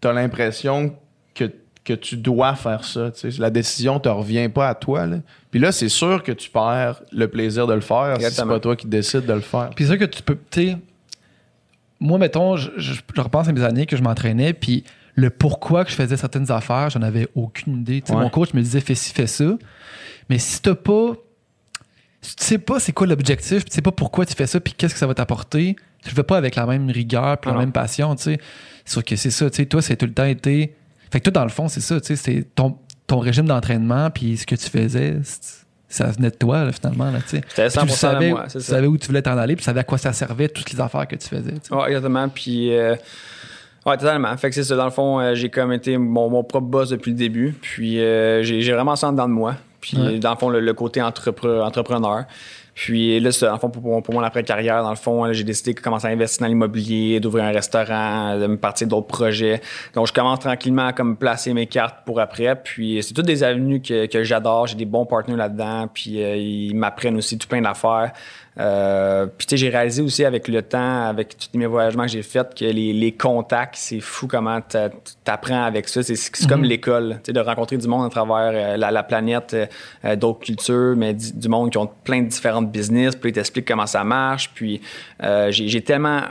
tu 0.00 0.06
as 0.06 0.12
l'impression 0.12 0.94
que, 1.34 1.50
que 1.84 1.94
tu 1.94 2.16
dois 2.16 2.54
faire 2.54 2.84
ça, 2.84 3.10
tu 3.10 3.32
sais. 3.32 3.40
La 3.40 3.50
décision 3.50 3.98
te 3.98 4.08
revient 4.08 4.48
pas 4.48 4.68
à 4.68 4.76
toi, 4.76 5.04
là. 5.04 5.16
Puis 5.50 5.58
là, 5.58 5.72
c'est 5.72 5.88
sûr 5.88 6.22
que 6.22 6.30
tu 6.30 6.48
perds 6.48 7.02
le 7.10 7.26
plaisir 7.26 7.66
de 7.66 7.74
le 7.74 7.80
faire 7.80 8.14
si 8.18 8.22
c'est 8.36 8.42
pas 8.54 8.60
toi 8.60 8.76
qui 8.76 8.86
décides 8.86 9.26
de 9.26 9.32
le 9.32 9.40
faire. 9.40 9.70
Puis 9.74 9.84
c'est 9.84 9.90
sûr 9.90 9.98
que 9.98 10.04
tu 10.04 10.22
peux, 10.22 10.38
tu 10.48 10.68
sais, 10.68 10.76
moi, 11.98 12.18
mettons, 12.18 12.56
je, 12.56 12.70
je- 12.76 13.00
je 13.16 13.20
repense 13.20 13.48
à 13.48 13.52
mes 13.52 13.64
années 13.64 13.84
que 13.86 13.96
je 13.96 14.02
m'entraînais, 14.04 14.52
puis 14.52 14.84
le 15.18 15.30
pourquoi 15.30 15.84
que 15.84 15.90
je 15.90 15.96
faisais 15.96 16.16
certaines 16.16 16.50
affaires, 16.52 16.90
j'en 16.90 17.02
avais 17.02 17.26
aucune 17.34 17.78
idée. 17.78 18.04
Ouais. 18.08 18.14
Mon 18.14 18.30
coach 18.30 18.54
me 18.54 18.62
disait 18.62 18.80
fais 18.80 18.94
ci, 18.94 19.12
fais 19.12 19.26
ça. 19.26 19.56
Mais 20.30 20.38
si 20.38 20.62
t'as 20.62 20.76
pas. 20.76 21.14
Si 22.20 22.36
tu 22.36 22.44
sais 22.44 22.58
pas 22.58 22.78
c'est 22.78 22.92
quoi 22.92 23.06
l'objectif, 23.08 23.64
tu 23.64 23.72
sais 23.74 23.82
pas 23.82 23.90
pourquoi 23.90 24.26
tu 24.26 24.34
fais 24.34 24.46
ça, 24.46 24.60
puis 24.60 24.74
qu'est-ce 24.76 24.94
que 24.94 24.98
ça 25.00 25.06
va 25.08 25.14
t'apporter, 25.14 25.74
tu 26.02 26.10
le 26.10 26.14
fais 26.14 26.22
pas 26.22 26.36
avec 26.36 26.54
la 26.54 26.66
même 26.66 26.88
rigueur, 26.90 27.38
puis 27.38 27.50
la 27.50 27.56
même 27.56 27.72
passion, 27.72 28.14
tu 28.14 28.22
sais. 28.24 28.38
Sûr 28.84 29.04
que 29.04 29.16
c'est 29.16 29.30
ça, 29.30 29.50
tu 29.50 29.56
sais. 29.56 29.66
Toi, 29.66 29.82
c'est 29.82 29.96
tout 29.96 30.06
le 30.06 30.14
temps 30.14 30.24
été. 30.24 30.74
Fait 31.10 31.18
que 31.18 31.24
toi, 31.24 31.32
dans 31.32 31.42
le 31.44 31.48
fond, 31.50 31.66
c'est 31.68 31.80
ça, 31.80 32.00
tu 32.00 32.06
sais. 32.08 32.16
C'est 32.16 32.46
ton, 32.54 32.76
ton 33.08 33.18
régime 33.18 33.46
d'entraînement, 33.46 34.10
puis 34.10 34.36
ce 34.36 34.46
que 34.46 34.54
tu 34.54 34.68
faisais, 34.70 35.16
ça 35.88 36.06
venait 36.12 36.30
de 36.30 36.36
toi, 36.36 36.64
là, 36.64 36.72
finalement, 36.72 37.10
là, 37.10 37.20
tu 37.22 37.28
sais. 37.38 37.40
C'était 37.48 37.68
Puis 37.68 37.86
tu 37.88 37.92
100% 37.92 37.96
savais, 37.96 38.30
moi, 38.30 38.44
tu 38.44 38.50
ça. 38.52 38.60
savais 38.60 38.86
où 38.86 38.96
tu 38.98 39.06
voulais 39.08 39.22
t'en 39.22 39.36
aller, 39.38 39.56
puis 39.56 39.62
tu 39.62 39.66
savais 39.66 39.80
à 39.80 39.84
quoi 39.84 39.98
ça 39.98 40.12
servait, 40.12 40.48
toutes 40.48 40.70
les 40.72 40.80
affaires 40.80 41.06
que 41.08 41.16
tu 41.16 41.26
faisais. 41.28 41.54
exactement. 41.54 42.28
Puis, 42.28 42.76
euh, 42.76 42.94
ouais, 43.88 43.96
totalement. 43.96 44.36
Fait 44.36 44.48
que 44.48 44.54
c'est 44.54 44.64
ça. 44.64 44.76
Dans 44.76 44.84
le 44.84 44.90
fond, 44.90 45.20
euh, 45.20 45.34
j'ai 45.34 45.48
comme 45.48 45.72
été 45.72 45.96
mon, 45.98 46.28
mon 46.30 46.44
propre 46.44 46.66
boss 46.66 46.90
depuis 46.90 47.10
le 47.12 47.16
début. 47.16 47.54
Puis, 47.60 48.00
euh, 48.00 48.42
j'ai 48.42 48.72
vraiment 48.72 48.96
ça 48.96 49.08
en 49.08 49.12
dedans 49.12 49.28
de 49.28 49.32
moi. 49.34 49.54
Puis, 49.80 49.96
Ouais. 49.96 50.18
dans 50.18 50.32
le 50.32 50.36
fond, 50.36 50.48
le, 50.50 50.60
le 50.60 50.74
côté 50.74 51.00
entrepre- 51.00 51.62
entrepreneur. 51.62 52.24
Puis 52.74 53.18
là, 53.18 53.32
c'est- 53.32 53.44
dans 53.46 53.54
le 53.54 53.58
fond, 53.58 53.70
pour, 53.70 54.12
mon 54.14 54.22
après-carrière, 54.22 54.82
dans 54.84 54.90
le 54.90 54.96
fond, 54.96 55.24
là, 55.24 55.32
j'ai 55.32 55.42
décidé 55.42 55.74
de 55.74 55.80
commencer 55.80 56.06
à 56.06 56.10
investir 56.10 56.42
dans 56.42 56.48
l'immobilier, 56.48 57.18
d'ouvrir 57.18 57.42
un 57.44 57.50
restaurant, 57.50 58.38
de 58.38 58.46
me 58.46 58.56
partir 58.56 58.86
d'autres 58.86 59.08
projets. 59.08 59.60
Donc, 59.94 60.06
je 60.06 60.12
commence 60.12 60.38
tranquillement 60.38 60.86
à 60.86 60.92
comme 60.92 61.16
placer 61.16 61.52
mes 61.54 61.66
cartes 61.66 61.96
pour 62.06 62.20
après. 62.20 62.54
Puis, 62.62 63.00
c'est 63.02 63.14
toutes 63.14 63.26
des 63.26 63.42
avenues 63.42 63.82
que, 63.82 64.06
que 64.06 64.22
j'adore. 64.22 64.68
J'ai 64.68 64.76
des 64.76 64.84
bons 64.84 65.06
partenaires 65.06 65.38
là-dedans. 65.38 65.88
Puis, 65.92 66.22
euh, 66.22 66.36
ils 66.36 66.74
m'apprennent 66.74 67.16
aussi 67.16 67.36
tout 67.36 67.48
plein 67.48 67.60
d'affaires. 67.62 68.12
Euh, 68.58 69.26
puis 69.26 69.46
tu 69.46 69.50
sais, 69.52 69.56
j'ai 69.56 69.68
réalisé 69.68 70.02
aussi 70.02 70.24
avec 70.24 70.48
le 70.48 70.62
temps, 70.62 71.06
avec 71.06 71.36
tous 71.38 71.56
mes 71.56 71.66
voyagements 71.66 72.04
que 72.04 72.10
j'ai 72.10 72.22
faits, 72.22 72.54
que 72.58 72.64
les, 72.64 72.92
les 72.92 73.12
contacts, 73.12 73.76
c'est 73.76 74.00
fou 74.00 74.26
comment 74.26 74.60
t'a- 74.60 74.90
t'apprends 75.24 75.62
avec 75.62 75.88
ça. 75.88 76.02
C'est 76.02 76.46
comme 76.46 76.64
l'école, 76.64 77.20
tu 77.22 77.26
sais, 77.26 77.32
de 77.32 77.40
rencontrer 77.40 77.76
du 77.76 77.86
monde 77.86 78.06
à 78.06 78.10
travers 78.10 78.50
euh, 78.52 78.76
la, 78.76 78.90
la 78.90 79.02
planète, 79.02 79.56
euh, 80.04 80.16
d'autres 80.16 80.40
cultures, 80.40 80.94
mais 80.96 81.14
du, 81.14 81.48
monde 81.48 81.70
qui 81.70 81.78
ont 81.78 81.90
plein 82.04 82.22
de 82.22 82.28
différentes 82.28 82.70
business, 82.70 83.14
puis 83.14 83.30
ils 83.30 83.34
t'expliquent 83.34 83.68
comment 83.68 83.86
ça 83.86 84.04
marche. 84.04 84.50
Puis 84.54 84.80
j'ai 85.50 85.82
tellement, 85.82 86.22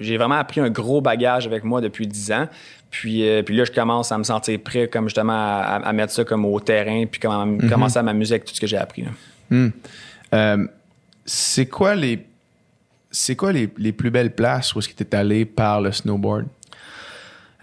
j'ai 0.00 0.16
vraiment 0.16 0.36
appris 0.36 0.60
un 0.60 0.70
gros 0.70 1.00
bagage 1.00 1.46
avec 1.46 1.64
moi 1.64 1.80
depuis 1.80 2.06
10 2.06 2.32
ans. 2.32 2.48
Puis, 2.90 3.28
euh, 3.28 3.42
puis 3.42 3.56
là, 3.56 3.64
je 3.64 3.72
commence 3.72 4.12
à 4.12 4.18
me 4.18 4.24
sentir 4.24 4.58
prêt, 4.60 4.88
comme 4.88 5.06
justement, 5.06 5.32
à, 5.32 5.80
à 5.84 5.92
mettre 5.92 6.12
ça 6.12 6.24
comme 6.24 6.44
au 6.44 6.58
terrain, 6.60 7.04
puis 7.10 7.20
comment, 7.20 7.58
commencer 7.68 7.98
à 7.98 8.02
m'amuser 8.02 8.34
avec 8.34 8.44
tout 8.44 8.54
ce 8.54 8.60
que 8.60 8.66
j'ai 8.66 8.78
appris. 8.78 9.04
Hmm. 9.50 9.68
Euh, 10.34 10.66
c'est 11.30 11.66
quoi 11.66 11.94
les 11.94 12.26
c'est 13.10 13.36
quoi 13.36 13.52
les, 13.52 13.68
les 13.78 13.92
plus 13.92 14.10
belles 14.10 14.34
places 14.34 14.74
où 14.74 14.78
est-ce 14.80 14.88
que 14.88 14.94
tu 14.94 15.02
es 15.02 15.14
allé 15.14 15.44
par 15.44 15.80
le 15.80 15.92
snowboard? 15.92 16.46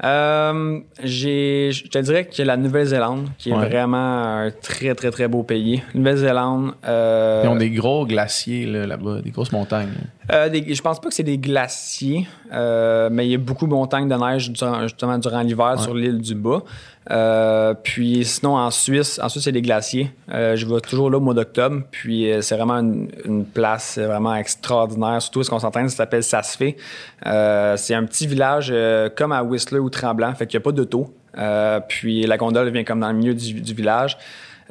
Euh, 0.04 0.80
j'ai, 1.02 1.70
je 1.72 1.88
te 1.88 1.98
dirais 2.00 2.26
que 2.26 2.42
la 2.44 2.58
Nouvelle-Zélande, 2.58 3.30
qui 3.38 3.50
est 3.52 3.54
vraiment 3.70 4.24
un 4.44 4.52
très, 4.52 4.94
très, 4.94 5.10
très 5.10 5.28
beau 5.30 5.44
pays. 5.44 5.82
Nouvelle-Zélande. 5.94 6.74
Euh, 6.86 7.42
Ils 7.46 7.48
ont 7.48 7.56
des 7.56 7.70
gros 7.70 8.06
glaciers 8.06 8.66
là, 8.66 8.86
là-bas, 8.86 9.22
des 9.22 9.30
grosses 9.32 9.54
montagnes. 9.54 9.94
euh, 10.34 10.50
des- 10.50 10.74
je 10.76 10.82
pense 10.82 11.00
pas 11.00 11.08
que 11.08 11.14
c'est 11.16 11.24
des 11.24 11.38
glaciers, 11.38 12.28
euh, 12.52 13.08
mais 13.10 13.26
il 13.26 13.32
y 13.32 13.36
a 13.36 13.38
beaucoup 13.38 13.68
de 13.68 13.72
montagnes 13.72 14.10
de 14.10 14.16
neige 14.16 14.52
durant- 14.52 14.82
justement 14.82 15.18
durant 15.18 15.42
l'hiver 15.42 15.80
sur 15.80 15.94
l'île 15.94 16.20
du 16.20 16.36
Bas. 16.36 16.64
Euh, 17.12 17.74
puis 17.74 18.26
sinon, 18.26 18.56
en 18.58 18.72
Suisse, 18.72 19.20
en 19.22 19.30
Suisse, 19.30 19.44
c'est 19.44 19.52
des 19.52 19.62
glaciers. 19.62 20.12
Euh, 20.32 20.56
je 20.56 20.66
vais 20.66 20.82
toujours 20.82 21.10
là 21.10 21.18
au 21.18 21.22
mois 21.22 21.34
d'octobre. 21.34 21.84
Puis 21.92 22.32
euh, 22.32 22.42
c'est 22.42 22.56
vraiment 22.56 22.76
une, 22.76 23.10
une 23.26 23.46
place 23.46 23.98
vraiment 23.98 24.36
extraordinaire. 24.36 25.22
Surtout 25.22 25.44
ce 25.44 25.50
qu'on 25.50 25.60
s'entraîne, 25.60 25.90
ça 25.90 25.98
s'appelle 25.98 26.24
Sasfé. 26.24 26.78
Euh, 27.26 27.78
c'est 27.78 27.94
un 27.94 28.04
petit 28.06 28.28
village 28.28 28.70
euh, 28.72 29.10
comme 29.16 29.32
à 29.32 29.44
Whistler 29.44 29.80
ou 29.80 29.90
Tremblant. 29.90 30.34
Fait 30.34 30.48
qu'il 30.48 30.58
n'y 30.58 30.64
a 30.64 30.66
pas 30.66 30.72
d'auto. 30.72 31.14
Euh, 31.38 31.80
puis 31.88 32.26
la 32.26 32.38
gondole 32.38 32.70
vient 32.70 32.84
comme 32.84 33.02
dans 33.02 33.12
le 33.12 33.18
milieu 33.18 33.34
du, 33.34 33.62
du 33.62 33.74
village. 33.74 34.18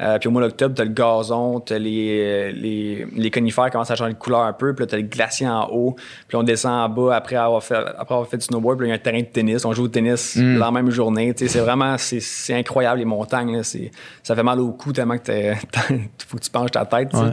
Euh, 0.00 0.18
puis 0.18 0.28
au 0.28 0.32
mois 0.32 0.42
d'octobre, 0.42 0.74
t'as 0.74 0.84
le 0.84 0.90
gazon, 0.90 1.60
t'as 1.60 1.78
les, 1.78 2.52
les, 2.52 3.06
les 3.14 3.30
conifères 3.30 3.66
qui 3.66 3.70
commencent 3.72 3.90
à 3.92 3.94
changer 3.96 4.12
de 4.14 4.18
couleur 4.18 4.40
un 4.40 4.52
peu, 4.52 4.74
puis 4.74 4.84
là, 4.84 4.90
t'as 4.90 4.96
le 4.96 5.04
glacier 5.04 5.48
en 5.48 5.68
haut, 5.70 5.94
puis 6.26 6.36
on 6.36 6.42
descend 6.42 6.72
en 6.72 6.88
bas 6.88 7.14
après 7.14 7.36
avoir 7.36 7.62
fait, 7.62 7.76
après 7.76 8.14
avoir 8.14 8.26
fait 8.26 8.38
du 8.38 8.44
snowboard, 8.44 8.78
puis 8.78 8.88
il 8.88 8.90
y 8.90 8.92
a 8.92 8.96
un 8.96 8.98
terrain 8.98 9.20
de 9.20 9.26
tennis, 9.26 9.64
on 9.64 9.72
joue 9.72 9.84
au 9.84 9.88
tennis 9.88 10.36
la 10.58 10.70
même 10.72 10.90
journée. 10.90 11.32
C'est 11.36 11.60
vraiment, 11.60 11.96
c'est, 11.96 12.18
c'est 12.20 12.54
incroyable, 12.54 12.98
les 12.98 13.04
montagnes, 13.04 13.56
là, 13.56 13.62
c'est, 13.62 13.92
ça 14.24 14.34
fait 14.34 14.42
mal 14.42 14.58
au 14.60 14.72
cou 14.72 14.92
tellement 14.92 15.16
que 15.16 15.22
t'es- 15.24 15.54
faut 16.26 16.38
que 16.38 16.42
tu 16.42 16.50
penches 16.50 16.72
ta 16.72 16.84
tête. 16.84 17.12
Ouais. 17.14 17.30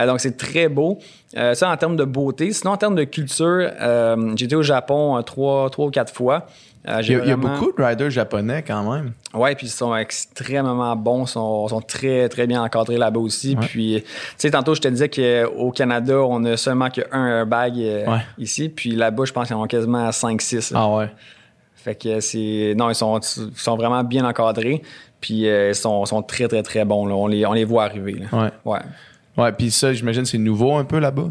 Euh, 0.00 0.06
donc, 0.06 0.18
c'est 0.20 0.36
très 0.36 0.68
beau. 0.68 0.98
Euh, 1.36 1.54
ça, 1.54 1.70
en 1.70 1.76
termes 1.76 1.96
de 1.96 2.04
beauté. 2.04 2.52
Sinon, 2.52 2.72
en 2.72 2.76
termes 2.76 2.94
de 2.94 3.04
culture, 3.04 3.70
euh, 3.80 4.34
été 4.34 4.54
au 4.56 4.62
Japon 4.62 5.16
euh, 5.16 5.22
trois, 5.22 5.70
trois 5.70 5.86
ou 5.86 5.90
quatre 5.90 6.12
fois. 6.12 6.46
Euh, 6.88 6.98
Il 7.02 7.12
y, 7.12 7.14
a, 7.14 7.18
il 7.22 7.28
y 7.28 7.30
a 7.30 7.36
vraiment- 7.36 7.56
beaucoup 7.58 7.72
de 7.76 7.80
riders 7.82 8.10
japonais 8.10 8.64
quand 8.66 8.82
même. 8.92 9.12
Ouais, 9.34 9.54
puis 9.54 9.68
ils 9.68 9.70
sont 9.70 9.94
extrêmement 9.94 10.96
bons, 10.96 11.26
sont, 11.26 11.68
sont 11.68 11.80
très, 11.80 12.28
très 12.28 12.46
bien 12.48 12.60
encadrés 12.62 12.96
là-bas 12.98 13.20
aussi. 13.20 13.54
Ouais. 13.54 13.66
Puis, 13.66 14.02
tu 14.02 14.10
sais, 14.36 14.50
tantôt, 14.50 14.74
je 14.74 14.80
te 14.80 14.88
disais 14.88 15.08
qu'au 15.08 15.70
Canada, 15.70 16.18
on 16.18 16.44
a 16.44 16.56
seulement 16.56 16.90
qu'un 16.90 17.04
airbag 17.26 17.74
euh, 17.78 18.06
Ouais. 18.06 18.18
ici. 18.38 18.68
Puis 18.68 18.96
là-bas, 18.96 19.24
je 19.26 19.32
pense 19.32 19.46
qu'ils 19.46 19.54
en 19.56 19.62
ont 19.62 19.66
quasiment 19.68 20.10
5-6. 20.10 20.72
Ah 20.74 20.88
ouais. 20.96 21.10
Fait 21.76 21.94
que 21.94 22.18
c'est. 22.20 22.74
Non, 22.76 22.90
ils 22.90 22.94
sont, 22.96 23.20
sont 23.22 23.76
vraiment 23.76 24.02
bien 24.02 24.24
encadrés. 24.24 24.82
Puis 25.20 25.48
euh, 25.48 25.68
ils 25.70 25.74
sont, 25.76 26.04
sont 26.04 26.22
très, 26.22 26.48
très, 26.48 26.62
très 26.64 26.84
bons. 26.84 27.06
Là. 27.06 27.14
On, 27.14 27.28
les, 27.28 27.46
on 27.46 27.52
les 27.52 27.64
voit 27.64 27.84
arriver. 27.84 28.14
Là. 28.14 28.26
Ouais. 28.32 28.50
Ouais. 28.64 28.80
Ouais, 29.36 29.52
puis 29.52 29.70
ça, 29.70 29.92
j'imagine, 29.92 30.24
c'est 30.24 30.36
nouveau 30.38 30.74
un 30.74 30.84
peu 30.84 30.98
là-bas? 30.98 31.30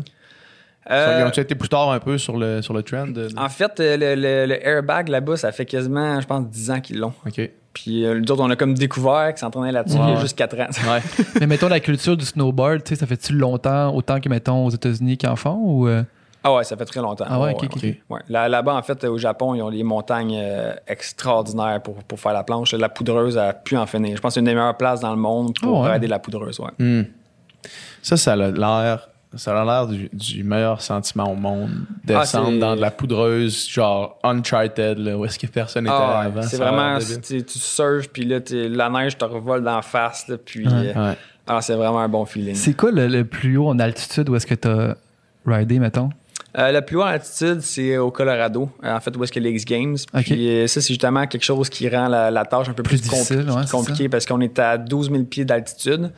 Euh, 0.89 1.17
Ils 1.19 1.25
ont 1.25 1.29
été 1.29 1.53
plus 1.55 1.69
tard 1.69 1.91
un 1.91 1.99
peu 1.99 2.17
sur 2.17 2.37
le, 2.37 2.61
sur 2.63 2.73
le 2.73 2.81
trend? 2.81 3.07
de- 3.07 3.27
en 3.37 3.49
fait, 3.49 3.79
euh, 3.79 3.97
le, 3.97 4.15
le- 4.15 4.45
le 4.47 4.67
airbag 4.67 5.09
là-bas, 5.09 5.37
ça 5.37 5.51
fait 5.51 5.65
quasiment, 5.65 6.19
je 6.19 6.25
pense, 6.25 6.47
10 6.47 6.71
ans 6.71 6.79
qu'ils 6.81 6.97
l'ont. 6.99 7.13
OK. 7.25 7.39
Puis 7.73 8.03
euh, 8.05 8.19
nous 8.19 8.31
autres, 8.31 8.41
on 8.43 8.49
a 8.49 8.55
comme 8.55 8.73
découvert 8.73 9.27
qu'ils 9.29 9.37
s'entraînaient 9.37 9.71
là-dessus 9.71 9.97
il 10.01 10.09
y 10.09 10.13
a 10.13 10.19
juste 10.19 10.37
4 10.37 10.59
ans. 10.59 10.67
Ouais. 10.91 10.99
Mais 11.39 11.47
mettons 11.47 11.67
la 11.69 11.79
culture 11.79 12.17
du 12.17 12.25
snowboard, 12.25 12.83
tu 12.83 12.89
sais, 12.89 12.95
ça 12.99 13.05
fait-tu 13.05 13.33
longtemps, 13.33 13.93
autant 13.95 14.19
que 14.19 14.27
mettons 14.27 14.65
aux 14.65 14.69
États-Unis 14.71 15.17
qu'ils 15.17 15.29
en 15.29 15.35
font 15.35 15.55
ou. 15.55 15.87
euh? 15.87 16.03
Ah 16.43 16.51
ouais, 16.55 16.63
ça 16.63 16.75
fait 16.75 16.85
très 16.85 16.99
longtemps. 17.01 17.25
Ah 17.29 17.39
ouais, 17.39 17.49
Ouais, 17.49 17.53
ok, 17.53 17.63
ok. 17.75 17.83
ouais. 17.83 18.01
Ouais. 18.09 18.19
Là- 18.27 18.49
Là-bas, 18.49 18.73
en 18.73 18.81
fait, 18.81 19.03
au 19.03 19.19
Japon, 19.19 19.53
ils 19.53 19.61
ont 19.61 19.69
des 19.69 19.83
montagnes 19.83 20.35
euh, 20.41 20.73
extraordinaires 20.87 21.79
pour, 21.83 21.93
pour 22.03 22.19
faire 22.19 22.33
la 22.33 22.43
planche. 22.43 22.73
La 22.73 22.89
poudreuse 22.89 23.37
a 23.37 23.53
pu 23.53 23.77
en 23.77 23.85
finir. 23.85 24.17
Je 24.17 24.21
pense 24.21 24.31
que 24.31 24.33
c'est 24.33 24.39
une 24.39 24.47
des 24.47 24.55
meilleures 24.55 24.75
places 24.75 24.99
dans 25.01 25.11
le 25.11 25.21
monde 25.21 25.53
pour 25.61 25.81
ouais. 25.81 25.95
aider 25.97 26.07
la 26.07 26.17
poudreuse. 26.17 26.59
Ouais. 26.59 26.71
Hmm. 26.79 27.03
Ça, 28.01 28.17
ça 28.17 28.33
a 28.33 28.35
l'air. 28.35 29.07
Ça 29.35 29.59
a 29.61 29.63
l'air 29.63 29.87
du, 29.87 30.09
du 30.11 30.43
meilleur 30.43 30.81
sentiment 30.81 31.31
au 31.31 31.35
monde. 31.35 31.69
Descendre 32.03 32.47
Ah, 32.47 32.51
c'est- 32.51 32.59
dans 32.59 32.75
de 32.75 32.81
la 32.81 32.91
poudreuse, 32.91 33.69
genre 33.69 34.19
Uncharted, 34.23 34.97
là, 34.97 35.17
où 35.17 35.23
est-ce 35.25 35.39
que 35.39 35.47
personne 35.47 35.85
n'était 35.85 35.95
Ah 35.97 36.19
avant. 36.21 36.41
c'est 36.41 36.57
vraiment, 36.57 36.97
tu 36.99 37.43
tu 37.43 37.59
surfes, 37.59 38.09
puis 38.09 38.25
là, 38.25 38.41
t'es- 38.41 38.67
la 38.67 38.89
neige 38.89 39.17
te 39.17 39.23
revole 39.23 39.63
d'en 39.63 39.81
face. 39.81 40.27
Là, 40.27 40.35
puis, 40.37 40.67
Ouais. 40.67 40.93
euh, 40.95 41.09
Ouais. 41.11 41.17
ah, 41.47 41.61
c'est 41.61 41.75
vraiment 41.75 42.01
un 42.01 42.09
bon 42.09 42.25
feeling. 42.25 42.55
C'est 42.55 42.73
quoi 42.73 42.91
le, 42.91 43.07
le 43.07 43.23
plus 43.23 43.55
haut 43.57 43.69
en 43.69 43.79
altitude 43.79 44.27
où 44.27 44.35
est-ce 44.35 44.45
que 44.47 44.55
t'as 44.55 44.95
ridé, 45.45 45.79
mettons? 45.79 46.09
Euh, 46.57 46.69
le 46.73 46.81
plus 46.81 46.97
haut 46.97 47.03
en 47.03 47.05
altitude, 47.05 47.61
c'est 47.61 47.97
au 47.97 48.11
Colorado, 48.11 48.69
euh, 48.83 48.93
en 48.93 48.99
fait, 48.99 49.15
où 49.15 49.23
est-ce 49.23 49.31
que 49.31 49.39
les 49.39 49.51
X 49.51 49.63
Games. 49.63 49.95
Puis 50.13 50.67
ça, 50.67 50.81
c'est 50.81 50.87
justement 50.89 51.25
quelque 51.25 51.45
chose 51.45 51.69
qui 51.69 51.87
rend 51.87 52.09
la, 52.09 52.29
la 52.29 52.43
tâche 52.43 52.67
un 52.67 52.73
peu 52.73 52.83
Plus 52.83 52.99
plus, 52.99 53.07
compli- 53.09 53.13
difficile, 53.19 53.49
ouais, 53.49 53.61
c'est 53.65 53.71
compliquée 53.71 54.09
parce 54.09 54.25
qu'on 54.25 54.41
est 54.41 54.59
à 54.59 54.77
12 54.77 55.09
000 55.09 55.23
pieds 55.23 55.45
d'altitude 55.45 56.11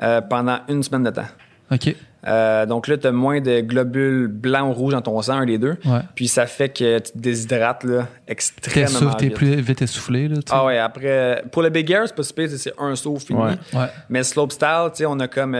euh, 0.00 0.20
pendant 0.20 0.58
une 0.68 0.84
semaine 0.84 1.02
de 1.02 1.10
temps. 1.10 1.26
OK. 1.72 1.96
Euh, 2.26 2.66
donc 2.66 2.88
là, 2.88 2.96
tu 2.96 3.06
as 3.06 3.12
moins 3.12 3.40
de 3.40 3.60
globules 3.60 4.28
blancs 4.28 4.70
ou 4.70 4.72
rouges 4.72 4.92
dans 4.94 5.02
ton 5.02 5.20
sang, 5.22 5.34
un 5.34 5.46
des 5.46 5.58
deux. 5.58 5.76
Ouais. 5.84 6.00
Puis 6.14 6.28
ça 6.28 6.46
fait 6.46 6.68
que 6.68 6.98
tu 6.98 7.12
te 7.12 7.18
déshydrates 7.18 7.84
là, 7.84 8.08
extrêmement 8.26 8.88
souffle, 8.88 9.16
t'es 9.16 9.26
vite. 9.26 9.34
plus 9.34 9.60
vite 9.60 9.82
essoufflé, 9.82 10.28
là. 10.28 10.36
Ah 10.50 10.64
ouais, 10.64 10.78
après, 10.78 11.44
pour 11.52 11.62
le 11.62 11.70
Big 11.70 11.90
Air, 11.90 12.02
c'est 12.06 12.16
pas 12.16 12.22
super, 12.22 12.48
c'est 12.48 12.72
un 12.78 12.96
saut 12.96 13.18
fini. 13.18 13.38
Ouais. 13.38 13.52
Ouais. 13.72 13.86
Mais 14.08 14.22
slopestyle, 14.22 14.90
tu 14.90 14.98
sais, 14.98 15.06
on 15.06 15.18
a 15.20 15.28
comme 15.28 15.56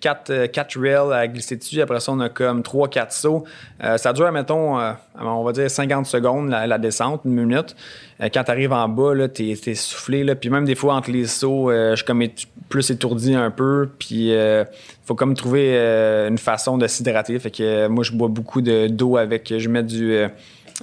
4 0.00 0.46
quatre, 0.46 0.78
rails 0.78 1.12
à 1.12 1.26
glisser 1.28 1.56
dessus. 1.56 1.80
Après 1.80 2.00
ça, 2.00 2.12
on 2.12 2.20
a 2.20 2.28
comme 2.28 2.60
3-4 2.60 3.10
sauts. 3.10 3.44
Euh, 3.82 3.96
ça 3.96 4.12
dure, 4.12 4.30
mettons, 4.32 4.78
euh, 4.78 4.92
on 5.20 5.44
va 5.44 5.52
dire 5.52 5.70
50 5.70 6.06
secondes 6.06 6.48
la, 6.48 6.66
la 6.66 6.78
descente, 6.78 7.22
une 7.24 7.32
minute. 7.32 7.76
Euh, 8.20 8.28
quand 8.32 8.44
tu 8.44 8.50
arrives 8.50 8.72
en 8.72 8.88
bas, 8.88 9.14
là, 9.14 9.28
t'es, 9.28 9.54
t'es 9.62 9.74
soufflé. 9.74 10.24
Là. 10.24 10.34
Puis 10.34 10.48
même 10.50 10.64
des 10.64 10.74
fois, 10.74 10.94
entre 10.94 11.10
les 11.10 11.26
sauts, 11.26 11.70
euh, 11.70 11.90
je 11.90 11.96
suis 11.96 12.04
comme 12.04 12.22
étu- 12.22 12.46
plus 12.68 12.90
étourdi 12.90 13.34
un 13.34 13.50
peu. 13.50 13.88
Puis 13.98 14.30
il 14.30 14.66
faut 15.04 15.14
comme 15.14 15.34
trouver 15.34 15.72
euh, 15.76 16.28
une 16.28 16.38
façon 16.38 16.78
de 16.78 16.86
s'hydrater. 16.86 17.38
Fait 17.38 17.50
que 17.50 17.62
euh, 17.62 17.88
moi, 17.88 18.04
je 18.04 18.12
bois 18.12 18.28
beaucoup 18.28 18.60
de, 18.62 18.86
d'eau 18.88 19.16
avec... 19.16 19.52
Je 19.56 19.68
mets 19.68 19.82
du, 19.82 20.12
euh, 20.12 20.28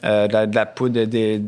euh, 0.03 0.27
de, 0.27 0.34
la, 0.34 0.45
de 0.45 0.55
la 0.55 0.65
poudre 0.65 1.03
d'é- 1.05 1.41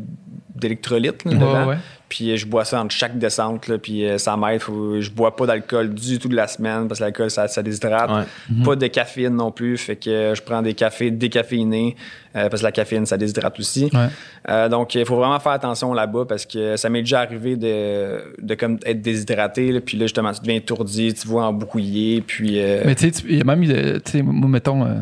d'électrolyte 0.54 1.24
là, 1.24 1.30
Ouais, 1.32 1.36
dedans. 1.38 1.68
ouais. 1.68 1.76
Puis 2.08 2.30
euh, 2.30 2.36
je 2.36 2.46
bois 2.46 2.64
ça 2.64 2.80
entre 2.80 2.94
chaque 2.94 3.18
descente, 3.18 3.66
là, 3.66 3.78
puis 3.78 4.04
euh, 4.06 4.16
ça 4.18 4.36
m'aide. 4.36 4.60
Faut- 4.60 5.00
Je 5.00 5.10
bois 5.10 5.34
pas 5.34 5.46
d'alcool 5.46 5.92
du 5.92 6.18
tout 6.20 6.28
de 6.28 6.36
la 6.36 6.46
semaine 6.46 6.86
parce 6.86 7.00
que 7.00 7.04
l'alcool, 7.04 7.30
ça, 7.30 7.48
ça 7.48 7.62
déshydrate. 7.62 8.10
Ouais. 8.10 8.64
Pas 8.64 8.76
de 8.76 8.86
caféine 8.86 9.34
non 9.34 9.50
plus, 9.50 9.76
fait 9.76 9.96
que 9.96 10.08
euh, 10.10 10.34
je 10.36 10.40
prends 10.42 10.62
des 10.62 10.74
cafés 10.74 11.10
décaféinés 11.10 11.96
euh, 12.36 12.48
parce 12.48 12.60
que 12.62 12.66
la 12.66 12.70
caféine, 12.72 13.06
ça 13.06 13.16
déshydrate 13.16 13.58
aussi. 13.58 13.90
Ouais. 13.92 14.06
Euh, 14.48 14.68
donc, 14.68 14.94
il 14.94 15.04
faut 15.04 15.16
vraiment 15.16 15.40
faire 15.40 15.52
attention 15.52 15.92
là-bas 15.94 16.26
parce 16.28 16.46
que 16.46 16.76
ça 16.76 16.88
m'est 16.88 17.00
déjà 17.02 17.20
arrivé 17.20 17.56
de, 17.56 18.20
de 18.40 18.54
comme 18.54 18.78
être 18.86 19.02
déshydraté. 19.02 19.72
là, 19.72 19.80
puis 19.80 19.96
là, 19.98 20.04
justement, 20.04 20.32
tu 20.32 20.40
deviens 20.40 20.56
étourdi, 20.56 21.12
tu 21.12 21.26
vois 21.26 21.46
emboucouillé. 21.46 22.20
Puis, 22.20 22.60
euh, 22.60 22.82
Mais 22.86 22.94
tu 22.94 23.10
sais, 23.12 23.22
il 23.28 23.38
y 23.38 23.40
a 23.40 23.44
même 23.44 23.64
tu 23.64 24.12
sais, 24.12 24.22
moi, 24.22 24.48
mettons, 24.48 24.84
euh, 24.84 24.94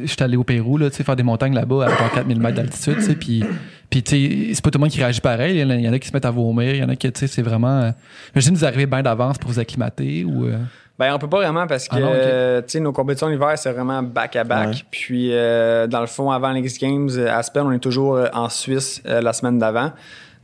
je 0.00 0.06
suis 0.06 0.22
allé 0.22 0.36
au 0.36 0.44
Pérou, 0.44 0.78
là, 0.78 0.88
tu 0.88 0.96
sais, 0.96 1.04
faire 1.04 1.16
des 1.16 1.22
montagnes 1.24 1.54
là-bas 1.54 1.86
à 1.86 2.08
4000 2.14 2.40
mètres 2.40 2.56
d'altitude, 2.56 2.96
tu 2.96 3.02
sais, 3.02 3.14
puis, 3.16 3.42
puis 3.90 4.02
tu 4.02 4.10
sais, 4.48 4.54
c'est 4.54 4.62
pas 4.64 4.70
tout 4.70 4.78
le 4.78 4.82
monde 4.82 4.90
qui 4.90 4.98
réagit 5.00 5.20
pareil. 5.20 5.58
Il 5.58 5.80
y 5.82 5.88
en 5.88 5.92
a, 5.92 5.98
qui 5.98 6.08
se 6.08 6.12
mettent 6.14 6.24
à 6.24 6.30
vomir, 6.30 6.74
il 6.74 6.80
y 6.80 6.84
en 6.84 6.88
a 6.88 6.96
qui, 6.96 7.10
tu 7.12 7.18
sais, 7.20 7.26
c'est 7.26 7.42
vraiment. 7.42 7.80
euh, 7.82 7.90
Imagine 8.34 8.54
vous 8.54 8.64
arrivez 8.64 8.86
bien 8.86 9.02
d'avance 9.02 9.36
pour 9.38 9.50
vous 9.50 9.58
acclimater 9.58 10.24
ou. 10.24 10.46
euh, 10.46 10.56
Ben, 10.98 11.14
on 11.14 11.18
peut 11.18 11.28
pas 11.28 11.38
vraiment 11.38 11.66
parce 11.66 11.88
que 11.88 11.96
Ah 11.96 12.00
non, 12.00 12.08
ok. 12.08 12.14
euh, 12.16 12.60
tu 12.62 12.68
sais, 12.68 12.80
nos 12.80 12.92
compétitions 12.92 13.28
d'hiver, 13.30 13.52
c'est 13.56 13.72
vraiment 13.72 14.02
back-à-back. 14.02 14.68
Ouais. 14.68 14.74
Puis, 14.90 15.30
euh, 15.32 15.86
dans 15.86 16.00
le 16.00 16.06
fond, 16.06 16.30
avant 16.30 16.52
les 16.52 16.60
X 16.60 16.78
Games, 16.78 17.08
à 17.26 17.38
Aspen, 17.38 17.62
on 17.66 17.72
est 17.72 17.78
toujours 17.78 18.20
en 18.32 18.48
Suisse 18.48 19.02
euh, 19.06 19.20
la 19.20 19.32
semaine 19.32 19.58
d'avant. 19.58 19.92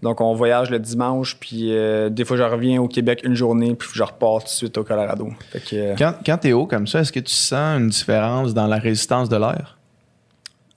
Donc, 0.02 0.20
on 0.20 0.34
voyage 0.34 0.68
le 0.70 0.78
dimanche, 0.78 1.38
puis 1.40 1.68
euh, 1.74 2.10
des 2.10 2.24
fois, 2.26 2.36
je 2.36 2.42
reviens 2.42 2.80
au 2.82 2.86
Québec 2.88 3.20
une 3.24 3.34
journée, 3.34 3.74
puis 3.74 3.88
je 3.94 4.02
repars 4.02 4.40
tout 4.40 4.44
de 4.44 4.48
suite 4.50 4.76
au 4.78 4.84
Colorado. 4.84 5.30
Fait 5.50 5.60
que, 5.60 5.74
euh, 5.76 5.94
Quand, 5.96 6.14
quand 6.24 6.36
t'es 6.36 6.52
haut 6.52 6.66
comme 6.66 6.86
ça, 6.86 7.00
est-ce 7.00 7.12
que 7.12 7.20
tu 7.20 7.32
sens 7.34 7.80
une 7.80 7.88
différence 7.88 8.52
dans 8.52 8.66
la 8.66 8.76
résistance 8.76 9.28
de 9.30 9.36
l'air? 9.36 9.75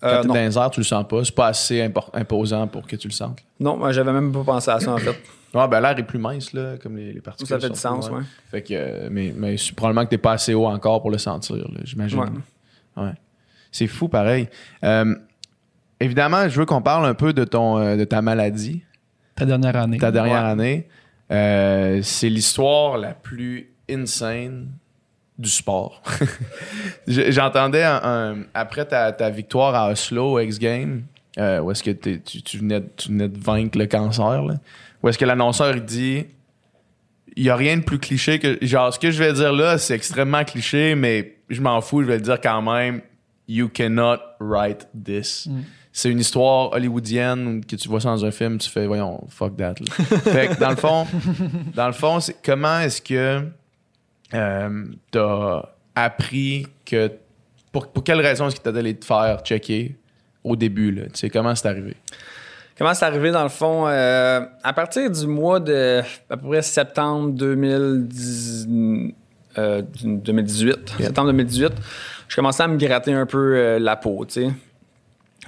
Quand 0.01 0.07
euh, 0.07 0.21
t'es 0.21 0.27
non, 0.27 0.33
dans 0.33 0.39
les 0.39 0.57
airs, 0.57 0.69
tu 0.69 0.79
le 0.79 0.85
sens 0.85 1.05
pas. 1.07 1.23
C'est 1.25 1.35
pas 1.35 1.47
assez 1.47 1.91
imposant 2.13 2.67
pour 2.67 2.87
que 2.87 2.95
tu 2.95 3.07
le 3.07 3.13
sentes. 3.13 3.39
non, 3.59 3.77
moi, 3.77 3.91
j'avais 3.91 4.13
même 4.13 4.31
pas 4.31 4.43
pensé 4.43 4.71
à 4.71 4.79
ça, 4.79 4.93
en 4.93 4.97
fait. 4.97 5.15
Ouais, 5.53 5.67
ben 5.67 5.81
l'air 5.81 5.97
est 5.97 6.03
plus 6.03 6.19
mince, 6.19 6.53
là, 6.53 6.77
comme 6.77 6.95
les, 6.95 7.11
les 7.11 7.21
particules. 7.21 7.47
Ça 7.47 7.59
fait 7.59 7.69
du 7.73 7.79
sens, 7.79 8.09
ouais. 8.09 8.21
Fait 8.51 8.61
que, 8.61 8.73
euh, 8.73 9.09
mais, 9.11 9.33
probablement 9.75 10.05
que 10.05 10.11
t'es 10.11 10.17
pas 10.19 10.33
assez 10.33 10.53
haut 10.53 10.67
encore 10.67 11.01
pour 11.01 11.09
le 11.11 11.17
sentir, 11.17 11.55
j'imagine. 11.83 12.19
Ouais. 12.19 13.03
Ouais. 13.03 13.13
C'est 13.71 13.87
fou, 13.87 14.07
pareil. 14.07 14.47
Euh, 14.83 15.15
évidemment, 15.99 16.47
je 16.47 16.59
veux 16.59 16.65
qu'on 16.65 16.81
parle 16.83 17.05
un 17.05 17.13
peu 17.15 17.33
de 17.33 17.43
ton 17.45 17.95
de 17.97 18.03
ta 18.03 18.21
maladie, 18.21 18.83
ta 19.35 19.45
dernière 19.45 19.75
année. 19.75 19.97
ta 19.97 20.11
dernière 20.11 20.43
Ouais. 20.43 20.49
année. 20.49 20.87
Euh, 21.31 21.99
c'est 22.03 22.29
l'histoire 22.29 22.97
la 22.97 23.13
plus 23.13 23.71
insane 23.89 24.69
du 25.39 25.49
sport. 25.49 26.03
J'entendais 27.07 27.83
un- 27.83 28.01
un- 28.03 28.37
après 28.53 28.85
ta, 28.85 29.11
ta 29.11 29.29
victoire 29.29 29.73
à 29.73 29.89
Oslo 29.91 30.39
X 30.39 30.59
Games, 30.59 31.03
euh, 31.37 31.59
où 31.61 31.71
est-ce 31.71 31.81
que 31.83 31.91
tu, 31.91 32.21
tu 32.21 32.57
venais, 32.57 32.81
de- 32.81 32.89
tu 32.97 33.09
venais 33.09 33.29
de 33.29 33.39
vaincre 33.39 33.77
le 33.77 33.87
cancer, 33.87 34.43
là, 34.43 34.55
où 35.01 35.09
est-ce 35.09 35.17
que 35.17 35.25
l'annonceur 35.25 35.75
dit 35.75 36.25
il 37.35 37.43
n'y 37.43 37.49
a 37.49 37.55
rien 37.55 37.77
de 37.77 37.83
plus 37.83 37.99
cliché 37.99 38.37
que. 38.39 38.57
Genre, 38.61 38.93
ce 38.93 38.99
que 38.99 39.11
je 39.11 39.19
vais 39.23 39.31
dire 39.33 39.53
là, 39.53 39.77
c'est 39.77 39.93
extrêmement 39.95 40.43
cliché, 40.43 40.95
mais 40.95 41.37
je 41.49 41.61
m'en 41.61 41.79
fous, 41.79 42.01
je 42.01 42.07
vais 42.07 42.15
le 42.17 42.21
dire 42.23 42.41
quand 42.41 42.61
même. 42.61 43.01
You 43.47 43.69
cannot 43.69 44.17
write 44.39 44.87
this. 45.05 45.47
Mm. 45.47 45.61
C'est 45.91 46.11
une 46.11 46.19
histoire 46.19 46.71
hollywoodienne 46.73 47.63
que 47.65 47.75
tu 47.75 47.87
vois 47.87 47.99
ça 48.01 48.09
dans 48.09 48.23
un 48.25 48.31
film, 48.31 48.57
tu 48.57 48.69
fais, 48.69 48.85
voyons, 48.87 49.23
fuck 49.29 49.55
that. 49.57 49.75
là. 49.79 50.05
fait 50.19 50.49
que 50.49 50.59
dans 50.59 50.69
le 50.69 50.75
fond, 50.75 51.07
dans 51.75 51.87
le 51.87 51.93
fond, 51.93 52.19
c'est 52.19 52.35
comment 52.43 52.79
est-ce 52.81 53.01
que 53.01 53.41
euh, 54.33 54.85
t'as 55.11 55.63
appris 55.95 56.67
que. 56.85 57.11
Pour, 57.71 57.87
pour 57.91 58.03
quelle 58.03 58.19
raison 58.21 58.47
est-ce 58.47 58.55
que 58.55 58.61
t'as 58.69 58.77
allé 58.77 58.95
te 58.95 59.05
faire 59.05 59.39
checker 59.43 59.95
au 60.43 60.55
début, 60.55 60.91
là? 60.91 61.03
Tu 61.03 61.11
sais, 61.19 61.29
comment 61.29 61.53
c'est 61.53 61.67
arrivé? 61.67 61.95
Comment 62.77 62.93
c'est 62.93 63.05
arrivé 63.05 63.29
dans 63.31 63.43
le 63.43 63.49
fond? 63.49 63.87
euh, 63.87 64.41
à 64.63 64.73
partir 64.73 65.11
du 65.11 65.27
mois 65.27 65.59
de 65.59 66.01
à 66.29 66.37
peu 66.37 66.47
près 66.47 66.61
septembre 66.61 67.31
2010, 67.33 68.67
euh, 69.57 69.81
2018, 70.03 70.67
Yeah. 70.97 71.07
septembre 71.07 71.27
2018, 71.31 71.73
je 72.27 72.35
commençais 72.35 72.63
à 72.63 72.67
me 72.67 72.77
gratter 72.77 73.13
un 73.13 73.25
peu 73.25 73.55
euh, 73.55 73.79
la 73.79 73.95
peau, 73.97 74.25
tu 74.25 74.33
sais. 74.45 74.49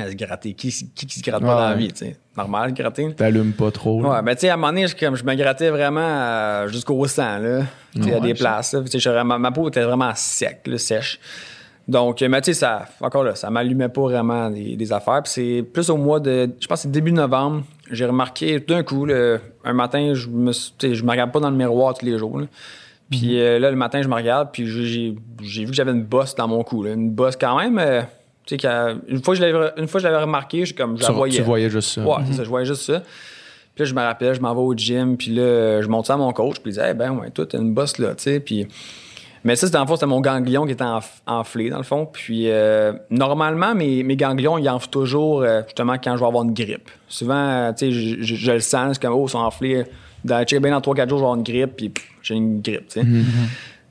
À 0.02 0.10
se 0.10 0.16
gratter. 0.16 0.54
Qui, 0.54 0.70
qui, 0.70 1.06
qui 1.06 1.20
se 1.20 1.24
gratte 1.24 1.42
pas 1.42 1.48
Ouais. 1.48 1.62
dans 1.62 1.70
la 1.70 1.76
vie, 1.76 1.88
tu 1.90 2.06
sais? 2.06 2.16
Normal, 2.38 2.74
gratter. 2.74 3.14
T'allumes 3.14 3.54
pas 3.54 3.72
trop. 3.72 4.02
là? 4.02 4.10
Ouais, 4.10 4.22
ben 4.22 4.34
tu 4.36 4.42
sais, 4.42 4.50
à 4.50 4.54
un 4.54 4.58
moment 4.58 4.70
donné, 4.74 4.88
je, 4.88 4.96
comme, 4.96 5.16
je 5.16 5.24
me 5.24 5.36
grattais 5.36 5.70
vraiment 5.70 6.00
euh, 6.02 6.68
jusqu'au 6.68 7.06
sang, 7.08 7.38
là. 7.40 7.62
Tu 7.94 8.04
sais, 8.04 8.14
à 8.16 8.20
des 8.20 8.34
places, 8.34 8.74
là. 8.74 8.82
Tu 8.90 9.00
sais, 9.00 9.24
ma, 9.24 9.38
ma 9.38 9.52
peau 9.52 9.68
était 9.68 9.84
vraiment 9.84 10.12
sec, 10.16 10.62
là, 10.66 10.78
sèche. 10.78 11.20
Donc, 11.88 12.22
euh, 12.22 12.30
mais 12.30 12.40
tu 12.42 12.54
sais, 12.54 12.60
ça, 12.60 12.86
encore 13.02 13.24
là, 13.24 13.36
ça 13.36 13.50
m'allumait 13.50 13.90
pas 13.90 14.02
vraiment 14.04 14.50
des, 14.50 14.76
des 14.78 14.94
affaires. 14.94 15.24
Puis 15.24 15.32
c'est 15.34 15.64
plus 15.64 15.90
au 15.90 15.98
mois 15.98 16.20
de, 16.20 16.50
je 16.60 16.68
pense 16.68 16.80
que 16.80 16.84
c'est 16.84 16.92
début 16.92 17.12
novembre, 17.12 17.64
j'ai 17.90 18.06
remarqué 18.06 18.62
tout 18.62 18.74
d'un 18.74 18.84
coup, 18.84 19.08
un 19.66 19.74
matin, 19.74 20.14
je 20.14 20.30
me, 20.30 20.52
je 20.54 21.04
me 21.04 21.10
regarde 21.10 21.32
pas 21.32 21.40
dans 21.40 21.50
le 21.50 21.58
miroir 21.58 21.94
tous 21.96 22.06
les 22.06 22.18
jours. 22.18 22.40
là. 22.40 22.46
Puis 23.10 23.42
euh, 23.42 23.60
là, 23.60 23.70
le 23.72 23.76
matin, 23.76 24.02
je 24.02 24.08
me 24.08 24.14
regarde, 24.16 24.50
puis 24.54 24.66
j'ai 24.68 25.16
j'ai 25.42 25.66
vu 25.66 25.72
que 25.72 25.76
j'avais 25.76 25.92
une 25.92 26.04
bosse 26.06 26.34
dans 26.34 26.48
mon 26.48 26.64
cou. 26.64 26.84
là. 26.84 26.94
Une 26.94 27.10
bosse 27.12 27.36
quand 27.36 27.60
même. 27.60 27.78
euh, 27.78 28.04
tu 28.46 28.58
sais, 28.60 28.68
une 29.08 29.22
fois 29.24 29.34
que 29.36 29.42
je 29.42 29.46
l'avais 29.46 29.72
une 29.78 29.88
fois 29.88 30.00
que 30.00 30.08
je 30.08 30.12
l'avais 30.12 30.24
remarqué, 30.24 30.66
je, 30.66 30.74
comme, 30.74 30.98
je 30.98 31.02
la 31.04 31.08
voyais. 31.16 31.36
tu 31.38 31.42
voyais 31.44 31.70
juste 31.70 31.90
ça. 31.96 32.02
Ouais, 32.04 32.16
c'est 32.28 32.34
ça, 32.34 32.44
je 32.44 32.50
voyais 32.50 32.66
juste 32.66 32.82
ça. 32.84 33.02
Puis 33.74 33.84
là, 33.84 33.86
je 33.86 33.94
me 33.94 34.02
rappelle, 34.02 34.34
je 34.36 34.42
m'en 34.42 34.54
vais 34.54 34.62
au 34.62 34.74
gym, 34.76 35.16
puis 35.18 35.32
là, 35.32 35.82
je 35.82 35.88
monte 35.88 36.06
ça 36.08 36.16
à 36.16 36.18
mon 36.18 36.34
coach, 36.34 36.56
puis 36.56 36.72
il 36.72 36.74
disait, 36.74 36.92
eh 36.92 36.94
ben, 36.94 37.12
ouais, 37.12 37.30
toi, 37.30 37.46
t'as 37.46 37.58
une 37.58 37.74
bosse 37.74 37.98
là, 38.00 38.16
tu 38.16 38.24
sais. 38.24 38.40
Puis. 38.40 38.68
Mais 39.44 39.56
ça, 39.56 39.66
c'était 39.66 39.80
le 39.80 39.88
fond, 39.88 39.96
c'était 39.96 40.06
mon 40.06 40.22
ganglion 40.22 40.66
qui 40.68 40.74
était 40.74 40.84
enf- 40.84 41.22
enflé, 41.26 41.72
dans 41.72 41.78
le 41.78 41.84
fond. 41.84 42.06
Puis 42.06 42.44
euh, 42.52 42.94
normalement, 43.10 43.74
mes, 43.74 44.04
mes 44.04 44.16
ganglions, 44.16 44.60
ils 44.60 44.70
enflent 44.70 44.90
toujours, 44.90 45.42
euh, 45.42 45.62
justement, 45.66 45.96
quand 45.98 46.14
je 46.16 46.20
vais 46.20 46.28
avoir 46.28 46.44
une 46.44 46.54
grippe. 46.54 46.90
Souvent, 47.08 47.34
euh, 47.36 47.72
tu 47.72 47.88
sais, 47.88 47.92
je, 47.92 48.22
je- 48.22 48.36
je 48.36 48.52
le 48.52 48.60
sens, 48.60 48.94
c'est 48.94 49.02
comme, 49.02 49.14
oh, 49.16 49.26
ils 49.28 49.32
sont 49.32 49.40
enflés. 49.40 49.84
Dans, 50.24 50.44
bien 50.44 50.60
dans 50.60 50.80
3-4 50.82 51.10
jours, 51.10 51.18
je 51.18 51.24
vais 51.24 51.28
avoir 51.30 51.36
une 51.36 51.42
grippe, 51.44 51.76
puis 51.76 51.92
j'ai 52.22 52.36
une 52.36 52.62
grippe, 52.62 52.88
tu 52.90 53.00
sais. 53.02 53.08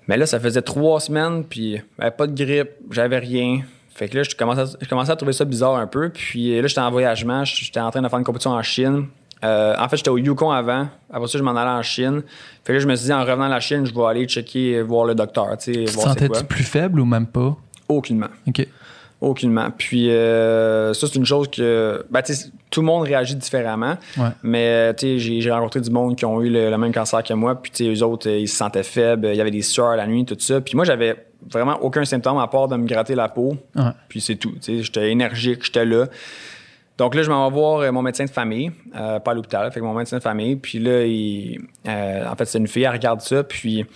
Mais 0.07 0.16
là, 0.16 0.26
ça 0.26 0.38
faisait 0.38 0.62
trois 0.62 1.01
semaines, 1.01 1.42
puis 1.42 1.80
pas 2.16 2.26
de 2.28 2.44
grippe, 2.44 2.70
j'avais 2.92 3.18
rien. 3.18 3.62
Fait 3.95 4.09
que 4.09 4.16
là, 4.16 4.22
je 4.22 4.34
commençais, 4.34 4.61
à, 4.61 4.66
je 4.80 4.88
commençais 4.88 5.12
à 5.12 5.16
trouver 5.16 5.32
ça 5.32 5.45
bizarre 5.45 5.76
un 5.76 5.86
peu. 5.86 6.11
Puis 6.11 6.57
euh, 6.57 6.62
là, 6.62 6.68
j'étais 6.68 6.80
en 6.80 6.91
voyagement, 6.91 7.45
j'étais 7.45 7.80
en 7.80 7.91
train 7.91 8.03
de 8.03 8.09
faire 8.09 8.18
une 8.18 8.24
compétition 8.24 8.53
en 8.53 8.62
Chine. 8.62 9.07
Euh, 9.43 9.74
en 9.78 9.88
fait, 9.88 9.97
j'étais 9.97 10.11
au 10.11 10.18
Yukon 10.18 10.51
avant. 10.51 10.88
Après 11.11 11.28
ça, 11.28 11.38
je 11.38 11.43
m'en 11.43 11.57
allais 11.57 11.70
en 11.70 11.82
Chine. 11.82 12.22
Fait 12.64 12.72
que 12.72 12.72
là, 12.74 12.78
je 12.78 12.86
me 12.86 12.95
suis 12.95 13.07
dit, 13.07 13.12
en 13.12 13.20
revenant 13.20 13.47
de 13.47 13.51
la 13.51 13.61
Chine, 13.61 13.86
je 13.86 13.95
vais 13.95 14.05
aller 14.05 14.26
checker, 14.26 14.76
euh, 14.76 14.82
voir 14.82 15.07
le 15.07 15.14
docteur, 15.14 15.57
tu 15.59 15.72
te 15.72 15.91
sentais-tu 15.91 16.45
plus 16.45 16.64
faible 16.64 17.01
ou 17.01 17.05
même 17.05 17.26
pas? 17.26 17.57
Aucunement. 17.88 18.28
OK. 18.47 18.66
Aucunement. 19.20 19.68
Puis 19.76 20.11
euh, 20.11 20.95
ça, 20.95 21.07
c'est 21.07 21.16
une 21.16 21.26
chose 21.26 21.49
que. 21.51 22.05
Ben, 22.11 22.22
tu 22.22 22.34
sais, 22.34 22.51
tout 22.70 22.80
le 22.80 22.86
monde 22.86 23.05
réagit 23.05 23.34
différemment. 23.34 23.97
Ouais. 24.16 24.28
Mais 24.43 24.95
tu 24.95 25.18
sais, 25.18 25.41
j'ai, 25.41 25.51
rencontré 25.51 25.80
du 25.80 25.91
monde 25.91 26.16
qui 26.16 26.24
ont 26.24 26.41
eu 26.41 26.49
le, 26.49 26.70
le 26.70 26.78
même 26.78 26.93
cancer 26.93 27.22
que 27.22 27.34
moi. 27.34 27.61
Puis 27.61 27.70
tu 27.70 27.84
sais, 27.84 28.01
eux 28.01 28.07
autres, 28.07 28.28
ils 28.30 28.49
se 28.49 28.57
sentaient 28.57 28.82
faibles. 28.82 29.28
Il 29.30 29.36
y 29.36 29.41
avait 29.41 29.51
des 29.51 29.62
sueurs 29.62 29.97
la 29.97 30.07
nuit, 30.07 30.24
tout 30.24 30.36
ça. 30.38 30.61
Puis 30.62 30.74
moi, 30.74 30.86
j'avais 30.86 31.16
vraiment 31.49 31.78
aucun 31.82 32.05
symptôme 32.05 32.38
à 32.38 32.47
part 32.49 32.68
de 32.68 32.76
me 32.76 32.86
gratter 32.86 33.14
la 33.14 33.28
peau. 33.28 33.57
Ouais. 33.74 33.82
Puis 34.09 34.20
c'est 34.20 34.36
tout. 34.36 34.55
J'étais 34.61 35.11
énergique, 35.11 35.64
j'étais 35.64 35.84
là. 35.84 36.07
Donc 37.01 37.14
là, 37.14 37.22
je 37.22 37.30
m'en 37.30 37.49
vais 37.49 37.55
voir 37.55 37.80
euh, 37.80 37.93
mon 37.93 38.03
médecin 38.03 38.26
de 38.26 38.30
famille, 38.30 38.70
euh, 38.95 39.18
pas 39.20 39.30
à 39.30 39.34
l'hôpital, 39.34 39.72
fait 39.72 39.80
que 39.80 39.84
mon 39.86 39.95
médecin 39.95 40.18
de 40.18 40.22
famille. 40.22 40.57
Puis 40.57 40.78
là, 40.78 41.03
il, 41.07 41.59
euh, 41.88 42.28
en 42.28 42.36
fait, 42.36 42.45
c'est 42.45 42.59
une 42.59 42.68
fille, 42.68 42.82
elle 42.82 42.93
regarde 42.93 43.22
ça, 43.22 43.43
puis 43.43 43.86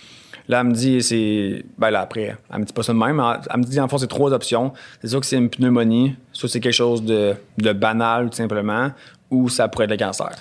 là, 0.47 0.61
elle 0.61 0.67
me 0.67 0.73
dit, 0.73 1.03
c'est. 1.03 1.63
Ben 1.77 1.91
là, 1.91 2.01
après, 2.01 2.35
elle 2.51 2.59
me 2.59 2.65
dit 2.65 2.73
pas 2.73 2.81
ça 2.81 2.93
de 2.93 2.97
même, 2.97 3.17
mais 3.17 3.23
elle, 3.23 3.41
elle 3.53 3.59
me 3.59 3.63
dit, 3.63 3.79
en 3.79 3.87
fond, 3.87 3.99
c'est 3.99 4.07
trois 4.07 4.33
options. 4.33 4.73
C'est 5.01 5.09
sûr 5.09 5.19
que 5.19 5.27
c'est 5.27 5.37
une 5.37 5.51
pneumonie, 5.51 6.15
soit 6.31 6.49
c'est 6.49 6.59
quelque 6.59 6.73
chose 6.73 7.03
de, 7.03 7.35
de 7.59 7.73
banal, 7.73 8.31
tout 8.31 8.37
simplement, 8.37 8.89
ou 9.29 9.49
ça 9.49 9.67
pourrait 9.67 9.85
être 9.85 9.91
le 9.91 9.97
cancer. 9.97 10.31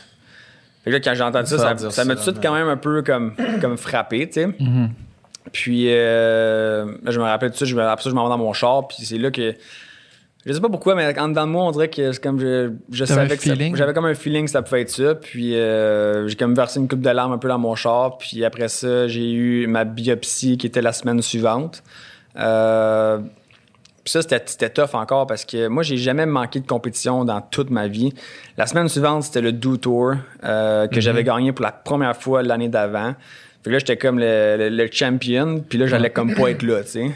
Fait 0.84 0.90
que 0.90 0.96
là, 0.96 1.00
quand 1.00 1.14
j'ai 1.14 1.22
entendu 1.22 1.50
ça, 1.50 1.58
Ça 1.58 1.76
ça, 1.76 1.90
ça 1.90 2.04
m'a 2.06 2.14
tout 2.14 2.20
de 2.20 2.24
suite 2.24 2.42
quand 2.42 2.54
même 2.54 2.68
un 2.68 2.78
peu 2.78 3.02
comme, 3.02 3.34
comme 3.60 3.76
frappé, 3.76 4.26
tu 4.26 4.40
sais. 4.40 4.48
Puis 5.52 5.92
euh, 5.92 6.86
je 7.06 7.18
me 7.18 7.24
rappelle 7.24 7.50
tout 7.50 7.58
ça, 7.58 7.64
je 7.64 7.76
me, 7.76 7.82
après 7.82 8.02
ça, 8.02 8.10
je 8.10 8.14
m'en 8.14 8.24
vais 8.24 8.30
dans 8.30 8.38
mon 8.38 8.52
char, 8.52 8.88
puis 8.88 8.98
c'est 9.04 9.18
là 9.18 9.30
que. 9.30 9.54
Je 10.46 10.52
sais 10.52 10.60
pas 10.60 10.68
pourquoi, 10.68 10.94
mais 10.94 11.18
en 11.18 11.28
dedans 11.28 11.46
de 11.46 11.52
moi, 11.52 11.64
on 11.64 11.70
dirait 11.70 11.88
que 11.88 12.12
c'est 12.12 12.22
comme 12.22 12.38
je, 12.38 13.04
savais 13.06 13.34
que 13.38 13.76
j'avais 13.76 13.94
comme 13.94 14.04
un 14.04 14.14
feeling 14.14 14.44
que 14.44 14.50
ça 14.50 14.60
pouvait 14.60 14.82
être 14.82 14.90
ça. 14.90 15.14
Puis 15.14 15.56
euh, 15.56 16.28
j'ai 16.28 16.36
comme 16.36 16.54
versé 16.54 16.80
une 16.80 16.86
coupe 16.86 17.00
de 17.00 17.08
larmes 17.08 17.32
un 17.32 17.38
peu 17.38 17.48
dans 17.48 17.58
mon 17.58 17.74
char. 17.74 18.18
Puis 18.18 18.44
après 18.44 18.68
ça, 18.68 19.08
j'ai 19.08 19.32
eu 19.32 19.66
ma 19.66 19.84
biopsie 19.84 20.58
qui 20.58 20.66
était 20.66 20.82
la 20.82 20.92
semaine 20.92 21.22
suivante. 21.22 21.82
Euh, 22.36 23.20
puis 24.04 24.10
ça, 24.10 24.20
c'était, 24.20 24.68
tough 24.68 24.94
encore 24.94 25.26
parce 25.26 25.46
que 25.46 25.66
moi, 25.68 25.82
j'ai 25.82 25.96
jamais 25.96 26.26
manqué 26.26 26.60
de 26.60 26.66
compétition 26.66 27.24
dans 27.24 27.40
toute 27.40 27.70
ma 27.70 27.88
vie. 27.88 28.12
La 28.58 28.66
semaine 28.66 28.88
suivante, 28.88 29.22
c'était 29.22 29.40
le 29.40 29.52
Do 29.52 29.78
Tour 29.78 30.12
euh, 30.44 30.86
que 30.88 31.00
j'avais 31.00 31.24
gagné 31.24 31.52
pour 31.52 31.64
la 31.64 31.72
première 31.72 32.14
fois 32.14 32.42
l'année 32.42 32.68
d'avant. 32.68 33.14
Fait 33.64 33.70
que 33.70 33.70
là, 33.70 33.78
j'étais 33.78 33.96
comme 33.96 34.18
le, 34.18 34.56
le- 34.58 34.68
le 34.68 34.88
champion. 34.92 35.64
Puis 35.68 35.78
là, 35.78 35.86
j'allais 35.86 36.10
comme 36.10 36.34
pas 36.34 36.50
être 36.50 36.62
là, 36.62 36.82
tu 36.84 36.90
sais. 36.90 37.10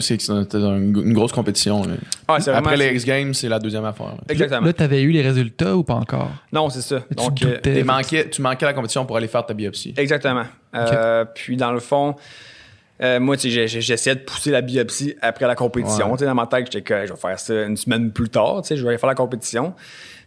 C'est 0.00 0.30
un- 0.30 0.76
une 0.76 1.12
grosse 1.14 1.32
compétition. 1.32 1.82
là. 1.84 1.94
Ah, 2.28 2.36
Après 2.54 2.76
les 2.76 2.92
X 2.94 3.04
Games, 3.04 3.32
c'est 3.34 3.48
la 3.48 3.58
deuxième 3.58 3.84
affaire. 3.84 4.08
là. 4.08 4.18
Exactement. 4.28 4.66
Là, 4.66 4.72
t'avais 4.72 5.02
eu 5.02 5.10
les 5.10 5.22
résultats 5.22 5.74
ou 5.76 5.84
pas 5.84 5.94
encore? 5.94 6.30
Non, 6.52 6.68
c'est 6.70 6.82
ça. 6.82 7.00
tu 7.08 7.14
Donc, 7.14 7.36
te 7.36 7.68
euh, 7.68 7.84
manqué- 7.84 8.28
tu 8.28 8.42
manquais 8.42 8.66
la 8.66 8.74
compétition 8.74 9.06
pour 9.06 9.16
aller 9.16 9.28
faire 9.28 9.46
ta 9.46 9.54
biopsie. 9.54 9.94
Exactement. 9.96 10.44
Euh, 10.74 11.24
puis 11.34 11.56
dans 11.56 11.72
le 11.72 11.80
fond, 11.80 12.14
euh, 13.02 13.20
moi, 13.20 13.36
tu 13.38 13.48
j'essayais 13.50 14.16
de 14.16 14.20
pousser 14.20 14.50
la 14.50 14.60
biopsie 14.60 15.14
après 15.22 15.46
la 15.46 15.54
compétition. 15.54 16.12
Ouais. 16.12 16.18
Tu 16.18 16.24
dans 16.24 16.34
ma 16.34 16.46
tête, 16.46 16.66
j'étais 16.70 16.82
que 16.82 17.06
je 17.06 17.12
vais 17.12 17.18
faire 17.18 17.38
ça 17.40 17.62
une 17.64 17.76
semaine 17.76 18.10
plus 18.12 18.28
tard. 18.28 18.60
Tu 18.62 18.68
sais, 18.68 18.76
je 18.76 18.82
vais 18.82 18.90
aller 18.90 18.98
faire 18.98 19.08
la 19.08 19.14
compétition. 19.14 19.72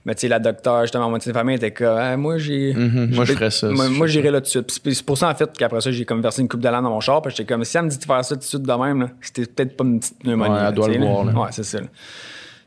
Mais 0.05 0.13
tu 0.13 0.21
sais, 0.21 0.27
la 0.27 0.37
docteur, 0.37 0.81
justement, 0.83 1.05
mon 1.05 1.13
médecin 1.13 1.31
de 1.31 1.35
famille 1.35 1.55
était 1.55 1.71
comme, 1.71 1.97
Ah, 1.97 2.15
moi, 2.15 2.37
j'ai. 2.37 2.73
Mhm, 2.73 3.15
moi, 3.15 3.25
je 3.25 3.33
ferais 3.33 3.49
ça. 3.49 3.69
Moi, 3.69 4.05
j'irais 4.07 4.29
là 4.31 4.39
dessus 4.39 4.61
Puis 4.61 4.95
c'est 4.95 5.05
pour 5.05 5.17
ça, 5.17 5.29
en 5.29 5.35
fait, 5.35 5.51
qu'après 5.57 5.81
ça, 5.81 5.91
j'ai 5.91 6.05
comme 6.05 6.21
versé 6.21 6.41
une 6.41 6.47
coupe 6.47 6.59
de 6.61 6.69
lame 6.69 6.83
dans 6.83 6.91
mon 6.91 6.99
char. 6.99 7.21
Puis 7.23 7.31
j'étais 7.35 7.51
comme, 7.51 7.63
si 7.65 7.75
elle 7.75 7.85
me 7.85 7.89
dit 7.89 7.97
de 7.97 8.03
faire 8.03 8.23
ça 8.23 8.35
tout 8.35 8.41
de 8.41 8.45
suite 8.45 8.61
de 8.61 8.73
même, 8.73 9.01
là, 9.01 9.09
c'était 9.21 9.45
peut-être 9.45 9.75
pas 9.75 9.83
une 9.83 9.99
petite 9.99 10.19
pneumonie. 10.19 10.53
Ouais, 10.53 10.59
elle 10.67 10.73
doit 10.73 10.87
le 10.87 10.99
voir, 10.99 11.25
là. 11.25 11.33
Ouais, 11.33 11.47
c'est 11.51 11.63
ça. 11.63 11.79
là. 11.81 11.87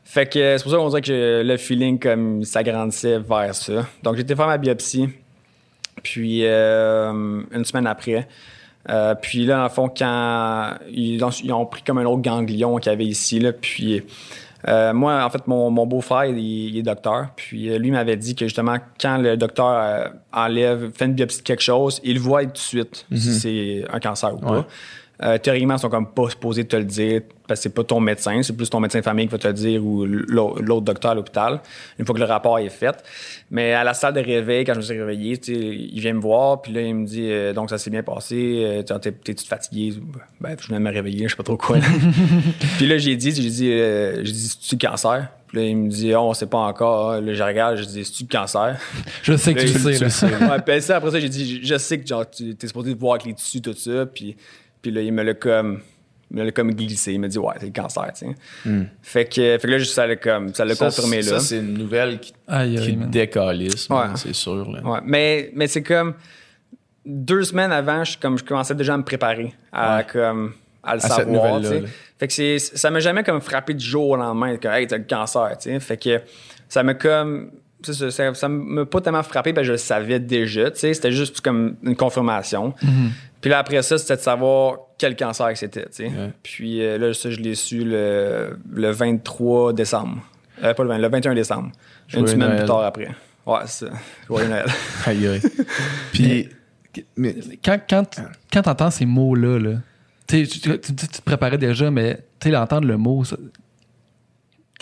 Fait 0.03 0.25
que 0.25 0.57
c'est 0.57 0.63
pour 0.63 0.71
ça 0.71 0.77
qu'on 0.79 0.89
dirait 0.89 1.01
que 1.01 1.41
le 1.45 1.57
feeling, 1.57 1.99
comme, 1.99 2.43
s'agrandissait 2.43 3.19
vers 3.19 3.55
ça. 3.55 3.85
Donc, 4.03 4.15
j'ai 4.15 4.21
été 4.21 4.35
faire 4.35 4.47
ma 4.47 4.57
biopsie. 4.57 5.07
Puis, 6.03 6.41
euh, 6.43 7.41
une 7.51 7.65
semaine 7.65 7.87
après. 7.87 8.27
Euh, 8.89 9.13
puis 9.15 9.45
là, 9.45 9.57
dans 9.57 9.63
le 9.63 9.69
fond, 9.69 9.89
quand 9.95 10.73
ils 10.91 11.23
ont, 11.23 11.29
ils 11.29 11.53
ont 11.53 11.65
pris 11.65 11.83
comme 11.83 11.99
un 11.99 12.05
autre 12.05 12.21
ganglion 12.21 12.77
qu'il 12.77 12.91
y 12.91 12.95
avait 12.95 13.05
ici, 13.05 13.39
là, 13.39 13.51
puis 13.53 14.03
euh, 14.67 14.93
moi, 14.93 15.23
en 15.23 15.29
fait, 15.29 15.47
mon, 15.47 15.69
mon 15.71 15.85
beau-frère, 15.85 16.25
il, 16.25 16.37
il 16.37 16.77
est 16.77 16.83
docteur. 16.83 17.27
Puis 17.35 17.69
euh, 17.69 17.77
lui 17.77 17.91
m'avait 17.91 18.17
dit 18.17 18.35
que 18.35 18.45
justement, 18.45 18.77
quand 18.99 19.17
le 19.17 19.37
docteur 19.37 19.69
euh, 19.69 20.07
enlève, 20.33 20.91
fait 20.93 21.05
une 21.05 21.13
biopsie 21.13 21.39
de 21.39 21.43
quelque 21.43 21.61
chose, 21.61 22.01
il 22.03 22.19
voit 22.19 22.43
tout 22.45 22.51
de 22.51 22.57
suite 22.57 23.05
si 23.13 23.39
c'est 23.39 23.85
un 23.91 23.99
cancer 23.99 24.33
ou 24.33 24.37
pas. 24.37 24.51
Ouais. 24.51 24.65
Euh, 25.21 25.37
théoriquement, 25.37 25.75
ils 25.75 25.79
sont 25.79 25.89
comme 25.89 26.07
pas 26.13 26.29
supposés 26.29 26.63
te 26.65 26.77
le 26.77 26.85
dire 26.85 27.21
parce 27.45 27.59
que 27.59 27.63
c'est 27.63 27.73
pas 27.73 27.83
ton 27.83 27.99
médecin, 27.99 28.41
c'est 28.43 28.55
plus 28.55 28.69
ton 28.69 28.79
médecin 28.79 28.99
de 28.99 29.03
famille 29.03 29.25
qui 29.25 29.31
va 29.33 29.37
te 29.37 29.47
le 29.47 29.53
dire 29.53 29.83
ou 29.85 30.05
l'au- 30.05 30.55
l'autre 30.61 30.85
docteur 30.85 31.11
à 31.11 31.15
l'hôpital, 31.15 31.59
une 31.97 32.05
fois 32.05 32.13
que 32.15 32.19
le 32.19 32.25
rapport 32.25 32.57
est 32.59 32.69
fait. 32.69 32.95
Mais 33.51 33.73
à 33.73 33.83
la 33.83 33.93
salle 33.93 34.13
de 34.13 34.21
réveil, 34.21 34.63
quand 34.63 34.73
je 34.75 34.77
me 34.77 34.83
suis 34.83 34.97
réveillé, 34.97 35.37
il 35.47 35.99
vient 35.99 36.13
me 36.13 36.21
voir, 36.21 36.61
puis 36.61 36.71
là, 36.71 36.81
il 36.81 36.95
me 36.95 37.05
dit 37.05 37.25
euh, 37.31 37.51
Donc, 37.53 37.69
ça 37.69 37.77
s'est 37.77 37.89
bien 37.89 38.03
passé, 38.03 38.61
euh, 38.63 38.81
t'es- 38.99 39.11
t'es-tu 39.11 39.45
fatigué? 39.45 39.93
Ben, 40.39 40.55
je 40.57 40.71
de 40.73 40.77
me 40.79 40.89
réveiller, 40.91 41.25
je 41.27 41.31
sais 41.31 41.35
pas 41.37 41.43
trop 41.43 41.57
quoi. 41.57 41.79
puis 42.77 42.87
là, 42.87 42.97
j'ai 42.97 43.15
dit 43.15 43.31
J'ai 43.31 43.41
dit, 43.49 43.67
j'ai 43.67 44.21
dit 44.23 44.47
C'est-tu 44.49 44.75
le 44.75 44.87
cancer? 44.89 45.27
Puis 45.47 45.57
là, 45.57 45.63
il 45.65 45.75
me 45.77 45.89
dit 45.89 46.13
Oh, 46.15 46.19
on 46.29 46.33
sait 46.33 46.45
pas 46.45 46.59
encore. 46.59 47.19
Là, 47.19 47.33
je 47.33 47.43
regarde, 47.43 47.77
je 47.77 47.83
dis 47.83 48.05
C'est-tu 48.05 48.23
le 48.23 48.29
cancer? 48.29 48.77
Je 49.23 49.35
sais 49.35 49.53
que 49.53 49.59
tu 49.61 49.73
le 50.03 50.09
sais. 50.09 50.25
ouais, 50.27 50.61
puis 50.65 50.75
après 50.91 51.11
ça, 51.11 51.19
j'ai 51.19 51.29
dit, 51.29 51.61
je, 51.63 51.67
je 51.67 51.77
sais 51.77 51.99
que 51.99 52.07
genre, 52.07 52.29
tu 52.29 52.51
es 52.61 52.67
supposé 52.67 52.93
voir 52.93 53.15
avec 53.15 53.25
les 53.25 53.33
tissus, 53.33 53.59
tout 53.61 53.73
ça. 53.73 54.05
Puis, 54.05 54.37
puis 54.81 54.91
là, 54.91 55.01
il 55.01 55.11
me 55.13 55.23
l'a 55.23 55.33
comme, 55.33 55.81
il 56.31 56.37
me 56.37 56.43
l'a 56.43 56.51
comme 56.51 56.73
glissé. 56.73 57.13
Il 57.13 57.19
m'a 57.19 57.27
dit, 57.27 57.37
ouais, 57.39 57.53
c'est 57.59 57.65
le 57.67 57.71
cancer, 57.71 58.11
tu 58.13 58.25
sais. 58.27 58.71
Fait, 59.01 59.25
que, 59.25 59.57
fait 59.57 59.59
que 59.61 59.67
là, 59.67 59.77
juste, 59.77 59.93
ça 59.93 60.05
l'a 60.07 60.15
comme, 60.15 60.53
ça 60.53 60.65
l'a 60.65 60.75
Ça, 60.75 60.85
confirmé 60.85 61.21
ça, 61.21 61.33
là. 61.33 61.39
c'est 61.39 61.57
une 61.59 61.73
nouvelle 61.77 62.19
qui, 62.19 62.33
Aïe, 62.47 62.79
qui 62.81 62.93
décalisse, 62.95 63.89
Ouais. 63.89 64.05
c'est 64.15 64.33
sûr. 64.33 64.69
là. 64.71 64.81
Ouais, 64.83 64.99
mais, 65.03 65.51
mais 65.55 65.67
c'est 65.67 65.83
comme 65.83 66.13
deux 67.05 67.43
semaines 67.43 67.71
avant, 67.71 68.03
je, 68.03 68.17
comme, 68.19 68.37
je 68.37 68.43
commençais 68.43 68.75
déjà 68.75 68.93
à 68.93 68.97
me 68.97 69.03
préparer 69.03 69.53
à, 69.71 69.97
Ouais. 69.97 70.05
comme, 70.11 70.53
à 70.83 70.95
le 70.95 71.03
À 71.05 71.07
savoir. 71.07 71.61
tu 71.61 71.67
sais. 71.67 71.83
Fait 72.19 72.27
que 72.27 72.33
c'est, 72.33 72.59
ça 72.59 72.91
m'a 72.91 72.99
jamais 72.99 73.23
comme 73.23 73.39
frappé 73.41 73.73
du 73.73 73.85
jour 73.85 74.09
au 74.09 74.15
lendemain 74.17 74.57
que 74.57 74.67
hey, 74.67 74.85
t'as 74.87 74.97
le 74.97 75.05
cancer. 75.05 75.57
tu 75.57 75.69
sais. 75.69 75.79
Fait 75.79 75.97
que 75.97 76.21
ça 76.67 76.83
m'a 76.83 76.93
comme. 76.93 77.51
Ça, 77.83 78.11
ça, 78.11 78.33
ça 78.33 78.49
m'a 78.49 78.85
pas 78.85 78.99
tellement 79.01 79.23
frappé 79.23 79.53
parce 79.53 79.63
que 79.63 79.67
je 79.67 79.71
le 79.73 79.77
savais 79.77 80.19
déjà. 80.19 80.69
tu 80.71 80.79
sais. 80.79 80.93
C'était 80.93 81.11
juste 81.11 81.39
comme 81.41 81.75
une 81.83 81.95
confirmation. 81.95 82.73
Puis 83.41 83.49
là, 83.49 83.59
après 83.59 83.81
ça, 83.81 83.97
c'était 83.97 84.17
de 84.17 84.21
savoir 84.21 84.79
quel 84.97 85.15
cancer 85.15 85.47
que 85.53 85.57
c'était. 85.57 85.83
tu 85.83 85.87
sais. 85.91 86.05
Ouais. 86.07 86.31
Puis 86.43 86.81
euh, 86.83 86.97
là, 86.97 87.13
ça, 87.13 87.29
je 87.31 87.37
l'ai 87.39 87.55
su 87.55 87.85
le, 87.85 88.59
le 88.73 88.91
23 88.91 89.71
décembre. 89.73 90.17
Euh, 90.61 90.73
pas 90.73 90.83
le 90.83 90.89
20, 90.89 90.97
le 90.97 91.07
21 91.07 91.33
décembre. 91.35 91.71
une 92.13 92.27
semaine 92.27 92.47
Noël. 92.49 92.57
plus 92.59 92.67
tard 92.67 92.83
après. 92.83 93.07
Ouais, 93.45 93.59
c'est 93.65 93.85
ça. 93.85 93.91
Joyeux 94.27 94.49
Noël. 94.49 94.65
Aïe, 95.05 95.27
aïe. 95.27 95.41
Puis, 96.11 96.49
mais, 97.15 97.33
Quand, 97.63 97.77
quand, 97.89 98.21
quand 98.51 98.61
t'entends 98.63 98.91
ces 98.91 99.05
mots-là, 99.05 99.57
là, 99.57 99.71
tu, 100.27 100.45
tu, 100.47 100.59
tu- 100.59 100.93
te 100.95 101.21
préparais 101.21 101.57
déjà, 101.57 101.89
mais 101.89 102.17
tu 102.41 102.49
sais, 102.49 102.51
l'entendre 102.51 102.87
le 102.87 102.97
mot, 102.97 103.23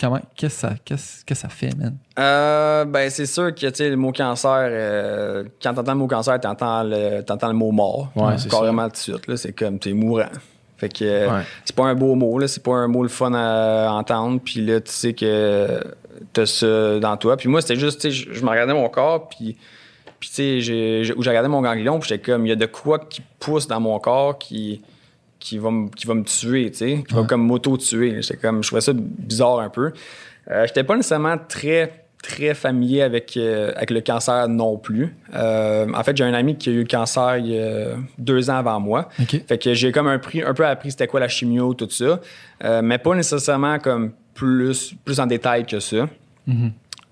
comment, 0.00 0.20
qu'est-ce 0.36 0.54
que 0.54 0.60
ça, 0.68 0.72
qu'est-ce 0.84 1.24
que 1.24 1.34
ça 1.34 1.48
fait, 1.48 1.76
man? 1.76 1.96
Euh, 2.18 2.84
ben, 2.84 3.10
c'est 3.10 3.26
sûr 3.26 3.54
que, 3.54 3.66
tu 3.66 3.74
sais, 3.74 3.90
le 3.90 3.96
mot 3.96 4.12
cancer, 4.12 4.50
euh, 4.70 5.44
quand 5.62 5.74
t'entends 5.74 5.92
le 5.92 5.98
mot 5.98 6.06
cancer, 6.06 6.38
t'entends 6.40 6.82
le, 6.84 7.22
t'entends 7.22 7.48
le 7.48 7.54
mot 7.54 7.70
mort. 7.72 8.10
Ouais, 8.16 8.38
c'est 8.38 8.50
Carrément 8.50 8.84
tout 8.84 8.92
de 8.92 8.96
suite, 8.96 9.26
là. 9.26 9.36
C'est 9.36 9.52
comme, 9.52 9.78
t'es 9.78 9.92
mourant. 9.92 10.28
Fait 10.76 10.88
que, 10.88 11.04
euh, 11.04 11.28
Ouais. 11.28 11.42
c'est 11.64 11.74
pas 11.74 11.86
un 11.86 11.94
beau 11.94 12.14
mot, 12.14 12.38
là. 12.38 12.46
C'est 12.48 12.62
pas 12.62 12.74
un 12.74 12.86
mot 12.86 13.02
le 13.02 13.08
fun 13.08 13.32
à 13.34 13.90
entendre. 13.92 14.40
Puis 14.44 14.64
là, 14.64 14.80
tu 14.80 14.92
sais 14.92 15.12
que 15.12 15.82
t'as 16.32 16.46
ça 16.46 16.98
dans 17.00 17.16
toi. 17.16 17.36
Puis 17.36 17.48
moi, 17.48 17.60
c'était 17.60 17.76
juste, 17.76 18.00
tu 18.00 18.12
sais, 18.12 18.28
je 18.32 18.44
me 18.44 18.48
regardais 18.50 18.74
mon 18.74 18.88
corps, 18.88 19.28
puis, 19.28 19.56
puis 20.20 20.28
tu 20.28 20.34
sais, 20.34 20.60
j'ai, 20.60 21.04
j'ai 21.04 21.12
regardé 21.14 21.48
mon 21.48 21.62
ganglion, 21.62 21.98
puis 21.98 22.08
j'étais 22.08 22.30
comme, 22.32 22.46
il 22.46 22.48
y 22.48 22.52
a 22.52 22.56
de 22.56 22.66
quoi 22.66 22.98
qui 23.00 23.22
pousse 23.38 23.66
dans 23.66 23.80
mon 23.80 23.98
corps 23.98 24.38
qui, 24.38 24.82
qui 25.38 25.58
va, 25.58 25.70
me- 25.70 25.88
qui 25.88 26.06
va 26.06 26.14
me 26.14 26.24
tuer, 26.24 26.70
tu 26.70 26.78
sais, 26.78 27.04
qui 27.06 27.14
va 27.14 27.22
comme 27.24 27.42
m'auto-tuer. 27.42 28.20
J'étais 28.22 28.36
comme, 28.36 28.62
je 28.62 28.68
trouvais 28.68 28.80
ça 28.80 28.92
bizarre 28.94 29.60
un 29.60 29.70
peu. 29.70 29.92
Euh, 30.50 30.66
j'étais 30.66 30.84
pas 30.84 30.96
nécessairement 30.96 31.36
très 31.48 32.04
très 32.20 32.52
familier 32.52 33.02
avec, 33.02 33.36
euh, 33.36 33.70
avec 33.76 33.90
le 33.90 34.00
cancer 34.00 34.48
non 34.48 34.76
plus. 34.76 35.14
Euh, 35.34 35.86
en 35.94 36.02
fait, 36.02 36.16
j'ai 36.16 36.24
un 36.24 36.34
ami 36.34 36.56
qui 36.56 36.68
a 36.68 36.72
eu 36.72 36.80
le 36.80 36.84
cancer 36.88 37.36
il 37.38 37.46
y 37.46 37.58
a 37.60 37.94
deux 38.18 38.50
ans 38.50 38.56
avant 38.56 38.80
moi. 38.80 39.08
Fait 39.46 39.56
que 39.56 39.72
j'ai 39.72 39.92
comme 39.92 40.08
un, 40.08 40.18
prix, 40.18 40.42
un 40.42 40.52
peu 40.52 40.66
appris 40.66 40.90
c'était 40.90 41.06
quoi 41.06 41.20
la 41.20 41.28
chimio, 41.28 41.74
tout 41.74 41.88
ça. 41.90 42.20
Euh, 42.64 42.82
mais 42.82 42.98
pas 42.98 43.14
nécessairement 43.14 43.78
comme 43.78 44.10
plus, 44.34 44.94
plus 45.04 45.20
en 45.20 45.26
détail 45.26 45.64
que 45.64 45.78
ça. 45.78 46.08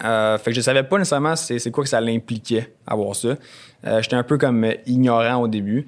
Euh, 0.04 0.38
fait 0.38 0.50
que 0.50 0.56
je 0.56 0.60
savais 0.60 0.82
pas 0.82 0.98
nécessairement 0.98 1.36
c'est, 1.36 1.70
quoi 1.70 1.84
que 1.84 1.88
ça 1.90 2.00
l'impliquait 2.00 2.72
avoir 2.86 3.14
ça. 3.14 3.36
J'étais 4.00 4.16
un 4.16 4.24
peu 4.24 4.38
comme 4.38 4.66
ignorant 4.86 5.36
au 5.42 5.46
début. 5.48 5.86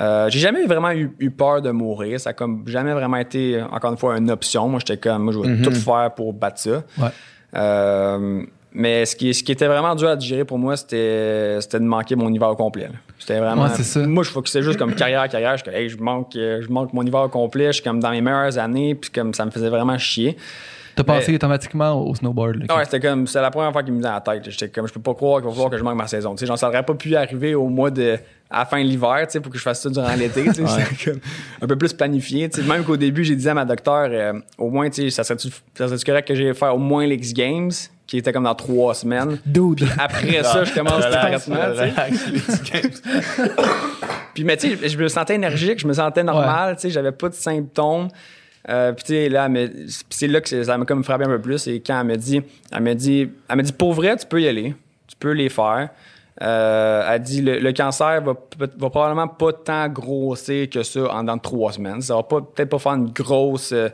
Euh, 0.00 0.28
j'ai 0.30 0.38
jamais 0.38 0.64
vraiment 0.64 0.92
eu, 0.92 1.10
eu 1.18 1.30
peur 1.30 1.60
de 1.60 1.70
mourir. 1.70 2.20
Ça 2.20 2.30
a 2.30 2.32
comme 2.32 2.62
jamais 2.66 2.92
vraiment 2.92 3.16
été, 3.16 3.60
encore 3.62 3.90
une 3.90 3.98
fois, 3.98 4.16
une 4.16 4.30
option. 4.30 4.68
Moi, 4.68 4.80
j'étais 4.80 4.96
comme, 4.96 5.24
moi, 5.24 5.32
je 5.32 5.38
vais 5.40 5.62
tout 5.62 5.74
faire 5.74 6.12
pour 6.14 6.32
battre 6.32 6.60
ça. 6.60 6.82
Ouais. 6.98 7.08
Euh, 7.56 8.42
mais 8.72 9.06
ce 9.06 9.16
qui, 9.16 9.32
ce 9.34 9.42
qui 9.42 9.50
était 9.50 9.66
vraiment 9.66 9.94
dur 9.94 10.08
à 10.08 10.16
digérer 10.16 10.44
pour 10.44 10.58
moi, 10.58 10.76
c'était, 10.76 11.58
c'était 11.60 11.80
de 11.80 11.84
manquer 11.84 12.14
mon 12.14 12.32
hiver 12.32 12.50
au 12.50 12.56
complet. 12.56 12.90
C'était 13.18 13.38
vraiment. 13.38 13.64
Ouais, 13.64 13.70
c'est 13.74 13.82
ça. 13.82 14.06
Moi, 14.06 14.22
je 14.22 14.30
focusais 14.30 14.62
juste 14.62 14.78
comme 14.78 14.94
carrière, 14.94 15.28
carrière. 15.28 15.56
Je, 15.56 15.68
hey, 15.70 15.88
je, 15.88 15.98
manque, 15.98 16.32
je 16.34 16.68
manque 16.68 16.92
mon 16.92 17.02
hiver 17.02 17.22
au 17.22 17.28
complet. 17.28 17.66
Je 17.66 17.72
suis 17.72 17.82
comme 17.82 17.98
dans 17.98 18.10
mes 18.10 18.20
meilleures 18.20 18.58
années. 18.58 18.94
Puis 18.94 19.10
comme 19.10 19.34
ça 19.34 19.44
me 19.44 19.50
faisait 19.50 19.70
vraiment 19.70 19.98
chier. 19.98 20.36
T'as 21.04 21.12
Mais- 21.12 21.18
passé 21.20 21.34
automatiquement 21.34 22.00
au 22.06 22.14
snowboard. 22.14 22.56
là, 22.68 22.76
Ouais, 22.76 22.84
c'était 22.84 23.00
comme, 23.00 23.26
c'est 23.26 23.40
la 23.40 23.50
première 23.50 23.72
fois 23.72 23.82
qu'il 23.82 23.92
me 23.92 23.98
venait 23.98 24.08
à 24.08 24.14
la 24.14 24.20
tête. 24.20 24.50
J'étais 24.50 24.68
comme, 24.68 24.86
je 24.88 24.92
peux 24.92 25.00
pas 25.00 25.14
croire 25.14 25.38
qu'il 25.40 25.46
va 25.48 25.52
falloir 25.52 25.70
que 25.70 25.78
je 25.78 25.82
manque 25.84 25.96
ma 25.96 26.06
saison. 26.06 26.34
Tu 26.34 26.40
sais, 26.40 26.46
genre, 26.46 26.58
ça 26.58 26.68
aurait 26.68 26.82
pas 26.82 26.94
pu 26.94 27.14
arriver 27.16 27.54
au 27.54 27.68
mois 27.68 27.90
de, 27.90 28.18
à 28.50 28.60
la 28.60 28.64
fin 28.66 28.78
de 28.82 28.88
l'hiver, 28.88 29.18
tu 29.26 29.32
sais, 29.32 29.40
pour 29.40 29.52
que 29.52 29.58
je 29.58 29.62
fasse 29.62 29.80
ça 29.80 29.90
durant 29.90 30.12
l'été. 30.14 30.42
Tu 30.44 30.54
sais, 30.54 30.62
C'était 30.66 31.10
comme 31.12 31.20
un 31.62 31.66
peu 31.66 31.76
plus 31.76 31.92
planifié. 31.92 32.48
Tu 32.50 32.60
sais, 32.62 32.66
même 32.68 32.84
qu'au 32.84 32.96
début, 32.96 33.24
j'ai 33.24 33.36
dit 33.36 33.48
à 33.48 33.54
ma 33.54 33.64
docteur, 33.64 34.08
euh, 34.10 34.32
au 34.58 34.70
moins, 34.70 34.90
tu 34.90 35.02
sais, 35.02 35.10
ça 35.10 35.24
serait-tu, 35.24 35.48
ça 35.76 35.86
serait 35.88 35.98
correct 36.04 36.28
que 36.28 36.34
j'aille 36.34 36.54
faire 36.54 36.74
au 36.74 36.78
moins 36.78 37.06
l'X 37.06 37.32
Games, 37.32 37.70
qui 38.06 38.16
était 38.18 38.32
comme 38.32 38.44
dans 38.44 38.54
trois 38.54 38.94
semaines. 38.94 39.38
Dude. 39.44 39.86
Après 39.98 40.42
ça, 40.42 40.64
je 40.64 40.72
commence 40.74 40.94
tout 41.04 41.08
Relax, 41.08 41.44
traitement, 41.44 41.56
tu 41.72 41.76
sais. 41.76 41.90
relax, 41.90 42.26
les 42.32 42.70
games. 42.80 42.90
Puis, 44.34 44.44
mais 44.44 44.56
tu 44.56 44.76
sais, 44.76 44.88
je 44.88 44.98
me 44.98 45.08
sentais 45.08 45.34
énergique, 45.34 45.78
je 45.80 45.86
me 45.86 45.92
sentais 45.92 46.22
normal, 46.22 46.76
tu 46.76 46.82
sais, 46.82 46.90
j'avais 46.90 47.12
pas 47.12 47.28
de 47.28 47.34
symptômes. 47.34 48.08
Euh, 48.68 48.92
puis 48.92 49.28
là, 49.28 49.48
c'est 50.10 50.26
là 50.26 50.40
que 50.40 50.62
ça 50.62 50.76
m'a 50.76 51.02
frappé 51.02 51.24
un 51.24 51.28
peu 51.28 51.40
plus. 51.40 51.66
Et 51.66 51.80
quand 51.80 52.00
elle 52.00 52.06
me 52.06 52.16
dit, 52.16 52.42
elle 52.70 52.94
dit, 52.94 53.30
elle 53.48 53.62
dit, 53.62 53.72
pour 53.72 53.94
vrai, 53.94 54.16
tu 54.16 54.26
peux 54.26 54.42
y 54.42 54.48
aller, 54.48 54.74
tu 55.06 55.16
peux 55.16 55.32
les 55.32 55.48
faire. 55.48 55.90
Euh, 56.40 57.10
elle 57.10 57.22
dit, 57.22 57.42
le, 57.42 57.72
cancer 57.72 58.22
va, 58.22 58.34
va 58.58 58.90
probablement 58.90 59.28
pas 59.28 59.52
tant 59.52 59.88
grossir 59.88 60.70
que 60.70 60.82
ça 60.82 61.12
en 61.12 61.24
dans 61.24 61.38
trois 61.38 61.72
semaines. 61.72 62.00
Ça 62.00 62.14
va 62.14 62.22
peut-être 62.22 62.68
pas 62.68 62.78
faire 62.78 62.92
une 62.92 63.10
grosse 63.10 63.72
euh, 63.72 63.88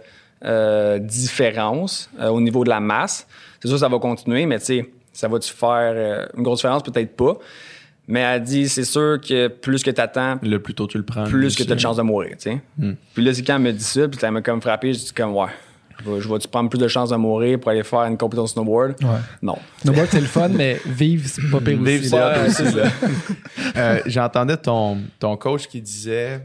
euh, 0.45 0.99
différence 0.99 2.11
au 2.20 2.41
niveau 2.41 2.64
de 2.64 2.68
la 2.68 2.81
masse. 2.81 3.27
C'est 3.61 3.68
sûr, 3.68 3.79
ça 3.79 3.89
va 3.89 3.99
continuer, 3.99 4.45
mais 4.45 4.59
tu 4.59 4.66
sais, 4.66 4.91
ça 5.12 5.29
va-tu 5.29 5.53
faire 5.53 6.29
une 6.37 6.43
grosse 6.43 6.59
différence? 6.59 6.83
Peut-être 6.83 7.16
pas. 7.16 7.39
Mais 8.07 8.20
elle 8.20 8.42
dit, 8.42 8.68
c'est 8.68 8.84
sûr 8.84 9.18
que 9.20 9.48
plus 9.48 9.82
que 9.82 9.90
tu 9.90 10.00
attends, 10.00 10.38
Le 10.42 10.59
plus 10.59 10.74
tôt 10.74 10.86
tu 10.86 10.98
le 10.98 11.05
prends. 11.05 11.24
plus 11.24 11.55
que 11.57 11.62
mieux 11.62 11.66
tu 11.66 11.72
as 11.72 11.74
de 11.76 11.80
chances 11.80 11.96
de 11.96 12.02
mourir, 12.02 12.30
tu 12.32 12.50
sais. 12.50 12.61
Hmm. 12.78 12.92
Puis 13.14 13.24
là, 13.24 13.32
c'est 13.32 13.42
quand 13.42 13.57
elle 13.57 13.62
me 13.62 13.72
dit 13.72 13.82
ça, 13.84 14.07
puis 14.09 14.18
ça 14.20 14.30
m'a 14.30 14.42
comme 14.42 14.61
frappé, 14.61 14.92
je 14.92 14.98
dis 14.98 15.12
comme, 15.12 15.34
ouais, 15.34 15.46
je 16.05 16.11
vais- 16.11 16.20
je 16.20 16.28
vais-tu 16.28 16.48
prendre 16.48 16.68
plus 16.68 16.78
de 16.78 16.88
chances 16.88 17.09
de 17.11 17.16
mourir 17.16 17.59
pour 17.59 17.70
aller 17.70 17.82
faire 17.82 18.00
une 18.00 18.18
compétition 18.18 18.44
de 18.44 18.48
snowboard? 18.50 18.96
Ouais. 19.02 19.09
Non. 19.40 19.57
Snowboard, 19.82 20.09
c'est 20.11 20.20
le 20.20 20.26
fun, 20.26 20.48
mais 20.48 20.78
vivre, 20.84 21.26
c'est 21.26 21.50
pas 21.50 21.61
pire 21.61 21.80
Vivre, 21.82 22.05
aussi. 22.46 22.64
là. 22.76 22.88
Euh, 23.76 24.00
J'entendais 24.07 24.57
ton, 24.57 24.98
ton 25.18 25.36
coach 25.36 25.66
qui 25.66 25.80
disait 25.80 26.42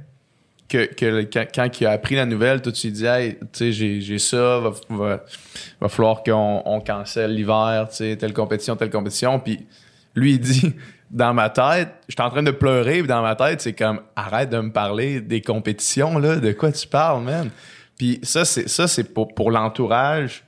que, 0.67 0.85
que 0.93 1.05
le- 1.05 1.23
quand, 1.25 1.45
quand 1.53 1.81
il 1.81 1.85
a 1.85 1.91
appris 1.91 2.15
la 2.15 2.25
nouvelle, 2.25 2.61
toi, 2.61 2.71
tu 2.71 2.87
lui 2.87 2.93
dis, 2.93 3.05
hey, 3.05 3.35
tu 3.35 3.47
sais, 3.53 3.71
j'ai 3.71 4.01
j'ai 4.01 4.17
ça, 4.19 4.59
va, 4.59 4.71
va, 4.89 5.23
va 5.81 5.89
falloir 5.89 6.23
qu'on 6.23 6.61
on 6.65 6.79
cancelle 6.79 7.35
l'hiver, 7.35 7.87
tu 7.89 7.97
sais, 7.97 8.15
telle 8.15 8.33
compétition, 8.33 8.75
telle 8.75 8.89
compétition. 8.89 9.39
Puis 9.39 9.59
lui, 10.15 10.33
il 10.33 10.39
dit, 10.39 10.73
dans 11.09 11.33
ma 11.33 11.49
tête, 11.49 11.89
j'étais 12.07 12.21
en 12.21 12.29
train 12.29 12.43
de 12.43 12.51
pleurer, 12.51 12.99
puis 12.99 13.07
dans 13.07 13.21
ma 13.21 13.35
tête, 13.35 13.61
c'est 13.61 13.73
comme, 13.73 14.01
arrête 14.15 14.49
de 14.49 14.59
me 14.59 14.71
parler 14.71 15.21
des 15.21 15.41
compétitions, 15.41 16.19
là, 16.19 16.35
de 16.35 16.51
quoi 16.51 16.71
tu 16.71 16.87
parles, 16.87 17.23
man? 17.23 17.49
Puis 17.97 18.19
ça, 18.23 18.45
c'est 18.45 18.69
ça, 18.69 18.87
c'est 18.87 19.03
pour, 19.03 19.33
pour 19.33 19.51
l'entourage. 19.51 20.43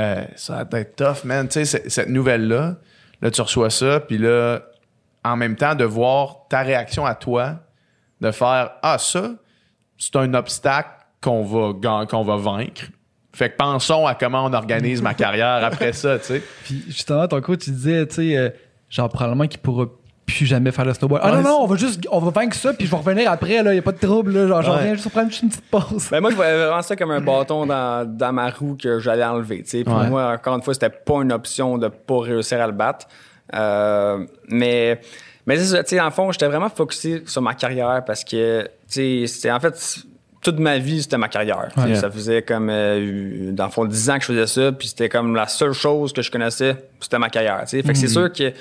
Euh, 0.00 0.24
ça 0.36 0.64
va 0.64 0.80
être 0.80 0.96
tough, 0.96 1.24
man. 1.24 1.48
Tu 1.48 1.64
sais, 1.64 1.88
cette 1.88 2.08
nouvelle-là, 2.08 2.76
là, 3.20 3.30
tu 3.30 3.40
reçois 3.42 3.70
ça, 3.70 4.00
puis 4.00 4.18
là, 4.18 4.60
en 5.24 5.36
même 5.36 5.56
temps, 5.56 5.74
de 5.74 5.84
voir 5.84 6.46
ta 6.48 6.62
réaction 6.62 7.04
à 7.04 7.14
toi, 7.14 7.56
de 8.20 8.30
faire 8.30 8.72
Ah, 8.82 8.98
ça, 8.98 9.32
c'est 9.98 10.16
un 10.16 10.32
obstacle 10.34 10.90
qu'on 11.20 11.42
va, 11.44 12.06
qu'on 12.06 12.24
va 12.24 12.36
vaincre. 12.36 12.84
Fait 13.34 13.50
que 13.50 13.56
pensons 13.56 14.06
à 14.06 14.14
comment 14.14 14.44
on 14.44 14.52
organise 14.52 15.02
ma 15.02 15.14
carrière 15.14 15.64
après 15.64 15.92
ça, 15.92 16.18
tu 16.18 16.26
sais. 16.26 16.42
Puis 16.64 16.84
justement, 16.88 17.26
ton 17.28 17.40
coach, 17.40 17.60
tu 17.60 17.70
disais, 17.70 18.06
tu 18.06 18.14
sais, 18.14 18.36
euh, 18.36 18.50
genre 18.92 19.08
probablement 19.08 19.46
qu'il 19.48 19.58
pourra 19.60 19.86
plus 20.26 20.46
jamais 20.46 20.70
faire 20.70 20.84
le 20.84 20.94
snowboard. 20.94 21.20
Ah 21.24 21.32
non, 21.32 21.42
non, 21.42 21.58
on 21.62 21.66
va 21.66 21.74
juste, 21.76 22.06
on 22.10 22.20
va 22.20 22.30
vaincre 22.30 22.54
ça, 22.56 22.72
puis 22.72 22.86
je 22.86 22.90
vais 22.90 22.96
revenir 22.96 23.30
après, 23.30 23.62
là, 23.62 23.74
y 23.74 23.78
a 23.78 23.82
pas 23.82 23.90
de 23.92 23.98
trouble, 23.98 24.32
là. 24.32 24.46
Genre, 24.46 24.58
Ouais. 24.60 24.78
reviens 24.80 24.92
juste 24.92 25.02
pour 25.04 25.12
prendre 25.12 25.30
une 25.42 25.48
petite 25.48 25.64
pause. 25.68 26.08
Ben 26.10 26.20
moi, 26.20 26.30
je 26.30 26.36
voyais 26.36 26.56
vraiment 26.56 26.82
ça 26.82 26.94
comme 26.94 27.10
un 27.10 27.20
bâton 27.20 27.66
dans, 27.66 28.06
dans 28.08 28.32
ma 28.32 28.48
roue 28.50 28.76
que 28.80 29.00
j'allais 29.00 29.24
enlever. 29.24 29.62
tu 29.64 29.70
sais. 29.82 29.88
Ouais. 29.88 30.08
moi, 30.08 30.32
encore 30.32 30.54
une 30.56 30.62
fois, 30.62 30.74
c'était 30.74 30.90
pas 30.90 31.22
une 31.22 31.32
option 31.32 31.76
de 31.76 31.88
pas 31.88 32.20
réussir 32.20 32.60
à 32.60 32.66
le 32.66 32.72
battre. 32.72 33.06
Euh, 33.54 34.24
mais 34.48 35.00
mais 35.46 35.56
c'est 35.56 35.74
ça, 35.76 35.82
tu 35.82 35.96
sais, 35.96 36.00
en 36.00 36.10
fond, 36.12 36.30
j'étais 36.30 36.46
vraiment 36.46 36.68
focusé 36.68 37.24
sur 37.26 37.42
ma 37.42 37.54
carrière 37.54 38.04
parce 38.06 38.22
que, 38.22 38.62
tu 38.62 38.68
sais, 38.86 39.26
c'était 39.26 39.50
en 39.50 39.58
fait 39.58 39.98
toute 40.42 40.58
ma 40.58 40.76
vie, 40.78 41.02
c'était 41.02 41.18
ma 41.18 41.28
carrière. 41.28 41.68
Ouais. 41.76 41.94
Ça 41.94 42.10
faisait 42.10 42.42
comme, 42.42 42.68
euh, 42.68 43.52
dans 43.52 43.66
le 43.66 43.70
fond, 43.70 43.84
10 43.84 44.10
ans 44.10 44.14
que 44.16 44.22
je 44.22 44.26
faisais 44.26 44.46
ça, 44.46 44.72
puis 44.72 44.88
c'était 44.88 45.08
comme 45.08 45.34
la 45.36 45.46
seule 45.46 45.72
chose 45.72 46.12
que 46.12 46.20
je 46.20 46.30
connaissais, 46.30 46.76
c'était 47.00 47.18
ma 47.18 47.30
carrière. 47.30 47.60
tu 47.62 47.68
sais. 47.68 47.82
Fait 47.82 47.92
que 47.92 47.98
c'est 47.98 48.08
sûr 48.08 48.30
que, 48.32 48.52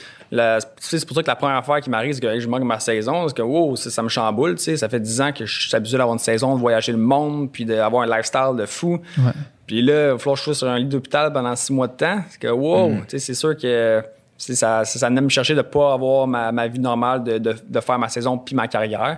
c'est 0.79 1.05
pour 1.07 1.15
ça 1.15 1.23
que 1.23 1.27
la 1.27 1.36
première 1.36 1.57
affaire 1.57 1.82
qui 1.82 1.89
m'arrive, 1.89 2.13
c'est 2.13 2.21
que 2.21 2.39
je 2.39 2.47
manque 2.47 2.63
ma 2.63 2.79
saison, 2.79 3.21
parce 3.21 3.34
que, 3.34 3.41
wow, 3.41 3.75
ça, 3.75 3.89
ça 3.89 4.03
me 4.03 4.09
chamboule, 4.09 4.55
tu 4.55 4.63
sais. 4.63 4.77
Ça 4.77 4.88
fait 4.89 4.99
10 4.99 5.21
ans 5.21 5.32
que 5.32 5.45
je 5.45 5.67
suis 5.67 5.75
habitué 5.75 5.97
d'avoir 5.97 6.13
une 6.13 6.19
saison, 6.19 6.55
de 6.55 6.59
voyager 6.59 6.91
le 6.91 6.97
monde, 6.99 7.51
puis 7.51 7.65
d'avoir 7.65 8.03
un 8.03 8.15
lifestyle 8.15 8.55
de 8.57 8.65
fou. 8.67 8.99
Ouais. 9.17 9.32
Puis 9.65 9.82
là, 9.82 10.07
il 10.07 10.11
va 10.11 10.17
falloir 10.19 10.36
que 10.36 10.39
je 10.39 10.43
sois 10.43 10.55
sur 10.55 10.67
un 10.69 10.77
lit 10.77 10.86
d'hôpital 10.86 11.34
pendant 11.34 11.55
six 11.55 11.73
mois 11.73 11.88
de 11.88 11.93
temps. 11.93 12.19
C'est 12.29 12.39
que, 12.39 12.47
wow, 12.47 12.89
Mm. 12.89 13.03
c'est 13.07 13.34
sûr 13.34 13.57
que 13.57 14.03
ça, 14.38 14.53
ça, 14.55 14.86
ça 14.86 15.07
venait 15.09 15.21
me 15.21 15.29
chercher 15.29 15.53
de 15.53 15.59
ne 15.59 15.63
pas 15.63 15.93
avoir 15.93 16.27
ma, 16.27 16.51
ma 16.51 16.67
vie 16.67 16.79
normale, 16.79 17.23
de, 17.23 17.38
de, 17.38 17.55
de 17.67 17.79
faire 17.79 17.97
ma 17.97 18.09
saison 18.09 18.38
puis 18.38 18.53
ma 18.55 18.67
carrière. 18.67 19.17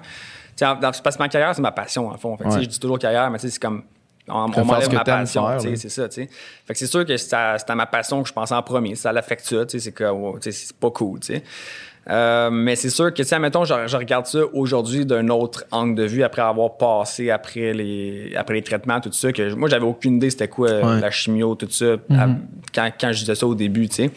En- 0.61 0.75
dans- 0.75 0.91
parce 1.03 1.17
que 1.17 1.23
ma 1.23 1.29
carrière, 1.29 1.53
c'est 1.55 1.61
ma 1.61 1.71
passion, 1.71 2.07
en 2.09 2.17
fond. 2.17 2.37
Fait 2.37 2.45
Ouais. 2.45 2.61
Je 2.61 2.67
dis 2.67 2.79
toujours 2.79 2.99
carrière, 2.99 3.29
mais 3.31 3.39
c'est 3.39 3.57
comme. 3.59 3.83
On, 4.29 4.47
m'enlève 4.47 4.93
ma 4.93 5.03
passion, 5.03 5.45
c'est 5.59 5.89
ça, 5.89 6.07
tu 6.07 6.21
sais. 6.23 6.29
Fait 6.65 6.73
que 6.73 6.79
c'est 6.79 6.87
sûr 6.87 7.05
que 7.05 7.17
c'est 7.17 7.33
à, 7.35 7.57
ma 7.75 7.85
passion 7.85 8.23
que 8.23 8.29
je 8.29 8.33
pensais 8.33 8.55
en 8.55 8.61
premier. 8.63 8.95
Ça 8.95 9.11
l'affecte 9.11 9.43
ça, 9.45 9.65
tu 9.65 9.71
sais, 9.71 9.79
c'est 9.85 9.91
que, 9.91 10.05
wow, 10.05 10.39
tu 10.39 10.49
sais, 10.49 10.65
c'est 10.67 10.77
pas 10.77 10.91
cool, 10.91 11.19
tu 11.19 11.33
sais. 11.33 11.43
Euh, 12.09 12.49
mais 12.49 12.75
c'est 12.75 12.89
sûr 12.89 13.09
que, 13.13 13.21
tu 13.21 13.23
sais, 13.27 13.39
mettons, 13.39 13.63
je, 13.65 13.73
je 13.87 13.97
regarde 13.97 14.25
ça 14.25 14.39
aujourd'hui 14.53 15.05
d'un 15.05 15.27
autre 15.29 15.65
angle 15.71 15.95
de 15.95 16.03
vue 16.03 16.23
après 16.23 16.41
avoir 16.41 16.77
passé 16.77 17.31
après 17.31 17.73
les, 17.73 18.33
après 18.35 18.55
les 18.55 18.61
traitements, 18.61 18.99
tout 19.01 19.11
ça. 19.11 19.31
Que 19.33 19.53
moi, 19.55 19.67
j'avais 19.69 19.85
aucune 19.85 20.15
idée 20.17 20.29
c'était 20.29 20.47
quoi 20.49 20.69
Ouais. 20.69 20.99
la 21.01 21.11
chimio, 21.11 21.55
tout 21.55 21.67
ça, 21.69 21.93
à- 22.11 22.27
quand, 22.73 22.89
quand 22.99 23.11
je 23.11 23.19
disais 23.19 23.35
ça 23.35 23.47
au 23.47 23.55
début, 23.55 23.87
tu 23.89 23.95
sais. 23.95 24.11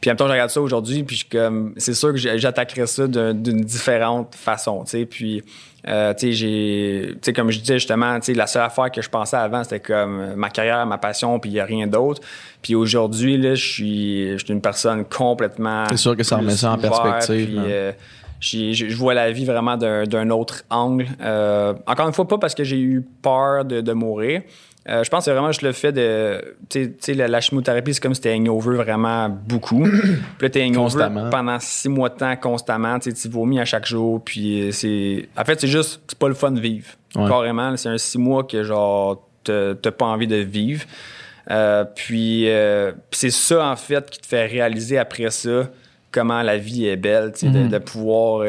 Puis 0.00 0.08
en 0.10 0.12
même 0.12 0.16
temps, 0.16 0.26
je 0.28 0.32
regarde 0.32 0.50
ça 0.50 0.60
aujourd'hui, 0.62 1.02
puis 1.04 1.24
comme, 1.30 1.74
c'est 1.76 1.92
sûr 1.94 2.12
que 2.12 2.16
j'attaquerais 2.18 2.86
ça 2.86 3.06
d'un- 3.06 3.34
d'une 3.34 3.60
différente 3.60 4.34
façon, 4.34 4.82
tu 4.84 4.90
sais. 4.92 5.06
Puis, 5.06 5.44
euh, 5.88 6.14
j'ai, 6.20 7.16
comme 7.34 7.50
je 7.50 7.60
disais 7.60 7.78
justement, 7.78 8.18
la 8.28 8.46
seule 8.46 8.62
affaire 8.62 8.90
que 8.90 9.02
je 9.02 9.08
pensais 9.08 9.36
avant, 9.36 9.64
c'était 9.64 9.80
comme 9.80 10.34
ma 10.34 10.50
carrière, 10.50 10.84
ma 10.86 10.98
passion, 10.98 11.38
puis 11.38 11.50
il 11.50 11.54
n'y 11.54 11.60
a 11.60 11.64
rien 11.64 11.86
d'autre. 11.86 12.20
Puis 12.62 12.74
aujourd'hui, 12.74 13.36
là, 13.36 13.54
je 13.54 13.66
suis, 13.66 14.32
je 14.38 14.44
suis 14.44 14.52
une 14.52 14.60
personne 14.60 15.04
complètement. 15.04 15.84
C'est 15.90 15.96
sûr 15.96 16.16
que 16.16 16.22
ça 16.22 16.36
remet 16.36 16.52
ça 16.52 16.72
en 16.72 16.78
perspective, 16.78 17.46
puis, 17.46 17.56
là. 17.56 17.62
euh, 17.62 17.92
je 18.40 18.94
vois 18.96 19.14
la 19.14 19.30
vie 19.32 19.44
vraiment 19.44 19.76
d'un 19.76 20.04
d'un 20.04 20.30
autre 20.30 20.62
angle. 20.70 21.06
Euh, 21.20 21.74
encore 21.86 22.06
une 22.06 22.14
fois, 22.14 22.26
pas 22.26 22.38
parce 22.38 22.54
que 22.54 22.64
j'ai 22.64 22.80
eu 22.80 23.04
peur 23.22 23.64
de, 23.64 23.80
de 23.80 23.92
mourir. 23.92 24.42
Euh, 24.88 25.04
je 25.04 25.10
pense 25.10 25.20
que 25.20 25.24
c'est 25.26 25.32
vraiment 25.32 25.48
juste 25.52 25.62
le 25.62 25.72
fait 25.72 25.92
de. 25.92 26.56
Tu 26.70 26.94
sais- 27.00 27.12
la, 27.14 27.28
la 27.28 27.40
chimiothérapie, 27.40 27.92
c'est 27.92 28.00
comme 28.00 28.14
si 28.14 28.20
t'es 28.22 28.32
hangover 28.34 28.76
vraiment 28.76 29.28
beaucoup. 29.28 29.82
puis 30.38 30.40
là, 30.40 30.48
t'es 30.48 30.62
hangover 30.64 31.04
pendant 31.30 31.58
six 31.60 31.88
mois 31.90 32.08
de 32.08 32.14
temps 32.16 32.34
constamment. 32.36 32.98
Tu 32.98 33.10
sais, 33.10 33.16
tu 33.16 33.28
vomis 33.28 33.60
à 33.60 33.66
chaque 33.66 33.86
jour. 33.86 34.22
Puis 34.24 34.68
euh, 34.68 34.72
c'est. 34.72 35.28
En 35.36 35.44
fait, 35.44 35.60
c'est 35.60 35.68
juste. 35.68 36.00
C'est 36.08 36.18
pas 36.18 36.28
le 36.28 36.34
fun 36.34 36.50
de 36.52 36.60
vivre. 36.60 36.86
Ouais. 37.14 37.28
Carrément. 37.28 37.76
C'est 37.76 37.90
un 37.90 37.98
six 37.98 38.16
mois 38.18 38.44
que, 38.44 38.62
genre, 38.62 39.22
t'as 39.44 39.74
pas 39.74 40.06
envie 40.06 40.26
de 40.26 40.36
vivre. 40.36 40.84
Euh, 41.50 41.84
puis 41.84 42.44
euh, 42.48 42.92
puis 43.10 43.18
c'est 43.18 43.30
ça, 43.30 43.66
en 43.68 43.76
fait, 43.76 44.08
qui 44.08 44.20
te 44.20 44.26
fait 44.26 44.46
réaliser 44.46 44.96
après 44.98 45.30
ça 45.30 45.68
comment 46.12 46.42
la 46.42 46.56
vie 46.56 46.86
est 46.86 46.96
belle, 46.96 47.32
tu 47.32 47.40
sais, 47.40 47.52
de, 47.52 47.68
de 47.68 47.78
pouvoir. 47.78 48.44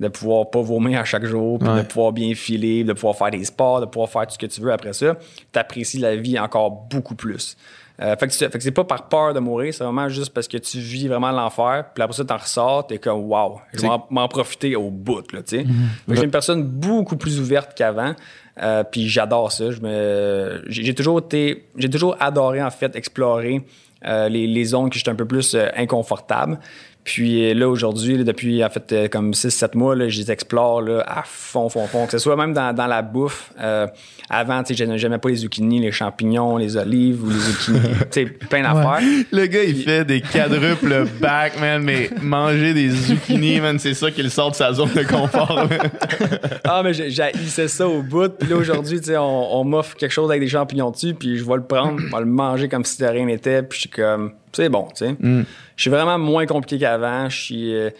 Euh, 0.00 0.04
de 0.04 0.08
pouvoir 0.08 0.50
pas 0.50 0.60
vomir 0.62 1.00
à 1.00 1.04
chaque 1.04 1.24
jour, 1.24 1.58
puis 1.58 1.68
de 1.68 1.82
pouvoir 1.82 2.12
bien 2.12 2.34
filer, 2.34 2.84
de 2.84 2.92
pouvoir 2.92 3.16
faire 3.16 3.30
des 3.30 3.44
sports, 3.44 3.80
de 3.80 3.86
pouvoir 3.86 4.08
faire 4.10 4.26
tout 4.26 4.34
ce 4.34 4.38
que 4.38 4.46
tu 4.46 4.60
veux 4.60 4.72
après 4.72 4.92
ça, 4.92 5.16
t'apprécies 5.52 5.98
la 5.98 6.16
vie 6.16 6.38
encore 6.38 6.70
beaucoup 6.70 7.14
plus. 7.14 7.56
Euh, 8.02 8.16
fait 8.16 8.28
que, 8.28 8.32
tu- 8.32 8.38
fait 8.38 8.50
que 8.50 8.60
c'est 8.60 8.70
pas 8.70 8.84
par 8.84 9.08
peur 9.10 9.34
de 9.34 9.40
mourir, 9.40 9.74
c'est 9.74 9.84
vraiment 9.84 10.08
juste 10.08 10.32
parce 10.32 10.48
que 10.48 10.56
tu 10.56 10.78
vis 10.78 11.06
vraiment 11.06 11.30
l'enfer, 11.32 11.84
puis 11.94 12.02
après 12.02 12.16
ça, 12.16 12.24
t'en 12.24 12.38
ressors, 12.38 12.86
t'es 12.86 12.96
comme 12.96 13.30
wow, 13.30 13.60
je 13.74 13.82
vais 13.82 13.88
m'en 14.08 14.26
profiter 14.26 14.74
au 14.74 14.88
bout, 14.90 15.30
là, 15.32 15.42
tu 15.42 15.58
sais. 15.58 15.64
Fait 15.64 15.64
que 15.64 15.70
Je 16.08 16.14
suis 16.14 16.24
une 16.24 16.30
personne 16.30 16.62
beaucoup 16.62 17.16
plus 17.18 17.38
ouverte 17.38 17.74
qu'avant, 17.76 18.14
euh, 18.62 18.84
puis 18.84 19.06
j'adore 19.06 19.52
ça. 19.52 19.70
Je 19.70 19.80
me, 19.82 20.62
j'ai 20.66 20.82
j'ai 20.82 20.94
toujours 20.94 21.18
été, 21.18 21.66
j'ai 21.76 21.90
toujours 21.90 22.16
adoré 22.20 22.62
en 22.62 22.70
fait 22.70 22.96
explorer 22.96 23.62
les, 24.02 24.46
les, 24.46 24.64
zones 24.64 24.88
que 24.88 24.96
j'étais 24.96 25.10
un 25.10 25.14
peu 25.14 25.26
plus 25.26 25.54
inconfortable. 25.76 26.58
Puis 27.04 27.54
là, 27.54 27.68
aujourd'hui, 27.68 28.22
depuis 28.22 28.62
en 28.62 28.68
fait 28.68 29.08
comme 29.10 29.32
6-7 29.32 29.76
mois, 29.76 29.96
là, 29.96 30.08
je 30.08 30.18
les 30.18 30.30
explore 30.30 30.82
là, 30.82 31.02
à 31.06 31.22
fond, 31.24 31.68
fond, 31.68 31.86
fond. 31.86 32.04
Que 32.04 32.12
ce 32.12 32.18
soit 32.18 32.36
même 32.36 32.52
dans, 32.52 32.74
dans 32.74 32.86
la 32.86 33.02
bouffe. 33.02 33.52
Euh, 33.60 33.86
avant, 34.28 34.62
tu 34.62 34.74
sais, 34.74 34.98
j'aimais 34.98 35.18
pas 35.18 35.28
les 35.30 35.36
zucchinis, 35.36 35.80
les 35.80 35.92
champignons, 35.92 36.56
les 36.56 36.76
olives 36.76 37.24
ou 37.24 37.30
les 37.30 37.38
zucchinis. 37.38 37.80
tu 38.00 38.06
sais, 38.10 38.26
plein 38.26 38.62
d'affaires. 38.62 39.00
Le 39.32 39.46
gars, 39.46 39.64
il 39.64 39.82
fait 39.82 40.04
des 40.04 40.20
quadruples 40.20 41.06
back, 41.20 41.58
man, 41.60 41.82
mais 41.82 42.10
manger 42.20 42.74
des 42.74 42.90
zucchinis, 42.90 43.60
man, 43.60 43.78
c'est 43.78 43.94
ça 43.94 44.10
qui 44.10 44.22
le 44.22 44.28
sort 44.28 44.50
de 44.50 44.56
sa 44.56 44.72
zone 44.72 44.92
de 44.94 45.02
confort. 45.02 45.68
ah, 46.64 46.82
mais 46.84 46.92
j'haïssais 46.92 47.68
ça 47.68 47.88
au 47.88 48.02
bout. 48.02 48.28
Puis 48.28 48.48
là, 48.48 48.56
aujourd'hui, 48.56 49.00
tu 49.00 49.06
sais, 49.06 49.16
on, 49.16 49.60
on 49.60 49.64
m'offre 49.64 49.96
quelque 49.96 50.12
chose 50.12 50.30
avec 50.30 50.42
des 50.42 50.48
champignons 50.48 50.90
dessus, 50.90 51.14
puis 51.14 51.38
je 51.38 51.44
vais 51.44 51.56
le 51.56 51.64
prendre, 51.64 51.98
je 51.98 52.06
vais 52.06 52.20
le 52.20 52.26
manger 52.26 52.68
comme 52.68 52.84
si 52.84 53.00
de 53.00 53.06
rien 53.06 53.26
n'était, 53.26 53.62
puis 53.62 53.76
je 53.76 53.80
suis 53.80 53.90
comme, 53.90 54.32
c'est 54.52 54.68
bon, 54.68 54.88
tu 54.94 55.06
sais. 55.06 55.12
Mm. 55.12 55.44
Je 55.76 55.82
suis 55.82 55.90
vraiment 55.90 56.18
moins 56.18 56.46
compliqué 56.46 56.78
qu'avant. 56.78 57.28
Je 57.28 57.36
suis, 57.36 57.74
euh, 57.74 57.90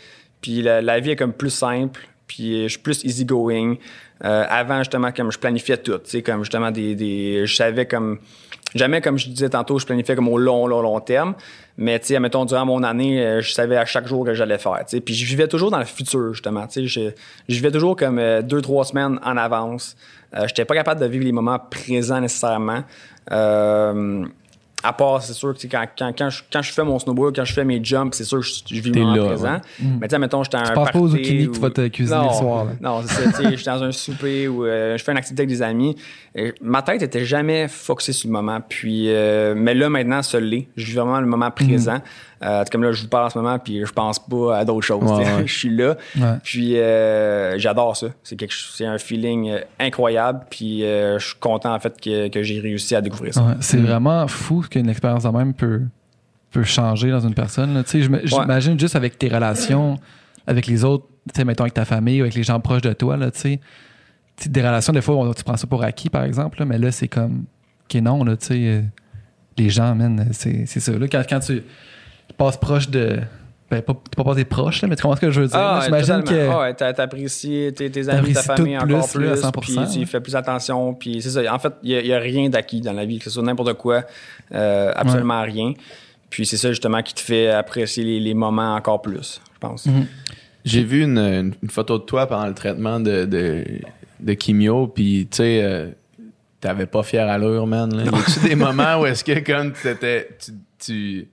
puis 0.41 0.63
la, 0.63 1.01
vie 1.01 1.11
est 1.11 1.17
comme 1.17 1.33
plus 1.33 1.51
simple, 1.51 2.01
puis 2.27 2.65
je 2.65 2.69
suis 2.69 2.79
plus 2.79 3.05
easygoing. 3.05 3.77
Euh, 4.25 4.45
avant, 4.49 4.79
justement, 4.79 5.13
comme 5.13 5.33
je 5.33 5.39
planifiais 5.39 5.79
tout, 5.79 5.99
tu 5.99 6.11
sais, 6.11 6.23
comme 6.23 6.41
justement 6.41 6.71
des, 6.71 6.95
des, 6.95 7.47
je 7.47 7.55
savais 7.55 7.87
comme, 7.87 8.19
jamais 8.75 9.01
comme 9.01 9.19
je 9.19 9.29
disais 9.29 9.49
tantôt, 9.49 9.79
je 9.79 9.87
planifiais 9.87 10.15
comme 10.15 10.29
au 10.29 10.37
long, 10.37 10.67
long, 10.67 10.83
long 10.83 11.01
terme. 11.01 11.35
Mais 11.79 11.99
tu 11.99 12.09
sais, 12.09 12.21
mettons, 12.21 12.45
durant 12.45 12.67
mon 12.67 12.83
année, 12.83 13.25
euh, 13.25 13.41
je 13.41 13.53
savais 13.53 13.79
à 13.79 13.87
chaque 13.87 14.07
jour 14.07 14.27
que 14.27 14.35
j'allais 14.35 14.59
faire. 14.59 14.79
Tu 14.81 14.97
sais, 14.97 15.01
puis 15.01 15.15
je 15.15 15.25
vivais 15.25 15.49
toujours 15.49 15.71
dans 15.71 15.79
le 15.79 15.87
futur, 15.87 16.35
justement. 16.35 16.67
Tu 16.67 16.83
sais, 16.83 16.87
je, 16.87 17.11
je 17.49 17.55
vivais 17.55 17.71
toujours 17.71 17.97
comme 17.97 18.21
deux, 18.43 18.61
trois 18.61 18.85
semaines 18.85 19.19
en 19.23 19.37
avance. 19.39 19.97
Euh, 20.35 20.47
j'étais 20.47 20.65
pas 20.65 20.75
capable 20.75 21.01
de 21.01 21.07
vivre 21.07 21.25
les 21.25 21.33
moments 21.33 21.59
présents 21.59 22.21
nécessairement. 22.21 22.85
Euh, 23.33 24.25
à 24.83 24.93
part, 24.93 25.22
c'est 25.22 25.33
sûr 25.33 25.55
que 25.55 25.66
quand, 25.66 25.85
quand, 25.99 26.12
quand, 26.16 26.31
je, 26.31 26.43
quand 26.53 26.62
je 26.62 26.72
fais 26.72 26.85
mon 26.85 26.99
snowboard, 26.99 27.37
quand 27.37 27.45
je 27.45 27.53
fais 27.53 27.64
mes 27.64 27.83
jumps, 27.83 28.14
c'est 28.16 28.24
sûr 28.24 28.41
que 28.41 28.47
je, 28.47 28.81
vis 28.81 28.91
le 28.91 29.01
moment 29.01 29.26
présent. 29.26 29.61
Mm. 29.78 29.99
Mais 30.01 30.09
tu 30.09 30.14
sais, 30.14 30.18
mettons, 30.18 30.43
j'étais 30.43 30.57
un 30.57 30.64
tu 30.64 30.72
party... 30.72 30.93
pas 30.93 30.99
aux 30.99 31.09
zucchini 31.09 31.47
que 31.49 31.55
tu 31.55 31.61
vas 31.61 31.70
te 31.70 31.89
cuisiner 31.89 32.26
le 32.28 32.35
soir. 32.35 32.64
Là. 32.64 32.72
Non, 32.81 33.03
c'est 33.07 33.31
ça. 33.31 33.51
Je 33.51 33.57
suis 33.57 33.64
dans 33.64 33.83
un 33.83 33.93
souper 33.93 34.49
où 34.49 34.64
euh, 34.64 34.97
je 34.97 35.05
fais 35.05 35.12
une 35.12 35.18
activité 35.18 35.43
avec 35.43 35.51
des 35.51 35.62
amis. 35.62 35.97
Et 36.35 36.55
ma 36.61 36.83
tête 36.83 37.03
était 37.03 37.24
jamais 37.24 37.66
focusée 37.68 38.12
sur 38.12 38.28
le 38.28 38.33
moment. 38.33 38.61
Puis, 38.66 39.07
euh, 39.09 39.55
mais 39.57 39.74
là, 39.74 39.89
maintenant, 39.89 40.22
ça 40.22 40.39
l'est. 40.39 40.68
Je 40.76 40.87
vis 40.87 40.95
vraiment 40.95 41.20
le 41.20 41.26
moment 41.26 41.51
présent. 41.51 41.97
Mm. 41.97 42.03
Euh, 42.43 42.64
comme 42.70 42.83
là, 42.83 42.93
je 42.93 43.03
vous 43.03 43.09
parle 43.09 43.26
en 43.26 43.31
ce 43.31 43.39
moment, 43.39 43.59
puis 43.59 43.85
je 43.85 43.93
pense 43.93 44.18
pas 44.18 44.59
à 44.59 44.64
d'autres 44.64 44.87
choses. 44.87 45.11
je 45.45 45.53
suis 45.53 45.76
là. 45.76 45.97
Puis 46.43 46.78
euh, 46.78 47.59
j'adore 47.59 47.97
ça. 47.97 48.09
C'est 48.22 48.37
quelque 48.37 48.55
c'est 48.55 48.87
un 48.87 48.97
feeling 48.97 49.59
incroyable. 49.78 50.47
Puis 50.49 50.81
je 50.81 51.18
suis 51.18 51.39
content 51.39 51.74
en 51.74 51.81
fait 51.81 52.01
que, 52.01 52.28
que 52.28 52.43
j'ai 52.43 52.61
réussi 52.61 52.95
à 52.95 53.03
découvrir 53.03 53.35
ça. 53.35 53.57
c'est 53.61 53.76
mm. 53.76 53.85
vraiment 53.85 54.26
fou 54.26 54.64
qu'une 54.71 54.89
expérience 54.89 55.25
de 55.25 55.29
même 55.29 55.53
peut, 55.53 55.83
peut 56.51 56.64
changer 56.64 57.11
dans 57.11 57.21
une 57.21 57.35
personne. 57.35 57.83
J'imagine 58.25 58.79
juste 58.79 58.97
avec 58.97 59.18
tes 59.18 59.29
relations 59.29 59.99
avec 60.47 60.66
les 60.66 60.85
autres, 60.85 61.07
mettons 61.45 61.64
avec 61.64 61.75
ta 61.75 61.85
famille 61.85 62.21
ou 62.21 62.25
avec 62.25 62.35
les 62.35 62.43
gens 62.43 62.61
proches 62.61 62.83
de 62.83 62.93
toi, 62.93 63.16
là. 63.16 63.31
Des 64.47 64.62
relations, 64.62 64.93
des 64.93 65.03
fois, 65.03 65.33
tu 65.37 65.45
prends 65.45 65.57
ça 65.57 65.66
pour 65.66 65.83
acquis, 65.83 66.09
par 66.09 66.25
exemple, 66.25 66.64
mais 66.64 66.79
là, 66.79 66.91
c'est 66.91 67.09
comme, 67.09 67.45
OK, 67.85 68.01
non, 68.01 68.25
là, 68.25 68.37
tu 68.37 68.47
sais, 68.47 68.85
les 69.59 69.68
gens, 69.68 69.95
man, 69.95 70.29
c'est 70.33 70.66
ça. 70.66 70.93
Là, 70.93 71.07
quand, 71.09 71.23
quand 71.29 71.41
tu 71.41 71.62
passe 72.37 72.57
proche 72.57 72.89
de. 72.89 73.21
Ben, 73.71 73.83
pas, 73.83 73.95
pas 73.95 74.25
passer 74.25 74.45
proche, 74.45 74.83
là, 74.83 74.89
mais 74.89 74.97
tu 74.97 75.03
comprends 75.03 75.14
ce 75.14 75.21
que 75.21 75.31
je 75.31 75.43
veux 75.43 75.47
dire? 75.47 75.57
Ah, 75.57 75.83
J'imagine 75.85 76.25
que. 76.25 76.49
Ah, 76.49 76.61
ouais, 76.61 76.75
t'apprécies 76.75 77.73
tes, 77.77 77.89
tes 77.89 78.09
amis, 78.09 78.33
ta 78.33 78.43
famille 78.43 78.77
encore 78.77 79.09
plus. 79.09 79.25
Là, 79.25 79.35
100%, 79.37 79.51
puis 79.61 80.01
tu 80.01 80.07
fais 80.07 80.21
plus 80.21 80.35
attention. 80.35 80.93
Puis 80.95 81.23
c'est 81.23 81.31
ça. 81.31 81.55
En 81.55 81.59
fait, 81.61 81.73
il 81.85 82.03
n'y 82.03 82.12
a, 82.12 82.18
rien 82.18 82.49
d'acquis 82.49 82.81
dans 82.81 82.93
la 82.93 83.05
vie, 83.05 83.18
que 83.18 83.25
ce 83.25 83.31
soit 83.31 83.45
n'importe 83.45 83.75
quoi, 83.75 84.03
euh, 84.53 84.93
absolument 84.97 85.43
rien. 85.43 85.75
Puis 86.31 86.47
c'est 86.47 86.57
ça, 86.57 86.71
justement, 86.71 87.01
qui 87.03 87.14
te 87.14 87.21
fait 87.21 87.49
apprécier 87.51 88.03
les, 88.03 88.18
les 88.18 88.35
moments 88.35 88.75
encore 88.75 89.03
plus, 89.03 89.41
je 89.55 89.59
pense. 89.61 89.87
Mm-hmm. 89.87 90.07
J'ai 90.64 90.83
vu 90.83 91.03
une, 91.05 91.55
une, 91.62 91.71
photo 91.71 91.99
de 91.99 92.05
toi 92.05 92.27
pendant 92.27 92.47
le 92.47 92.55
traitement 92.55 93.01
de, 93.01 93.25
de, 93.25 93.64
de 94.18 94.37
chimio, 94.39 94.89
puis 94.89 95.29
tu 95.31 95.39
sais, 95.39 95.62
euh, 95.62 95.91
t'avais 96.61 96.87
pas 96.87 97.03
fière 97.03 97.29
allure, 97.29 97.66
man. 97.66 97.95
Là. 97.97 98.05
Y 98.05 98.09
a 98.09 98.49
des 98.49 98.55
moments 98.57 99.01
où 99.01 99.07
est-ce 99.07 99.25
que, 99.25 99.39
comme 99.41 99.73
t'étais. 99.73 100.29
tu, 100.39 100.53
tu 100.79 101.29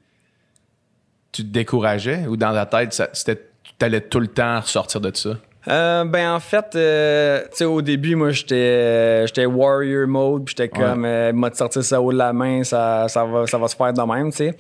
tu 1.32 1.44
te 1.44 1.50
décourageais 1.50 2.26
ou 2.28 2.38
dans 2.38 2.52
la 2.52 2.66
tête, 2.66 2.94
c'était, 3.14 3.42
tu 3.78 3.86
allais 3.86 4.02
tout 4.02 4.20
le 4.20 4.28
temps 4.28 4.60
ressortir 4.60 5.02
de 5.02 5.12
ça? 5.16 5.32
Euh, 5.68 6.06
ben 6.06 6.32
en 6.32 6.40
fait, 6.40 6.76
euh, 6.76 7.42
tu 7.52 7.58
sais, 7.58 7.66
au 7.66 7.82
début, 7.82 8.16
moi, 8.16 8.32
j'étais, 8.32 9.28
j'étais 9.28 9.46
warrior 9.46 10.08
mode, 10.08 10.46
puis 10.46 10.56
j'étais 10.58 10.70
comme, 10.70 11.04
euh, 11.04 11.34
m'a 11.34 11.54
sorti 11.54 11.84
ça 11.84 12.02
haut 12.02 12.14
de 12.14 12.18
la 12.18 12.32
main, 12.32 12.64
ça, 12.64 13.08
ça, 13.10 13.26
va, 13.26 13.46
ça 13.48 13.58
va 13.58 13.68
se 13.68 13.76
faire 13.76 13.92
de 13.92 14.02
même, 14.02 14.32
tu 14.32 14.38
sais. 14.38 14.58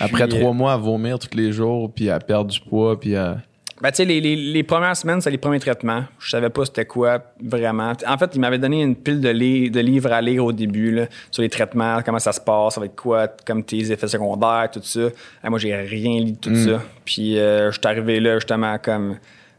Après 0.00 0.26
trois 0.26 0.52
mois 0.52 0.72
à 0.72 0.76
vomir 0.76 1.18
tous 1.18 1.36
les 1.36 1.52
jours, 1.52 1.92
puis 1.92 2.10
à 2.10 2.18
perdre 2.18 2.50
du 2.50 2.60
poids, 2.60 2.98
puis 2.98 3.16
à. 3.16 3.38
Ben, 3.80 3.90
tu 3.90 3.96
sais, 3.96 4.04
les, 4.04 4.20
les, 4.20 4.34
les, 4.34 4.62
premières 4.64 4.96
semaines, 4.96 5.20
c'est 5.20 5.30
les 5.30 5.38
premiers 5.38 5.60
traitements. 5.60 6.02
Je 6.18 6.30
savais 6.30 6.50
pas 6.50 6.64
c'était 6.64 6.84
quoi 6.84 7.22
vraiment. 7.40 7.92
En 8.06 8.18
fait, 8.18 8.30
il 8.34 8.40
m'avait 8.40 8.58
donné 8.58 8.82
une 8.82 8.96
pile 8.96 9.20
de, 9.20 9.28
de 9.28 9.80
livres 9.80 10.12
à 10.12 10.20
lire 10.20 10.44
au 10.44 10.52
début 10.52 10.90
là, 10.90 11.06
sur 11.30 11.42
les 11.42 11.48
traitements, 11.48 12.00
comment 12.04 12.18
ça 12.18 12.32
se 12.32 12.40
passe, 12.40 12.76
avec 12.76 12.96
quoi, 12.96 13.28
comme 13.46 13.62
tes 13.62 13.92
effets 13.92 14.08
secondaires, 14.08 14.68
tout 14.72 14.80
ça. 14.82 15.08
Et 15.44 15.48
moi, 15.48 15.60
j'ai 15.60 15.74
rien 15.76 16.20
lu 16.20 16.32
de 16.32 16.38
tout 16.38 16.50
mm. 16.50 16.66
ça. 16.66 16.82
Puis, 17.04 17.38
euh, 17.38 17.70
je 17.70 17.78
suis 17.78 17.86
arrivé 17.86 18.18
là, 18.18 18.34
justement, 18.34 18.78
comme 18.78 19.16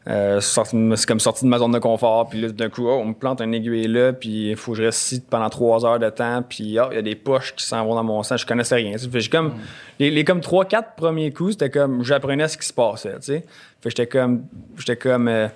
euh, 0.10 0.42
c'est 0.42 1.06
comme 1.06 1.20
sorti 1.20 1.46
de 1.46 1.50
ma 1.50 1.60
zone 1.60 1.72
de 1.72 1.78
confort, 1.78 2.30
puis 2.30 2.42
là, 2.42 2.50
d'un 2.50 2.70
coup, 2.70 2.88
oh, 2.88 3.00
on 3.02 3.06
me 3.06 3.14
plante 3.14 3.42
un 3.42 3.52
aiguille 3.52 3.88
là, 3.88 4.12
puis 4.12 4.50
il 4.50 4.56
faut 4.56 4.72
que 4.72 4.80
je 4.80 4.84
reste 4.84 5.00
ici 5.04 5.22
pendant 5.30 5.50
trois 5.50 5.86
heures 5.86 6.00
de 6.00 6.10
temps, 6.10 6.42
puis 6.42 6.80
oh, 6.80 6.88
il 6.92 6.96
y 6.96 6.98
a 6.98 7.02
des 7.04 7.14
poches 7.14 7.54
qui 7.56 7.64
s'en 7.64 7.86
vont 7.86 7.94
dans 7.94 8.04
mon 8.04 8.24
sang, 8.24 8.36
je 8.36 8.46
connaissais 8.46 8.76
rien. 8.76 8.96
Comme, 9.32 9.54
les, 10.00 10.10
les, 10.10 10.24
comme 10.24 10.42
trois, 10.42 10.66
quatre 10.66 10.96
premiers 10.96 11.32
coups, 11.32 11.52
c'était 11.52 11.70
comme, 11.70 12.04
j'apprenais 12.04 12.48
ce 12.48 12.58
qui 12.58 12.66
se 12.66 12.74
passait, 12.74 13.14
tu 13.16 13.22
sais. 13.22 13.46
Fait 13.82 13.90
j'étais 13.92 14.08
comme, 14.08 14.46
j'étais 14.78 14.96
comme, 14.96 15.28
euh, 15.28 15.48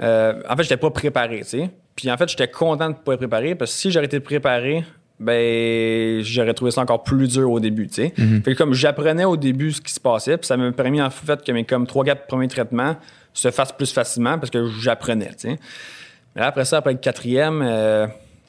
euh, 0.00 0.40
en 0.48 0.56
fait, 0.56 0.62
j'étais 0.62 0.78
pas 0.78 0.90
préparé, 0.90 1.40
tu 1.40 1.44
sais. 1.44 1.70
Puis 1.94 2.10
en 2.10 2.16
fait, 2.16 2.30
j'étais 2.30 2.48
content 2.48 2.88
de 2.88 2.94
pas 2.94 3.12
être 3.12 3.18
préparé, 3.18 3.54
parce 3.54 3.72
que 3.72 3.78
si 3.78 3.90
j'aurais 3.90 4.06
été 4.06 4.20
préparé, 4.20 4.84
ben 5.18 6.22
j'aurais 6.22 6.54
trouvé 6.54 6.70
ça 6.70 6.82
encore 6.82 7.02
plus 7.02 7.28
dur 7.28 7.50
au 7.50 7.60
début, 7.60 7.88
tu 7.88 7.94
sais. 7.94 8.14
Mm-hmm. 8.16 8.42
Fait 8.42 8.54
comme 8.54 8.72
j'apprenais 8.72 9.24
au 9.24 9.36
début 9.36 9.72
ce 9.72 9.82
qui 9.82 9.92
se 9.92 10.00
passait, 10.00 10.38
puis 10.38 10.46
ça 10.46 10.56
m'a 10.56 10.72
permis 10.72 11.02
en 11.02 11.10
fait 11.10 11.42
que 11.44 11.52
mes 11.52 11.64
comme 11.64 11.86
trois 11.86 12.04
quatre 12.04 12.26
premiers 12.26 12.48
traitements 12.48 12.96
se 13.36 13.50
fasse 13.50 13.72
plus 13.72 13.92
facilement 13.92 14.38
parce 14.38 14.50
que 14.50 14.66
j'apprenais. 14.80 15.30
Mais 15.44 15.58
là, 16.36 16.48
après 16.48 16.64
ça, 16.64 16.78
après 16.78 16.92
le 16.92 16.98
quatrième, 16.98 17.62
euh, 17.62 18.06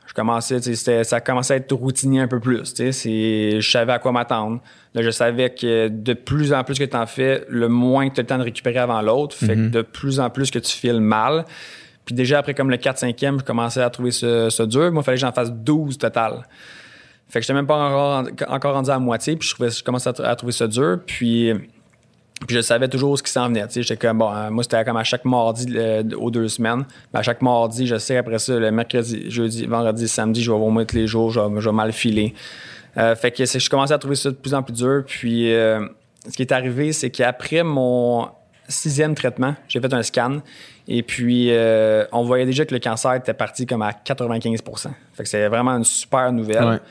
je 0.08 0.14
commençais, 0.14 0.60
ça 1.04 1.22
commençait 1.22 1.54
à 1.54 1.58
être 1.58 1.74
routinier 1.74 2.22
un 2.22 2.28
peu 2.28 2.40
plus. 2.40 2.74
Je 2.78 3.60
savais 3.62 3.94
à 3.94 4.00
quoi 4.00 4.12
m'attendre. 4.12 4.62
Là, 4.94 5.02
je 5.02 5.10
savais 5.10 5.50
que 5.50 5.90
de 5.90 6.14
plus 6.14 6.54
en 6.54 6.64
plus 6.64 6.80
que 6.80 6.86
tu 6.86 6.96
en 6.96 7.06
fais, 7.06 7.44
le 7.50 7.68
moins 7.68 8.10
que 8.10 8.16
tu 8.16 8.20
as 8.22 8.24
le 8.24 8.28
temps 8.28 8.38
de 8.38 8.44
récupérer 8.44 8.80
avant 8.80 9.02
l'autre. 9.02 9.36
Fait 9.36 9.48
que 9.48 9.54
mm-hmm. 9.54 9.70
de 9.70 9.82
plus 9.82 10.20
en 10.20 10.30
plus 10.30 10.50
que 10.50 10.60
tu 10.60 10.76
files 10.76 11.02
mal. 11.02 11.46
Puis 12.06 12.16
déjà, 12.16 12.40
après 12.40 12.54
comme 12.54 12.70
le 12.70 12.78
4-5e, 12.78 13.40
je 13.40 13.44
commençais 13.44 13.82
à 13.82 13.90
trouver 13.90 14.12
ça, 14.12 14.66
dur. 14.66 14.92
Moi, 14.92 15.02
il 15.02 15.06
fallait 15.06 15.18
que 15.18 15.22
j'en 15.22 15.34
fasse 15.34 15.52
12 15.52 15.98
total. 15.98 16.48
Fait 17.28 17.40
que 17.40 17.44
j'étais 17.44 17.54
même 17.54 17.68
pas 17.68 17.76
encore, 17.76 18.24
encore 18.48 18.74
rendu 18.74 18.90
à 18.90 19.00
moitié. 19.00 19.36
Puis 19.36 19.50
je, 19.50 19.70
je 19.70 19.84
commençais 19.84 20.10
à, 20.22 20.30
à 20.30 20.36
trouver 20.38 20.54
ça 20.54 20.68
dur. 20.68 21.00
Puis 21.06 21.52
puis 22.46 22.56
je 22.56 22.62
savais 22.62 22.88
toujours 22.88 23.18
ce 23.18 23.24
qui 23.24 23.32
s'en 23.32 23.48
venait. 23.48 23.66
J'étais 23.70 23.98
comme, 23.98 24.20
bon, 24.20 24.32
euh, 24.32 24.52
moi, 24.52 24.64
c'était 24.64 24.84
comme 24.86 24.98
à 24.98 25.04
chaque 25.04 25.26
mardi 25.26 25.76
aux 26.16 26.30
deux 26.30 26.48
semaines. 26.48 26.86
À 27.14 27.24
chaque 27.24 27.42
mardi, 27.42 27.88
je 27.88 27.98
sais 27.98 28.18
après 28.18 28.38
ça, 28.38 28.60
le 28.60 28.72
mercredi, 28.72 29.30
jeudi, 29.30 29.66
vendredi, 29.66 30.08
samedi, 30.08 30.44
je 30.44 30.52
vais 30.52 30.58
vomir 30.58 30.86
tous 30.86 30.96
les 30.96 31.08
jours, 31.08 31.32
je 31.32 31.40
vais, 31.40 31.62
je 31.62 31.70
vais 31.70 31.76
mal 31.76 31.92
filer. 31.92 32.36
Euh, 32.98 33.16
fait 33.16 33.32
que 33.32 33.44
je 33.46 33.70
commençais 33.70 33.94
à 33.94 33.98
trouver 33.98 34.16
ça 34.16 34.30
de 34.30 34.36
plus 34.36 34.54
en 34.54 34.62
plus 34.62 34.74
dur. 34.74 35.04
Puis 35.08 35.52
euh, 35.52 35.88
ce 36.30 36.36
qui 36.36 36.44
est 36.44 36.52
arrivé, 36.52 36.94
c'est 36.94 37.10
qu'après 37.10 37.64
mon 37.64 38.30
sixième 38.68 39.16
traitement, 39.16 39.56
j'ai 39.68 39.80
fait 39.80 39.94
un 39.94 40.04
scan. 40.04 40.42
Et 40.88 41.02
puis, 41.04 41.52
on 42.12 42.24
voyait 42.24 42.46
déjà 42.46 42.66
que 42.66 42.74
le 42.74 42.80
cancer 42.80 43.16
était 43.16 43.34
parti 43.34 43.66
comme 43.66 43.82
à 43.82 43.92
95% 43.92 44.90
Fait 45.14 45.24
que 45.24 45.30
c'est 45.30 45.48
vraiment 45.48 45.72
une 45.72 45.84
super 45.84 46.32
nouvelle. 46.32 46.82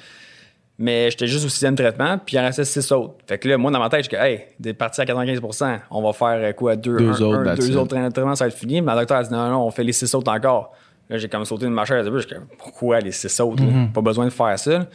Mais 0.79 1.11
j'étais 1.11 1.27
juste 1.27 1.47
au 1.47 1.49
sixième 1.49 1.75
traitement, 1.75 2.19
puis 2.19 2.37
il 2.37 2.41
en 2.41 2.43
restait 2.43 2.65
six 2.65 2.93
autres. 2.93 3.15
Fait 3.27 3.39
que 3.39 3.49
là, 3.49 3.57
moi, 3.57 3.71
dans 3.71 3.79
ma 3.79 3.89
tête, 3.89 4.05
je 4.05 4.11
dis, 4.11 4.17
hey, 4.17 4.45
des 4.61 4.75
parties 4.75 5.01
à 5.01 5.05
95% 5.05 5.81
on 5.91 6.03
va 6.03 6.13
faire 6.13 6.49
euh, 6.49 6.53
quoi, 6.53 6.77
deux, 6.77 6.99
deux 6.99 7.23
autres, 7.23 7.55
deux 7.55 7.77
autres 7.77 7.97
traitements, 7.97 8.35
ça 8.35 8.45
va 8.45 8.49
être 8.49 8.57
fini. 8.57 8.83
Mais 8.83 8.93
la 8.93 9.01
docteur 9.01 9.19
a 9.19 9.23
dit, 9.23 9.33
non, 9.33 9.49
non, 9.49 9.67
on 9.67 9.71
fait 9.71 9.85
les 9.85 9.93
six 9.93 10.15
autres 10.15 10.31
encore. 10.31 10.73
Là, 11.09 11.17
j'ai 11.17 11.29
comme 11.29 11.45
sauté 11.47 11.65
de 11.65 11.71
ma 11.71 11.87
chaise. 11.87 12.07
Je 12.07 12.27
dis, 12.29 12.35
pourquoi 12.59 13.01
les 13.01 13.13
six 13.13 13.41
autres? 13.41 13.63
Mm-hmm. 13.63 13.93
Pas 13.93 14.01
besoin 14.03 14.27
de 14.27 14.31
faire 14.31 14.59
ça. 14.59 14.87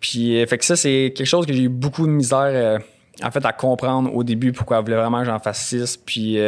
Puis, 0.00 0.40
euh, 0.40 0.46
fait 0.46 0.56
que 0.56 0.64
ça, 0.64 0.76
c'est 0.76 1.12
quelque 1.14 1.26
chose 1.26 1.44
que 1.44 1.52
j'ai 1.52 1.64
eu 1.64 1.68
beaucoup 1.68 2.06
de 2.06 2.12
misère. 2.12 2.38
Euh, 2.38 2.78
en 3.22 3.30
fait, 3.30 3.44
à 3.44 3.52
comprendre 3.52 4.14
au 4.14 4.24
début 4.24 4.52
pourquoi 4.52 4.78
elle 4.78 4.84
voulait 4.84 4.96
vraiment 4.96 5.18
que 5.18 5.26
j'en 5.26 5.38
fasse 5.38 5.62
six. 5.62 5.98
Puis, 5.98 6.38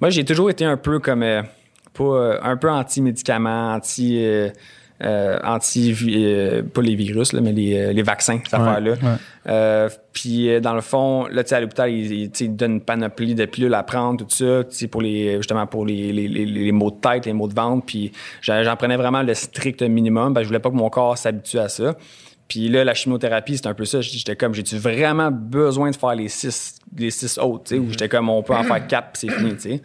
moi, 0.00 0.10
j'ai 0.10 0.24
toujours 0.24 0.48
été 0.48 0.64
un 0.64 0.76
peu 0.76 1.00
comme, 1.00 1.24
pas, 1.92 2.38
un 2.40 2.56
peu 2.56 2.70
anti-médicaments, 2.70 3.74
anti, 3.74 4.24
euh, 5.02 5.38
anti 5.42 5.92
euh, 6.08 6.62
pas 6.62 6.80
les 6.80 6.94
virus 6.94 7.32
là, 7.32 7.40
mais 7.40 7.52
les, 7.52 7.76
euh, 7.76 7.92
les 7.92 8.02
vaccins 8.02 8.38
cette 8.44 8.54
affaire 8.54 8.80
là 8.80 9.88
puis 10.12 10.60
dans 10.60 10.74
le 10.74 10.80
fond 10.80 11.26
là 11.26 11.42
tu 11.42 11.52
à 11.52 11.60
l'hôpital 11.60 11.90
ils, 11.90 12.30
ils 12.40 12.56
donnent 12.56 12.74
une 12.74 12.80
panoplie 12.80 13.34
de 13.34 13.44
pilules 13.44 13.74
à 13.74 13.82
prendre 13.82 14.24
tout 14.24 14.30
ça 14.30 14.62
tu 14.64 14.86
pour 14.86 15.02
les 15.02 15.36
justement 15.38 15.66
pour 15.66 15.84
les, 15.84 16.12
les, 16.12 16.28
les, 16.28 16.72
maux 16.72 16.92
de 16.92 16.96
tête 16.96 17.26
les 17.26 17.32
maux 17.32 17.48
de 17.48 17.54
ventre 17.54 17.84
puis 17.84 18.12
j'en 18.40 18.76
prenais 18.76 18.96
vraiment 18.96 19.22
le 19.22 19.34
strict 19.34 19.82
minimum 19.82 20.32
parce 20.32 20.42
que 20.42 20.44
je 20.44 20.48
voulais 20.50 20.60
pas 20.60 20.70
que 20.70 20.76
mon 20.76 20.90
corps 20.90 21.18
s'habitue 21.18 21.58
à 21.58 21.68
ça 21.68 21.96
Puis 22.46 22.68
là, 22.68 22.84
la 22.84 22.94
chimiothérapie, 22.94 23.56
c'est 23.56 23.66
un 23.66 23.74
peu 23.74 23.84
ça. 23.84 24.00
J'étais 24.00 24.36
comme, 24.36 24.54
j'ai-tu 24.54 24.76
vraiment 24.76 25.30
besoin 25.30 25.90
de 25.90 25.96
faire 25.96 26.14
les 26.14 26.28
six, 26.28 26.76
les 26.96 27.10
six 27.10 27.38
autres, 27.38 27.64
tu 27.64 27.74
sais, 27.74 27.80
ou 27.80 27.90
j'étais 27.90 28.08
comme, 28.08 28.28
on 28.28 28.42
peut 28.42 28.54
en 28.54 28.64
faire 28.64 28.86
quatre, 28.86 29.12
puis 29.12 29.26
c'est 29.26 29.30
fini, 29.30 29.54
tu 29.54 29.60
sais. 29.60 29.82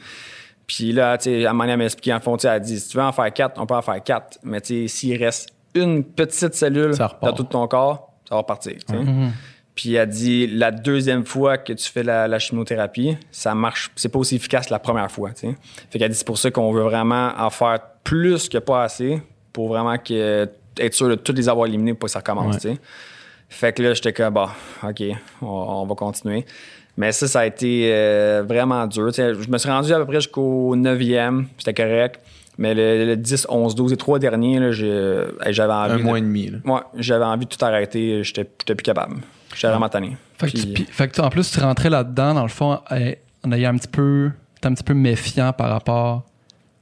Puis 0.70 0.92
là, 0.92 1.18
tu 1.18 1.24
sais, 1.24 1.46
à 1.48 1.52
donné, 1.52 1.72
elle 1.72 2.14
en 2.14 2.20
fond, 2.20 2.38
tu 2.38 2.44
sais, 2.44 2.48
elle 2.48 2.62
dit, 2.62 2.80
si 2.80 2.90
tu 2.90 2.98
veux 2.98 3.04
en 3.04 3.12
faire 3.12 3.34
quatre, 3.34 3.60
on 3.60 3.66
peut 3.66 3.74
en 3.74 3.82
faire 3.82 4.04
quatre. 4.04 4.38
Mais 4.44 4.62
tu 4.62 4.84
sais, 4.84 4.88
s'il 4.88 5.18
reste 5.18 5.50
une 5.74 6.04
petite 6.04 6.54
cellule 6.54 6.96
dans 6.96 7.34
tout 7.34 7.44
ton 7.44 7.68
corps, 7.68 8.14
ça 8.28 8.36
va 8.36 8.42
repartir, 8.42 8.76
sais. 8.88 9.04
Puis 9.74 9.96
elle 9.96 10.10
dit, 10.10 10.46
la 10.46 10.70
deuxième 10.70 11.26
fois 11.26 11.58
que 11.58 11.74
tu 11.74 11.90
fais 11.90 12.04
la, 12.04 12.28
la 12.28 12.38
chimiothérapie, 12.38 13.18
ça 13.32 13.56
marche, 13.56 13.90
c'est 13.96 14.10
pas 14.10 14.20
aussi 14.20 14.36
efficace 14.36 14.68
que 14.68 14.72
la 14.72 14.80
première 14.80 15.10
fois, 15.10 15.32
tu 15.32 15.48
sais. 15.48 15.56
Fait 15.90 15.98
qu'elle 15.98 16.12
dit, 16.12 16.18
c'est 16.18 16.28
pour 16.28 16.38
ça 16.38 16.52
qu'on 16.52 16.72
veut 16.72 16.84
vraiment 16.84 17.32
en 17.36 17.50
faire 17.50 17.80
plus 18.04 18.48
que 18.48 18.60
pas 18.60 18.84
assez 18.84 19.24
pour 19.52 19.70
vraiment 19.70 19.98
que, 19.98 20.48
être 20.78 20.94
sûr 20.94 21.10
de 21.10 21.16
tous 21.16 21.34
les 21.34 21.50
avoir 21.50 21.66
éliminés 21.66 21.96
pour 21.96 22.06
que 22.06 22.12
ça 22.12 22.20
recommence, 22.20 22.64
Ouais. 22.64 22.78
Fait 23.52 23.74
que 23.74 23.82
là, 23.82 23.96
j'étais 23.96 24.14
comme, 24.14 24.36
bah, 24.36 24.52
OK, 24.84 25.02
on, 25.42 25.48
on 25.48 25.86
va 25.88 25.96
continuer. 25.96 26.46
Mais 27.00 27.12
ça, 27.14 27.28
ça 27.28 27.40
a 27.40 27.46
été 27.46 27.90
euh, 27.94 28.44
vraiment 28.48 28.86
dur. 28.86 29.08
Tu 29.08 29.14
sais, 29.14 29.34
je 29.34 29.50
me 29.50 29.58
suis 29.58 29.70
rendu 29.70 29.92
à 29.94 29.98
peu 30.00 30.06
près 30.06 30.16
jusqu'au 30.22 30.76
9e, 30.76 31.46
c'était 31.58 31.74
correct. 31.74 32.20
Mais 32.58 32.74
le, 32.76 33.06
le 33.06 33.16
10, 33.16 33.48
11, 33.50 33.74
12, 33.74 33.92
les 33.92 33.98
trois 33.98 34.20
derniers, 34.20 34.60
j'avais 34.74 35.74
envie. 35.74 35.94
Un 35.94 35.98
de- 35.98 36.04
mois 36.04 36.18
et 36.18 36.22
demi. 36.22 36.52
Ouais, 36.66 36.82
j'avais 36.98 37.24
envie 37.24 37.46
de 37.46 37.50
tout 37.56 37.64
arrêter. 37.64 38.22
J'étais 38.24 38.48
j'étais 38.60 38.76
plus 38.76 38.84
capable. 38.84 39.16
J'étais 39.56 39.70
vraiment 39.70 39.88
tanné. 39.90 40.18
Fait 40.38 40.48
que, 40.48 40.52
tu- 40.58 40.64
Puis- 40.64 40.74
puis- 40.74 40.88
fait 40.92 41.08
que 41.08 41.14
tu- 41.16 41.22
en 41.22 41.30
plus, 41.30 41.50
tu 41.50 41.60
rentrais 41.62 41.90
là-dedans, 41.90 42.34
dans 42.34 42.44
le 42.44 42.50
fond, 42.50 42.80
eh, 42.96 43.18
en 43.46 43.52
ayant 43.54 43.70
un 43.74 43.78
petit 43.78 43.88
peu. 43.88 44.30
t'es 44.62 44.68
un 44.68 44.74
petit 44.74 44.84
peu 44.84 44.94
méfiant 44.94 45.54
par 45.54 45.70
rapport 45.70 46.26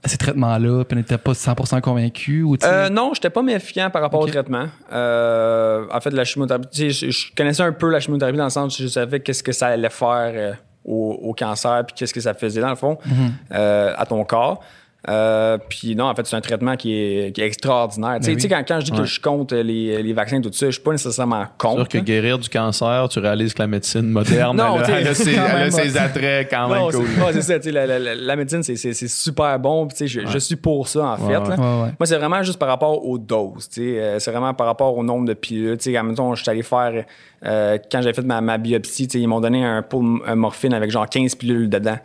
à 0.03 0.07
ces 0.07 0.18
traitements-là, 0.18 0.84
puis 0.86 0.95
n'étais 0.98 1.18
pas 1.18 1.32
100% 1.34 1.82
convaincu 1.82 2.44
ou 2.44 2.56
Euh, 2.64 2.90
non, 2.90 3.11
j'étais 3.14 3.30
pas 3.32 3.41
méfiant 3.41 3.90
par 3.90 4.02
rapport 4.02 4.19
au 4.22 4.28
traitement. 4.28 4.68
Euh, 4.94 5.86
en 5.91 5.99
fait, 6.02 6.11
la 6.11 6.24
chimiothérapie, 6.24 6.91
je, 6.91 7.10
je 7.10 7.28
connaissais 7.36 7.64
un 7.64 7.72
peu 7.72 7.90
la 7.90 7.99
chimiothérapie 7.99 8.38
dans 8.38 8.44
le 8.45 8.49
sens 8.49 8.78
où 8.80 8.84
je 8.84 8.88
savais 8.88 9.19
qu'est-ce 9.19 9.44
que 9.44 9.52
ça 9.52 9.68
allait 9.68 9.90
faire 9.90 10.32
euh, 10.36 10.53
au, 10.86 11.18
au 11.24 11.34
cancer, 11.34 11.84
puis 11.86 11.95
qu'est-ce 11.98 12.14
que 12.14 12.22
ça 12.22 12.34
faisait 12.34 12.61
dans 12.61 12.69
le 12.69 12.76
fond 12.76 12.98
Mhm. 13.06 13.32
euh, 13.53 13.94
à 13.98 14.06
ton 14.06 14.24
corps. 14.24 14.64
Euh, 15.09 15.57
puis 15.69 15.95
non, 15.95 16.05
en 16.05 16.15
fait, 16.15 16.25
c'est 16.27 16.35
un 16.35 16.41
traitement 16.41 16.75
qui 16.75 16.93
est, 16.93 17.31
qui 17.34 17.41
est 17.41 17.45
extraordinaire. 17.45 18.17
Tu 18.21 18.25
sais, 18.39 18.47
Ben 18.47 18.57
quand, 18.65 18.75
quand 18.75 18.79
je 18.81 18.85
dis 18.85 18.91
que 18.91 19.05
je 19.05 19.21
compte 19.21 19.53
les, 19.53 20.03
les 20.03 20.13
vaccins, 20.13 20.41
tout 20.41 20.51
ça, 20.51 20.65
je 20.65 20.71
suis 20.71 20.81
pas 20.81 20.91
nécessairement 20.91 21.43
C'est 21.45 21.57
contre. 21.67 21.77
sûr 21.79 21.88
que 21.89 21.97
guérir 21.99 22.38
du 22.38 22.49
cancer, 22.49 23.07
tu 23.09 23.19
réalises 23.19 23.53
que 23.53 23.61
la 23.61 23.67
médecine 23.67 24.01
moderne, 24.09 24.57
Non, 24.57 24.75
elle, 24.75 24.81
a- 24.81 24.84
t'sais, 24.84 24.93
elle 25.01 25.07
a 25.07 25.13
ses, 25.13 25.34
quand 25.34 25.45
elle 25.45 25.51
a 25.55 25.59
même 25.59 25.71
ses 25.71 25.95
hot. 25.95 25.99
attraits 26.01 26.47
quand 26.49 26.67
même 26.67 26.77
Non, 26.79 26.89
cool. 26.89 27.05
c'est 27.27 27.34
c'est 27.34 27.41
ça. 27.41 27.59
tu 27.59 27.63
sais, 27.65 27.71
La, 27.71 27.99
la- 28.15 28.35
médecine, 28.35 28.63
c'est- 28.63 28.75
c'est 28.75 28.93
c'est 28.93 29.07
super 29.07 29.57
bon. 29.59 29.88
puis 29.88 30.07
Je, 30.07 30.38
suis 30.39 30.55
pour 30.57 30.88
ça, 30.88 31.05
en 31.05 31.11
Ouais, 31.25 31.34
fait. 31.34 31.38
ouais. 31.39 31.49
là. 31.49 31.55
Ouais, 31.55 31.84
ouais. 31.84 31.89
Moi, 31.99 32.05
c'est 32.05 32.17
vraiment 32.17 32.43
juste 32.43 32.59
par 32.59 32.67
rapport 32.67 33.05
aux 33.05 33.17
doses. 33.17 33.69
Euh, 33.77 34.19
c'est 34.19 34.31
vraiment 34.31 34.53
par 34.53 34.67
rapport 34.67 34.97
au 34.97 35.03
nombre 35.03 35.25
de 35.25 35.34
pilules. 35.34 35.77
Tu 35.77 35.93
sais, 35.93 36.03
Mettons, 36.03 36.35
je 36.35 36.41
suis 36.41 36.51
allé 36.51 36.63
faire, 36.63 37.05
euh, 37.45 37.77
quand 37.91 38.01
j'avais 38.01 38.13
fait 38.13 38.25
ma, 38.25 38.41
ma 38.41 38.57
biopsie, 38.57 39.05
ils 39.05 39.27
m'ont 39.27 39.39
donné 39.41 39.63
un 39.63 39.81
pot 39.84 40.01
de 40.01 40.34
morphine 40.34 40.73
avec 40.73 40.91
genre 40.91 41.07
15 41.07 41.35
pilules 41.35 41.69
dedans. 41.69 41.97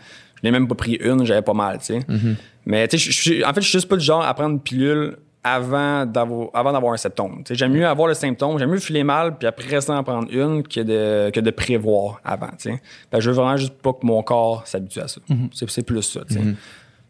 Je 0.43 0.49
n'ai 0.49 0.51
même 0.53 0.67
pas 0.69 0.75
pris 0.75 0.95
une, 0.95 1.25
j'avais 1.25 1.43
pas 1.43 1.53
mal. 1.53 1.79
tu 1.79 1.85
sais. 1.87 2.01
Mais 2.67 2.87
tu 2.89 2.99
sais, 2.99 3.45
en 3.45 3.53
fait, 3.53 3.61
je 3.61 3.69
suis 3.69 3.79
juste 3.79 3.89
pas 3.89 3.97
du 3.97 4.05
genre 4.05 4.23
à 4.23 4.33
prendre 4.35 4.51
une 4.51 4.61
pilule 4.61 5.17
avant 5.45 6.07
d'avoir 6.07 6.49
avant 6.55 6.73
d'avoir 6.73 6.93
un 6.93 6.97
symptôme. 6.97 7.43
J'aime 7.51 7.73
mieux 7.73 7.87
avoir 7.87 8.07
le 8.07 8.15
symptôme, 8.15 8.59
j'aime 8.61 8.71
mieux 8.71 8.79
filer 8.79 9.03
mal, 9.03 9.37
puis 9.37 9.49
après 9.49 9.81
ça 9.81 9.95
en 9.95 10.05
prendre 10.05 10.29
une 10.33 10.63
que 10.63 10.81
de, 10.81 11.31
que 11.31 11.41
de 11.41 11.51
prévoir 11.51 12.21
avant. 12.25 12.47
tu 12.51 12.71
sais. 12.71 12.83
Ben, 13.11 13.19
je 13.19 13.29
veux 13.31 13.35
vraiment 13.37 13.57
juste 13.57 13.75
pas 13.75 13.93
que 13.93 14.07
mon 14.07 14.23
corps 14.23 14.65
s'habitue 14.67 15.01
à 15.01 15.09
ça. 15.09 15.21
C'est- 15.53 15.69
C'est 15.69 15.83
plus 15.85 16.03
ça. 16.03 16.21
sais. 16.29 16.41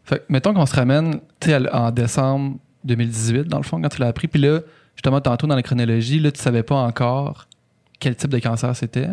Fait 0.03 0.17
que, 0.19 0.23
mettons 0.29 0.53
qu'on 0.53 0.65
se 0.65 0.75
ramène 0.75 1.19
tu 1.39 1.49
sais, 1.49 1.53
à- 1.53 1.83
en 1.83 1.91
décembre 1.91 2.57
2018, 2.83 3.43
dans 3.47 3.57
le 3.57 3.63
fond, 3.63 3.79
quand 3.81 3.89
tu 3.89 4.01
l'as 4.01 4.07
appris. 4.07 4.27
Puis 4.27 4.41
là, 4.41 4.59
justement, 4.95 5.21
tantôt 5.21 5.45
dans 5.47 5.55
la 5.55 5.61
chronologie, 5.61 6.19
là, 6.19 6.31
tu 6.31 6.41
savais 6.41 6.63
pas 6.63 6.75
encore 6.75 7.47
quel 7.99 8.15
type 8.15 8.31
de 8.31 8.39
cancer 8.39 8.75
c'était. 8.75 9.09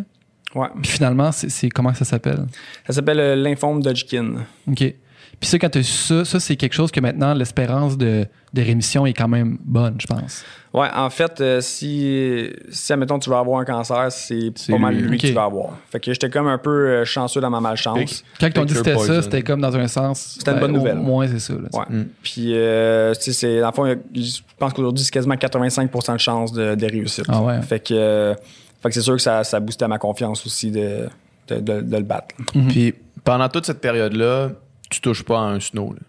Ouais. 0.55 0.67
Puis 0.83 0.91
finalement, 0.93 1.31
c'est 1.31 1.49
c'est- 1.51 1.69
comment 1.69 1.93
ça 1.95 2.05
s'appelle? 2.07 2.47
Ça 2.87 2.95
s'appelle 2.95 3.21
euh, 3.21 3.37
lymphome 3.37 3.83
d'Hodgkin. 3.83 4.47
OK. 4.67 4.95
Puis 5.41 5.49
ça, 5.49 5.59
quand 5.59 5.71
tu 5.71 5.79
as 5.79 5.83
ça, 5.83 6.25
ça, 6.27 6.39
c'est 6.39 6.57
quelque 6.57 6.75
chose 6.75 6.91
que 6.91 7.01
maintenant, 7.01 7.33
l'espérance 7.33 7.97
de, 7.97 8.27
de 8.53 8.62
rémission 8.62 9.07
est 9.07 9.15
quand 9.15 9.27
même 9.29 9.57
bonne, 9.65 9.97
je 9.99 10.07
pense. 10.07 10.45
Ouais, 10.75 10.89
en 10.95 11.09
fait, 11.09 11.41
euh, 11.41 11.61
si, 11.62 12.49
si, 12.71 12.93
admettons, 12.93 13.19
tu 13.19 13.31
vas 13.31 13.39
avoir 13.39 13.59
un 13.61 13.65
cancer, 13.65 14.12
c'est 14.12 14.53
pas 14.69 14.77
mal 14.79 14.95
lui. 14.95 15.03
lui 15.09 15.19
que 15.19 15.27
tu 15.29 15.33
vas 15.33 15.45
avoir. 15.45 15.71
Fait 15.91 15.99
que 15.99 16.12
j'étais 16.12 16.29
comme 16.29 16.47
un 16.47 16.59
peu 16.59 16.71
euh, 16.89 17.05
chanceux 17.07 17.41
dans 17.41 17.49
ma 17.51 17.61
malchance. 17.61 18.23
Quand 18.39 18.49
ils 18.49 18.53
t'ont 18.53 18.65
dit 18.67 18.75
que 18.75 18.79
c'était 18.81 18.99
ça, 18.99 19.23
c'était 19.23 19.43
comme 19.43 19.61
dans 19.62 19.75
un 19.75 19.89
sens. 19.89 20.37
C'était 20.39 20.53
une 20.53 20.61
bonne 20.61 20.73
au 20.73 20.79
nouvelle. 20.79 20.97
moins, 20.99 21.27
c'est 21.27 21.41
ça. 21.41 21.55
là. 21.55 21.69
Ouais. 21.73 22.05
Puis, 22.23 22.53
euh, 22.55 23.15
tu 23.15 23.23
sais, 23.23 23.33
c'est, 23.33 23.61
dans 23.61 23.69
le 23.69 23.73
fond, 23.73 23.97
je 24.15 24.41
pense 24.59 24.75
qu'aujourd'hui, 24.75 25.03
c'est 25.05 25.11
quasiment 25.11 25.35
85% 25.37 26.12
de 26.12 26.19
chance 26.19 26.53
de, 26.53 26.75
de 26.75 26.87
réussite. 26.87 27.25
Ah 27.29 27.41
ouais. 27.43 27.62
Fait 27.62 27.81
que, 27.81 27.95
euh, 27.95 28.35
fait 28.83 28.89
que 28.91 28.95
c'est 28.95 29.01
sûr 29.01 29.17
que 29.17 29.23
ça, 29.23 29.43
ça 29.43 29.59
boostait 29.59 29.89
ma 29.89 29.99
confiance 29.99 30.45
aussi 30.47 30.71
de, 30.71 31.09
de, 31.49 31.57
de- 31.61 31.81
de 31.81 31.97
le 31.97 32.03
battre. 32.03 32.35
Puis 32.69 32.95
pendant 33.25 33.49
toute 33.49 33.65
cette 33.67 33.81
période-là, 33.81 34.51
tu 34.91 35.01
touches 35.01 35.23
pas 35.23 35.39
à 35.39 35.43
un 35.43 35.61
snow. 35.61 35.93
là. 35.93 36.01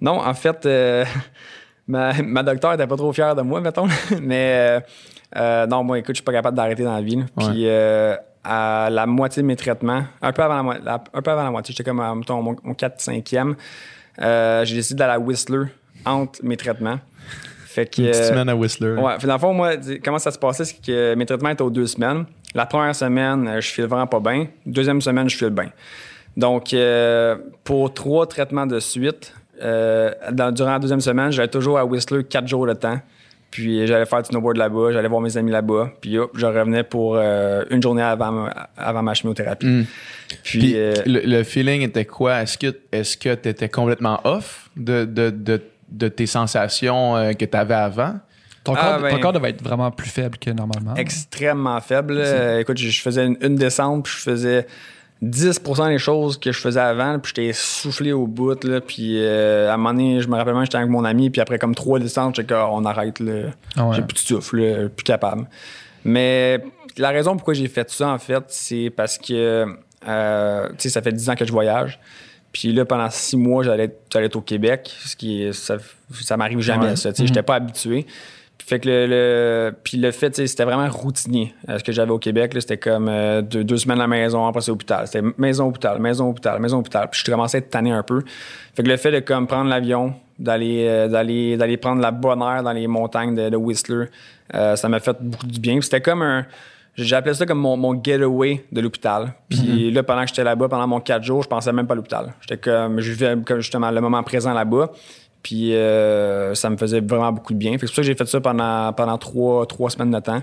Non, 0.00 0.20
en 0.20 0.34
fait, 0.34 0.66
euh, 0.66 1.04
ma, 1.86 2.12
ma 2.22 2.42
docteure 2.42 2.74
était 2.74 2.86
pas 2.86 2.96
trop 2.96 3.12
fière 3.12 3.34
de 3.34 3.42
moi, 3.42 3.60
mettons. 3.60 3.86
Mais 4.20 4.54
euh, 4.56 4.80
euh, 5.36 5.66
non, 5.66 5.84
moi, 5.84 5.98
écoute, 5.98 6.14
je 6.16 6.18
suis 6.18 6.24
pas 6.24 6.32
capable 6.32 6.56
d'arrêter 6.56 6.82
dans 6.82 6.94
la 6.94 7.02
vie. 7.02 7.16
là. 7.16 7.24
Puis 7.36 7.66
à 8.44 8.88
la 8.90 9.06
moitié 9.06 9.42
de 9.42 9.46
mes 9.46 9.56
traitements, 9.56 10.02
un 10.20 10.32
peu 10.32 10.42
avant 10.42 10.62
la, 10.62 11.04
un 11.14 11.22
peu 11.22 11.30
avant 11.30 11.44
la 11.44 11.50
moitié, 11.50 11.72
j'étais 11.72 11.88
comme 11.88 12.00
à 12.00 12.14
mettons, 12.14 12.42
mon, 12.42 12.56
mon 12.62 12.72
4-5e, 12.72 13.54
euh, 14.20 14.64
j'ai 14.64 14.74
décidé 14.74 14.98
d'aller 14.98 15.12
à 15.14 15.18
Whistler 15.18 15.66
entre 16.04 16.40
mes 16.42 16.56
traitements. 16.56 16.98
Fait 17.66 17.86
que, 17.86 18.02
Une 18.02 18.08
petite 18.08 18.24
semaine 18.24 18.48
à 18.48 18.56
Whistler. 18.56 18.94
Ouais, 18.94 19.16
puis 19.16 19.26
dans 19.26 19.34
le 19.34 19.38
fond, 19.38 19.54
moi, 19.54 19.74
comment 20.04 20.18
ça 20.18 20.30
se 20.30 20.38
passait, 20.38 20.64
c'est 20.64 20.84
que 20.84 21.14
mes 21.14 21.24
traitements 21.24 21.50
étaient 21.50 21.62
aux 21.62 21.70
deux 21.70 21.86
semaines. 21.86 22.24
La 22.54 22.66
première 22.66 22.94
semaine, 22.94 23.48
je 23.60 23.68
file 23.68 23.86
vraiment 23.86 24.06
pas 24.06 24.20
bien. 24.20 24.48
Deuxième 24.66 25.00
semaine, 25.00 25.28
je 25.30 25.36
file 25.36 25.50
bien. 25.50 25.70
Donc, 26.36 26.72
euh, 26.72 27.36
pour 27.64 27.92
trois 27.92 28.26
traitements 28.26 28.66
de 28.66 28.80
suite, 28.80 29.34
euh, 29.62 30.10
dans- 30.30 30.50
durant 30.52 30.72
la 30.72 30.78
deuxième 30.78 31.00
semaine, 31.00 31.30
j'allais 31.30 31.48
toujours 31.48 31.78
à 31.78 31.84
Whistler 31.84 32.24
quatre 32.24 32.48
jours 32.48 32.66
de 32.66 32.72
temps. 32.72 33.00
Puis 33.50 33.86
j'allais 33.86 34.06
faire 34.06 34.22
du 34.22 34.28
snowboard 34.30 34.56
là-bas, 34.56 34.92
j'allais 34.92 35.08
voir 35.08 35.20
mes 35.20 35.36
amis 35.36 35.50
là-bas. 35.50 35.90
Puis 36.00 36.16
hop, 36.16 36.30
je 36.34 36.46
revenais 36.46 36.84
pour 36.84 37.16
euh, 37.16 37.64
une 37.68 37.82
journée 37.82 38.00
avant, 38.00 38.32
ma- 38.32 38.68
avant 38.78 39.02
ma 39.02 39.12
chimiothérapie. 39.12 39.66
Mm. 39.66 39.86
Puis, 40.42 40.58
Puis 40.58 40.72
euh, 40.76 40.94
le, 41.04 41.20
le 41.20 41.42
feeling 41.44 41.82
était 41.82 42.06
quoi? 42.06 42.40
Est-ce 42.40 42.56
que 42.56 42.74
est-ce 42.92 43.14
que 43.18 43.34
tu 43.34 43.50
étais 43.50 43.68
complètement 43.68 44.20
off 44.24 44.70
de, 44.74 45.04
de, 45.04 45.28
de, 45.28 45.60
de 45.90 46.08
tes 46.08 46.24
sensations 46.24 47.14
euh, 47.18 47.32
que 47.34 47.44
tu 47.44 47.54
avais 47.54 47.74
avant? 47.74 48.14
Ton, 48.64 48.72
Ah, 48.74 48.92
corps, 48.92 49.02
ben- 49.02 49.10
ton 49.10 49.20
corps 49.20 49.32
devait 49.34 49.50
être 49.50 49.62
vraiment 49.62 49.90
plus 49.90 50.08
faible 50.08 50.38
que 50.38 50.48
normalement. 50.48 50.94
extrêmement 50.94 51.80
faible. 51.82 52.14
Euh, 52.16 52.60
écoute, 52.60 52.78
je, 52.78 52.88
je 52.88 53.02
faisais 53.02 53.26
une, 53.26 53.36
une 53.42 53.56
descente, 53.56 54.04
puis 54.04 54.14
je 54.16 54.22
faisais 54.22 54.66
10% 55.22 55.88
des 55.88 55.98
choses 55.98 56.36
que 56.38 56.50
je 56.50 56.58
faisais 56.58 56.80
avant, 56.80 57.18
puis 57.20 57.32
j'étais 57.34 57.52
soufflé 57.52 58.12
au 58.12 58.26
bout. 58.26 58.64
Là, 58.64 58.80
puis 58.80 59.18
euh, 59.24 59.70
à 59.70 59.74
un 59.74 59.76
moment 59.76 59.94
donné, 59.94 60.20
je 60.20 60.28
me 60.28 60.36
rappelle 60.36 60.54
même, 60.54 60.64
j'étais 60.64 60.78
avec 60.78 60.90
mon 60.90 61.04
ami, 61.04 61.30
puis 61.30 61.40
après 61.40 61.58
comme 61.58 61.74
trois 61.74 61.98
descentes, 62.00 62.34
j'étais 62.36 62.54
comme, 62.54 62.68
on 62.70 62.84
arrête, 62.84 63.20
là. 63.20 63.50
Ah 63.76 63.86
ouais. 63.86 63.96
j'ai 63.96 64.02
plus 64.02 64.14
de 64.14 64.18
souffle, 64.18 64.60
là, 64.60 64.88
plus 64.88 65.04
capable. 65.04 65.46
Mais 66.04 66.60
la 66.98 67.10
raison 67.10 67.36
pourquoi 67.36 67.54
j'ai 67.54 67.68
fait 67.68 67.88
ça, 67.90 68.08
en 68.08 68.18
fait, 68.18 68.42
c'est 68.48 68.90
parce 68.90 69.16
que, 69.18 69.66
euh, 70.08 70.68
tu 70.70 70.74
sais, 70.78 70.88
ça 70.88 71.02
fait 71.02 71.12
10 71.12 71.30
ans 71.30 71.34
que 71.36 71.44
je 71.44 71.52
voyage. 71.52 72.00
Puis 72.50 72.72
là, 72.72 72.84
pendant 72.84 73.08
six 73.08 73.36
mois, 73.36 73.62
j'allais 73.62 73.96
j'allais 74.12 74.26
être 74.26 74.36
au 74.36 74.42
Québec, 74.42 74.92
ce 75.06 75.16
qui 75.16 75.48
ça, 75.54 75.76
ça 76.20 76.36
m'arrive 76.36 76.60
jamais, 76.60 76.88
Ouais. 76.88 76.96
ça. 76.96 77.10
Tu 77.12 77.22
sais, 77.22 77.26
j'étais 77.28 77.42
pas 77.42 77.54
habitué. 77.54 78.06
Fait 78.72 78.80
que 78.80 78.88
le, 78.88 79.06
le- 79.06 79.74
puis 79.84 79.98
le 79.98 80.10
fait, 80.12 80.34
c'était 80.46 80.64
vraiment 80.64 80.88
routinier. 80.88 81.52
Euh, 81.68 81.76
ce 81.78 81.84
que 81.84 81.92
j'avais 81.92 82.10
au 82.10 82.18
Québec, 82.18 82.52
c'était 82.54 82.78
comme 82.78 83.06
euh, 83.06 83.42
deux, 83.42 83.64
deux 83.64 83.76
semaines 83.76 83.98
à 83.98 84.04
la 84.04 84.06
maison, 84.08 84.46
après 84.46 84.62
c'est 84.62 84.70
hôpital. 84.70 85.06
C'était 85.06 85.20
maison, 85.36 85.68
hôpital, 85.68 85.98
maison, 86.00 86.30
hôpital, 86.30 86.58
maison, 86.58 86.78
hôpital. 86.78 87.06
Puis 87.10 87.20
je 87.22 87.30
commençais 87.30 87.58
à 87.58 87.60
être 87.60 87.68
tanné 87.68 87.90
un 87.90 88.02
peu. 88.02 88.22
Fait 88.74 88.82
que 88.82 88.88
le 88.88 88.96
fait 88.96 89.10
de 89.12 89.20
comme 89.20 89.46
prendre 89.46 89.68
l'avion, 89.68 90.14
d'aller 90.38 90.86
euh, 90.88 91.06
d'aller 91.06 91.58
d'aller 91.58 91.76
prendre 91.76 92.00
la 92.00 92.12
bonne 92.12 92.40
air 92.40 92.62
dans 92.62 92.72
les 92.72 92.86
montagnes 92.86 93.34
de, 93.34 93.50
de 93.50 93.56
Whistler, 93.58 94.06
ça 94.52 94.88
m'a 94.88 95.00
fait 95.00 95.16
beaucoup 95.20 95.46
du 95.46 95.60
bien. 95.60 95.78
C'était 95.82 96.00
comme 96.00 96.22
un 96.22 96.46
J'appelais 96.94 97.32
ça 97.32 97.46
comme 97.46 97.58
mon, 97.58 97.74
mon 97.78 97.94
getaway 98.02 98.64
de 98.70 98.80
l'hôpital. 98.82 99.32
Puis 99.48 99.90
là, 99.90 100.02
pendant 100.02 100.22
que 100.22 100.28
j'étais 100.28 100.44
là-bas, 100.44 100.68
pendant 100.68 100.86
mon 100.86 101.00
quatre 101.00 101.24
jours, 101.24 101.42
je 101.42 101.48
pensais 101.48 101.72
même 101.72 101.86
pas 101.86 101.94
à 101.94 101.96
l'hôpital. 101.96 102.34
J'étais 102.42 102.58
comme, 102.58 103.00
je 103.00 103.12
vivais 103.12 103.34
comme 103.46 103.60
justement 103.60 103.90
le 103.90 104.00
moment 104.02 104.22
présent 104.22 104.52
là-bas. 104.52 104.90
Puis 105.42 105.74
euh, 105.74 106.54
ça 106.54 106.70
me 106.70 106.76
faisait 106.76 107.00
vraiment 107.00 107.32
beaucoup 107.32 107.52
de 107.52 107.58
bien. 107.58 107.72
C'est 107.72 107.86
pour 107.86 107.94
ça 107.94 108.02
que 108.02 108.06
j'ai 108.06 108.14
fait 108.14 108.26
ça 108.26 108.40
pendant, 108.40 108.92
pendant 108.92 109.18
trois, 109.18 109.66
trois 109.66 109.90
semaines 109.90 110.10
de 110.10 110.20
temps. 110.20 110.42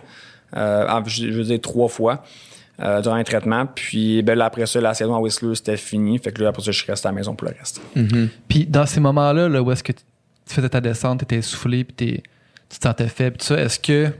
Euh, 0.55 1.01
je, 1.05 1.27
veux 1.27 1.43
dire 1.43 1.61
trois 1.61 1.87
fois 1.87 2.23
euh, 2.81 3.01
durant 3.01 3.15
un 3.15 3.23
traitement. 3.23 3.65
Puis 3.65 4.21
ben, 4.23 4.37
là, 4.37 4.45
après 4.45 4.65
ça, 4.65 4.81
la 4.81 4.93
saison 4.93 5.15
à 5.15 5.19
Whistler, 5.19 5.55
c'était 5.55 5.77
fini. 5.77 6.19
Fait 6.19 6.31
que 6.31 6.41
là, 6.41 6.49
après 6.49 6.63
ça, 6.63 6.71
je 6.71 6.81
suis 6.81 6.91
resté 6.91 7.07
à 7.07 7.11
la 7.11 7.15
maison 7.15 7.33
pour 7.35 7.47
le 7.47 7.55
reste. 7.57 7.81
Puis 8.47 8.65
dans 8.65 8.85
ces 8.85 8.99
moments-là, 8.99 9.47
là, 9.47 9.61
où 9.61 9.71
est-ce 9.71 9.83
que 9.83 9.93
tu 9.93 10.03
faisais 10.47 10.69
ta 10.69 10.81
descente, 10.81 11.19
tu 11.19 11.23
étais 11.23 11.37
essoufflé, 11.37 11.83
puis 11.83 11.95
tu 12.69 12.79
te 12.79 12.83
sentais 12.83 13.07
faible, 13.07 13.37
tout 13.37 13.45
ça, 13.45 13.59
est-ce 13.59 13.79
que 13.79 14.11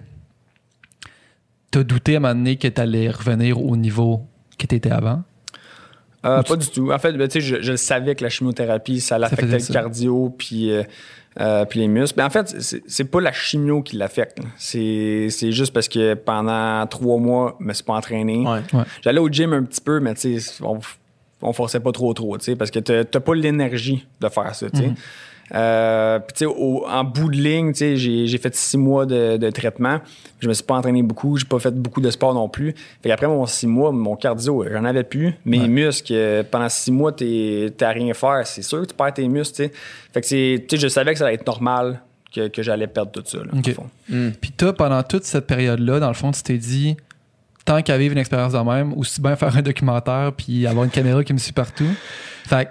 tu 1.72 1.80
as 1.80 1.84
douté 1.84 2.16
à 2.16 2.18
un 2.18 2.20
moment 2.22 2.36
donné 2.36 2.56
que 2.56 2.68
tu 2.68 2.82
allais 2.82 3.10
revenir 3.10 3.62
au 3.62 3.76
niveau 3.76 4.22
que 4.58 4.66
tu 4.66 4.76
étais 4.76 4.92
avant? 4.92 5.24
Euh, 6.26 6.40
Ou 6.40 6.44
pas 6.44 6.56
du 6.56 6.68
tout. 6.70 6.92
En 6.92 7.00
fait, 7.00 7.14
ben, 7.14 7.30
je, 7.34 7.62
je 7.62 7.72
le 7.72 7.78
savais 7.78 8.16
que 8.16 8.24
la 8.24 8.30
chimiothérapie, 8.30 9.00
ça 9.00 9.18
l'affectait 9.18 9.46
le 9.54 9.60
ça. 9.60 9.74
cardio 9.74 10.36
puis, 10.38 10.72
euh, 10.72 10.84
euh, 11.40 11.64
puis 11.66 11.80
les 11.80 11.88
muscles. 11.88 12.16
Mais 12.18 12.24
en 12.24 12.30
fait, 12.30 12.56
c'est 12.60 13.06
pas 13.06 13.22
la 13.22 13.32
chimio 13.32 13.82
qui 13.82 13.96
l'affecte. 13.96 14.40
C'est 14.58 15.30
juste 15.52 15.74
parce 15.74 15.88
que 15.88 16.16
pendant 16.16 16.86
trois 16.88 17.18
mois, 17.18 17.56
je 17.60 17.66
me 17.66 17.74
suis 17.74 17.84
pas 17.84 17.94
entraîné. 17.94 18.46
Ouais. 18.46 18.62
J'allais 19.02 19.20
au 19.20 19.30
gym 19.30 19.54
un 19.54 19.64
petit 19.64 19.82
peu, 19.82 20.00
mais 20.02 20.14
on, 20.62 20.80
on 21.42 21.54
forçait 21.54 21.80
pas 21.80 21.92
trop 21.94 22.14
trop, 22.14 22.38
parce 22.58 22.72
que 22.72 22.80
t'as 22.80 23.20
pas 23.20 23.36
l'énergie 23.36 24.06
de 24.20 24.28
faire 24.28 24.54
ça, 24.56 24.68
sais. 24.74 24.92
Euh, 25.56 26.20
puis 26.20 26.34
tu 26.38 26.46
sais, 26.46 26.52
en 26.88 27.04
bout 27.04 27.30
de 27.30 27.36
ligne, 27.38 27.72
tu 27.74 27.80
sais, 27.80 27.98
j'ai 27.98 28.38
fait 28.38 28.54
six 28.56 28.78
mois 28.78 29.06
de, 29.06 29.38
de 29.38 29.50
traitement. 29.50 30.00
Je 30.40 30.48
me 30.48 30.54
suis 30.54 30.64
pas 30.64 30.76
entraîné 30.76 31.02
beaucoup, 31.04 31.38
j'ai 31.38 31.46
pas 31.46 31.60
fait 31.60 31.74
beaucoup 31.74 32.02
de 32.02 32.10
sport 32.12 32.34
non 32.34 32.48
plus. 32.50 32.74
Fait 33.02 33.10
qu'après 33.10 33.28
mon 33.28 33.46
six 33.46 33.68
mois, 33.68 33.92
mon 33.92 34.16
cardio, 34.16 34.66
j'en 34.72 34.86
avais 34.86 35.04
plus. 35.04 35.34
Mes 35.46 35.68
muscles, 35.68 36.14
euh, 36.16 36.44
pendant 36.50 36.70
six 36.70 36.92
mois, 36.92 37.12
t'es 37.12 37.74
à 37.82 37.90
rien 37.90 38.14
faire. 38.14 38.46
C'est 38.46 38.62
sûr 38.62 38.82
que 38.82 38.88
tu 38.88 38.94
perds 38.96 39.14
tes 39.16 39.28
muscles, 39.28 39.56
tu 39.56 39.64
sais. 39.66 39.72
Fait 40.14 40.22
que 40.22 40.28
c'est, 40.28 40.66
tu 40.68 40.76
sais, 40.76 40.82
je 40.82 40.88
savais 40.88 41.14
que 41.14 41.20
ça 41.20 41.26
allait 41.26 41.36
être 41.36 41.48
normal 41.48 42.02
que, 42.34 42.48
que 42.48 42.62
j'allais 42.62 42.88
perdre 42.88 43.12
tout 43.12 43.24
ça, 43.26 43.40
là, 43.40 43.46
Ok. 43.58 43.70
au 43.70 43.72
fond. 43.74 43.90
Puis 44.40 44.52
toi, 44.52 44.74
pendant 44.74 45.02
toute 45.04 45.24
cette 45.24 45.48
période-là, 45.48 46.00
dans 46.00 46.08
le 46.10 46.14
fond, 46.14 46.32
tu 46.32 46.44
t'es 46.44 46.58
dit, 46.58 46.96
tant 47.66 47.82
qu'à 47.82 47.98
vivre 47.98 48.14
une 48.14 48.20
expérience 48.20 48.54
de 48.54 48.60
même, 48.60 48.94
aussi 48.94 49.20
bien 49.22 49.36
faire 49.36 49.56
un 49.58 49.62
documentaire 49.62 50.32
puis 50.38 50.66
avoir 50.68 50.86
une 50.86 50.92
caméra 50.92 51.24
qui 51.24 51.34
me 51.34 51.38
suit 51.40 51.54
partout. 51.54 51.90
Fait 52.48 52.70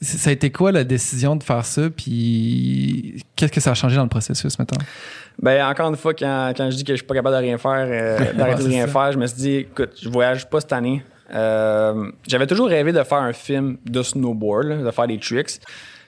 ça 0.00 0.30
a 0.30 0.32
été 0.32 0.50
quoi 0.50 0.72
la 0.72 0.84
décision 0.84 1.36
de 1.36 1.42
faire 1.42 1.64
ça? 1.64 1.90
Puis 1.94 3.22
qu'est-ce 3.36 3.52
que 3.52 3.60
ça 3.60 3.72
a 3.72 3.74
changé 3.74 3.96
dans 3.96 4.02
le 4.04 4.08
processus, 4.08 4.58
maintenant? 4.58 4.78
Ben, 5.40 5.64
encore 5.66 5.88
une 5.88 5.96
fois, 5.96 6.14
quand, 6.14 6.52
quand 6.56 6.70
je 6.70 6.76
dis 6.76 6.84
que 6.84 6.92
je 6.92 6.98
suis 6.98 7.06
pas 7.06 7.14
capable 7.14 7.36
de 7.36 7.40
rien 7.42 7.58
faire, 7.58 7.86
euh, 7.86 8.32
d'arrêter 8.36 8.62
de 8.62 8.68
rien 8.68 8.86
ça. 8.86 8.92
faire, 8.92 9.12
je 9.12 9.18
me 9.18 9.26
suis 9.26 9.36
dit, 9.36 9.54
écoute, 9.56 9.92
je 10.02 10.08
voyage 10.08 10.48
pas 10.48 10.60
cette 10.60 10.72
année. 10.72 11.02
Euh, 11.34 12.10
J'avais 12.26 12.46
toujours 12.46 12.68
rêvé 12.68 12.92
de 12.92 13.02
faire 13.02 13.18
un 13.18 13.32
film 13.32 13.78
de 13.84 14.02
snowboard, 14.02 14.66
là, 14.66 14.76
de 14.76 14.90
faire 14.90 15.06
des 15.06 15.18
tricks. 15.18 15.60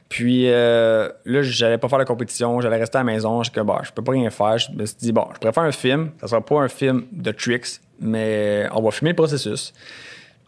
Puis 0.09 0.51
euh, 0.51 1.09
là, 1.24 1.43
j'allais 1.43 1.78
pas 1.78 1.89
faire 1.89 1.98
la 1.98 2.05
compétition, 2.05 2.60
j'allais 2.60 2.77
rester 2.77 2.98
à 2.98 3.01
la 3.01 3.05
maison. 3.05 3.43
Je 3.43 3.51
que 3.51 3.60
bah, 3.60 3.81
je 3.82 3.90
peux 3.93 4.02
pas 4.02 4.12
rien 4.12 4.28
faire. 4.28 4.59
Je 4.59 4.70
me 4.73 4.85
suis 4.85 4.97
dit, 4.98 5.12
bon, 5.12 5.27
je 5.32 5.39
pourrais 5.39 5.52
faire 5.55 5.62
un 5.62 5.73
film. 5.73 6.10
Ça 6.20 6.28
sera 6.28 6.44
pas 6.44 6.60
un 6.60 6.69
film 6.69 7.05
de 7.12 7.31
tricks, 7.31 7.81
mais 7.98 8.66
on 8.74 8.82
va 8.82 8.90
filmer 8.90 9.12
le 9.12 9.16
processus. 9.16 9.73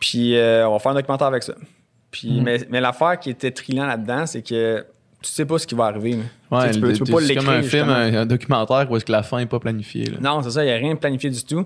Puis 0.00 0.36
euh, 0.36 0.68
on 0.68 0.72
va 0.72 0.78
faire 0.80 0.92
un 0.92 0.96
documentaire 0.96 1.28
avec 1.28 1.42
ça. 1.44 1.54
Puis, 2.14 2.40
mais, 2.40 2.58
mais 2.70 2.80
l'affaire 2.80 3.18
qui 3.18 3.30
était 3.30 3.50
trillant 3.50 3.86
là-dedans, 3.86 4.24
c'est 4.26 4.42
que 4.42 4.86
tu 5.20 5.30
sais 5.30 5.44
pas 5.44 5.58
ce 5.58 5.66
qui 5.66 5.74
va 5.74 5.86
arriver. 5.86 6.16
Ouais, 6.52 6.60
Tu 6.60 6.66
sais, 6.66 6.70
tu 6.74 6.80
peux, 6.80 6.92
tu 6.92 7.04
peux 7.04 7.12
pas 7.14 7.18
c'est 7.20 7.26
l'écrire. 7.26 7.44
comme 7.44 7.54
un 7.54 7.62
film, 7.62 7.88
un, 7.90 8.14
un 8.20 8.26
documentaire 8.26 8.86
où 8.88 8.96
est-ce 8.96 9.04
que 9.04 9.10
la 9.12 9.24
fin 9.24 9.38
n'est 9.38 9.46
pas 9.46 9.58
planifiée. 9.58 10.04
là. 10.04 10.18
Non, 10.20 10.40
c'est 10.42 10.50
ça, 10.50 10.62
il 10.62 10.66
n'y 10.66 10.72
a 10.72 10.76
rien 10.76 10.94
de 10.94 10.98
planifié 11.00 11.28
du 11.30 11.42
tout. 11.44 11.64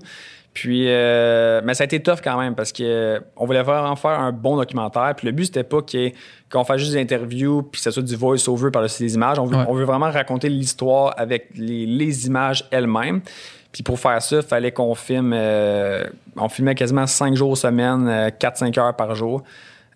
Puis, 0.51 0.85
euh, 0.87 1.61
mais 1.63 1.75
ça 1.75 1.83
a 1.83 1.85
été 1.85 2.01
tough 2.01 2.17
quand 2.23 2.39
même 2.39 2.55
parce 2.55 2.71
que 2.71 2.81
euh, 2.83 3.19
on 3.37 3.45
voulait 3.45 3.61
vraiment 3.61 3.95
faire 3.95 4.19
un 4.19 4.31
bon 4.31 4.55
documentaire. 4.57 5.13
Puis 5.15 5.27
le 5.27 5.31
but, 5.33 5.45
c'était 5.45 5.63
pas 5.63 5.81
qu'on 6.51 6.63
fasse 6.63 6.79
juste 6.79 6.93
des 6.93 6.99
interviews 7.01 7.61
puis 7.61 7.79
que 7.79 7.83
ce 7.83 7.91
soit 7.91 8.01
du 8.01 8.15
voice-over 8.15 8.71
par-dessus 8.71 9.03
des 9.03 9.13
images. 9.13 9.37
On 9.37 9.45
veut, 9.45 9.55
Ouais. 9.57 9.65
on 9.67 9.73
veut 9.75 9.85
vraiment 9.85 10.09
raconter 10.09 10.49
l'histoire 10.49 11.13
avec 11.17 11.49
les, 11.55 11.85
les 11.85 12.25
images 12.25 12.65
elles-mêmes. 12.71 13.21
Puis 13.71 13.83
pour 13.83 13.99
faire 13.99 14.19
ça, 14.23 14.37
il 14.37 14.41
fallait 14.41 14.71
qu'on 14.71 14.95
filme. 14.95 15.33
euh, 15.35 16.05
on 16.35 16.49
filmait 16.49 16.73
quasiment 16.73 17.05
5 17.05 17.35
jours 17.35 17.55
semaine, 17.55 18.31
4-5 18.39 18.79
heures 18.79 18.95
par 18.95 19.13
jour. 19.13 19.43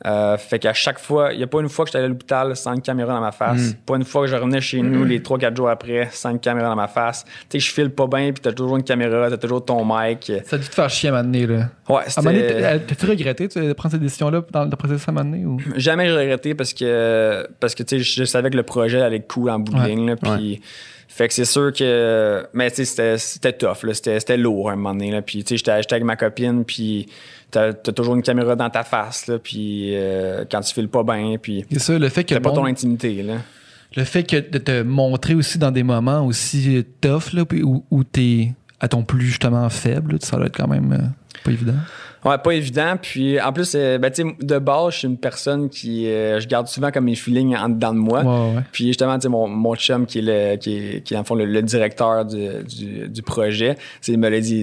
Euh, 0.05 0.38
fait 0.38 0.59
qu'à 0.59 0.73
chaque 0.73 0.99
fois, 0.99 1.31
il 1.31 1.38
n'y 1.38 1.43
a 1.43 1.47
pas 1.47 1.61
une 1.61 1.69
fois 1.69 1.85
que 1.85 1.89
j'étais 1.89 1.99
allé 1.99 2.07
à 2.07 2.09
l'hôpital 2.09 2.55
sans 2.57 2.73
une 2.73 2.81
caméra 2.81 3.13
dans 3.13 3.21
ma 3.21 3.31
face. 3.31 3.73
Pas 3.85 3.95
une 3.95 4.03
fois 4.03 4.23
que 4.23 4.27
je 4.27 4.35
revenais 4.35 4.59
chez 4.59 4.81
nous 4.81 5.05
les 5.05 5.19
3-4 5.21 5.55
jours 5.55 5.69
après 5.69 6.09
sans 6.11 6.31
une 6.31 6.39
caméra 6.39 6.67
dans 6.69 6.75
ma 6.75 6.88
face. 6.89 7.23
Tu 7.49 7.59
sais, 7.59 7.59
je 7.59 7.71
file 7.73 7.89
pas 7.89 8.07
bien, 8.07 8.31
puis 8.34 8.41
t'as 8.41 8.51
toujours 8.51 8.75
une 8.75 8.84
caméra, 8.84 9.30
t'as 9.30 9.38
toujours 9.38 9.63
ton 9.63 9.84
mic. 9.85 10.31
Ça 10.45 10.57
a 10.57 10.59
dû 10.59 10.67
te 10.67 10.75
faire 10.75 10.89
chier 10.89 11.09
à 11.09 11.13
un 11.13 11.23
moment 11.23 11.31
donné, 11.31 11.47
là. 11.47 11.69
Ouais, 11.88 12.01
c'était... 12.07 12.61
t'as- 12.61 12.80
t'as-tu 12.80 13.05
regretté 13.05 13.47
de 13.47 13.73
prendre 13.73 13.91
cette 13.93 14.01
décision-là 14.01 14.43
dans 14.51 14.65
le 14.65 14.69
processus 14.75 15.07
à 15.07 15.11
un 15.11 15.13
moment 15.15 15.30
donné? 15.31 15.45
Ou? 15.45 15.57
Jamais 15.77 16.07
j'ai 16.09 16.17
regretté 16.17 16.53
parce 16.55 16.73
que, 16.73 17.47
parce 17.59 17.73
que 17.75 17.84
tu 17.84 17.97
sais, 17.97 18.03
je 18.03 18.23
savais 18.25 18.49
que 18.49 18.57
le 18.57 18.63
projet 18.63 19.01
allait 19.01 19.17
être 19.17 19.27
cool 19.27 19.49
en 19.49 19.59
bout 19.59 19.73
de 19.73 19.80
Ouais. 19.80 19.88
ligne. 19.88 20.07
là, 20.09 20.15
puis, 20.17 20.61
fait 21.15 21.27
que 21.27 21.34
c'est 21.35 21.45
sûr 21.45 21.72
que. 21.72 22.48
Mais 22.53 22.72
tu 22.72 22.85
sais, 22.85 23.18
c'était- 23.19 23.53
tough, 23.53 23.84
là, 23.84 23.94
c'était 23.94 24.35
lourd 24.35 24.72
à 24.72 24.73
un 24.73 24.76
moment 24.76 24.94
donné. 24.95 25.11
Là, 25.11 25.22
puis 25.22 25.44
tu 25.44 25.49
sais, 25.49 25.57
j'étais 25.57 25.94
avec 25.94 26.03
ma 26.03 26.15
copine, 26.15 26.65
puis 26.65 27.07
t'as 27.52 27.68
as 27.68 27.73
toujours 27.73 28.15
une 28.15 28.23
caméra 28.23 28.56
dans 28.56 28.72
ta 28.72 28.84
face, 28.84 29.27
là, 29.27 29.38
puis 29.38 29.91
euh, 29.95 30.44
quand 30.49 30.61
tu 30.61 30.73
files 30.73 30.88
pas 30.90 31.03
bien, 31.03 31.35
puis 31.40 31.65
C'est 31.72 31.77
ça, 31.77 31.99
le 31.99 32.10
fait 32.10 32.23
que 32.23 32.34
t'as 32.34 32.40
pas 32.40 32.52
ton 32.52 32.65
intimité. 32.65 33.22
Là. 33.22 33.35
Le 33.95 34.03
fait 34.06 34.23
que 34.23 34.38
de 34.38 34.57
te 34.57 34.81
montrer 34.81 35.35
aussi 35.35 35.60
dans 35.60 35.69
des 35.69 35.84
moments 35.84 36.26
aussi 36.26 36.84
tough, 36.99 37.31
là, 37.34 37.45
puis 37.45 37.61
où, 37.61 37.85
où 37.91 38.03
t'es 38.03 38.52
à 38.80 38.88
ton 38.88 39.03
plus 39.03 39.27
justement 39.27 39.69
faible, 39.69 40.14
là, 40.14 40.18
ça 40.19 40.38
doit 40.38 40.48
être 40.48 40.57
quand 40.57 40.68
même 40.68 40.94
euh, 40.94 41.07
pas 41.44 41.52
évident. 41.52 41.77
Ouais, 42.25 42.37
pas 42.37 42.51
évident. 42.51 42.95
Puis 43.01 43.39
en 43.41 43.51
plus, 43.51 43.73
euh, 43.75 43.97
ben, 43.97 44.09
tu 44.11 44.23
sais, 44.23 44.35
de 44.39 44.57
base, 44.59 44.93
je 44.93 44.97
suis 44.99 45.07
une 45.07 45.17
personne 45.17 45.69
qui. 45.69 46.07
euh, 46.07 46.39
je 46.39 46.47
garde 46.47 46.67
souvent 46.67 46.89
comme 46.91 47.05
mes 47.05 47.15
feelings 47.15 47.55
en 47.55 47.69
dedans 47.69 47.93
de 47.93 47.99
moi. 47.99 48.21
Ouais, 48.23 48.55
ouais. 48.55 48.61
Puis 48.71 48.87
justement, 48.87 49.15
tu 49.15 49.23
sais, 49.23 49.29
mon, 49.29 49.47
mon 49.47 49.75
chum 49.75 50.05
qui 50.05 50.19
est 50.19 50.21
le, 50.21 50.55
qui 50.57 50.75
est, 50.77 51.01
qui 51.03 51.13
est, 51.13 51.17
le 51.17 51.23
fond 51.23 51.35
le, 51.35 51.45
le 51.45 51.61
directeur 51.61 52.25
du, 52.25 52.47
du, 52.63 53.09
du 53.09 53.21
projet, 53.21 53.75
il 54.07 54.17
me 54.17 54.29
l'a 54.29 54.39
dit, 54.39 54.61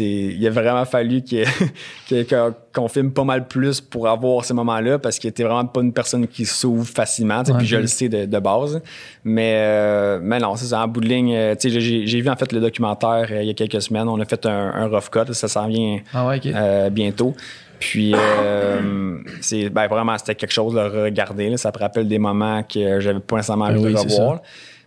il, 0.00 0.02
il 0.40 0.46
a 0.46 0.50
vraiment 0.50 0.84
fallu 0.84 1.22
que- 1.22 1.44
que- 2.08 2.22
que- 2.22 2.52
qu'on 2.72 2.88
filme 2.88 3.12
pas 3.12 3.24
mal 3.24 3.46
plus 3.46 3.80
pour 3.80 4.08
avoir 4.08 4.44
ces 4.44 4.54
moments-là 4.54 4.98
parce 4.98 5.18
qu'il 5.18 5.28
était 5.28 5.44
vraiment 5.44 5.66
pas 5.66 5.80
une 5.80 5.92
personne 5.92 6.26
qui 6.26 6.44
s'ouvre 6.44 6.86
facilement, 6.86 7.42
puis 7.42 7.66
je 7.66 7.76
le 7.76 7.86
sais 7.86 8.08
de, 8.08 8.24
de 8.24 8.38
base. 8.38 8.80
Mais, 9.24 9.54
euh, 9.56 10.20
mais 10.22 10.38
non, 10.38 10.56
c'est 10.56 10.74
en 10.74 10.88
bout 10.88 11.00
de 11.00 11.08
ligne, 11.08 11.34
euh, 11.34 11.54
j'ai, 11.58 12.20
vu 12.20 12.28
en 12.28 12.36
fait 12.36 12.52
le 12.52 12.60
documentaire 12.60 13.28
euh, 13.30 13.42
il 13.42 13.48
y 13.48 13.50
a 13.50 13.54
quelques 13.54 13.82
semaines, 13.82 14.08
on 14.08 14.20
a 14.20 14.24
fait 14.24 14.46
un, 14.46 14.72
un 14.74 14.86
rough 14.88 15.10
cut, 15.10 15.32
ça 15.32 15.48
s'en 15.48 15.68
vient 15.68 16.00
Ah 16.12 16.26
ouais, 16.26 16.90
bientôt. 16.90 17.34
Puis, 17.82 18.12
euh, 18.14 19.18
c'est 19.40 19.68
ben, 19.68 19.88
vraiment, 19.88 20.16
c'était 20.16 20.36
quelque 20.36 20.52
chose 20.52 20.74
de 20.74 20.78
regarder. 20.78 21.50
Là. 21.50 21.56
Ça 21.56 21.72
me 21.74 21.78
rappelle 21.80 22.06
des 22.06 22.20
moments 22.20 22.62
que 22.62 23.00
j'avais 23.00 23.18
pas 23.18 23.36
nécessairement 23.36 23.64
envie 23.64 23.86
Oui, 23.86 23.92
de 23.92 23.98
revoir, 23.98 24.40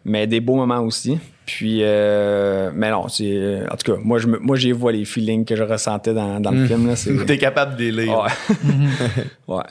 mais 0.06 0.26
des 0.28 0.40
beaux 0.40 0.56
moments 0.56 0.80
aussi. 0.80 1.20
Puis, 1.46 1.80
euh, 1.84 2.72
mais 2.74 2.90
non, 2.90 3.08
c'est, 3.08 3.62
en 3.72 3.76
tout 3.76 3.94
cas, 3.94 4.00
moi, 4.04 4.18
je 4.20 4.28
me- 4.28 4.40
moi, 4.40 4.56
j'ai 4.56 4.72
vois 4.72 4.92
les 4.92 5.06
feelings 5.06 5.46
que 5.46 5.56
je 5.56 5.62
ressentais 5.64 6.14
dans, 6.14 6.40
dans 6.40 6.52
le 6.52 6.64
Mm. 6.64 6.68
film. 6.68 6.88
Là, 6.88 6.96
c'est, 6.96 7.14
T'es 7.28 7.38
capable 7.38 7.76
de 7.76 7.84
les 7.84 7.92
lire. 7.92 8.20
ouais. 8.20 9.26
ouais. 9.56 9.64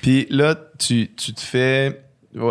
Puis 0.00 0.26
là, 0.30 0.54
tu, 0.78 1.10
tu 1.14 1.32
te 1.32 1.40
fais. 1.40 2.00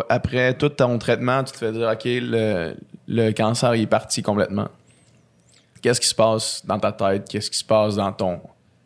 Après 0.09 0.53
tout 0.53 0.69
ton 0.69 0.97
traitement, 0.99 1.43
tu 1.43 1.51
te 1.53 1.57
fais 1.57 1.71
dire 1.71 1.89
OK, 1.91 2.01
le, 2.05 2.75
le 3.07 3.31
cancer 3.31 3.75
il 3.75 3.81
est 3.81 3.87
parti 3.87 4.21
complètement. 4.21 4.67
Qu'est-ce 5.81 5.99
qui 5.99 6.07
se 6.07 6.13
passe 6.15 6.63
dans 6.65 6.77
ta 6.79 6.91
tête? 6.91 7.27
Qu'est-ce 7.27 7.49
qui 7.49 7.57
se 7.57 7.65
passe 7.65 7.95
dans 7.95 8.11
ton 8.13 8.39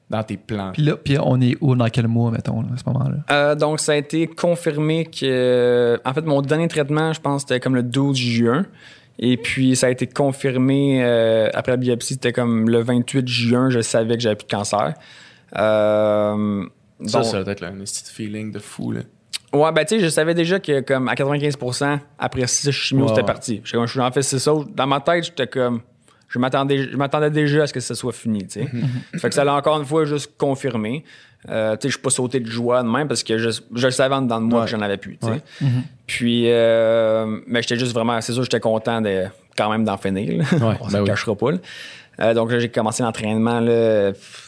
dans 0.10 0.24
tes 0.24 0.38
plans? 0.38 0.72
Puis 0.72 0.84
là, 0.84 0.96
puis 0.96 1.18
on 1.22 1.42
est 1.42 1.58
où, 1.60 1.76
dans 1.76 1.90
quel 1.90 2.08
mois, 2.08 2.32
mettons, 2.32 2.62
là, 2.62 2.70
à 2.74 2.78
ce 2.78 2.84
moment-là? 2.90 3.18
Euh, 3.32 3.56
donc, 3.56 3.80
ça 3.82 3.92
a 3.92 3.96
été 3.96 4.26
confirmé 4.28 5.06
que. 5.06 6.00
En 6.06 6.14
fait, 6.14 6.22
mon 6.22 6.42
dernier 6.42 6.70
traitement, 6.70 7.12
je 7.12 7.20
pense, 7.20 7.42
c'était 7.42 7.60
comme 7.60 7.76
le 7.76 7.84
12 7.84 8.16
juin. 8.18 8.66
Et 9.20 9.38
puis, 9.38 9.76
ça 9.76 9.88
a 9.88 9.90
été 9.90 10.08
confirmé 10.08 11.04
euh, 11.04 11.50
après 11.54 11.72
la 11.72 11.78
biopsie, 11.78 12.14
c'était 12.16 12.34
comme 12.34 12.70
le 12.70 12.82
28 12.84 13.28
juin, 13.28 13.70
je 13.70 13.80
savais 13.82 14.16
que 14.16 14.22
j'avais 14.22 14.36
plus 14.36 14.46
de 14.48 14.52
cancer. 14.52 14.94
Euh, 15.58 16.66
ça, 17.06 17.20
donc- 17.20 17.26
ça 17.28 17.44
doit 17.44 17.54
être 17.54 17.62
là, 17.62 17.70
un 17.70 17.80
petit 17.80 18.04
feeling 18.12 18.52
de 18.52 18.60
fou. 18.60 18.92
Là. 18.92 19.02
Ouais, 19.54 19.72
ben 19.72 19.86
tu 19.86 19.96
sais, 19.96 20.00
je 20.02 20.10
savais 20.10 20.34
déjà 20.34 20.60
que 20.60 20.82
comme 20.82 21.08
à 21.08 21.14
95% 21.16 22.00
après 22.20 22.46
six 22.48 22.72
chimio, 22.72 23.04
Ouais, 23.06 23.10
c'était 23.10 23.24
parti. 23.24 23.62
Je 23.64 23.78
suis 23.88 24.00
en 24.02 24.12
fait 24.12 24.22
c'est 24.22 24.40
ça. 24.40 24.52
Dans 24.76 24.88
ma 24.88 25.00
tête, 25.00 25.26
j'étais 25.26 25.48
comme 25.48 25.82
je 26.36 26.40
m'attendais 26.40 26.90
je 26.92 26.98
m'attendais 26.98 27.30
déjà 27.32 27.64
à 27.64 27.68
ce 27.68 27.74
que 27.74 27.80
ça 27.80 27.96
soit 27.96 28.12
fini, 28.14 28.46
tu 28.46 28.62
sais. 28.62 28.68
fait 29.18 29.30
que 29.30 29.36
ça 29.36 29.44
l'a 29.44 29.54
encore 29.56 29.80
une 29.80 29.86
fois 29.86 30.06
juste 30.06 30.32
confirmé. 30.38 31.04
Euh, 31.50 31.74
tu 31.78 31.84
sais, 31.84 31.88
je 31.90 31.94
suis 31.94 32.02
pas 32.02 32.10
sauté 32.10 32.40
de 32.40 32.48
joie 32.50 32.82
de 32.84 32.88
même 32.88 33.08
parce 33.08 33.22
que 33.24 33.38
je, 33.38 33.50
je 33.52 33.86
le 33.86 33.92
savais 33.92 34.16
en 34.16 34.22
dedans 34.24 34.42
de 34.42 34.46
moi 34.46 34.60
Ouais. 34.62 34.66
que 34.66 34.72
j'en 34.72 34.82
avais 34.82 34.98
plus. 34.98 35.18
Ouais. 35.24 35.42
Puis 36.08 36.46
euh, 36.52 37.40
mais 37.48 37.62
j'étais 37.62 37.78
juste 37.78 37.94
vraiment 37.94 38.20
c'est 38.22 38.34
sûr 38.34 38.44
j'étais 38.44 38.60
content 38.60 39.02
de 39.02 39.26
quand 39.58 39.70
même 39.70 39.84
d'en 39.86 39.98
finir. 39.98 40.38
là. 40.40 40.58
Ouais, 40.70 40.76
On 40.82 40.88
se 40.88 40.94
ben 40.94 41.02
oui. 41.02 41.08
cachera 41.08 41.36
pas. 41.36 41.52
Euh, 42.22 42.34
donc 42.34 42.52
là, 42.52 42.60
j'ai 42.60 42.70
commencé 42.70 43.04
l'entraînement 43.04 43.62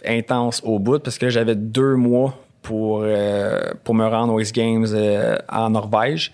intense 0.06 0.62
au 0.64 0.80
bout 0.80 1.00
parce 1.00 1.18
que 1.18 1.30
j'avais 1.30 1.56
deux 1.56 1.96
mois 1.96 2.38
pour, 2.62 3.02
euh, 3.04 3.60
pour 3.84 3.94
me 3.96 4.06
rendre 4.06 4.34
aux 4.34 4.40
X 4.40 4.52
Games 4.54 4.88
en 5.50 5.70
Norvège. 5.70 6.32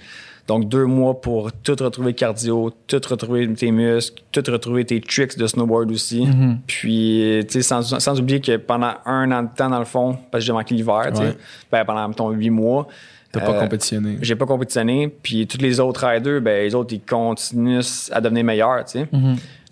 Donc 0.48 0.68
deux 0.68 0.86
mois 0.86 1.22
pour 1.22 1.53
tout 1.53 1.76
retrouver 1.80 2.14
cardio, 2.14 2.74
tout 2.88 2.99
retrouver 3.10 3.52
tes 3.53 3.72
muscles, 3.72 4.22
tout 4.32 4.44
retrouver 4.52 4.84
tes 4.84 4.99
tricks 4.99 5.38
de 5.38 5.48
snowboard 5.48 5.90
aussi. 5.91 6.26
Mm-hmm. 6.26 6.57
Puis, 6.68 7.40
tu 7.48 7.53
sais, 7.53 7.61
sans, 7.61 7.82
sans 7.99 8.20
oublier 8.20 8.41
que 8.41 8.57
pendant 8.57 8.94
un 9.06 9.32
an 9.32 9.44
de 9.44 9.49
temps, 9.56 9.70
dans 9.70 9.80
le 9.80 9.86
fond, 9.86 10.18
parce 10.32 10.44
que 10.44 10.48
j'ai 10.48 10.52
manqué 10.53 10.76
l'hiver, 10.76 11.03
tu 11.11 11.18
sais, 11.18 11.24
Ouais. 11.28 11.38
ben, 11.72 11.86
pendant, 11.86 12.07
mettons, 12.10 12.30
huit 12.32 12.49
mois, 12.49 12.88
T'as 13.32 13.40
pas 13.40 13.53
euh, 13.56 13.60
compétitionné. 13.61 14.18
j'ai 14.22 14.36
pas 14.36 14.45
compétitionné. 14.45 15.07
Puis 15.24 15.48
tous 15.48 15.57
les 15.60 15.80
autres 15.80 16.06
riders, 16.06 16.41
ben 16.41 16.61
les 16.64 16.76
autres, 16.76 16.94
ils 16.94 17.02
continuent 17.02 17.80
à 18.11 18.20
devenir 18.22 18.44
meilleurs, 18.44 18.84
tu 18.86 18.99
sais. 18.99 19.07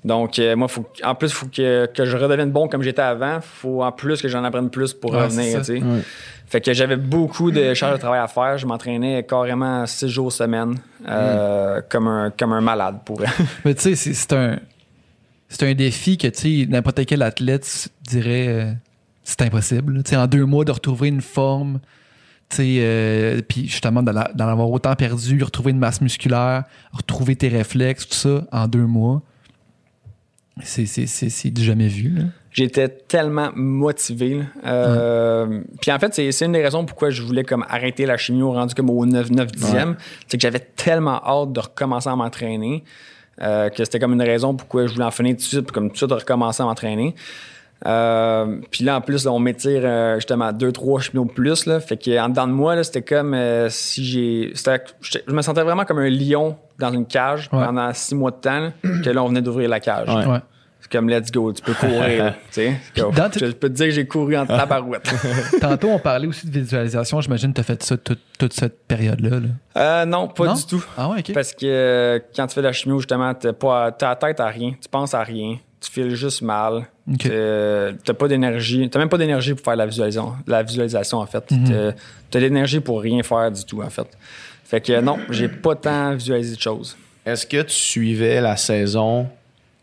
Donc, 0.03 0.39
euh, 0.39 0.55
moi, 0.55 0.67
faut, 0.67 0.83
en 1.03 1.13
plus, 1.13 1.27
il 1.27 1.33
faut 1.33 1.45
que, 1.45 1.85
que 1.93 2.05
je 2.05 2.17
redevienne 2.17 2.49
bon 2.49 2.67
comme 2.67 2.81
j'étais 2.81 3.03
avant. 3.03 3.39
faut 3.39 3.83
en 3.83 3.91
plus 3.91 4.19
que 4.19 4.27
j'en 4.29 4.43
apprenne 4.43 4.69
plus 4.71 4.93
pour 4.93 5.11
Ouais, 5.11 5.23
revenir, 5.25 5.59
tu 5.59 5.65
sais. 5.65 5.81
Fait 6.51 6.59
que 6.59 6.73
j'avais 6.73 6.97
beaucoup 6.97 7.49
de 7.49 7.73
charges 7.73 7.93
de 7.93 7.99
travail 7.99 8.19
à 8.19 8.27
faire. 8.27 8.57
Je 8.57 8.65
m'entraînais 8.67 9.25
carrément 9.27 9.85
six 9.87 10.09
jours 10.09 10.33
semaine, 10.33 10.75
euh, 11.07 11.81
comme, 11.89 12.07
un, 12.07 12.29
comme 12.29 12.51
un 12.51 12.59
malade 12.61 12.97
pour 13.05 13.21
Mais 13.65 13.73
tu 13.73 13.81
sais, 13.81 13.95
c'est- 13.95 14.13
c'est 14.13 14.33
un, 14.33 14.59
c'est 15.47 15.63
un 15.69 15.73
défi 15.73 16.17
que 16.17 16.27
tu 16.27 16.67
n'importe 16.67 17.05
quel 17.05 17.21
athlète 17.21 17.89
dirait 18.05 18.47
euh, 18.49 18.71
c'est 19.23 19.41
impossible. 19.43 20.01
sais, 20.05 20.17
en 20.17 20.27
deux 20.27 20.45
mois, 20.45 20.65
de 20.65 20.71
retrouver 20.71 21.07
une 21.07 21.21
forme 21.21 21.79
euh, 22.59 23.41
puis 23.47 23.67
justement, 23.69 24.03
d'en 24.03 24.11
d'en 24.35 24.47
avoir 24.49 24.69
autant 24.69 24.93
perdu, 24.95 25.41
retrouver 25.41 25.71
une 25.71 25.79
masse 25.79 26.01
musculaire, 26.01 26.65
retrouver 26.91 27.37
tes 27.37 27.47
réflexes, 27.47 28.09
tout 28.09 28.15
ça, 28.15 28.43
en 28.51 28.67
deux 28.67 28.85
mois, 28.85 29.21
c'est, 30.63 30.85
c'est, 30.85 31.07
c'est, 31.07 31.29
c'est 31.29 31.49
du 31.49 31.63
jamais 31.63 31.87
vu. 31.87 32.09
Là. 32.09 32.23
J'étais 32.51 32.89
tellement 32.89 33.51
motivé. 33.55 34.41
Euh, 34.65 35.61
Puis 35.81 35.91
en 35.91 35.99
fait, 35.99 36.13
c'est 36.13 36.45
une 36.45 36.51
des 36.51 36.61
raisons 36.61 36.85
pourquoi 36.85 37.09
je 37.09 37.21
voulais 37.21 37.43
comme 37.43 37.65
arrêter 37.69 38.05
la 38.05 38.17
chimio 38.17 38.51
rendu 38.51 38.75
comme 38.75 38.89
au 38.89 39.05
9 39.05 39.31
9 39.31 39.47
10e. 39.47 39.95
C'est 40.27 40.37
que 40.37 40.41
j'avais 40.41 40.59
tellement 40.59 41.21
hâte 41.25 41.53
de 41.53 41.59
recommencer 41.61 42.09
à 42.09 42.15
m'entraîner 42.15 42.83
euh, 43.41 43.69
que 43.69 43.83
c'était 43.83 43.99
comme 43.99 44.13
une 44.13 44.21
raison 44.21 44.53
pourquoi 44.53 44.85
je 44.85 44.93
voulais 44.93 45.05
en 45.05 45.11
finir 45.11 45.31
tout 45.31 45.37
de 45.37 45.41
suite, 45.43 45.61
puis 45.61 45.73
comme 45.73 45.87
tout 45.87 45.93
de 45.93 45.97
suite 45.97 46.11
recommencer 46.11 46.61
à 46.61 46.65
m'entraîner. 46.65 47.15
Euh, 47.87 48.57
puis 48.69 48.83
là, 48.83 48.97
en 48.97 49.01
plus, 49.01 49.25
là, 49.25 49.31
on 49.31 49.39
m'étire 49.39 49.81
euh, 49.83 50.15
justement 50.15 50.51
deux, 50.51 50.71
trois 50.71 50.99
cheminées 51.01 51.27
de 51.27 51.33
plus. 51.33 51.65
Là, 51.65 51.79
fait 51.79 51.97
que 51.97 52.19
en 52.19 52.29
dedans 52.29 52.47
de 52.47 52.53
moi, 52.53 52.83
c'était 52.83 53.01
comme 53.01 53.33
euh, 53.33 53.69
si 53.69 54.05
j'ai. 54.05 54.53
Je 54.55 55.33
me 55.33 55.41
sentais 55.41 55.63
vraiment 55.63 55.85
comme 55.85 55.99
un 55.99 56.09
lion 56.09 56.57
dans 56.79 56.91
une 56.91 57.05
cage 57.05 57.49
Ouais. 57.51 57.65
pendant 57.65 57.91
six 57.93 58.15
mois 58.15 58.31
de 58.31 58.35
temps, 58.37 58.59
là, 58.59 58.71
que 59.03 59.09
là, 59.09 59.23
on 59.23 59.27
venait 59.29 59.41
d'ouvrir 59.41 59.69
la 59.69 59.79
cage. 59.79 60.07
Ouais. 60.09 60.25
Ouais. 60.25 60.39
C'est 60.79 60.91
comme 60.91 61.09
let's 61.09 61.31
go, 61.31 61.53
tu 61.53 61.61
peux 61.61 61.73
courir. 61.75 62.33
tu 62.51 62.55
tes- 62.61 62.73
Je 62.95 63.51
peux 63.51 63.69
te 63.69 63.73
dire 63.73 63.85
que 63.85 63.91
j'ai 63.91 64.07
couru 64.07 64.35
en 64.35 64.45
tabarouette. 64.47 65.07
Tantôt, 65.61 65.89
on 65.89 65.99
parlait 65.99 66.25
aussi 66.27 66.47
de 66.47 66.59
visualisation. 66.59 67.21
J'imagine 67.21 67.51
que 67.51 67.55
tu 67.55 67.61
as 67.61 67.63
fait 67.63 67.83
ça 67.83 67.97
toute, 67.97 68.19
toute 68.39 68.53
cette 68.53 68.87
période-là. 68.87 69.29
là. 69.41 69.47
euh, 69.77 70.05
non, 70.05 70.27
pas 70.27 70.45
Non? 70.47 70.53
du 70.55 70.65
tout. 70.65 70.83
Ah 70.97 71.09
ouais. 71.09 71.21
Parce 71.35 71.53
que 71.53 72.21
quand 72.35 72.47
tu 72.47 72.55
fais 72.55 72.61
de 72.61 72.65
la 72.67 72.73
chimio, 72.73 72.97
justement, 72.97 73.31
pas 73.59 73.91
t'as 73.91 74.09
la 74.09 74.15
tête 74.15 74.39
à 74.39 74.47
rien, 74.47 74.71
tu 74.81 74.89
penses 74.89 75.13
à 75.13 75.21
rien, 75.21 75.57
tu 75.79 75.91
files 75.91 76.15
juste 76.15 76.41
mal. 76.41 76.87
OK. 77.11 77.17
T'as- 77.23 77.93
T'as 78.03 78.13
pas 78.13 78.27
d'énergie. 78.27 78.89
T'as 78.89 78.99
même 78.99 79.09
pas 79.09 79.17
d'énergie 79.17 79.53
pour 79.53 79.63
faire 79.63 79.75
la 79.75 79.85
visualisation, 79.85 80.33
la 80.47 80.63
visualisation 80.63 81.17
en 81.19 81.25
fait. 81.25 81.49
Mhm. 81.51 81.63
T'as- 81.69 81.91
T'as 82.29 82.39
de 82.39 82.45
l'énergie 82.45 82.79
pour 82.79 83.01
rien 83.01 83.21
faire 83.23 83.51
du 83.51 83.63
tout, 83.65 83.81
en 83.81 83.89
fait. 83.89 84.07
Fait 84.63 84.79
que 84.81 85.01
non, 85.01 85.17
j'ai 85.29 85.49
pas 85.49 85.75
tant 85.75 86.13
visualisé 86.15 86.55
de 86.55 86.61
choses. 86.61 86.95
Est-ce 87.25 87.45
que 87.45 87.61
tu 87.63 87.73
suivais 87.73 88.39
la 88.39 88.55
saison 88.55 89.27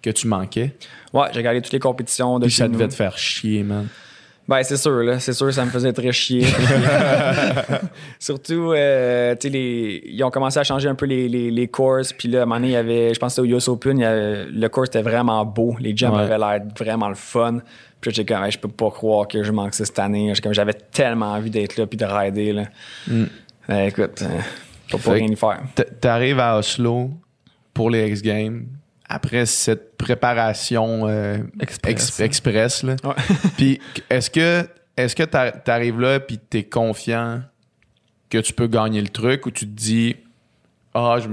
que 0.00 0.10
tu 0.10 0.26
manquais? 0.26 0.74
Ouais, 1.12 1.26
j'ai 1.32 1.38
regardé 1.38 1.60
toutes 1.60 1.72
les 1.72 1.78
compétitions 1.78 2.38
de 2.38 2.44
Puis 2.46 2.52
chez 2.52 2.58
ça 2.58 2.68
nous. 2.68 2.74
devait 2.74 2.88
te 2.88 2.94
faire 2.94 3.16
chier, 3.18 3.62
man. 3.62 3.86
Ben, 4.48 4.62
c'est 4.62 4.78
sûr, 4.78 5.02
là. 5.02 5.20
C'est 5.20 5.34
sûr, 5.34 5.52
ça 5.52 5.64
me 5.64 5.70
faisait 5.70 5.92
très 5.92 6.10
chier. 6.10 6.46
Surtout, 8.18 8.72
euh, 8.72 9.34
tu 9.38 9.48
sais, 9.48 9.52
les- 9.52 10.02
ils 10.06 10.24
ont 10.24 10.30
commencé 10.30 10.58
à 10.58 10.64
changer 10.64 10.88
un 10.88 10.94
peu 10.94 11.06
les, 11.06 11.28
les, 11.28 11.50
les 11.50 11.68
courses. 11.68 12.12
Puis 12.12 12.28
là, 12.28 12.40
à 12.40 12.42
un 12.42 12.46
moment 12.46 12.56
donné, 12.56 12.68
il 12.68 12.72
y 12.72 12.76
avait, 12.76 13.12
je 13.14 13.18
pense 13.20 13.38
au 13.38 13.44
US 13.44 13.68
Open, 13.68 13.98
il 13.98 14.02
y 14.02 14.04
avait- 14.04 14.46
le 14.46 14.68
course 14.68 14.88
était 14.88 15.02
vraiment 15.02 15.44
beau. 15.44 15.76
Les 15.80 15.96
jumps 15.96 16.14
Ouais. 16.16 16.22
avaient 16.22 16.38
l'air 16.38 16.60
vraiment 16.78 17.08
le 17.08 17.14
fun. 17.14 17.58
Puis 18.00 18.12
j'étais 18.12 18.32
comme, 18.34 18.44
Hey, 18.44 18.50
je 18.52 18.58
peux 18.58 18.68
pas 18.68 18.90
croire 18.90 19.26
que 19.28 19.42
je 19.42 19.52
manque 19.52 19.74
ça 19.74 19.84
cette 19.84 19.98
année. 19.98 20.32
J'avais 20.52 20.72
tellement 20.74 21.32
envie 21.32 21.50
d'être 21.50 21.76
là 21.76 21.86
puis 21.86 21.96
de 21.98 22.04
rider, 22.06 22.52
là. 22.52 22.62
Ben, 23.68 23.86
écoute, 23.86 24.22
euh, 24.22 24.28
pas 24.90 24.98
pour 24.98 25.12
rien 25.12 25.26
y 25.26 25.36
faire. 25.36 25.60
T'arrives 26.00 26.40
à 26.40 26.56
Oslo 26.58 27.10
pour 27.74 27.90
les 27.90 28.08
X 28.08 28.22
Games 28.22 28.64
après 29.08 29.46
cette 29.46 29.96
préparation 29.96 31.08
euh, 31.08 31.38
Express. 31.60 31.92
ex- 31.92 32.20
express, 32.20 32.82
là. 32.82 32.96
Ouais. 33.04 33.14
Puis 33.56 33.80
est-ce 34.10 34.30
que 34.30 34.66
est-ce 34.96 35.14
que 35.16 35.22
t'a- 35.22 35.52
t'arrives 35.52 36.00
là 36.00 36.18
puis 36.20 36.38
t'es 36.38 36.64
confiant 36.64 37.40
que 38.30 38.38
tu 38.38 38.52
peux 38.52 38.66
gagner 38.66 39.00
le 39.00 39.08
truc 39.08 39.46
ou 39.46 39.50
tu 39.50 39.64
te 39.66 39.70
dis 39.74 40.16
ah 40.94 41.18
je, 41.20 41.28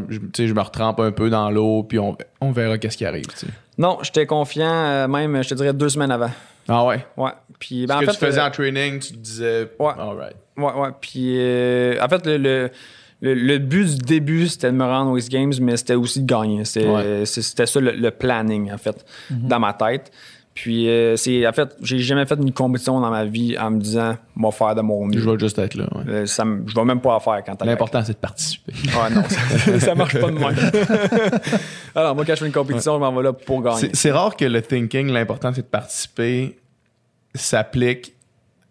je- 0.46 0.54
me 0.54 0.62
retrempe 0.62 1.00
un 1.00 1.12
peu 1.12 1.30
dans 1.30 1.50
l'eau 1.50 1.84
puis 1.84 1.98
on, 2.00 2.16
on 2.42 2.52
verra 2.52 2.78
qu'est-ce 2.78 2.98
qui 2.98 3.06
arrive. 3.06 3.26
tu 3.28 3.38
sais. 3.38 3.48
Non, 3.78 3.98
j'étais 4.04 4.26
confiant, 4.26 4.72
euh, 4.72 5.08
même, 5.08 5.44
je 5.44 5.50
te 5.50 5.56
dirais, 5.56 5.74
deux 5.74 5.90
semaines 5.90 6.12
avant. 6.12 6.32
Ah 6.68 6.86
ouais? 6.86 7.06
Ouais. 7.18 7.32
Puis, 7.60 7.82
Ce 7.82 7.88
ben, 7.88 7.98
en 7.98 8.00
que 8.00 8.06
fait, 8.06 8.12
tu 8.14 8.18
faisais 8.20 8.40
euh, 8.40 8.46
en 8.46 8.52
training, 8.52 9.00
tu 9.00 9.12
te 9.14 9.18
disais 9.18 9.70
Ouais. 9.80 9.92
alright. 9.98 10.36
Ouais, 10.58 10.72
ouais. 10.74 10.90
Puis, 11.02 12.00
en 12.02 12.08
fait, 12.08 12.26
le, 12.26 12.38
le, 12.38 12.72
le- 13.22 13.34
le 13.34 13.58
but 13.60 13.86
du 13.98 13.98
début, 14.06 14.48
c'était 14.48 14.72
de 14.72 14.76
me 14.78 14.84
rendre 14.86 15.12
aux 15.12 15.18
X 15.18 15.30
Games, 15.30 15.54
mais 15.62 15.78
c'était 15.78 15.96
aussi 15.96 16.22
de 16.22 16.26
gagner. 16.28 16.66
C'était 16.66 16.88
Ouais. 16.88 17.24
c'est- 17.26 17.42
c'était 17.42 17.66
ça 17.66 17.80
le, 17.80 17.92
le 17.92 18.12
planning, 18.12 18.72
en 18.72 18.78
fait, 18.78 19.06
dans 19.30 19.60
ma 19.60 19.74
tête. 19.74 20.12
Puis, 20.54 20.88
euh, 20.88 21.18
c'est 21.18 21.46
en 21.46 21.52
fait, 21.52 21.76
j'ai 21.82 22.00
jamais 22.00 22.26
fait 22.26 22.36
une 22.36 22.54
compétition 22.54 23.02
dans 23.02 23.10
ma 23.10 23.26
vie 23.26 23.58
en 23.60 23.72
me 23.72 23.80
disant, 23.82 24.16
moi, 24.38 24.54
faire 24.54 24.74
de 24.74 24.80
mon 24.82 25.06
mieux. 25.06 25.20
Je 25.20 25.30
vais 25.30 25.38
juste 25.38 25.60
être 25.60 25.76
là. 25.76 25.84
ouais. 25.94 26.04
Euh, 26.08 26.26
ça 26.26 26.46
je 26.66 26.74
vais 26.74 26.86
même 26.86 27.02
pas 27.02 27.14
la 27.16 27.20
faire 27.20 27.44
quand 27.46 27.58
t'as 27.58 27.66
L'important 27.66 28.02
c'est 28.06 28.14
de 28.14 28.18
participer. 28.20 28.72
Ah 28.98 29.10
non, 29.10 29.22
ça, 29.28 29.80
ça 29.82 29.96
marche 29.96 30.18
pas 30.18 30.32
de 30.32 30.38
même. 30.40 30.56
Alors, 31.96 32.16
moi, 32.16 32.24
quand 32.24 32.36
je 32.36 32.40
fais 32.40 32.46
une 32.46 32.54
compétition, 32.54 32.94
je 32.96 33.00
m'en 33.02 33.14
vais 33.14 33.24
là 33.24 33.34
pour 33.34 33.62
gagner. 33.62 33.90
C'est 33.92 34.12
rare 34.12 34.38
que 34.38 34.46
le 34.46 34.62
thinking, 34.62 35.12
l'important 35.12 35.52
c'est 35.54 35.62
de 35.64 35.68
participer, 35.68 36.58
s'applique 37.34 38.14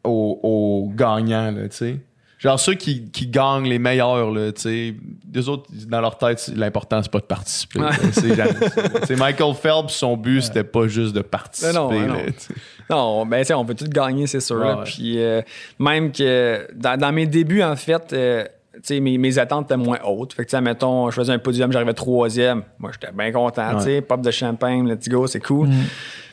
aux, 0.04 0.90
gagnants, 0.94 1.52
tu 1.64 1.68
sais. 1.70 1.96
Genre 2.44 2.60
ceux 2.60 2.74
qui, 2.74 3.10
qui 3.10 3.26
gagnent 3.26 3.66
les 3.66 3.78
meilleurs, 3.78 4.30
là, 4.30 4.52
tu 4.52 4.60
sais. 4.60 4.94
Les 5.32 5.48
autres, 5.48 5.64
dans 5.88 6.02
leur 6.02 6.18
tête, 6.18 6.52
l'important 6.54 7.02
c'est 7.02 7.10
pas 7.10 7.20
de 7.20 7.24
participer. 7.24 7.80
Ouais. 7.80 7.88
C'est 9.04 9.16
Michael 9.16 9.54
Phelps, 9.54 9.94
son 9.94 10.14
but, 10.18 10.42
c'était 10.42 10.62
pas 10.62 10.86
juste 10.86 11.14
de 11.14 11.22
participer. 11.22 11.72
Mais 11.72 11.78
non, 11.78 11.90
mais 11.90 12.06
non. 12.06 13.20
là, 13.22 13.24
ben, 13.24 13.38
tu 13.40 13.46
sais, 13.46 13.54
on 13.54 13.64
peut 13.64 13.74
tout 13.74 13.88
gagner, 13.88 14.26
c'est 14.26 14.40
sûr. 14.40 14.56
Ouais, 14.56 14.66
là. 14.66 14.76
ouais. 14.76 14.84
Puis, 14.84 15.18
euh, 15.18 15.40
même 15.78 16.12
que 16.12 16.68
dans, 16.74 16.98
dans 16.98 17.12
mes 17.12 17.26
débuts, 17.26 17.62
en 17.62 17.76
fait, 17.76 18.12
euh, 18.12 18.44
tu 18.74 18.80
sais, 18.82 19.00
mes, 19.00 19.16
mes 19.16 19.38
attentes 19.38 19.64
étaient 19.64 19.78
moins 19.78 19.98
hautes. 20.04 20.34
Fait 20.34 20.44
que, 20.44 20.50
tu 20.50 20.56
sais, 20.56 20.60
mettons, 20.60 21.10
je 21.10 21.16
faisais 21.16 21.32
un 21.32 21.38
podium, 21.38 21.72
j'arrivais 21.72 21.94
troisième. 21.94 22.62
Moi, 22.78 22.90
j'étais 22.92 23.12
bien 23.12 23.32
content, 23.32 23.78
tu 23.78 23.84
sais, 23.84 24.00
pop 24.02 24.20
de 24.20 24.30
champagne, 24.30 24.86
let's 24.86 25.08
go, 25.08 25.26
c'est 25.26 25.40
cool. 25.40 25.70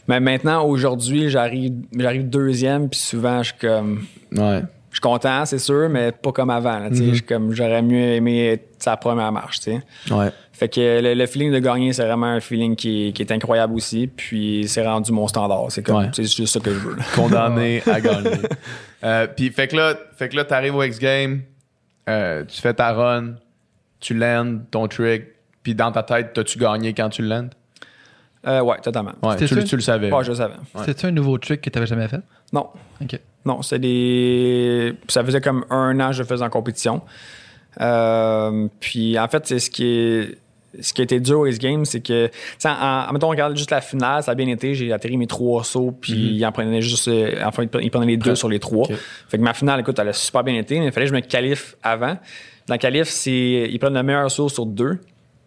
Mais 0.09 0.19
maintenant, 0.19 0.65
aujourd'hui, 0.65 1.29
j'arrive, 1.29 1.73
j'arrive 1.97 2.29
deuxième, 2.29 2.89
puis 2.89 2.99
souvent, 2.99 3.41
je 3.43 3.51
suis 3.51 3.59
comme, 3.59 4.03
Ouais. 4.33 4.61
Je 4.91 4.95
suis 4.97 5.01
content, 5.01 5.45
c'est 5.45 5.57
sûr, 5.57 5.89
mais 5.89 6.11
pas 6.11 6.31
comme 6.31 6.49
avant, 6.51 6.77
là, 6.79 6.89
comme, 7.27 7.53
j'aurais 7.53 7.81
mieux 7.81 7.97
aimé 8.13 8.47
être 8.49 8.67
sa 8.77 8.95
première 8.97 9.31
marche, 9.31 9.59
tu 9.61 9.71
sais. 9.71 10.13
Ouais. 10.13 10.29
Fait 10.53 10.69
que 10.69 11.01
le, 11.01 11.13
le 11.15 11.25
feeling 11.25 11.51
de 11.51 11.57
gagner, 11.59 11.91
c'est 11.93 12.05
vraiment 12.05 12.27
un 12.27 12.39
feeling 12.39 12.75
qui, 12.75 13.11
qui 13.13 13.21
est 13.23 13.31
incroyable 13.31 13.73
aussi. 13.73 14.05
Puis 14.07 14.65
c'est 14.67 14.85
rendu 14.85 15.11
mon 15.11 15.27
standard. 15.27 15.65
C'est 15.69 15.81
comme, 15.81 15.95
Ouais. 15.95 16.09
c'est 16.13 16.23
juste 16.23 16.47
ça 16.53 16.59
que 16.59 16.71
je 16.71 16.77
veux. 16.79 16.95
là. 16.97 17.03
Condamné 17.15 17.81
à 17.89 17.99
gagner. 17.99 18.29
Euh, 19.03 19.27
Puis 19.35 19.49
fait 19.49 19.67
que 19.67 19.75
là, 19.75 19.95
fait 20.15 20.29
que 20.29 20.35
là, 20.35 20.43
t'arrives 20.45 20.75
au 20.75 20.83
X 20.83 20.99
Game, 20.99 21.41
euh, 22.09 22.43
tu 22.45 22.61
fais 22.61 22.73
ta 22.75 22.91
run, 22.93 23.35
tu 23.99 24.13
lands 24.13 24.59
ton 24.69 24.87
trick, 24.87 25.23
puis 25.63 25.73
dans 25.73 25.91
ta 25.91 26.03
tête, 26.03 26.33
t'as-tu 26.33 26.59
gagné 26.59 26.93
quand 26.93 27.09
tu 27.09 27.21
le 27.23 27.29
lands? 27.29 27.49
Euh, 28.47 28.61
ouais, 28.61 28.77
totalement. 28.81 29.13
Ouais, 29.23 29.33
C'était 29.33 29.45
tu, 29.47 29.55
le- 29.55 29.61
ça? 29.61 29.67
tu 29.67 29.75
le 29.75 29.81
savais. 29.81 30.11
Ouais, 30.11 30.23
je 30.23 30.29
le 30.29 30.35
savais. 30.35 30.53
Ouais. 30.55 30.81
C'était-tu 30.81 31.05
un 31.07 31.11
nouveau 31.11 31.37
trick 31.37 31.61
que 31.61 31.69
tu 31.69 31.77
n'avais 31.77 31.87
jamais 31.87 32.07
fait? 32.07 32.21
Non. 32.51 32.67
OK. 33.01 33.19
Non, 33.45 33.61
c'est 33.61 33.79
des. 33.79 34.93
Ça 35.07 35.23
faisait 35.23 35.41
comme 35.41 35.65
un 35.69 35.99
an 35.99 36.07
que 36.09 36.15
je 36.15 36.23
faisais 36.23 36.43
en 36.43 36.49
compétition. 36.49 37.01
Euh, 37.79 38.67
puis 38.79 39.17
en 39.17 39.27
fait, 39.27 39.47
c'est 39.47 39.59
ce 39.59 39.69
qui 39.69 39.85
est. 39.85 40.37
Ce 40.79 40.93
qui 40.93 41.01
a 41.01 41.03
été 41.03 41.19
dur 41.19 41.39
au 41.41 41.45
X 41.47 41.59
Games, 41.59 41.83
c'est 41.83 41.99
que, 41.99 42.29
en, 42.63 42.69
en- 43.09 43.11
mettons, 43.11 43.27
on 43.27 43.31
regarde 43.31 43.57
juste 43.57 43.71
la 43.71 43.81
finale, 43.81 44.23
ça 44.23 44.31
a 44.31 44.35
bien 44.35 44.47
été, 44.47 44.73
j'ai 44.73 44.93
atterri 44.93 45.17
mes 45.17 45.27
trois 45.27 45.65
sauts, 45.65 45.91
puis 45.91 46.13
il 46.37 46.45
en 46.45 46.53
prenait 46.53 46.81
juste, 46.81 47.09
euh, 47.09 47.41
enfin, 47.43 47.63
il 47.81 47.91
prenait- 47.91 48.05
les 48.05 48.15
deux 48.15 48.35
sur 48.35 48.47
les 48.47 48.59
trois. 48.59 48.87
Fait 49.27 49.37
que 49.37 49.43
ma 49.43 49.53
finale, 49.53 49.81
écoute, 49.81 49.99
elle 49.99 50.07
a 50.07 50.13
super 50.13 50.45
bien 50.45 50.55
été, 50.55 50.79
mais 50.79 50.85
il 50.85 50.91
fallait 50.93 51.07
que 51.07 51.09
je 51.09 51.15
me 51.15 51.19
qualifie 51.19 51.73
avant. 51.83 52.17
Dans 52.67 52.75
le 52.75 52.77
qualif, 52.77 53.09
c'est, 53.09 53.67
ils 53.69 53.79
prennent 53.79 53.95
le 53.95 54.01
meilleur 54.01 54.31
saut 54.31 54.47
sur 54.47 54.65
deux, 54.65 54.99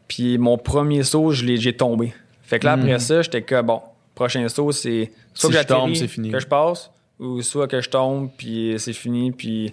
puis 0.08 0.36
mon 0.36 0.58
premier 0.58 1.02
saut, 1.04 1.30
je 1.30 1.46
l'ai, 1.46 1.56
j'ai 1.56 1.72
tombé. 1.74 2.12
Fait 2.42 2.58
que 2.58 2.66
là, 2.66 2.72
après 2.74 2.98
ça, 2.98 3.22
j'étais 3.22 3.40
que, 3.40 3.62
bon, 3.62 3.80
prochain 4.14 4.46
saut, 4.50 4.72
c'est 4.72 5.10
soit 5.32 5.48
Si 5.48 5.56
que 5.56 5.62
je 5.62 5.66
tombe, 5.66 5.78
j'atterris, 5.78 5.96
c'est 5.96 6.08
fini. 6.08 6.30
que 6.30 6.38
je 6.38 6.46
passe, 6.46 6.90
ou 7.20 7.42
soit 7.42 7.68
que 7.68 7.80
je 7.80 7.88
tombe, 7.90 8.30
puis 8.36 8.74
c'est 8.78 8.92
fini, 8.92 9.30
puis 9.32 9.72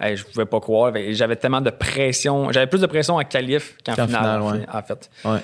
hey, 0.00 0.16
je 0.16 0.24
pouvais 0.24 0.46
pas 0.46 0.60
croire. 0.60 0.92
J'avais 1.10 1.36
tellement 1.36 1.60
de 1.60 1.70
pression. 1.70 2.52
J'avais 2.52 2.66
plus 2.66 2.80
de 2.80 2.86
pression 2.86 3.16
en 3.16 3.24
qualif 3.24 3.76
qu'en 3.84 3.92
finale, 3.92 4.08
finale, 4.08 4.42
en 4.42 4.50
ouais. 4.52 4.60
fait- 4.60 4.68
en 4.76 4.82
fait. 4.82 5.10
Ouais. 5.24 5.38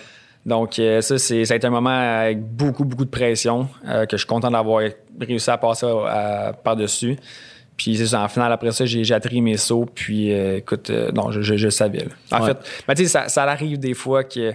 Donc, 0.47 0.79
euh, 0.79 1.01
ça, 1.01 1.19
c'est, 1.19 1.45
ça 1.47 1.55
a 1.55 1.57
été 1.57 1.67
un 1.67 1.71
moment 1.71 1.89
avec 2.21 2.39
beaucoup, 2.43 2.85
beaucoup 2.85 3.07
de 3.07 3.11
pression 3.11 3.67
euh, 3.89 4.05
que 4.05 4.17
je 4.17 4.23
suis 4.23 4.27
content 4.29 4.51
d'avoir 4.51 4.83
réussi 5.19 5.51
à 5.51 5.57
passer 5.57 5.87
par-dessus. 6.63 7.17
Puis, 7.77 7.97
c'est 7.97 8.07
ça, 8.07 8.21
en 8.23 8.29
finale, 8.29 8.53
après 8.53 8.71
ça, 8.71 8.85
j'ai, 8.85 9.11
atterri 9.13 9.41
mes 9.41 9.57
sauts. 9.57 9.87
Puis, 9.93 10.33
euh, 10.33 10.59
écoute, 10.59 10.91
euh, 10.91 11.11
non, 11.13 11.33
je, 11.33 11.41
je, 11.43 11.57
je 11.57 11.69
savais. 11.71 12.05
là. 12.05 12.39
En 12.39 12.43
Ouais. 12.43 12.49
fait, 12.49 12.59
ben, 12.87 12.95
tu 12.95 13.03
sais, 13.05 13.09
ça, 13.09 13.29
ça 13.29 13.45
arrive 13.45 13.79
des 13.79 13.95
fois 13.95 14.23
que. 14.23 14.53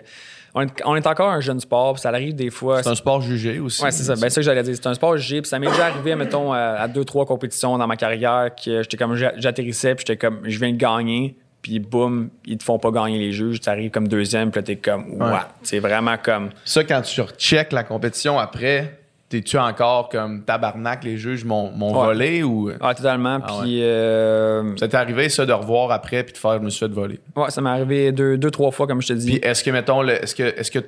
On 0.55 0.61
est, 0.61 0.81
on 0.85 0.95
est 0.95 1.05
encore 1.07 1.29
un 1.29 1.41
jeune 1.41 1.59
sport, 1.59 1.93
puis 1.93 2.01
ça 2.01 2.09
arrive 2.09 2.35
des 2.35 2.49
fois. 2.49 2.81
C'est 2.83 2.89
un 2.89 2.95
sport 2.95 3.21
jugé 3.21 3.59
aussi. 3.59 3.83
Ouais, 3.83 3.91
c'est 3.91 4.03
ça. 4.03 4.15
Ben, 4.15 4.29
ça 4.29 4.35
que 4.41 4.41
j'allais 4.41 4.63
dire. 4.63 4.75
C'est 4.75 4.87
un 4.87 4.93
sport 4.93 5.15
jugé. 5.17 5.41
Puis 5.41 5.49
ça 5.49 5.59
m'est 5.59 5.67
déjà 5.67 5.85
arrivé, 5.87 6.15
mettons, 6.15 6.51
à, 6.53 6.87
deux, 6.87 7.05
trois 7.05 7.25
compétitions 7.25 7.77
dans 7.77 7.87
ma 7.87 7.95
carrière 7.97 8.49
que 8.55 8.81
j'étais 8.81 8.97
comme, 8.97 9.15
j'a- 9.15 9.33
j'atterrissais, 9.37 9.95
puis 9.95 10.05
j'étais 10.07 10.17
comme, 10.17 10.39
je 10.43 10.57
viens 10.59 10.71
de 10.71 10.77
gagner, 10.77 11.35
puis 11.61 11.79
boum, 11.79 12.29
ils 12.45 12.57
te 12.57 12.63
font 12.63 12.79
pas 12.79 12.89
gagner 12.91 13.19
les 13.19 13.31
juges. 13.31 13.59
Tu 13.59 13.69
arrives 13.69 13.91
comme 13.91 14.07
deuxième, 14.07 14.49
puis 14.51 14.59
là, 14.59 14.63
t'es 14.63 14.75
comme, 14.77 15.21
Ouais. 15.21 15.37
C'est 15.61 15.79
vraiment 15.79 16.15
comme. 16.21 16.49
Ça, 16.65 16.83
quand 16.83 17.01
tu 17.01 17.21
recheckes 17.21 17.71
la 17.73 17.83
compétition 17.83 18.39
après, 18.39 18.98
t'es-tu 19.29 19.57
encore 19.57 20.09
comme 20.09 20.43
tabarnak, 20.43 21.03
les 21.03 21.17
juges 21.17 21.45
m'ont 21.45 21.71
Ouais. 21.77 21.93
volé 21.93 22.43
ou? 22.43 22.71
Ah, 22.81 22.93
totalement. 22.95 23.39
Ah 23.43 23.59
Puis, 23.61 23.83
euh, 23.83 24.75
Ça 24.77 24.87
t'est 24.87 24.97
arrivé, 24.97 25.29
ça, 25.29 25.45
de 25.45 25.53
revoir 25.53 25.91
après 25.91 26.23
puis 26.23 26.33
de 26.33 26.37
faire, 26.37 26.53
je 26.55 26.63
me 26.65 26.69
suis 26.69 26.79
fait 26.85 26.91
voler? 26.91 27.19
ouais, 27.35 27.49
ça 27.51 27.61
m'est 27.61 27.69
arrivé 27.69 28.11
deux, 28.11 28.37
deux, 28.37 28.51
trois 28.51 28.71
fois, 28.71 28.87
comme 28.87 29.01
je 29.01 29.07
te 29.09 29.13
dis. 29.13 29.39
Puis 29.39 29.49
est-ce 29.49 29.63
que, 29.63 29.69
mettons, 29.71 30.03
est-ce 30.07 30.33
que, 30.35 30.43
est-ce 30.43 30.71
que 30.71 30.79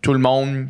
tout 0.00 0.12
le 0.12 0.18
monde 0.18 0.66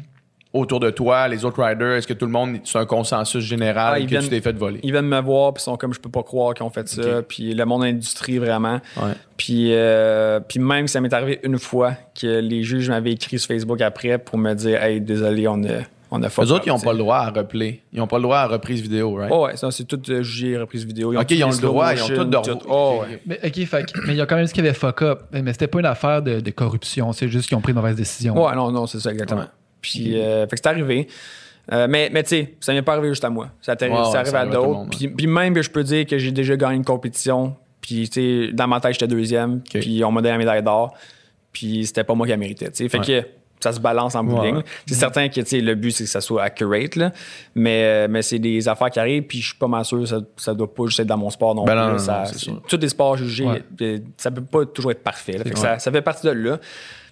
autour 0.53 0.81
de 0.81 0.90
toi, 0.90 1.28
les 1.28 1.47
autres 1.47 1.62
riders, 1.65 1.93
est-ce 1.97 2.07
que 2.07 2.12
tout 2.12 2.27
le 2.27 2.31
monde, 2.32 2.59
c'est 2.65 2.77
un 2.77 2.85
consensus 2.85 3.43
général 3.43 3.94
Ah, 3.97 4.01
que 4.01 4.05
viennent- 4.07 4.23
tu 4.24 4.28
t'es 4.28 4.43
fait 4.43 4.53
voler? 4.53 4.81
Ils 4.82 4.90
viennent 4.93 5.07
me 5.07 5.20
voir, 5.20 5.55
puis 5.55 5.62
ils 5.62 5.65
sont 5.65 5.77
comme, 5.78 5.94
je 5.94 6.01
peux 6.01 6.11
pas 6.11 6.23
croire 6.23 6.53
qu'ils 6.53 6.66
ont 6.66 6.70
fait 6.70 6.86
ça. 6.89 7.23
Puis 7.27 7.55
le 7.55 7.65
monde 7.65 7.81
de 7.82 7.86
l'industrie, 7.86 8.36
vraiment. 8.39 8.81
Ouais. 8.99 9.12
Puis, 9.39 9.69
euh, 9.73 10.40
puis 10.40 10.59
même, 10.59 10.89
ça 10.89 11.01
m'est 11.01 11.15
arrivé 11.15 11.40
une 11.44 11.59
fois 11.59 11.93
que 12.20 12.27
les 12.40 12.65
juges 12.65 12.90
m'avaient 12.90 13.12
écrit 13.12 13.39
sur 13.39 13.49
Facebook 13.49 13.81
après 13.81 14.19
pour 14.19 14.36
me 14.36 14.53
dire, 14.53 14.82
hey, 14.82 15.01
désolé, 15.01 15.49
on 15.49 15.62
a, 15.65 15.85
on 16.14 16.22
a 16.22 16.28
fuck 16.28 16.44
Les 16.44 16.52
autres, 16.52 16.60
up, 16.60 16.66
ils 16.66 16.68
n'ont 16.68 16.78
pas 16.78 16.93
le 16.93 16.98
droit 16.98 17.16
à 17.16 17.30
replay. 17.30 17.80
Ils 17.93 17.98
n'ont 17.98 18.06
pas 18.06 18.18
le 18.18 18.22
droit 18.22 18.36
à 18.39 18.47
reprise 18.47 18.82
vidéo, 18.82 19.14
right? 19.14 19.32
Oh, 19.34 19.47
ouais, 19.47 19.56
ça, 19.56 19.70
c'est 19.70 19.84
tout 19.84 19.98
euh, 20.10 20.22
jugé, 20.22 20.59
reprise 20.59 20.84
vidéo. 20.84 21.18
Ok, 21.18 21.30
ils 21.30 21.43
ont 21.43 21.51
le 21.51 21.56
droit, 21.56 21.94
ils 21.94 22.02
ont 22.02 22.06
tout 22.09 22.24
de- 22.24 22.36
Oh, 22.68 22.98
ok, 23.02 23.09
ouais. 23.09 23.22
Mais, 23.26 23.40
ok, 23.43 23.64
fait 23.66 23.86
mais 24.06 24.12
il 24.12 24.16
y 24.16 24.20
a 24.20 24.26
quand 24.26 24.36
même 24.36 24.47
ce 24.47 24.52
qu'il 24.52 24.62
y 24.62 24.68
avait 24.68 24.76
fuck 24.76 25.01
up. 25.02 25.22
Mais 25.32 25.52
c'était 25.52 25.68
pas 25.68 25.80
une 25.80 25.86
affaire 25.86 26.20
de, 26.22 26.40
de 26.40 26.51
corruption. 26.51 27.12
C'est 27.12 27.28
juste 27.28 27.48
qu'ils 27.48 27.56
ont 27.56 27.62
pris 27.62 27.72
une 27.72 27.78
mauvaise 27.78 27.97
décision. 27.97 28.34
Ouais, 28.40 28.55
non, 28.55 28.70
non, 28.70 28.86
c'est 28.86 29.01
ça, 29.01 29.10
exactement. 29.10 29.40
Ouais. 29.40 29.47
Puis, 29.80 30.20
euh, 30.20 30.47
fait 30.47 30.56
que 30.56 30.60
c'est 30.62 30.68
arrivé. 30.68 31.09
Euh, 31.72 31.86
mais, 31.89 32.10
mais 32.12 32.22
tu 32.24 32.28
sais, 32.30 32.55
ça 32.60 32.72
m'est 32.74 32.82
pas 32.82 32.93
arrivé 32.93 33.09
juste 33.09 33.24
à 33.24 33.30
moi. 33.30 33.48
Ça, 33.62 33.74
Ouais, 33.80 33.89
ouais, 33.89 33.97
arrive 33.97 34.26
ça 34.32 34.40
à 34.40 34.47
d'autres. 34.47 34.90
Puis, 34.90 35.09
puis 35.09 35.26
même 35.26 35.60
je 35.62 35.70
peux 35.70 35.82
dire 35.84 36.06
que 36.06 36.18
j'ai 36.18 36.30
déjà 36.32 36.56
gagné 36.56 36.76
une 36.76 36.84
compétition. 36.84 37.56
Puis, 37.80 38.09
tu 38.10 38.47
sais, 38.48 38.52
dans 38.52 38.68
ma 38.68 38.80
tête, 38.80 38.93
j'étais 38.93 39.06
deuxième. 39.09 39.60
Puis, 39.62 40.05
on 40.05 40.12
m'a 40.12 40.20
donné 40.20 40.32
la 40.32 40.39
médaille 40.39 40.62
d'or. 40.62 40.94
Puis, 41.52 41.86
c'était 41.86 42.05
pas 42.05 42.14
moi 42.14 42.26
qui 42.26 42.30
la 42.32 42.36
méritais. 42.36 42.70
tu 42.70 42.76
sais. 42.76 42.89
Fait 42.89 42.98
que 43.01 43.26
ça 43.62 43.72
se 43.72 43.80
balance 43.80 44.14
en 44.14 44.24
bout 44.24 44.39
Ouais. 44.39 44.52
C'est 44.86 44.94
certain 44.94 45.28
que 45.28 45.40
le 45.56 45.74
but, 45.74 45.90
c'est 45.93 46.05
que 46.05 46.10
ça 46.10 46.20
soit 46.20 46.43
accurate. 46.43 46.97
Là. 46.97 47.12
Mais, 47.55 47.82
euh, 47.84 48.06
mais 48.10 48.22
c'est 48.22 48.39
des 48.39 48.68
affaires 48.68 48.90
qui 48.90 48.98
arrivent. 48.98 49.22
Puis, 49.24 49.40
je 49.40 49.48
suis 49.48 49.56
pas 49.59 49.68
mal 49.68 49.84
sûr 49.84 50.01
que 50.01 50.06
ça, 50.06 50.20
ça 50.36 50.55
doit 50.55 50.72
pas 50.72 50.84
juste 50.86 51.01
être 51.01 51.06
dans 51.06 51.18
mon 51.18 51.30
sport 51.30 51.55
non 51.55 51.64
Ben 51.64 51.74
plus. 51.74 51.93
non, 51.93 51.98
Ça- 51.98 52.24
non, 52.48 52.60
tous 52.66 52.76
les 52.78 52.89
sports 52.89 53.16
jugés, 53.16 53.47
Ouais. 53.47 53.62
euh, 53.82 53.98
ça 54.16 54.30
peut 54.30 54.43
pas 54.43 54.64
toujours 54.66 54.90
être 54.93 55.02
parfait. 55.02 55.32
là. 55.32 55.44
Fait 55.44 55.51
que 55.51 55.59
vrai. 55.59 55.68
ça, 55.74 55.78
ça 55.78 55.90
fait 55.93 56.02
partie 56.02 56.26
de 56.26 56.32
là. 56.32 56.59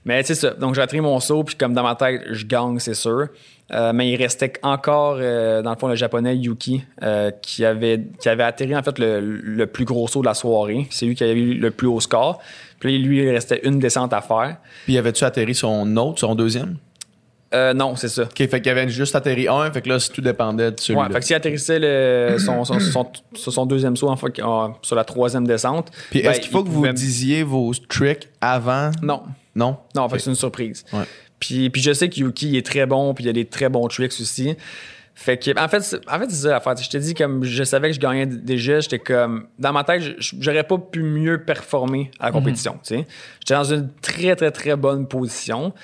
Mais 0.04 0.22
c'est 0.22 0.34
ça. 0.34 0.50
Donc, 0.50 0.74
j'ai 0.74 0.80
atterri 0.80 1.02
mon 1.02 1.20
saut, 1.20 1.44
puis 1.44 1.56
comme 1.56 1.74
dans 1.74 1.82
ma 1.82 1.94
tête, 1.94 2.22
je 2.30 2.46
gagne, 2.46 2.78
c'est 2.78 2.94
sûr. 2.94 3.26
Euh, 3.72 3.92
mais 3.94 4.10
il 4.10 4.16
restait 4.16 4.54
encore, 4.62 5.18
euh, 5.20 5.62
dans 5.62 5.70
le 5.70 5.76
fond, 5.76 5.86
le 5.88 5.94
japonais 5.94 6.36
Yuki, 6.36 6.82
euh, 7.02 7.30
qui, 7.42 7.64
avait, 7.64 8.00
qui 8.18 8.28
avait 8.28 8.42
atterri, 8.42 8.74
en 8.74 8.82
fait, 8.82 8.98
le, 8.98 9.20
le 9.20 9.66
plus 9.66 9.84
gros 9.84 10.08
saut 10.08 10.22
de 10.22 10.26
la 10.26 10.34
soirée. 10.34 10.86
C'est 10.90 11.06
lui 11.06 11.14
qui 11.14 11.22
avait 11.22 11.34
eu 11.38 11.54
le 11.54 11.70
plus 11.70 11.86
haut 11.86 12.00
score. 12.00 12.40
Puis 12.80 12.98
lui, 12.98 13.22
il 13.22 13.30
restait 13.30 13.60
une 13.62 13.78
descente 13.78 14.12
à 14.12 14.20
faire. 14.20 14.56
Puis 14.86 14.98
avais-tu 14.98 15.22
atterri 15.24 15.54
son 15.54 15.96
autre, 15.96 16.18
son 16.18 16.34
deuxième? 16.34 16.76
Euh, 17.52 17.74
non, 17.74 17.96
c'est 17.96 18.08
ça. 18.08 18.22
OK, 18.24 18.36
fait 18.36 18.60
qu'il 18.60 18.70
avait 18.70 18.88
juste 18.88 19.14
atterri 19.16 19.48
un, 19.48 19.70
fait 19.72 19.82
que 19.82 19.88
là, 19.88 19.98
tout 19.98 20.20
dépendait 20.20 20.70
de 20.70 20.78
celui-là. 20.80 21.06
Ouais, 21.06 21.12
fait 21.12 21.18
que 21.18 21.24
s'il 21.26 21.36
atterrissait 21.36 21.78
le, 21.80 22.36
son, 22.38 22.64
son, 22.64 22.78
son- 22.78 23.10
sur 23.34 23.52
son 23.52 23.66
deuxième 23.66 23.96
saut, 23.96 24.08
en 24.08 24.16
fait, 24.16 24.40
sur 24.82 24.96
la 24.96 25.04
troisième 25.04 25.46
descente. 25.46 25.90
Puis 26.10 26.22
ben, 26.22 26.30
est-ce 26.30 26.40
qu'il 26.40 26.50
faut 26.50 26.60
il 26.60 26.66
que 26.66 26.70
vous 26.70 26.86
disiez 26.88 27.42
vos 27.42 27.72
tricks 27.88 28.28
avant? 28.40 28.92
Non. 29.02 29.22
Non? 29.54 29.76
Non, 29.96 30.08
fait 30.08 30.16
que 30.16 30.22
c'est 30.22 30.30
une 30.30 30.36
surprise. 30.36 30.84
Ouais. 30.92 31.02
Puis, 31.40 31.70
puis 31.70 31.82
je 31.82 31.92
sais 31.92 32.08
que 32.08 32.20
Yuki 32.20 32.56
est 32.56 32.64
très 32.64 32.86
bon, 32.86 33.14
puis 33.14 33.24
il 33.24 33.26
y 33.26 33.30
a 33.30 33.32
des 33.32 33.46
très 33.46 33.68
bons 33.68 33.88
tricks 33.88 34.12
aussi. 34.20 34.54
Fait 35.22 35.36
que, 35.36 35.50
en 35.62 35.68
fait, 35.68 35.78
en 36.10 36.18
fait, 36.18 36.30
c'est 36.30 36.42
ça 36.44 36.48
l'affaire. 36.48 36.74
Je 36.78 36.88
te 36.88 36.96
dis, 36.96 37.12
comme 37.12 37.44
je 37.44 37.62
savais 37.62 37.88
que 37.88 37.94
je 37.94 38.00
gagnais 38.00 38.24
déjà, 38.24 38.80
j'étais 38.80 38.98
comme, 38.98 39.48
dans 39.58 39.70
ma 39.72 39.84
tête, 39.84 40.00
je- 40.18 40.34
j'aurais 40.40 40.64
pas 40.64 40.78
pu 40.78 41.02
mieux 41.02 41.44
performer 41.44 42.10
à 42.18 42.26
la 42.26 42.32
compétition, 42.32 42.78
tu 42.82 42.94
sais. 42.96 43.06
J'étais 43.40 43.52
dans 43.52 43.64
une 43.64 43.90
très, 44.00 44.34
très, 44.34 44.50
très 44.50 44.76
bonne 44.76 45.06
position. 45.06 45.74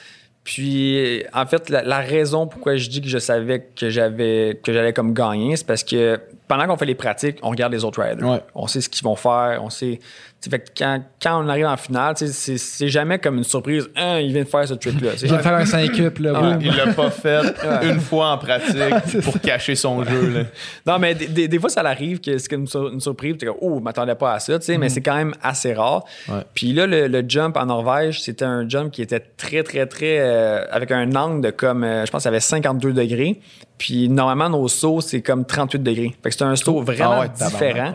Puis, 0.43 1.25
en 1.35 1.45
fait, 1.45 1.69
la, 1.71 1.83
la 1.83 1.99
raison 1.99 2.47
pourquoi 2.47 2.77
je 2.77 2.89
dis 2.89 3.03
que 3.03 3.09
je 3.09 3.19
savais 3.19 3.69
que 3.75 3.91
j'avais 3.91 4.61
que 4.63 4.73
j'allais 4.73 4.93
comme 4.93 5.13
gagner, 5.13 5.57
c'est 5.57 5.67
parce 5.67 5.83
que 5.83 6.21
pendant 6.47 6.67
qu'on 6.69 6.77
fait 6.77 6.87
les 6.87 6.95
pratiques, 6.95 7.39
on 7.43 7.51
regarde 7.51 7.73
les 7.73 7.85
autres 7.85 8.01
riders. 8.01 8.27
Ouais. 8.27 8.41
On 8.55 8.69
sait 8.69 8.81
ce 8.81 8.89
qu'ils 8.89 9.03
vont 9.05 9.17
faire, 9.17 9.61
on 9.63 9.71
sait. 9.71 9.99
Tu 10.41 10.51
Fait 10.51 10.59
que 10.61 10.67
quand, 10.77 11.03
quand 11.21 11.43
on 11.45 11.49
arrive 11.49 11.67
en 11.67 11.77
finale, 11.77 12.15
tu 12.15 12.27
c'est 12.29 12.59
c'est 12.59 12.89
jamais 12.89 13.19
comme 13.19 13.39
une 13.39 13.45
surprise. 13.45 13.89
Hein, 13.97 14.19
il 14.21 14.33
vient 14.33 14.43
de 14.45 14.49
faire 14.49 14.69
ce 14.69 14.75
truc-là. 14.75 15.13
tu 15.13 15.19
sais. 15.21 15.27
Je 15.29 15.35
vais 15.35 15.43
faire 15.43 15.55
un 15.55 15.65
5 15.65 15.99
up, 16.01 16.19
là. 16.19 16.59
Il 16.61 16.77
l'a 16.77 16.93
pas 16.93 17.11
fait 17.11 17.41
une 17.83 17.99
fois 18.01 18.33
en 18.33 18.39
pratique 18.39 19.21
pour 19.25 19.41
cacher 19.41 19.75
son 19.75 20.05
jeu. 20.05 20.29
Là. 20.31 20.41
Non, 20.87 20.99
mais 20.99 21.15
des, 21.15 21.27
des- 21.27 21.49
des 21.49 21.59
fois, 21.59 21.71
ça 21.71 21.83
l'arrive 21.83 22.21
que 22.21 22.37
c'est 22.39 22.53
une, 22.53 22.67
sur- 22.67 22.93
une 22.93 23.01
surprise. 23.01 23.37
Comme, 23.41 23.57
oh, 23.61 23.77
je 23.79 23.83
m'attendais 23.83 24.15
pas 24.15 24.35
à 24.35 24.39
ça, 24.39 24.59
tu 24.59 24.67
sais, 24.67 24.79
mais 24.79 24.89
c'est 24.89 25.01
quand 25.03 25.17
même 25.17 25.35
assez 25.43 25.73
rare. 25.75 26.05
Ouais. 26.29 26.41
Puis 26.55 26.73
là, 26.73 26.87
le, 26.87 27.09
le 27.09 27.25
jump 27.27 27.57
en 27.57 27.67
Norvège, 27.67 28.21
c'était 28.23 28.45
un 28.45 28.69
jump 28.69 28.93
qui 28.93 29.03
était 29.03 29.21
très, 29.21 29.63
très, 29.63 29.87
très. 29.87 30.19
euh, 30.21 30.65
avec 30.71 30.91
un 30.93 31.15
angle 31.17 31.41
de 31.41 31.51
comme, 31.51 31.83
euh, 31.83 32.05
je 32.07 32.11
pense, 32.11 32.23
qu'il 32.23 32.29
y 32.29 32.35
avait 32.35 32.41
52 32.41 32.93
degrés. 32.93 33.41
Puis 33.79 34.09
normalement, 34.09 34.49
nos 34.49 34.69
sauts, 34.69 35.03
c'est 35.03 35.21
comme 35.21 35.45
38 35.45 35.83
degrés. 35.83 36.15
Fait 36.23 36.29
que 36.29 36.33
c'était 36.33 36.45
un 36.45 36.57
saut 36.57 36.81
vraiment 36.81 37.13
Ah 37.17 37.21
ouais, 37.21 37.29
différent. 37.29 37.93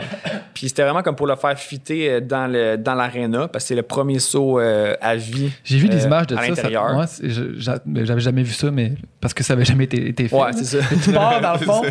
Puis 0.53 0.69
c'était 0.69 0.83
vraiment 0.83 1.01
comme 1.01 1.15
pour 1.15 1.25
le 1.25 1.35
faire 1.35 1.57
fitter 1.57 2.09
euh, 2.11 2.19
dans 2.31 2.47
le 2.47 2.77
dans 2.77 2.95
l'aréna, 2.95 3.47
parce 3.47 3.65
que 3.65 3.67
c'est 3.69 3.75
le 3.75 3.83
premier 3.83 4.17
saut 4.19 4.59
euh, 4.59 4.95
à 5.01 5.15
vie. 5.15 5.51
J'ai 5.63 5.77
vu 5.77 5.87
des 5.89 6.03
euh, 6.03 6.07
images 6.07 6.27
de 6.27 6.35
à 6.35 6.39
ça. 6.39 6.43
ça. 6.43 6.49
l'intérieur. 6.49 6.93
Moi, 6.93 7.05
c'est- 7.07 7.29
j'avais 7.29 8.19
jamais 8.21 8.43
vu 8.43 8.53
ça, 8.53 8.71
mais 8.71 8.93
parce 9.19 9.33
que 9.33 9.43
ça 9.43 9.53
avait 9.53 9.65
jamais 9.65 9.83
été, 9.83 10.07
été 10.07 10.27
fait. 10.27 10.35
Ouais, 10.35 10.51
là. 10.51 10.53
c'est 10.53 10.81
ça. 10.81 10.95
Tu 11.03 11.11
pars 11.13 11.39
dans 11.41 11.53
le 11.53 11.59
fond, 11.59 11.81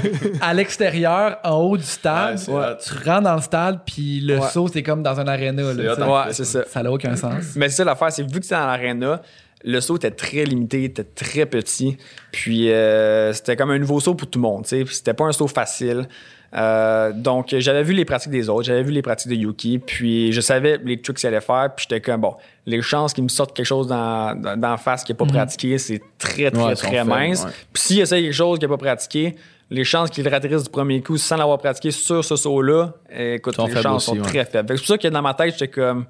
à 0.40 0.52
l'extérieur, 0.54 1.38
en 1.44 1.56
haut 1.56 1.76
du 1.76 1.84
stade. 1.84 2.32
Ouais, 2.32 2.36
c'est 2.38 2.50
Ouais. 2.50 2.64
hot. 2.64 2.76
tu 2.82 3.08
rentres 3.08 3.22
dans 3.22 3.36
le 3.36 3.42
stade, 3.42 3.80
puis 3.86 4.20
le 4.20 4.38
Ouais. 4.38 4.48
saut, 4.48 4.68
c'est 4.68 4.82
comme 4.82 5.02
dans 5.02 5.20
un 5.20 5.26
aréna. 5.28 5.62
C'est. 5.74 6.02
Ouais, 6.02 6.22
c'est 6.32 6.44
ça. 6.44 6.64
Ça 6.66 6.82
n'a 6.82 6.90
aucun 6.90 7.14
sens. 7.16 7.52
Mais 7.56 7.68
c'est 7.68 7.76
ça 7.76 7.84
l'affaire, 7.84 8.10
c'est 8.10 8.22
vu 8.22 8.40
que 8.40 8.44
c'était 8.44 8.56
dans 8.56 8.66
l'aréna, 8.66 9.20
le 9.62 9.80
saut 9.80 9.96
était 9.96 10.10
très 10.10 10.44
limité, 10.44 10.84
était 10.84 11.04
très 11.04 11.44
petit. 11.44 11.98
Puis 12.32 12.70
euh, 12.72 13.32
c'était 13.34 13.56
comme 13.56 13.70
un 13.70 13.78
nouveau 13.78 14.00
saut 14.00 14.14
pour 14.14 14.28
tout 14.28 14.38
le 14.38 14.42
monde, 14.42 14.62
tu 14.64 14.70
sais. 14.70 14.84
Puis 14.84 14.94
C'était 14.96 15.12
pas 15.14 15.24
un 15.26 15.32
saut 15.32 15.48
facile. 15.48 16.08
Euh, 16.52 17.12
donc 17.12 17.54
j'avais 17.58 17.82
vu 17.84 17.92
les 17.92 18.04
pratiques 18.04 18.32
des 18.32 18.48
autres, 18.48 18.64
j'avais 18.64 18.82
vu 18.82 18.90
les 18.90 19.02
pratiques 19.02 19.30
de 19.30 19.36
Yuki, 19.36 19.78
puis 19.78 20.32
je 20.32 20.40
savais 20.40 20.80
les 20.84 21.00
trucs 21.00 21.16
qu'il 21.18 21.28
allait 21.28 21.40
faire, 21.40 21.70
puis 21.76 21.86
j'étais 21.88 22.00
comme 22.00 22.22
bon, 22.22 22.34
les 22.66 22.82
chances 22.82 23.12
qu'il 23.14 23.22
me 23.22 23.28
sorte 23.28 23.54
quelque 23.54 23.66
chose 23.66 23.86
dans, 23.86 24.34
dans, 24.34 24.56
dans 24.58 24.70
la 24.70 24.76
face 24.76 25.04
qu'il 25.04 25.14
n'a 25.14 25.18
pas 25.18 25.26
pratiqué, 25.26 25.78
c'est 25.78 26.00
très 26.18 26.50
très 26.50 26.62
Ouais, 26.64 26.74
très 26.74 27.04
mince. 27.04 27.44
ouais. 27.44 27.50
Puis 27.72 27.82
s'il 27.84 28.00
essaie 28.00 28.20
quelque 28.22 28.32
chose 28.32 28.58
qu'il 28.58 28.68
n'a 28.68 28.76
pas 28.76 28.82
pratiqué, 28.84 29.36
les 29.70 29.84
chances 29.84 30.10
qu'il 30.10 30.26
ratterrisse 30.28 30.64
du 30.64 30.70
premier 30.70 31.00
coup 31.00 31.16
sans 31.16 31.36
l'avoir 31.36 31.58
pratiqué 31.58 31.92
sur 31.92 32.24
ce 32.24 32.34
saut-là, 32.34 32.94
écoute, 33.16 33.54
Sont 33.54 33.66
les 33.66 33.76
chances 33.80 34.08
aussi, 34.08 34.18
sont 34.18 34.24
ouais. 34.24 34.28
très 34.28 34.44
faibles. 34.44 34.68
C'est 34.70 34.78
pour 34.78 34.86
ça 34.88 34.98
que 34.98 35.06
dans 35.06 35.22
ma 35.22 35.34
tête, 35.34 35.52
j'étais 35.52 35.68
comme, 35.68 36.06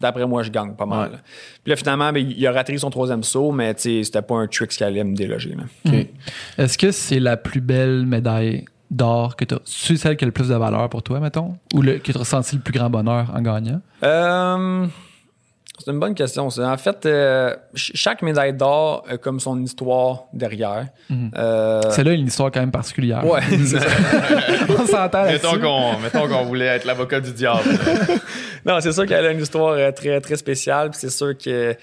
d'après 0.00 0.26
moi, 0.26 0.42
je 0.42 0.50
gagne 0.50 0.74
pas 0.74 0.86
mal. 0.86 1.12
Ouais. 1.12 1.18
Puis 1.62 1.70
là, 1.70 1.76
finalement, 1.76 2.12
ben, 2.12 2.28
il 2.28 2.44
a 2.44 2.50
raté 2.50 2.76
son 2.78 2.90
troisième 2.90 3.22
saut, 3.22 3.52
mais 3.52 3.72
c'était 3.78 4.22
pas 4.22 4.34
un 4.34 4.48
trick 4.48 4.70
qui 4.70 4.82
allait 4.82 5.04
me 5.04 5.14
déloger. 5.14 5.54
OK. 5.86 5.92
Est-ce 6.58 6.76
que 6.76 6.90
c'est 6.90 7.20
la 7.20 7.36
plus 7.36 7.60
belle 7.60 8.04
médaille 8.06 8.64
d'or 8.90 9.36
que 9.36 9.44
tu 9.44 9.54
as? 9.54 9.58
C'est 9.64 9.96
celle 9.96 10.16
qui 10.16 10.24
a 10.24 10.26
le 10.26 10.32
plus 10.32 10.48
de 10.48 10.54
valeur 10.54 10.88
pour 10.88 11.02
toi, 11.02 11.20
mettons? 11.20 11.56
Ou 11.74 11.82
le, 11.82 11.94
que 11.98 12.12
tu 12.12 12.16
as 12.16 12.20
ressenti 12.20 12.56
le 12.56 12.62
plus 12.62 12.72
grand 12.72 12.90
bonheur 12.90 13.32
en 13.34 13.40
gagnant? 13.40 13.80
Euh, 14.02 14.86
c'est 15.78 15.90
une 15.90 15.98
bonne 15.98 16.14
question. 16.14 16.48
ça. 16.50 16.70
En 16.70 16.76
fait, 16.76 17.04
euh, 17.04 17.50
ch- 17.74 17.90
chaque 17.94 18.22
médaille 18.22 18.54
d'or 18.54 19.04
a 19.08 19.16
comme 19.16 19.40
son 19.40 19.60
histoire 19.60 20.24
derrière. 20.32 20.86
Euh, 21.36 21.80
Celle-là 21.90 22.12
a 22.12 22.14
une 22.14 22.26
histoire 22.28 22.50
quand 22.52 22.60
même 22.60 22.70
particulière. 22.70 23.26
ouais, 23.26 23.40
c'est 23.50 23.80
ça. 23.80 23.86
On 24.78 24.86
s'entend 24.86 25.24
Mettons 25.24 25.58
qu'on 25.58 25.98
mettons 25.98 26.28
qu'on 26.28 26.44
voulait 26.44 26.66
être 26.66 26.84
l'avocat 26.84 27.20
du 27.20 27.32
diable. 27.32 27.60
Non, 28.66 28.78
c'est 28.80 28.92
sûr 28.92 29.04
qu'elle 29.04 29.26
a 29.26 29.30
une 29.32 29.42
histoire 29.42 29.74
euh, 29.74 29.90
très, 29.92 30.18
très 30.22 30.36
spéciale, 30.36 30.88
c'est 30.94 31.10
sûr 31.10 31.36
que 31.36 31.76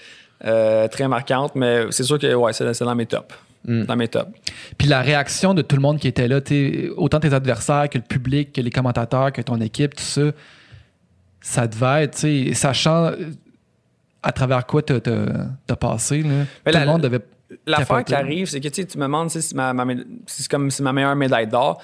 euh, 0.44 0.88
très 0.88 1.06
marquante, 1.06 1.52
mais 1.54 1.84
c'est 1.90 2.02
sûr 2.02 2.18
que 2.18 2.34
ouais, 2.34 2.52
c'est 2.52 2.74
c'est 2.74 2.84
dans 2.84 2.96
mes 2.96 3.06
tops. 3.06 3.32
Mm. 3.64 3.84
Dans 3.84 3.94
mes 3.96 4.08
tops. 4.08 4.30
Puis 4.76 4.88
la 4.88 5.02
réaction 5.02 5.54
de 5.54 5.62
tout 5.62 5.76
le 5.76 5.82
monde 5.82 5.98
qui 5.98 6.08
était 6.08 6.26
là, 6.26 6.40
autant 6.96 7.20
tes 7.20 7.32
adversaires 7.32 7.88
que 7.88 7.98
le 7.98 8.02
public, 8.04 8.52
que 8.52 8.60
les 8.60 8.70
commentateurs, 8.70 9.30
que 9.32 9.40
ton 9.40 9.60
équipe, 9.60 9.94
tout 9.94 10.02
ça, 10.02 10.32
ça 11.40 11.66
devait 11.68 12.04
être, 12.04 12.14
tu 12.16 12.48
sais, 12.48 12.54
sachant 12.54 13.06
euh, 13.06 13.16
à 14.22 14.32
travers 14.32 14.66
quoi 14.66 14.82
t'as 14.82 14.96
as, 15.68 15.76
passé, 15.76 16.22
là, 16.22 16.28
Mais 16.66 16.72
tout 16.72 16.78
la- 16.78 16.84
le 16.84 16.90
monde 16.90 17.02
devait. 17.02 17.20
L'affaire 17.66 18.02
qui 18.04 18.14
arrive, 18.14 18.46
c'est 18.48 18.60
que 18.60 18.68
tu 18.68 18.82
me 18.98 19.02
demandes 19.04 19.30
si 19.30 19.42
c'est 19.42 19.54
ma, 19.54 19.72
ma 19.74 19.84
si 20.26 20.42
c'est 20.42 20.50
comme 20.50 20.70
c'est 20.70 20.82
ma 20.82 20.92
meilleure 20.92 21.14
médaille 21.14 21.46
d'or. 21.46 21.80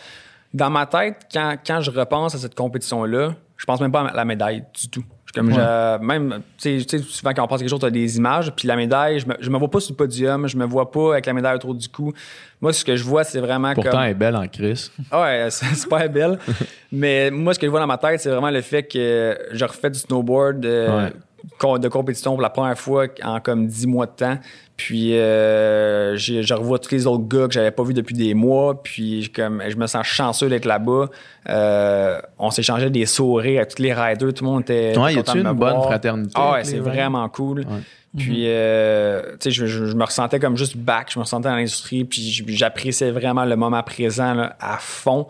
Dans 0.54 0.70
ma 0.70 0.86
tête, 0.86 1.26
quand, 1.32 1.56
quand 1.64 1.80
je 1.82 1.90
repense 1.90 2.34
à 2.34 2.38
cette 2.38 2.54
compétition-là, 2.54 3.34
je 3.56 3.64
pense 3.66 3.80
même 3.80 3.92
pas 3.92 4.00
à 4.08 4.14
la 4.14 4.24
médaille 4.24 4.64
du 4.80 4.88
tout. 4.88 5.04
Je- 5.50 6.04
même, 6.04 6.40
tu 6.58 6.80
sais, 6.82 6.98
souvent 6.98 7.32
quand 7.34 7.44
on 7.44 7.46
pense 7.46 7.60
quelque 7.60 7.68
chose, 7.70 7.80
tu 7.80 7.86
as 7.86 7.90
des 7.90 8.16
images, 8.16 8.52
puis 8.54 8.66
la 8.68 8.76
médaille, 8.76 9.20
je 9.20 9.26
me, 9.26 9.34
je 9.40 9.50
me 9.50 9.58
vois 9.58 9.70
pas 9.70 9.80
sur 9.80 9.92
le 9.92 9.96
podium, 9.96 10.46
je 10.48 10.56
me 10.56 10.64
vois 10.64 10.90
pas 10.90 11.12
avec 11.12 11.26
la 11.26 11.32
médaille 11.32 11.56
autour 11.56 11.74
du 11.74 11.88
cou. 11.88 12.12
Moi, 12.60 12.72
ce 12.72 12.84
que 12.84 12.96
je 12.96 13.04
vois, 13.04 13.24
c'est 13.24 13.40
vraiment 13.40 13.72
Pourtant, 13.74 13.90
comme. 13.92 14.00
elle 14.02 14.10
est 14.10 14.14
belle 14.14 14.36
en 14.36 14.46
crise. 14.48 14.90
Ouais, 15.12 15.46
c'est 15.50 15.74
super 15.74 16.08
belle. 16.10 16.38
Mais 16.92 17.30
moi, 17.30 17.54
ce 17.54 17.58
que 17.58 17.66
je 17.66 17.70
vois 17.70 17.80
dans 17.80 17.86
ma 17.86 17.98
tête, 17.98 18.20
c'est 18.20 18.30
vraiment 18.30 18.50
le 18.50 18.60
fait 18.62 18.82
que 18.84 19.38
je 19.52 19.64
refais 19.64 19.90
du 19.90 19.98
snowboard 19.98 20.64
euh, 20.64 21.04
Ouais. 21.06 21.12
De 21.80 21.88
compétition 21.88 22.32
pour 22.32 22.42
la 22.42 22.50
première 22.50 22.78
fois 22.78 23.06
en 23.24 23.40
comme 23.40 23.66
10 23.66 23.86
mois 23.86 24.06
de 24.06 24.12
temps. 24.12 24.38
Puis 24.76 25.16
euh, 25.18 26.16
j'ai- 26.16 26.42
je 26.44 26.54
revois 26.54 26.78
tous 26.78 26.92
les 26.92 27.06
autres 27.06 27.26
gars 27.26 27.46
que 27.48 27.52
j'avais 27.52 27.72
pas 27.72 27.82
vus 27.82 27.94
depuis 27.94 28.14
des 28.14 28.32
mois. 28.34 28.80
Puis 28.82 29.22
je- 29.24 29.30
comme, 29.32 29.62
je 29.68 29.76
me 29.76 29.86
sens 29.88 30.06
chanceux 30.06 30.48
d'être 30.48 30.66
là-bas. 30.66 31.06
Euh, 31.48 32.20
on 32.38 32.50
s'échangeait 32.50 32.90
des 32.90 33.06
sourires 33.06 33.60
avec 33.62 33.74
tous 33.74 33.82
les 33.82 33.92
riders. 33.92 34.32
Tout 34.34 34.44
le 34.44 34.50
monde 34.50 34.60
était 34.62 34.96
Ouais, 34.96 35.14
y 35.14 35.16
content 35.16 35.32
a-tu 35.32 35.38
de 35.38 35.44
me 35.44 35.50
une 35.50 35.56
bonne 35.58 35.82
fraternité 35.82 36.32
Ah 36.36 36.52
ouais, 36.52 36.64
c'est 36.64 36.78
vraiment 36.78 37.28
cool. 37.28 37.64
Puis, 38.16 38.44
euh, 38.46 39.22
tu 39.32 39.36
sais, 39.40 39.50
je, 39.50 39.66
je- 39.66 39.84
je 39.86 39.94
me 39.94 40.04
ressentais 40.04 40.38
comme 40.40 40.56
juste 40.56 40.76
back, 40.76 41.08
je 41.12 41.18
me 41.18 41.24
ressentais 41.24 41.48
dans 41.48 41.54
l'industrie, 41.56 42.04
puis 42.04 42.42
j'appréciais 42.48 43.10
vraiment 43.10 43.44
le 43.44 43.54
moment 43.54 43.82
présent 43.82 44.32
là, 44.34 44.56
à 44.60 44.78
fond. 44.78 45.26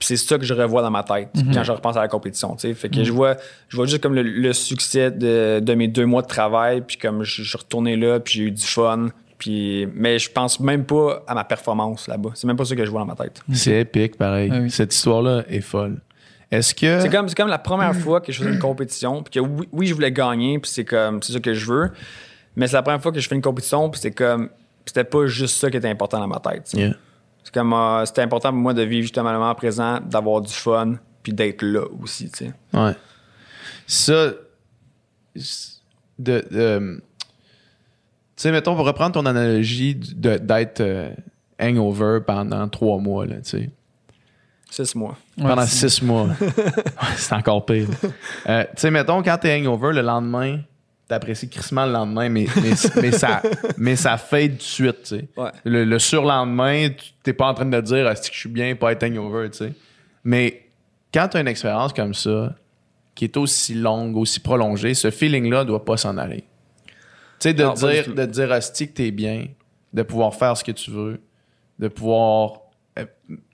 Puis 0.00 0.06
c'est 0.08 0.16
ça 0.16 0.38
que 0.38 0.44
je 0.44 0.54
revois 0.54 0.80
dans 0.82 0.90
ma 0.90 1.02
tête 1.04 1.28
quand 1.54 1.62
je 1.62 1.70
repense 1.72 1.96
à 1.96 2.00
la 2.00 2.08
compétition. 2.08 2.56
tu 2.56 2.68
sais. 2.68 2.74
Fait 2.74 2.88
que 2.88 3.04
je 3.04 3.12
vois, 3.12 3.36
je 3.68 3.76
vois 3.76 3.86
juste 3.86 4.02
comme 4.02 4.14
le, 4.14 4.22
le 4.22 4.52
succès 4.54 5.10
de, 5.12 5.60
de 5.60 5.74
mes 5.74 5.86
deux 5.88 6.06
mois 6.06 6.22
de 6.22 6.26
travail, 6.26 6.80
puis 6.80 6.96
comme 6.96 7.22
je, 7.22 7.42
je 7.42 7.48
suis 7.50 7.58
retourné 7.58 7.96
là, 7.96 8.18
puis 8.18 8.34
j'ai 8.34 8.42
eu 8.44 8.50
du 8.50 8.62
fun, 8.66 9.08
Puis, 9.38 9.86
mais 9.94 10.18
je 10.18 10.30
pense 10.30 10.58
même 10.58 10.84
pas 10.84 11.22
à 11.26 11.34
ma 11.34 11.44
performance 11.44 12.08
là-bas. 12.08 12.30
C'est 12.34 12.46
même 12.46 12.56
pas 12.56 12.64
ça 12.64 12.74
que 12.74 12.84
je 12.84 12.90
vois 12.90 13.00
dans 13.00 13.06
ma 13.06 13.14
tête. 13.14 13.40
C'est 13.52 13.80
épique, 13.80 14.16
pareil. 14.16 14.50
Ah 14.52 14.58
oui. 14.62 14.70
Cette 14.70 14.94
histoire-là 14.94 15.44
est 15.48 15.60
folle. 15.60 16.00
Est-ce 16.50 16.74
que. 16.74 17.00
C'est 17.00 17.10
comme, 17.10 17.28
c'est 17.28 17.36
comme 17.36 17.48
la 17.48 17.58
première 17.58 17.94
fois 17.94 18.20
que 18.20 18.32
je 18.32 18.38
faisais 18.38 18.50
une 18.50 18.58
compétition, 18.70 19.22
puis 19.22 19.34
que 19.34 19.40
oui, 19.40 19.68
oui, 19.72 19.86
je 19.86 19.94
voulais 19.94 20.12
gagner, 20.12 20.58
puis 20.58 20.70
c'est 20.70 20.84
comme, 20.86 21.22
c'est 21.22 21.32
ça 21.34 21.40
que 21.40 21.52
je 21.54 21.66
veux. 21.66 21.90
Mais 22.56 22.66
c'est 22.66 22.76
la 22.76 22.82
première 22.82 23.00
fois 23.02 23.12
que 23.12 23.20
je 23.20 23.28
fais 23.28 23.34
une 23.34 23.42
compétition, 23.42 23.88
puis 23.90 24.00
c'est 24.00 24.10
comme, 24.12 24.48
c'était 24.86 25.04
pas 25.04 25.26
juste 25.26 25.58
ça 25.58 25.70
qui 25.70 25.76
était 25.76 25.88
important 25.88 26.18
dans 26.18 26.26
ma 26.26 26.40
tête. 26.40 26.64
tu 26.64 26.70
sais. 26.70 26.78
Yeah. 26.78 26.94
C'est 27.52 27.54
comme, 27.54 27.72
euh, 27.72 28.04
c'était 28.06 28.22
important 28.22 28.50
pour 28.50 28.60
moi 28.60 28.74
de 28.74 28.82
vivre 28.82 29.02
justement 29.02 29.32
le 29.32 29.38
moment 29.38 29.54
présent, 29.56 29.98
d'avoir 30.00 30.40
du 30.40 30.52
fun, 30.52 30.94
puis 31.24 31.32
d'être 31.32 31.62
là 31.62 31.82
aussi, 32.00 32.30
tu 32.30 32.46
sais. 32.46 32.52
Ouais. 32.72 32.92
Ça. 33.88 34.30
De. 36.18 36.44
de- 36.50 37.02
tu 38.36 38.42
sais, 38.44 38.52
mettons, 38.52 38.76
pour 38.76 38.86
reprendre 38.86 39.12
ton 39.14 39.26
analogie 39.26 39.94
de- 39.96 40.38
d'être 40.38 40.80
euh, 40.80 41.10
hangover 41.60 42.20
pendant 42.26 42.68
trois 42.68 42.98
mois, 42.98 43.26
là, 43.26 43.36
tu 43.36 43.50
sais. 43.50 43.70
Six 44.70 44.94
mois. 44.94 45.16
Ouais, 45.36 45.48
pendant 45.48 45.66
six 45.66 46.00
mois. 46.02 46.28
Ouais, 46.40 47.16
c'est 47.16 47.34
encore 47.34 47.66
pire. 47.66 47.88
Euh, 48.48 48.62
tu 48.64 48.70
sais, 48.82 48.90
mettons, 48.92 49.22
quand 49.22 49.36
t'es 49.38 49.54
hangover, 49.60 49.92
le 49.92 50.02
lendemain, 50.02 50.60
t'apprécies 51.10 51.48
crissement 51.50 51.84
le 51.86 51.92
lendemain, 51.92 52.28
mais, 52.28 52.46
mais, 52.62 52.70
mais 53.02 53.12
ça, 53.12 53.42
mais 53.76 53.96
ça 53.96 54.16
fade 54.16 54.52
tout 54.52 54.56
de 54.56 54.62
suite, 54.62 55.02
tu 55.02 55.08
sais. 55.16 55.28
Ouais. 55.36 55.50
Le, 55.64 55.84
le 55.84 55.98
surlendemain, 55.98 56.88
tu- 56.90 57.12
t'es 57.22 57.32
pas 57.32 57.46
en 57.48 57.54
train 57.54 57.66
de 57.66 57.80
dire, 57.80 58.08
est-ce 58.08 58.28
que 58.30 58.34
je 58.34 58.40
suis 58.40 58.48
bien, 58.48 58.74
pas 58.76 58.92
être 58.92 59.02
hangover, 59.04 59.50
tu 59.50 59.58
sais. 59.58 59.72
Mais 60.24 60.66
quand 61.12 61.28
t'as 61.28 61.40
une 61.40 61.48
expérience 61.48 61.92
comme 61.92 62.14
ça, 62.14 62.54
qui 63.14 63.24
est 63.24 63.36
aussi 63.36 63.74
longue, 63.74 64.16
aussi 64.16 64.40
prolongée, 64.40 64.94
ce 64.94 65.10
feeling-là 65.10 65.64
doit 65.64 65.84
pas 65.84 65.96
s'en 65.96 66.16
aller. 66.16 66.44
Tu 67.38 67.48
sais, 67.48 67.54
de 67.54 67.64
Non, 67.64 67.72
dire, 67.74 68.14
de 68.14 68.24
dire, 68.26 68.50
hostie, 68.50 68.88
que 68.88 68.94
t'es 68.94 69.10
bien, 69.10 69.46
de 69.92 70.02
pouvoir 70.02 70.34
faire 70.34 70.56
ce 70.56 70.62
que 70.64 70.72
tu 70.72 70.90
veux, 70.90 71.20
de 71.78 71.88
pouvoir, 71.88 72.60
euh, 72.98 73.04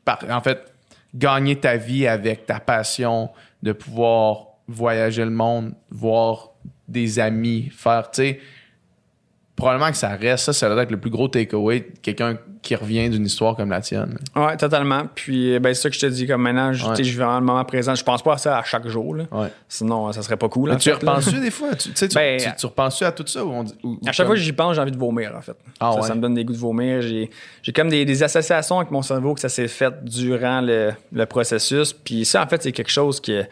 par- 0.05 0.23
en 0.31 0.41
fait, 0.41 0.73
gagner 1.15 1.59
ta 1.59 1.77
vie 1.77 2.07
avec 2.07 2.45
ta 2.47 2.61
passion, 2.61 3.31
de 3.63 3.73
pouvoir 3.73 4.49
voyager 4.69 5.25
le 5.25 5.31
monde, 5.31 5.73
voir 5.91 6.51
des 6.89 7.19
amis, 7.19 7.71
faire, 7.75 8.11
tu 8.11 8.23
sais, 8.23 8.41
probablement 9.57 9.91
que 9.91 9.97
ça 9.97 10.11
reste, 10.11 10.45
ça, 10.45 10.53
ça 10.53 10.69
doit 10.69 10.83
être 10.83 10.91
le 10.91 10.99
plus 11.01 11.09
gros 11.11 11.29
takeaway, 11.29 11.81
de 11.81 11.87
quelqu'un 12.03 12.37
qui 12.61 12.75
revient 12.75 13.09
d'une 13.09 13.25
histoire 13.25 13.57
comme 13.57 13.71
la 13.71 13.81
tienne. 13.81 14.19
Ouais, 14.35 14.55
totalement. 14.59 15.05
Puis, 15.15 15.59
ben, 15.61 15.73
c'est 15.73 15.83
ça 15.83 15.89
que 15.89 15.95
je 15.95 16.01
te 16.01 16.07
dis, 16.07 16.27
comme 16.27 16.43
maintenant, 16.43 16.73
je, 16.75 16.85
Ouais. 16.85 16.95
je 16.99 17.03
vis 17.05 17.15
vraiment 17.15 17.39
le 17.39 17.45
moment 17.47 17.65
présent. 17.65 17.95
Je 17.95 18.05
pense 18.05 18.23
pas 18.23 18.35
à 18.35 18.39
ça 18.39 18.59
à 18.59 18.65
chaque 18.65 18.87
jour, 18.89 19.15
là. 19.15 19.25
Ouais. 19.33 19.49
Sinon, 19.69 20.13
ça 20.13 20.21
serait 20.23 20.37
pas 20.37 20.49
cool. 20.51 20.71
Mais 20.71 20.77
tu 20.77 20.91
repenses-tu 20.93 21.41
des 21.41 21.51
fois? 21.51 21.75
Tu, 21.75 21.89
tu 21.91 21.97
sais, 21.97 22.09
tu, 22.09 22.15
Ben, 22.17 22.39
tu- 22.39 22.51
tu 22.59 22.67
repenses-tu 22.67 23.05
à 23.05 23.13
tout 23.13 23.25
ça? 23.27 23.45
Ou 23.45 23.51
on 23.53 23.65
À 24.07 24.13
chaque 24.13 24.27
fois 24.27 24.35
que 24.35 24.41
j'y 24.43 24.53
pense, 24.53 24.75
j'ai 24.75 24.81
envie 24.83 24.91
de 24.93 24.99
vomir, 24.99 25.33
en 25.35 25.41
fait. 25.41 25.57
Ah 25.81 25.93
ça, 25.95 26.01
ouais? 26.01 26.07
ça 26.09 26.15
me 26.15 26.21
donne 26.21 26.35
des 26.35 26.45
goûts 26.45 26.53
de 26.53 26.59
vomir. 26.59 27.01
J'ai, 27.01 27.31
j'ai 27.63 27.73
comme 27.73 27.89
des, 27.89 28.05
des 28.05 28.23
associations 28.23 28.79
avec 28.79 28.91
mon 28.91 29.03
cerveau 29.03 29.33
que 29.33 29.41
ça 29.41 29.49
s'est 29.49 29.69
fait 29.69 29.95
durant 30.05 30.61
le, 30.61 30.91
le 31.13 31.25
processus. 31.27 31.93
Puis 31.95 32.25
ça, 32.27 32.43
en 32.43 32.47
fait, 32.49 32.63
c'est 32.63 32.73
quelque 32.73 32.91
chose 32.91 33.21
que 33.21 33.45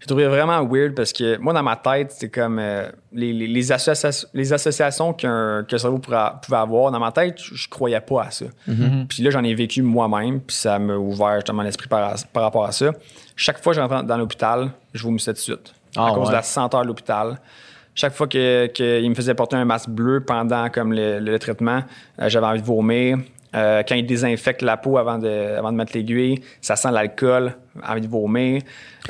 j'ai 0.00 0.06
trouvé 0.06 0.26
vraiment 0.26 0.64
weird 0.64 0.94
parce 0.94 1.12
que 1.12 1.36
moi, 1.38 1.52
dans 1.52 1.62
ma 1.62 1.74
tête, 1.76 2.12
c'est 2.16 2.28
comme 2.28 2.58
euh, 2.60 2.88
les, 3.12 3.32
les, 3.32 3.46
les 3.48 3.72
associations, 3.72 4.28
les 4.32 4.52
associations 4.52 5.12
qu'un, 5.12 5.64
que 5.64 5.72
le 5.72 5.78
cerveau 5.78 5.98
pourra- 5.98 6.40
pouvait 6.40 6.58
avoir. 6.58 6.92
Dans 6.92 7.00
ma 7.00 7.10
tête, 7.10 7.38
je, 7.38 7.54
je 7.54 7.68
croyais 7.68 8.00
pas 8.00 8.22
à 8.24 8.30
ça. 8.30 8.44
Mhm. 8.66 9.06
Puis 9.08 9.22
là, 9.22 9.30
j'en 9.30 9.42
ai 9.42 9.54
vécu 9.54 9.82
moi-même, 9.82 10.40
puis 10.40 10.56
ça 10.56 10.78
m'a 10.78 10.94
ouvert 10.94 11.34
justement 11.36 11.62
l'esprit 11.62 11.88
par, 11.88 12.14
par 12.32 12.42
rapport 12.44 12.64
à 12.64 12.72
ça. 12.72 12.92
Chaque 13.34 13.60
fois 13.62 13.72
que 13.72 13.80
je 13.80 13.84
rentre 13.84 14.04
dans 14.04 14.16
l'hôpital, 14.16 14.70
je 14.94 15.02
vomissais 15.02 15.32
tout 15.32 15.38
de 15.38 15.42
suite. 15.42 15.74
Ah 15.96 16.06
à 16.06 16.10
cause 16.10 16.24
ouais. 16.24 16.28
de 16.28 16.32
la 16.32 16.42
senteur 16.42 16.82
de 16.82 16.86
l'hôpital. 16.86 17.38
Chaque 17.94 18.14
fois 18.14 18.28
qu'il 18.28 18.38
que, 18.72 19.08
me 19.08 19.14
faisait 19.14 19.34
porter 19.34 19.56
un 19.56 19.64
masque 19.64 19.88
bleu 19.88 20.20
pendant 20.20 20.68
comme 20.68 20.92
le, 20.92 21.18
le 21.18 21.38
traitement, 21.40 21.82
euh, 22.20 22.28
j'avais 22.28 22.46
envie 22.46 22.60
de 22.60 22.66
vomir. 22.66 23.18
Euh, 23.56 23.82
quand 23.88 23.94
il 23.94 24.04
désinfecte 24.04 24.60
la 24.62 24.76
peau 24.76 24.98
avant 24.98 25.18
de, 25.18 25.56
avant 25.56 25.72
de 25.72 25.76
mettre 25.76 25.92
l'aiguille, 25.94 26.40
ça 26.60 26.76
sent 26.76 26.90
l'alcool, 26.90 27.54
envie 27.86 28.02
de 28.02 28.06
vomir. 28.08 28.60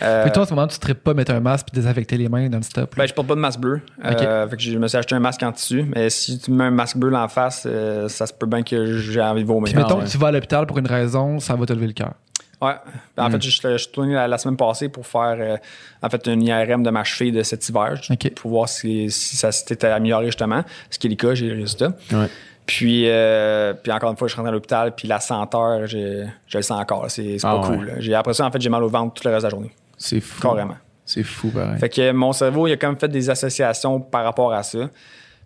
Euh, 0.02 0.22
Puis 0.22 0.30
toi, 0.32 0.44
en 0.44 0.46
ce 0.46 0.54
moment, 0.54 0.68
tu 0.68 0.78
ne 0.86 0.92
pas 0.92 1.12
mettre 1.14 1.32
un 1.32 1.40
masque 1.40 1.66
puis 1.72 1.80
désinfecter 1.80 2.16
les 2.16 2.28
mains 2.28 2.48
non-stop. 2.48 2.94
là? 2.94 3.02
ben, 3.02 3.08
je 3.08 3.14
porte 3.14 3.26
pas 3.26 3.34
de 3.34 3.40
masque 3.40 3.58
bleu. 3.58 3.80
Euh, 4.04 4.46
fait 4.48 4.56
que 4.56 4.62
je 4.62 4.78
me 4.78 4.86
suis 4.86 4.96
acheté 4.96 5.14
un 5.16 5.20
masque 5.20 5.42
en 5.42 5.50
tissu. 5.50 5.84
Mais 5.94 6.08
si 6.08 6.38
tu 6.38 6.52
me 6.52 6.56
mets 6.58 6.64
un 6.64 6.70
masque 6.70 6.96
bleu 6.98 7.12
en 7.16 7.26
face, 7.28 7.64
euh, 7.66 8.08
ça 8.08 8.26
se 8.26 8.32
peut 8.32 8.46
bien 8.46 8.62
que 8.62 8.98
j'ai 8.98 9.20
envie 9.20 9.42
de 9.42 9.48
vomir. 9.48 9.64
Puis 9.72 9.74
mettons 9.74 9.98
ouais. 9.98 10.04
que 10.04 10.10
tu 10.10 10.18
vas 10.18 10.28
à 10.28 10.32
l'hôpital 10.32 10.66
pour 10.66 10.78
une 10.78 10.86
raison, 10.86 11.40
ça 11.40 11.56
va 11.56 11.66
te 11.66 11.72
lever 11.72 11.88
le 11.88 11.92
cœur. 11.92 12.12
Ouais. 12.60 12.74
Ben, 13.16 13.24
En 13.24 13.28
Hmm. 13.28 13.32
fait, 13.32 13.42
je, 13.42 13.50
je 13.72 13.76
suis 13.76 13.92
tourné 13.92 14.14
la, 14.14 14.28
la 14.28 14.38
semaine 14.38 14.56
passée 14.56 14.88
pour 14.88 15.06
faire 15.06 15.36
euh, 15.38 15.56
en 16.02 16.08
fait 16.10 16.26
une 16.28 16.42
IRM 16.44 16.82
de 16.82 16.90
ma 16.90 17.02
cheville 17.04 17.32
de 17.32 17.42
cet 17.42 17.68
hiver 17.68 18.00
pour 18.36 18.50
voir 18.52 18.68
si, 18.68 19.10
si 19.10 19.36
ça 19.36 19.50
s'était 19.52 19.86
amélioré 19.88 20.26
justement. 20.26 20.62
Ce 20.90 20.98
qui 20.98 21.06
est 21.08 21.10
le 21.10 21.16
cas, 21.16 21.34
j'ai 21.34 21.46
les 21.48 21.54
résultats. 21.60 21.92
Ouais. 22.12 22.28
Puis, 22.68 23.04
euh, 23.08 23.72
puis 23.72 23.90
encore 23.90 24.10
une 24.10 24.16
fois, 24.18 24.28
je 24.28 24.32
suis 24.34 24.36
rentré 24.36 24.50
à 24.50 24.52
l'hôpital, 24.52 24.94
puis 24.94 25.08
la 25.08 25.20
senteur, 25.20 25.86
je 25.86 26.26
le 26.54 26.62
sens 26.62 26.78
encore. 26.78 27.06
C'est 27.08 27.38
Ah 27.42 27.52
pas 27.54 27.60
ouais. 27.70 27.76
cool. 27.78 27.92
J'ai 27.98 28.14
après 28.14 28.34
ça, 28.34 28.44
en 28.46 28.50
fait, 28.52 28.60
j'ai 28.60 28.68
mal 28.68 28.82
au 28.84 28.88
ventre 28.88 29.14
tout 29.14 29.26
le 29.26 29.32
reste 29.32 29.42
de 29.44 29.46
la 29.46 29.50
journée. 29.50 29.72
C'est 29.96 30.20
fou. 30.20 30.40
Carrément. 30.42 30.76
C'est 31.06 31.22
fou, 31.22 31.48
pareil. 31.48 31.78
Fait 31.78 31.88
que 31.88 32.12
mon 32.12 32.34
cerveau, 32.34 32.66
il 32.66 32.72
a 32.72 32.76
quand 32.76 32.88
même 32.88 32.98
fait 32.98 33.08
des 33.08 33.30
associations 33.30 33.98
par 34.00 34.22
rapport 34.22 34.52
à 34.52 34.62
ça. 34.62 34.90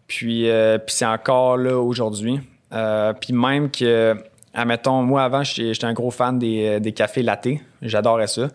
Puis, 0.09 0.51
euh, 0.51 0.79
puis 0.79 0.97
c'est 0.97 1.07
encore 1.07 1.57
là 1.57 1.79
aujourd'hui. 1.79 2.41
Euh, 2.73 3.13
puis 3.13 3.33
même 3.33 3.71
que, 3.71 4.17
admettons, 4.53 5.03
moi 5.03 5.23
avant, 5.23 5.45
j'étais 5.45 5.85
un 5.85 5.93
gros 5.93 6.11
fan 6.11 6.41
des, 6.41 6.81
des 6.81 6.91
cafés 6.91 7.23
latte. 7.23 7.47
J'adorais 7.83 8.27
ça. 8.27 8.49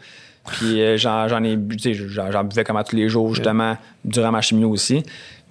Puis 0.48 0.82
euh, 0.82 0.98
j'en 0.98 1.28
j'en 1.28 1.44
ai 1.44 1.56
bu, 1.56 1.78
j'en 2.10 2.44
buvais 2.44 2.64
comme 2.64 2.78
à 2.78 2.84
tous 2.84 2.96
les 2.96 3.10
jours, 3.10 3.34
justement, 3.34 3.78
durant 4.04 4.32
ma 4.32 4.42
chimio 4.42 4.70
aussi. 4.70 5.04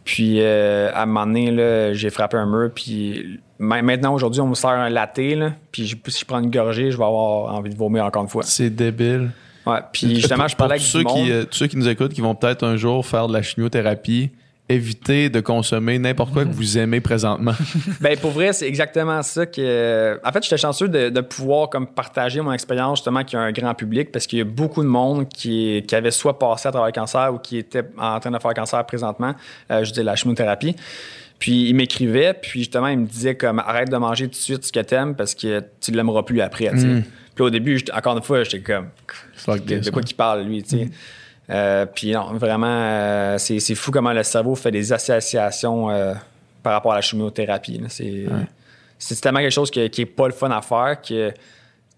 Puis 0.07 0.41
euh, 0.41 0.89
à 0.95 1.03
un 1.03 1.07
moment 1.07 1.27
donné, 1.27 1.51
là, 1.51 1.93
j'ai 1.93 2.09
frappé 2.11 2.37
un 2.39 2.47
mur. 2.47 2.71
Puis 2.75 3.41
ma- 3.59 3.83
maintenant, 3.83 4.15
aujourd'hui, 4.15 4.41
on 4.41 4.47
me 4.47 4.55
sert 4.55 4.71
un 4.71 4.89
latte. 4.89 5.19
Là, 5.19 5.53
puis 5.73 5.85
je- 5.87 5.97
si 6.09 6.21
je 6.21 6.25
prends 6.25 6.39
une 6.39 6.51
gorgée, 6.51 6.91
je 6.91 6.97
vais 6.97 7.05
avoir 7.05 7.53
envie 7.55 7.69
de 7.71 7.77
vomir 7.77 8.05
encore 8.05 8.23
une 8.23 8.29
fois. 8.29 8.43
C'est 8.45 8.71
débile. 8.71 9.31
Ouais, 9.67 9.81
puis 9.93 10.15
justement, 10.15 10.47
je 10.47 10.55
parlais 10.57 10.75
avec 10.75 10.83
ceux 10.87 11.01
du 11.01 11.05
monde. 11.07 11.25
qui, 11.25 11.33
euh, 11.33 11.43
tous 11.45 11.57
ceux 11.59 11.67
qui 11.67 11.77
nous 11.77 11.89
écoutent, 11.89 12.13
qui 12.15 12.21
vont 12.21 12.37
peut-être 12.37 12.63
un 12.65 12.77
jour 12.77 13.05
faire 13.05 13.27
de 13.27 13.33
la 13.33 13.43
chimiothérapie, 13.43 14.31
évitez 14.69 15.31
de 15.31 15.41
consommer 15.41 15.99
n'importe 15.99 16.33
quoi 16.33 16.45
que 16.45 16.53
vous 16.53 16.79
aimez 16.79 17.01
présentement. 17.01 17.55
Ben 18.01 18.19
pour 18.19 18.31
vrai, 18.31 18.53
c'est 18.53 18.67
exactement 18.67 19.23
ça 19.23 19.47
que. 19.47 20.21
En 20.25 20.33
fait, 20.33 20.43
j'étais 20.43 20.57
chanceux 20.57 20.89
de, 20.89 21.09
de 21.09 21.21
pouvoir 21.21 21.71
comme 21.71 21.87
partager 21.87 22.41
mon 22.41 22.53
expérience 22.53 22.99
justement 22.99 23.25
qui 23.25 23.37
a 23.37 23.41
un 23.41 23.53
grand 23.53 23.75
public 23.75 24.13
parce 24.13 24.27
qu'il 24.27 24.39
y 24.39 24.43
a 24.43 24.45
beaucoup 24.45 24.83
de 24.83 24.89
monde 24.89 25.29
qui, 25.29 25.85
qui 25.87 25.95
avait 25.95 26.11
soit 26.11 26.39
passé 26.39 26.69
à 26.69 26.73
travers 26.73 26.87
le 26.87 26.93
cancer 26.93 27.33
ou 27.33 27.39
qui 27.39 27.59
était 27.59 27.85
en 27.99 28.19
train 28.21 28.31
de 28.31 28.39
faire 28.39 28.51
le 28.51 28.55
cancer 28.55 28.85
présentement. 28.87 29.35
Euh, 29.71 29.85
je 29.85 29.93
dis 29.93 30.03
la 30.03 30.17
chimiothérapie. 30.17 30.77
Puis 31.39 31.69
il 31.69 31.75
m'écrivait, 31.75 32.33
puis 32.35 32.61
justement, 32.61 32.89
il 32.89 32.99
me 32.99 33.07
disait 33.07 33.35
comme 33.35 33.59
arrête 33.59 33.91
de 33.91 33.97
manger 33.97 34.25
tout 34.27 34.33
de 34.33 34.37
suite 34.37 34.65
ce 34.65 34.73
que 34.73 34.81
t'aimes 34.81 35.15
parce 35.15 35.35
que 35.35 35.63
tu 35.81 35.93
ne 35.93 35.97
l'aimeras 35.97 36.23
plus 36.23 36.41
après. 36.41 36.71
Mm. 36.71 37.05
Puis 37.35 37.45
au 37.45 37.51
début, 37.51 37.79
encore 37.93 38.17
une 38.17 38.23
fois, 38.23 38.43
j'étais 38.43 38.61
comme 38.61 38.87
de, 38.87 39.91
quoi 39.91 39.99
ouais. 39.99 40.03
qu'il 40.03 40.17
parle, 40.17 40.45
lui, 40.45 40.63
tu 40.63 40.79
sais. 40.79 40.91
Euh, 41.51 41.87
puis 41.87 42.13
non, 42.13 42.33
vraiment, 42.35 42.67
euh, 42.69 43.39
c'est 43.39 43.61
c'est 43.61 43.75
fou 43.75 43.91
comment 43.93 44.13
le 44.13 44.23
cerveau 44.23 44.55
fait 44.57 44.71
des 44.73 44.93
associations 44.93 45.91
euh, 45.91 46.15
par 46.63 46.73
rapport 46.73 46.93
à 46.93 46.97
la 46.97 47.01
chimiothérapie. 47.03 47.79
là. 47.79 47.87
C'est 47.89 48.27
c'est 48.99 49.21
tellement 49.21 49.41
quelque 49.41 49.53
chose 49.53 49.71
qui, 49.71 49.89
qui 49.91 50.03
est 50.03 50.07
pas 50.07 50.27
le 50.27 50.33
fun 50.33 50.51
à 50.51 50.63
faire 50.63 51.01
que, 51.03 51.31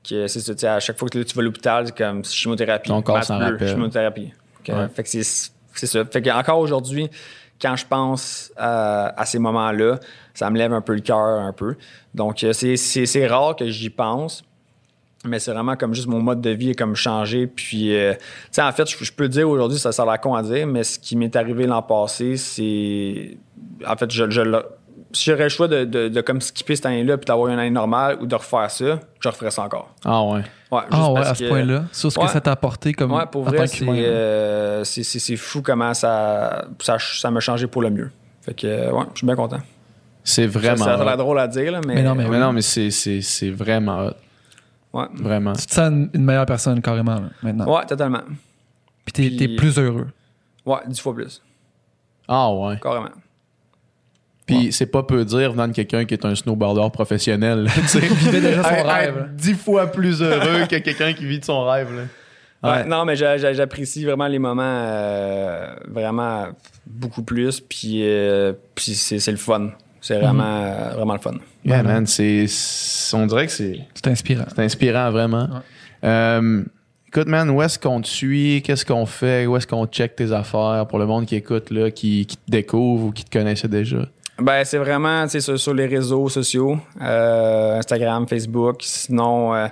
que 0.09 0.27
c'est 0.27 0.41
ça, 0.41 0.53
tu 0.53 0.61
sais, 0.61 0.67
à 0.67 0.81
chaque 0.81 0.99
fois 0.99 1.09
que 1.09 1.19
tu 1.23 1.35
vas 1.35 1.41
à 1.41 1.45
l'hôpital, 1.45 1.87
c'est 1.87 1.97
comme 1.97 2.25
chimiothérapie. 2.25 2.89
Ton 2.89 3.03
corps 3.03 3.23
s'en 3.23 3.39
rappelle. 3.39 3.69
Chimiothérapie. 3.69 4.33
Fait 4.65 4.73
que, 4.73 4.77
Ouais. 4.77 4.89
fait 4.95 5.03
que 5.05 5.09
c'est 5.09 5.23
c'est 5.75 5.87
ça. 5.87 6.05
Fait 6.05 6.21
que 6.21 6.31
encore 6.31 6.59
aujourd'hui, 6.59 7.09
quand 7.63 7.77
je 7.77 7.87
pense 7.87 8.53
à, 8.57 9.19
à 9.21 9.25
ces 9.27 9.39
moments-là, 9.39 9.99
ça 10.35 10.51
me 10.51 10.59
lève 10.59 10.73
un 10.73 10.81
peu 10.81 10.95
le 10.95 11.01
cœur, 11.01 11.17
un 11.41 11.53
peu. 11.53 11.77
Donc, 12.15 12.45
c'est 12.53 13.27
rare 13.27 13.57
que 13.57 13.69
j'y 13.69 13.91
pense. 13.91 14.43
Mais 15.25 15.41
c'est 15.41 15.53
vraiment 15.53 15.75
comme 15.77 15.95
juste 15.95 16.07
mon 16.07 16.21
mode 16.21 16.41
de 16.41 16.51
vie 16.51 16.71
est 16.71 16.75
comme 16.75 16.95
changé. 16.95 17.47
Puis, 17.49 17.95
euh, 17.97 18.13
tu 18.15 18.19
sais, 18.53 18.63
en 18.63 18.71
fait, 18.73 18.89
je, 18.89 19.05
je 19.05 19.13
peux 19.13 19.29
dire 19.29 19.49
aujourd'hui, 19.49 19.79
ça, 19.79 19.91
ça 19.91 20.05
a 20.05 20.07
l'air 20.07 20.21
con 20.21 20.35
à 20.35 20.43
dire, 20.43 20.67
mais 20.67 20.85
ce 20.85 20.99
qui 20.99 21.17
m'est 21.17 21.35
arrivé 21.35 21.67
l'an 21.67 21.83
passé, 21.83 22.37
c'est. 22.37 23.37
En 23.87 23.97
fait, 23.97 24.11
je, 24.11 24.31
je 24.31 24.41
l'ai- 24.43 24.59
si 25.13 25.31
j'aurais 25.31 25.45
le 25.45 25.49
choix 25.49 25.69
de, 25.69 25.85
de, 25.85 26.09
de 26.09 26.21
comme 26.21 26.41
skipper 26.41 26.77
cette 26.77 26.87
année-là 26.87 27.17
puis 27.17 27.25
d'avoir 27.25 27.49
une 27.49 27.59
année 27.59 27.71
normale 27.71 28.19
ou 28.21 28.27
de 28.27 28.35
refaire 28.35 28.71
ça, 28.71 29.01
je 29.21 29.29
referais 29.29 29.51
ça 29.51 29.63
encore. 29.63 29.93
Ah 30.05 30.23
ouais. 30.23 30.43
Ouais, 30.71 30.81
juste 30.83 30.87
Ah 30.93 31.09
ouais, 31.09 31.15
parce 31.15 31.31
à 31.31 31.35
ce 31.35 31.43
que- 31.45 31.49
point-là? 31.49 31.85
Sur 31.93 32.13
ce 32.13 32.19
Ouais. 32.21 32.27
que 32.27 32.33
ça 32.33 32.41
t'a 32.43 32.53
apporté 32.53 32.93
comme 32.93 33.13
Ouais, 33.13 33.25
pour 33.31 33.43
vrai, 33.45 33.67
c'est 33.67 33.89
euh, 33.89 34.85
c'est- 34.85 35.03
c'est- 35.03 35.19
c'est 35.19 35.37
fou 35.37 35.63
comment 35.63 35.95
ça 35.95 36.67
ça 36.81 36.99
ça 37.01 37.31
m'a 37.31 37.41
changé 37.41 37.67
pour 37.67 37.81
le 37.83 37.89
mieux. 37.91 38.11
Fait 38.43 38.53
que, 38.55 38.67
euh, 38.67 38.93
ouais, 38.93 39.05
je 39.15 39.19
suis 39.19 39.27
bien 39.27 39.35
content. 39.37 39.61
C'est 40.23 40.45
Ça, 40.51 40.59
vraiment. 40.59 40.85
ça 40.85 40.95
a 40.95 41.05
l'air 41.05 41.15
hot. 41.15 41.17
drôle 41.17 41.39
à 41.41 41.49
dire, 41.49 41.73
là, 41.73 41.81
mais. 41.87 41.95
Mais 41.97 42.03
non, 42.03 42.15
mais 42.15 42.25
Mais 42.25 42.31
oui. 42.31 42.39
non, 42.39 42.53
mais 42.53 42.61
c'est- 42.63 42.91
c'est 42.91 43.23
c'est 43.23 43.51
vraiment 43.51 44.07
hot. 44.09 44.11
Ouais. 44.93 45.05
Vraiment. 45.15 45.53
Tu 45.53 45.67
te 45.67 45.73
sens 45.75 45.91
une, 45.93 46.11
une 46.15 46.25
meilleure 46.25 46.47
personne 46.47 46.81
carrément 46.81 47.15
là, 47.17 47.31
maintenant. 47.43 47.77
Ouais, 47.77 47.85
totalement. 47.87 48.23
Puis 49.05 49.13
t'es, 49.13 49.23
Puis- 49.29 49.37
t'es 49.37 49.49
plus 49.57 49.79
heureux. 49.79 50.09
Ouais, 50.67 50.79
dix 50.87 51.01
fois 51.01 51.15
plus. 51.15 51.43
Ah 52.27 52.53
ouais. 52.53 52.79
Carrément. 52.83 53.09
Puis 54.47 54.73
c'est 54.73 54.87
pas 54.87 55.03
peu 55.03 55.25
dire 55.27 55.53
venant 55.53 55.69
de 55.69 55.73
quelqu'un 55.75 56.05
qui 56.07 56.15
est 56.15 56.25
un 56.25 56.35
snowboarder 56.35 56.89
professionnel. 56.93 57.65
là, 57.65 57.71
tu 57.75 57.87
sais. 57.87 58.01
vivait 58.01 58.41
déjà 58.41 58.63
son 58.63 58.69
Être- 58.71 58.87
rêve, 58.89 59.09
être 59.17 59.21
là. 59.21 59.27
Dix 59.35 59.55
fois 59.55 59.87
plus 59.89 60.23
heureux 60.23 60.67
que 60.69 60.77
quelqu'un 60.79 61.13
qui 61.13 61.27
vit 61.27 61.39
de 61.39 61.45
son 61.45 61.65
rêve. 61.67 61.89
là. 61.95 62.03
Ouais, 62.63 62.71
Ouais. 62.79 62.85
non, 62.87 63.05
mais 63.05 63.15
j'a- 63.15 63.37
j'a- 63.37 63.53
j'apprécie 63.53 64.05
vraiment 64.05 64.27
les 64.27 64.39
moments 64.39 64.63
euh, 64.65 65.75
vraiment 65.87 66.47
beaucoup 66.87 67.23
plus. 67.23 67.61
Puis, 67.61 68.01
euh, 68.03 68.53
puis 68.75 68.95
c'est, 68.95 69.19
c'est 69.19 69.31
le 69.31 69.37
fun. 69.37 69.69
C'est 70.09 70.19
vraiment, 70.21 70.63
euh, 70.65 70.91
vraiment 70.95 71.13
le 71.15 71.19
fun. 71.21 71.35
Yeah, 71.65 71.83
man, 71.83 72.07
c'est, 72.07 72.47
on 73.13 73.27
dirait 73.27 73.47
que 73.47 73.53
c'est, 73.53 73.81
C'est 73.95 74.07
inspirant. 74.09 74.45
c'est 74.55 74.63
inspirant, 74.63 75.11
vraiment. 75.11 75.49
Euh, 76.05 76.65
écoute, 77.09 77.27
man, 77.29 77.51
où 77.51 77.61
est-ce 77.63 77.79
qu'on 77.79 78.01
te 78.01 78.07
suit? 78.09 78.63
Qu'est-ce 78.65 78.87
qu'on 78.87 79.05
fait? 79.07 79.47
Où 79.47 79.57
est-ce 79.57 79.67
qu'on 79.67 79.87
check 79.87 80.17
tes 80.17 80.33
affaires? 80.33 80.87
Pour 80.89 80.99
le 80.99 81.07
monde 81.07 81.27
qui 81.27 81.35
écoute, 81.37 81.71
là, 81.71 81.91
qui, 81.91 82.25
qui 82.27 82.37
te 82.37 82.51
découvre 82.51 83.07
ou 83.07 83.13
qui 83.13 83.25
te 83.25 83.31
connaissait 83.39 83.69
déjà? 83.69 83.99
Ben, 84.41 84.65
c'est 84.65 84.79
vraiment 84.79 85.27
sur, 85.29 85.59
sur 85.59 85.75
les 85.75 85.87
réseaux 85.87 86.29
sociaux, 86.29 86.79
euh, 87.03 87.79
Instagram, 87.79 88.27
Facebook. 88.29 88.77
Sinon, 88.83 89.55
euh, 89.55 89.67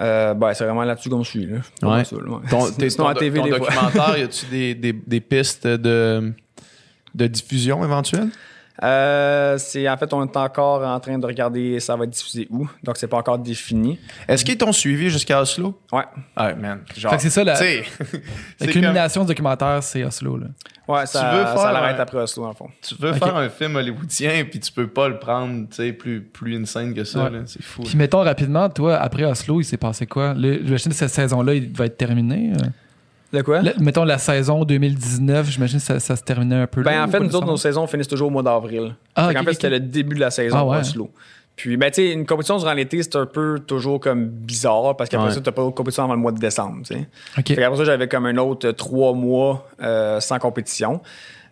euh, 0.00 0.34
ben, 0.34 0.52
c'est 0.52 0.64
vraiment 0.64 0.82
là-dessus 0.84 1.08
qu'on 1.08 1.20
me 1.20 1.24
suit. 1.24 1.46
Là. 1.46 1.58
Ouais. 1.82 2.04
ça, 2.04 2.16
là, 2.16 2.22
ouais. 2.22 2.38
Ton, 2.50 2.60
Sinon, 2.66 2.76
tes- 2.76 2.90
sinon, 2.90 3.04
ton- 3.04 3.10
à 3.10 3.14
TV, 3.14 3.38
ton 3.38 3.44
des 3.46 3.50
fois. 3.52 3.58
documentaire, 3.60 4.18
y 4.18 4.22
a-tu 4.22 4.46
des, 4.46 4.74
des, 4.74 4.92
des 4.92 5.20
pistes 5.20 5.66
de, 5.66 6.32
de 7.14 7.26
diffusion 7.28 7.82
éventuelles? 7.84 8.28
Euh, 8.82 9.56
c'est 9.58 9.88
en 9.88 9.96
fait, 9.96 10.12
on 10.12 10.22
est 10.24 10.36
encore 10.36 10.82
en 10.86 11.00
train 11.00 11.18
de 11.18 11.26
regarder 11.26 11.80
ça 11.80 11.96
va 11.96 12.04
être 12.04 12.10
diffusé 12.10 12.46
où, 12.50 12.68
donc 12.82 12.96
c'est 12.98 13.08
pas 13.08 13.16
encore 13.16 13.38
défini. 13.38 13.98
Est-ce 14.28 14.44
qu'ils 14.44 14.58
t'ont 14.58 14.72
suivi 14.72 15.08
jusqu'à 15.08 15.40
Oslo? 15.40 15.80
Ouais, 15.92 16.04
Ouais, 16.36 16.54
man. 16.54 16.80
Genre, 16.96 17.10
Fait 17.12 17.16
que 17.16 17.22
c'est 17.22 17.30
ça, 17.30 17.42
la- 17.42 17.56
tu 17.58 17.64
La 17.64 17.82
c'est 18.58 18.66
culmination 18.68 19.22
du 19.22 19.28
documentaire, 19.28 19.82
c'est 19.82 20.04
Oslo. 20.04 20.36
Là. 20.36 20.46
ouais, 20.88 21.06
ça, 21.06 21.32
veux 21.32 21.44
faire 21.44 21.58
ça 21.58 21.72
l'arrête 21.72 21.98
un- 21.98 22.02
après 22.02 22.18
Oslo, 22.18 22.44
en 22.44 22.52
fond. 22.52 22.68
tu 22.86 22.94
veux 22.98 23.14
faire 23.14 23.36
un 23.36 23.48
film 23.48 23.76
hollywoodien 23.76 24.44
puis 24.50 24.60
tu 24.60 24.70
peux 24.72 24.88
pas 24.88 25.08
le 25.08 25.18
prendre, 25.18 25.68
tu 25.70 25.76
sais, 25.76 25.92
plus, 25.92 26.20
plus 26.20 26.56
insane 26.60 26.92
que 26.92 27.04
ça, 27.04 27.24
Ouais. 27.24 27.30
là. 27.30 27.38
C'est 27.46 27.62
fou. 27.62 27.82
Puis 27.82 27.96
mettons 27.96 28.22
rapidement, 28.22 28.68
toi, 28.68 28.96
après 28.96 29.24
Oslo, 29.24 29.60
il 29.60 29.64
s'est 29.64 29.76
passé 29.78 30.06
quoi? 30.06 30.34
Le, 30.34 30.62
j'imagine 30.64 30.90
que 30.92 30.98
cette 30.98 31.10
saison-là, 31.10 31.54
il 31.54 31.72
va 31.72 31.86
être 31.86 31.96
terminé. 31.96 32.52
euh? 32.54 32.66
De 33.32 33.42
quoi? 33.42 33.60
Le- 33.62 33.72
mettons 33.80 34.04
la 34.04 34.18
saison 34.18 34.64
2019, 34.64 35.50
j'imagine 35.50 35.78
que 35.78 35.84
ça, 35.84 35.98
ça 36.00 36.16
se 36.16 36.22
terminait 36.22 36.56
un 36.56 36.66
peu 36.66 36.82
là, 36.82 36.90
Ben, 36.92 37.04
en 37.04 37.08
fait, 37.08 37.20
nous 37.20 37.34
autres, 37.34 37.46
nos 37.46 37.56
saisons 37.56 37.86
finissent 37.86 38.08
toujours 38.08 38.28
au 38.28 38.30
mois 38.30 38.42
d'avril. 38.42 38.94
Ah, 39.14 39.30
Fait 39.32 39.52
c'était 39.52 39.70
le 39.70 39.80
début 39.80 40.14
de 40.14 40.20
la 40.20 40.30
saison 40.30 40.56
Ah, 40.58 40.64
ouais. 40.64 40.76
à 40.76 40.80
Oslo. 40.80 41.10
Puis, 41.56 41.76
ben, 41.78 41.90
tu 41.90 42.02
sais, 42.02 42.12
une 42.12 42.26
compétition 42.26 42.58
durant 42.58 42.74
l'été, 42.74 43.02
c'est 43.02 43.16
un 43.16 43.24
peu 43.26 43.58
toujours 43.58 43.98
comme 43.98 44.26
bizarre 44.26 44.94
parce 44.96 45.08
qu'après 45.08 45.28
Ouais. 45.28 45.34
ça, 45.34 45.40
t'as 45.40 45.52
pas 45.52 45.62
d'autre 45.62 45.74
compétition 45.74 46.04
avant 46.04 46.14
le 46.14 46.20
mois 46.20 46.32
de 46.32 46.38
décembre, 46.38 46.82
tu 46.86 46.94
sais. 46.94 47.42
Qu'après 47.42 47.76
ça, 47.76 47.84
j'avais 47.84 48.08
comme 48.08 48.26
un 48.26 48.36
autre 48.36 48.70
trois 48.72 49.12
mois 49.14 49.66
euh, 49.82 50.20
sans 50.20 50.38
compétition. 50.38 51.00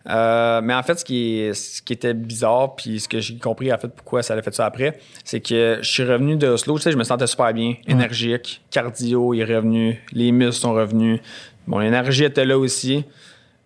Euh, 0.07 0.61
mais 0.63 0.75
en 0.75 0.83
fait, 0.83 0.99
ce 0.99 1.03
qui, 1.05 1.39
est, 1.39 1.53
ce 1.55 1.81
qui 1.81 1.93
était 1.93 2.13
bizarre, 2.13 2.75
puis 2.75 2.99
ce 2.99 3.07
que 3.09 3.19
j'ai 3.19 3.37
compris, 3.39 3.73
en 3.73 3.77
fait, 3.79 3.87
pourquoi 3.87 4.21
ça 4.21 4.33
allait 4.33 4.43
fait 4.43 4.53
ça 4.53 4.67
après, 4.67 4.99
c'est 5.23 5.39
que 5.39 5.79
je 5.81 5.89
suis 5.89 6.03
revenu 6.03 6.35
de 6.35 6.47
Oslo, 6.47 6.77
tu 6.77 6.83
sais, 6.83 6.91
je 6.91 6.97
me 6.97 7.03
sentais 7.03 7.25
super 7.25 7.51
bien, 7.53 7.73
énergique, 7.87 8.61
cardio 8.69 9.33
est 9.33 9.43
revenu, 9.43 9.99
les 10.13 10.31
muscles 10.31 10.61
sont 10.61 10.73
revenus, 10.73 11.21
mon 11.67 11.81
énergie 11.81 12.23
était 12.23 12.45
là 12.45 12.57
aussi. 12.57 13.03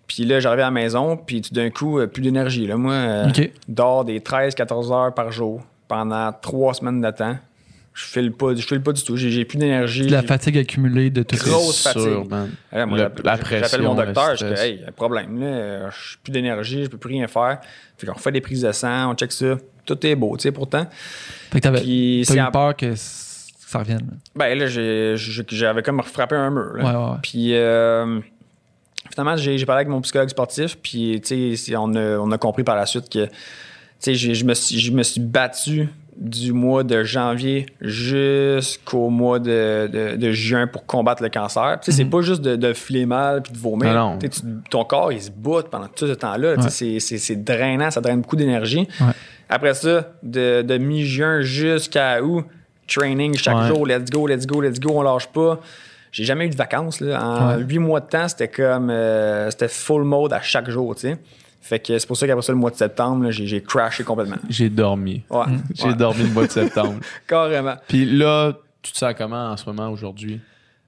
Puis 0.07 0.25
là, 0.25 0.39
j'arrivais 0.39 0.63
à 0.63 0.65
la 0.65 0.71
maison, 0.71 1.17
puis 1.17 1.41
tout 1.41 1.53
d'un 1.53 1.69
coup, 1.69 1.99
euh, 1.99 2.07
plus 2.07 2.21
d'énergie. 2.23 2.65
Là, 2.65 2.77
moi, 2.77 2.93
euh, 2.93 3.27
dors 3.67 4.03
des 4.05 4.19
13-14 4.19 4.91
heures 4.91 5.13
par 5.13 5.31
jour 5.31 5.61
pendant 5.87 6.31
trois 6.33 6.73
semaines 6.73 6.99
de 7.01 7.11
temps. 7.11 7.37
Je 7.93 8.05
file 8.05 8.31
pas, 8.31 8.55
je 8.55 8.61
file 8.65 8.81
pas 8.81 8.93
du 8.93 9.03
tout. 9.03 9.17
J'ai, 9.17 9.43
plus 9.45 9.57
d'énergie. 9.57 10.07
La 10.07 10.23
fatigue 10.23 10.57
accumulée 10.57 11.09
de 11.09 11.21
tout 11.21 11.35
ça. 11.35 11.43
Grosse 11.49 11.81
C'est 11.83 11.91
sûr, 11.91 12.01
fatigue. 12.19 12.31
man. 12.31 12.49
Ouais, 12.71 12.85
moi, 12.85 12.97
Le- 12.97 13.03
j'appelle- 13.03 13.25
la 13.25 13.31
j'appelle 13.35 13.59
pression, 13.61 13.83
mon 13.83 13.99
le 13.99 14.05
docteur, 14.05 14.35
je 14.37 14.45
dis 14.45 14.59
Hey, 14.61 14.79
y 14.79 14.83
a 14.85 14.87
un 14.87 14.91
problème, 14.91 15.39
là, 15.39 15.45
euh, 15.45 15.89
je 15.91 16.17
plus 16.23 16.31
d'énergie, 16.31 16.85
je 16.85 16.89
peux 16.89 16.97
plus 16.97 17.09
rien 17.09 17.27
faire. 17.27 17.59
Fait 17.97 18.07
qu'on 18.07 18.13
refait 18.13 18.31
des 18.31 18.41
prises 18.41 18.61
de 18.61 18.71
sang, 18.71 19.11
on 19.11 19.15
check 19.15 19.31
ça. 19.31 19.57
Tout 19.85 20.05
est 20.05 20.15
beau, 20.15 20.37
tu 20.37 20.43
sais, 20.43 20.51
pourtant. 20.51 20.85
Fait 21.51 21.59
que 21.59 21.63
t'avais 21.63 21.81
Puis 21.81 22.23
t'as 22.25 22.33
c'est 22.33 22.39
eu 22.39 22.41
en- 22.41 22.51
peur 22.51 22.75
que 22.75 22.93
ça 23.69 23.79
revienne. 23.79 24.17
Ben 24.35 24.57
là, 24.57 24.65
j'avais 24.67 25.83
comme 25.83 26.01
frappé 26.01 26.35
un 26.35 26.49
mur. 26.49 26.73
là. 26.75 26.83
Ouais, 26.83 26.89
ouais, 26.91 27.11
ouais. 27.11 27.17
Puis 27.21 27.55
euh, 27.55 28.19
finalement, 29.11 29.37
j'ai 29.37 29.63
parlé 29.65 29.81
avec 29.81 29.89
mon 29.89 30.01
psychologue 30.01 30.29
sportif, 30.29 30.77
puis 30.81 31.21
tu 31.21 31.51
sais, 31.51 31.55
c'est- 31.55 31.75
on 31.75 31.93
a, 31.95 32.17
on 32.17 32.31
a 32.31 32.37
compris 32.37 32.63
par 32.63 32.75
la 32.75 32.85
suite 32.85 33.09
que 33.09 33.25
tu 33.25 33.31
sais, 33.99 34.15
j'ai- 34.15 34.33
je 34.33 34.45
me 34.45 34.53
suis, 34.53 34.79
je 34.79 34.91
me 34.91 35.03
suis 35.03 35.21
battu 35.21 35.89
du 36.17 36.51
mois 36.51 36.83
de 36.83 37.03
janvier 37.03 37.65
jusqu'au 37.81 39.09
mois 39.09 39.39
de, 39.39 39.87
de- 39.87 40.15
de 40.15 40.31
juin 40.31 40.67
pour 40.67 40.85
combattre 40.85 41.21
le 41.23 41.29
cancer. 41.29 41.77
Tu 41.81 41.91
sais, 41.91 41.97
c'est 41.97 42.05
pas 42.09 42.21
juste 42.21 42.41
de, 42.41 42.55
de 42.55 42.73
filer 42.73 43.05
mal 43.05 43.41
puis 43.41 43.53
de 43.53 43.57
vomir. 43.57 44.17
Tu 44.19 44.29
ton 44.69 44.83
corps, 44.83 45.11
il 45.13 45.21
se 45.21 45.31
botte 45.31 45.69
pendant 45.69 45.87
tout 45.87 46.07
ce 46.07 46.13
temps-là. 46.13 46.57
Tu 46.57 46.69
sais, 46.69 46.85
Ouais. 46.93 46.99
c'est- 46.99 47.35
drainant, 47.43 47.91
ça 47.91 48.01
draine 48.01 48.21
beaucoup 48.21 48.35
d'énergie. 48.35 48.87
Ouais. 48.99 49.07
Après 49.47 49.73
ça, 49.73 50.11
de, 50.23 50.61
de 50.61 50.77
mi-juin 50.77 51.41
jusqu'à 51.41 52.21
août, 52.21 52.45
training 52.89 53.35
chaque 53.37 53.55
Ouais. 53.57 53.67
jour, 53.67 53.85
let's 53.87 54.09
go, 54.09 54.27
let's 54.27 54.45
go, 54.45 54.61
let's 54.61 54.79
go, 54.79 54.91
on 54.95 55.01
lâche 55.01 55.27
pas. 55.27 55.59
J'ai 56.11 56.23
jamais 56.25 56.47
eu 56.47 56.49
de 56.49 56.55
vacances. 56.55 56.99
Là. 57.01 57.23
En 57.23 57.55
Ouais. 57.57 57.63
huit 57.63 57.77
mois 57.79 57.99
de 57.99 58.07
temps, 58.07 58.27
c'était 58.27 58.47
comme 58.47 58.89
euh, 58.89 59.49
c'était 59.51 59.67
full 59.67 60.03
mode 60.03 60.33
à 60.33 60.41
chaque 60.41 60.69
jour, 60.69 60.95
tu 60.95 61.01
sais. 61.01 61.17
Fait 61.61 61.79
que 61.79 61.99
c'est 61.99 62.07
pour 62.07 62.17
ça 62.17 62.25
qu'après 62.25 62.41
ça, 62.41 62.51
le 62.51 62.57
mois 62.57 62.71
de 62.71 62.75
septembre, 62.75 63.29
j'ai, 63.29 63.61
crashé 63.61 64.03
complètement. 64.03 64.37
J'ai 64.49 64.69
dormi. 64.69 65.23
Ouais, 65.29 65.45
J'ai 65.75 65.93
dormi 65.93 66.23
le 66.23 66.29
mois 66.29 66.47
de 66.47 66.51
septembre. 66.51 66.95
carrément. 67.27 67.75
Puis 67.87 68.05
là, 68.05 68.53
tu 68.81 68.91
te 68.91 68.97
sens 68.97 69.13
comment 69.17 69.51
en 69.51 69.57
ce 69.57 69.65
moment, 69.69 69.89
aujourd'hui? 69.89 70.39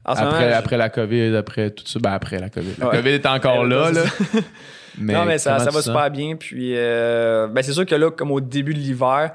Après, 0.04 0.26
moment, 0.26 0.40
je- 0.40 0.46
après 0.56 0.78
la 0.78 0.90
COVID, 0.90 1.36
après 1.36 1.70
tout 1.70 1.86
ça. 1.86 2.00
Ben, 2.00 2.14
après 2.14 2.40
la 2.40 2.50
COVID. 2.50 2.74
La 2.80 2.88
Ouais. 2.88 2.98
COVID 2.98 3.10
est 3.10 3.26
encore 3.28 3.60
Ouais, 3.64 3.70
là, 3.70 3.92
là. 3.92 4.02
Mais 4.98 5.14
non, 5.14 5.24
mais 5.24 5.38
ça, 5.38 5.58
va 5.58 5.72
sens? 5.72 5.84
super 5.86 6.10
bien. 6.12 6.36
Puis, 6.36 6.74
euh, 6.76 7.48
ben, 7.48 7.62
c'est 7.62 7.72
sûr 7.72 7.86
que 7.86 7.96
là, 7.96 8.12
comme 8.12 8.32
au 8.32 8.42
début 8.42 8.74
de 8.74 8.80
l'hiver, 8.80 9.32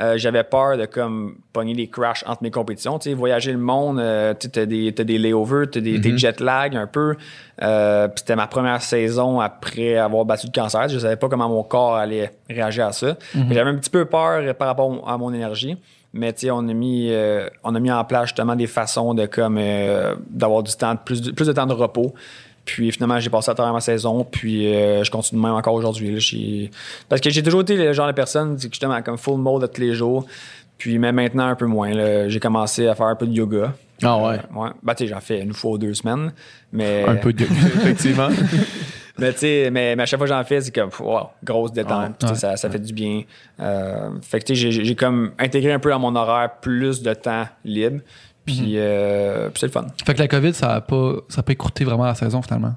euh, 0.00 0.16
j'avais 0.16 0.44
peur 0.44 0.76
de 0.76 0.86
comme 0.86 1.38
pogner 1.52 1.74
des 1.74 1.88
crashs 1.88 2.22
entre 2.26 2.42
mes 2.42 2.52
compétitions. 2.52 2.98
Tu 2.98 3.10
sais, 3.10 3.14
voyager 3.14 3.52
le 3.52 3.58
monde, 3.58 3.98
euh, 3.98 4.32
tu 4.38 4.48
t'as 4.48 4.64
des, 4.64 4.92
t'as 4.94 5.02
des 5.02 5.18
layovers, 5.18 5.70
t'as 5.70 5.80
des, 5.80 5.98
Mm-hmm. 5.98 6.00
des 6.00 6.18
jet 6.18 6.40
lag 6.40 6.76
un 6.76 6.86
peu. 6.86 7.16
Euh, 7.62 8.06
puis 8.06 8.18
c'était 8.18 8.36
ma 8.36 8.46
première 8.46 8.82
saison 8.82 9.40
après 9.40 9.96
avoir 9.96 10.24
battu 10.24 10.46
le 10.46 10.52
cancer. 10.52 10.88
Je 10.88 10.98
savais 10.98 11.16
pas 11.16 11.28
comment 11.28 11.48
mon 11.48 11.62
corps 11.64 11.96
allait 11.96 12.30
réagir 12.48 12.86
à 12.86 12.92
ça. 12.92 13.16
Mm-hmm. 13.34 13.52
J'avais 13.52 13.70
un 13.70 13.76
petit 13.76 13.90
peu 13.90 14.04
peur 14.04 14.54
par 14.54 14.68
rapport 14.68 15.08
à 15.08 15.18
mon 15.18 15.32
énergie. 15.32 15.76
Mais 16.12 16.32
tu 16.32 16.46
sais, 16.46 16.50
on 16.50 16.66
a 16.68 16.72
mis 16.72 17.12
on 17.64 17.74
a 17.74 17.80
mis 17.80 17.90
en 17.90 18.04
place 18.04 18.28
justement 18.28 18.56
des 18.56 18.66
façons 18.66 19.14
de 19.14 19.26
comme 19.26 19.60
d'avoir 20.30 20.62
du 20.62 20.74
temps, 20.74 20.96
plus 20.96 21.32
plus 21.32 21.46
de 21.46 21.52
temps 21.52 21.66
de 21.66 21.74
repos. 21.74 22.14
Puis 22.68 22.92
finalement, 22.92 23.18
j'ai 23.18 23.30
passé 23.30 23.50
à 23.50 23.54
travers 23.54 23.72
ma 23.72 23.80
saison, 23.80 24.24
puis 24.30 24.74
euh, 24.74 25.02
je 25.02 25.10
continue 25.10 25.40
même 25.40 25.54
encore 25.54 25.72
aujourd'hui. 25.72 26.70
Parce 27.08 27.22
que 27.22 27.30
j'ai 27.30 27.42
toujours 27.42 27.62
été 27.62 27.76
le 27.78 27.94
genre 27.94 28.06
de 28.06 28.12
personne, 28.12 28.56
que 28.56 28.62
justement, 28.62 29.00
comme 29.00 29.16
full 29.16 29.38
mode 29.40 29.62
de 29.62 29.66
tous 29.68 29.80
les 29.80 29.94
jours. 29.94 30.26
Puis 30.76 30.98
mais 30.98 31.10
maintenant, 31.10 31.46
un 31.48 31.54
peu 31.54 31.64
moins. 31.64 31.90
là. 31.94 32.28
J'ai 32.28 32.40
commencé 32.40 32.86
à 32.86 32.94
faire 32.94 33.06
un 33.06 33.16
peu 33.16 33.26
de 33.26 33.32
yoga. 33.32 33.72
Ah 34.02 34.18
ouais. 34.18 34.34
Euh, 34.54 34.60
ouais. 34.60 34.68
Ben, 34.82 34.94
tu 34.94 35.04
sais, 35.04 35.10
j'en 35.10 35.20
fais 35.20 35.40
une 35.40 35.54
fois 35.54 35.72
ou 35.72 35.78
deux 35.78 35.94
semaines. 35.94 36.30
Mais, 36.70 37.04
Un 37.08 37.16
peu 37.16 37.32
de... 37.32 37.44
Effectivement. 37.76 38.28
mais, 39.18 39.32
tu 39.32 39.38
sais, 39.38 39.70
mais, 39.72 39.96
mais 39.96 40.02
à 40.02 40.06
chaque 40.06 40.18
fois 40.18 40.28
que 40.28 40.32
j'en 40.34 40.44
fais, 40.44 40.60
c'est 40.60 40.72
comme, 40.74 40.90
wow, 41.00 41.30
grosse 41.42 41.72
détente. 41.72 42.22
Ouais. 42.22 42.28
Ouais. 42.28 42.34
Ça, 42.36 42.56
ça 42.56 42.68
fait 42.70 42.78
du 42.78 42.92
bien. 42.92 43.22
Euh, 43.60 44.10
fait 44.22 44.40
que, 44.40 44.44
tu 44.44 44.54
sais, 44.54 44.70
j'ai- 44.70 44.84
j'ai 44.84 44.94
comme 44.94 45.32
intégré 45.38 45.72
un 45.72 45.78
peu 45.80 45.92
à 45.92 45.98
mon 45.98 46.14
horaire 46.14 46.50
plus 46.60 47.02
de 47.02 47.14
temps 47.14 47.46
libre. 47.64 48.00
Puis, 48.56 48.72
euh, 48.76 49.48
puis 49.50 49.60
c'est 49.60 49.66
le 49.66 49.72
fun. 49.72 49.86
Fait 50.04 50.14
que 50.14 50.18
la 50.20 50.28
COVID, 50.28 50.54
ça 50.54 50.74
a 50.74 50.80
pas, 50.80 51.12
ça 51.28 51.40
a 51.40 51.42
pas 51.42 51.52
écouté 51.52 51.84
vraiment 51.84 52.04
la 52.06 52.14
saison 52.14 52.42
finalement. 52.42 52.74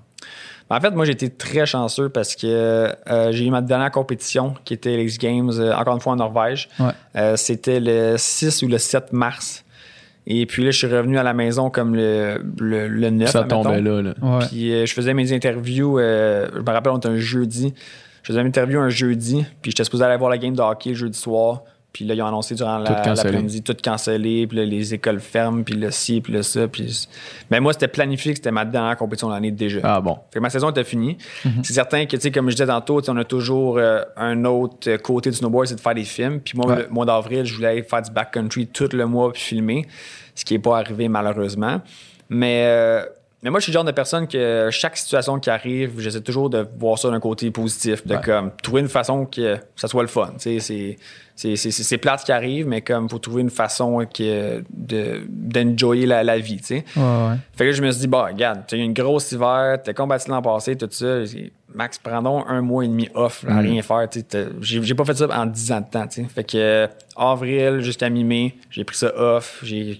En 0.69 0.79
fait, 0.79 0.91
moi, 0.91 1.03
j'ai 1.03 1.11
été 1.11 1.29
très 1.29 1.65
chanceux 1.65 2.07
parce 2.07 2.33
que 2.35 2.47
euh, 2.47 3.31
j'ai 3.33 3.45
eu 3.45 3.49
ma 3.49 3.61
dernière 3.61 3.91
compétition 3.91 4.53
qui 4.63 4.73
était 4.73 4.95
les 4.95 5.07
Games, 5.19 5.51
euh, 5.59 5.75
encore 5.75 5.95
une 5.95 5.99
fois 5.99 6.13
en 6.13 6.15
Norvège. 6.15 6.69
Ouais. 6.79 6.91
Euh, 7.17 7.35
C'était 7.35 7.81
le 7.81 8.15
6 8.17 8.61
ou 8.63 8.67
le 8.69 8.77
7 8.77 9.11
mars. 9.11 9.65
Et 10.27 10.45
puis 10.45 10.63
là, 10.63 10.71
je 10.71 10.77
suis 10.77 10.87
revenu 10.87 11.17
à 11.17 11.23
la 11.23 11.33
maison 11.33 11.69
comme 11.69 11.93
le, 11.95 12.41
le, 12.59 12.87
le 12.87 13.09
9. 13.09 13.29
ça 13.29 13.39
admettons. 13.39 13.63
tombait 13.63 13.81
là, 13.81 14.01
là. 14.01 14.13
Ouais. 14.21 14.45
Puis 14.47 14.71
euh, 14.71 14.85
je 14.85 14.93
faisais 14.93 15.13
mes 15.13 15.33
interviews, 15.33 15.99
euh, 15.99 16.47
je 16.53 16.59
me 16.59 16.71
rappelle, 16.71 16.93
on 16.93 16.97
était 16.99 17.09
un 17.09 17.17
jeudi. 17.17 17.73
Je 18.23 18.27
faisais 18.27 18.41
mes 18.43 18.47
interviews 18.49 18.79
un 18.79 18.89
jeudi, 18.89 19.43
puis 19.61 19.71
j'étais 19.71 19.83
supposé 19.83 20.05
aller 20.05 20.15
voir 20.17 20.29
la 20.29 20.37
game 20.37 20.55
de 20.55 20.61
hockey 20.61 20.91
le 20.91 20.95
jeudi 20.95 21.17
soir. 21.19 21.63
Puis 21.93 22.05
là, 22.05 22.13
ils 22.13 22.21
ont 22.21 22.25
annoncé 22.27 22.55
durant 22.55 22.81
Tout 22.83 22.93
l'après-midi, 23.05 23.63
tout 23.63 23.75
cancellé, 23.83 24.47
puis 24.47 24.57
là, 24.57 24.63
les 24.65 24.93
écoles 24.93 25.19
ferment, 25.19 25.61
puis 25.63 25.73
le 25.75 25.91
ci, 25.91 26.21
puis 26.21 26.31
le 26.31 26.41
ça. 26.41 26.67
Puis... 26.69 27.07
Mais 27.49 27.59
moi, 27.59 27.73
c'était 27.73 27.89
planifié 27.89 28.31
que 28.31 28.37
c'était 28.37 28.51
ma 28.51 28.63
dernière 28.63 28.95
compétition 28.95 29.27
de 29.27 29.33
l'année 29.33 29.51
déjà. 29.51 29.79
Ah 29.83 29.99
bon. 29.99 30.15
Fait 30.31 30.39
que 30.39 30.43
ma 30.43 30.49
saison 30.49 30.69
était 30.69 30.85
finie. 30.85 31.17
C'est 31.63 31.73
certain 31.73 32.05
que, 32.05 32.15
tu 32.15 32.21
sais, 32.21 32.31
comme 32.31 32.49
je 32.49 32.55
disais 32.55 32.67
tantôt, 32.67 33.01
on 33.09 33.17
a 33.17 33.25
toujours 33.25 33.77
euh, 33.77 34.03
un 34.15 34.45
autre 34.45 34.89
euh, 34.89 34.97
côté 34.97 35.31
du 35.31 35.35
snowboard, 35.35 35.67
c'est 35.67 35.75
de 35.75 35.81
faire 35.81 35.95
des 35.95 36.05
films. 36.05 36.39
Puis 36.39 36.53
moi, 36.57 36.67
Ouais. 36.71 36.83
le 36.83 36.87
mois 36.89 37.05
d'avril, 37.05 37.43
je 37.43 37.53
voulais 37.55 37.67
aller 37.67 37.83
faire 37.83 38.01
du 38.01 38.11
backcountry 38.11 38.67
tout 38.67 38.87
le 38.93 39.05
mois 39.05 39.33
puis 39.33 39.41
filmer, 39.41 39.85
ce 40.33 40.45
qui 40.45 40.53
n'est 40.53 40.59
pas 40.59 40.77
arrivé 40.77 41.09
malheureusement. 41.09 41.81
Mais, 42.29 42.63
euh, 42.67 43.03
mais 43.43 43.49
moi, 43.49 43.59
je 43.59 43.63
suis 43.63 43.71
le 43.71 43.75
genre 43.75 43.83
de 43.83 43.91
personne 43.91 44.27
que 44.27 44.69
chaque 44.71 44.95
situation 44.95 45.39
qui 45.39 45.49
arrive, 45.49 45.99
j'essaie 45.99 46.21
toujours 46.21 46.49
de 46.49 46.65
voir 46.77 46.97
ça 46.97 47.09
d'un 47.09 47.19
côté 47.19 47.51
positif, 47.51 48.05
de 48.07 48.15
Ouais. 48.15 48.21
comme 48.23 48.51
trouver 48.63 48.81
une 48.81 48.87
façon 48.87 49.25
que 49.25 49.57
ça 49.75 49.87
soit 49.89 50.03
le 50.03 50.07
fun. 50.07 50.31
Tu 50.39 50.59
sais, 50.59 50.59
c'est 50.59 50.95
c'est 51.55 51.97
plate 51.97 52.23
qui 52.23 52.31
arrive, 52.31 52.67
mais 52.67 52.81
comme 52.81 53.09
faut 53.09 53.19
trouver 53.19 53.41
une 53.41 53.49
façon 53.49 54.05
que 54.13 54.63
de 54.71 55.21
d'enjoyer 55.29 56.05
la, 56.05 56.23
la 56.23 56.37
vie. 56.39 56.57
Tu 56.57 56.63
sais. 56.65 56.85
Ouais, 56.95 57.01
ouais. 57.03 57.35
Fait 57.53 57.63
que 57.65 57.69
là, 57.69 57.71
je 57.71 57.81
me 57.81 57.91
suis 57.91 58.01
dit, 58.01 58.07
bah, 58.07 58.27
regarde, 58.31 58.61
tu 58.67 58.75
as 58.75 58.77
eu 58.77 58.81
une 58.81 58.93
grosse 58.93 59.31
hiver, 59.31 59.79
t'as 59.83 59.93
combattu 59.93 60.29
l'an 60.29 60.41
passé, 60.41 60.75
tout 60.75 60.87
ça. 60.91 61.19
Max, 61.73 61.97
prendons 61.99 62.45
un 62.47 62.61
mois 62.61 62.83
et 62.83 62.87
demi 62.89 63.07
off 63.13 63.45
à 63.47 63.59
rien 63.59 63.81
faire. 63.81 64.07
tu 64.09 64.19
sais, 64.19 64.25
t'as- 64.25 64.49
J'ai 64.61 64.93
pas 64.93 65.05
fait 65.05 65.15
ça 65.15 65.27
en 65.31 65.45
10 65.45 65.71
ans 65.71 65.79
de 65.79 65.85
temps. 65.89 66.05
tu 66.05 66.21
sais. 66.21 66.27
Fait 66.27 66.43
que 66.43 66.57
euh, 66.57 66.87
avril 67.15 67.79
jusqu'à 67.79 68.09
mi-mai, 68.09 68.55
j'ai 68.69 68.83
pris 68.83 68.97
ça 68.97 69.13
off. 69.17 69.59
J'ai 69.63 69.97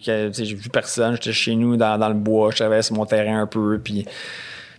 vu 0.54 0.70
personne. 0.70 1.14
J'étais 1.16 1.32
chez 1.32 1.56
nous 1.56 1.78
dans, 1.78 1.98
dans 1.98 2.10
le 2.10 2.14
bois. 2.16 2.52
Je 2.52 2.58
travaillais 2.58 2.82
sur 2.82 2.96
mon 2.96 3.06
terrain 3.06 3.42
un 3.42 3.48
peu. 3.48 3.80
Puis, 3.82 4.06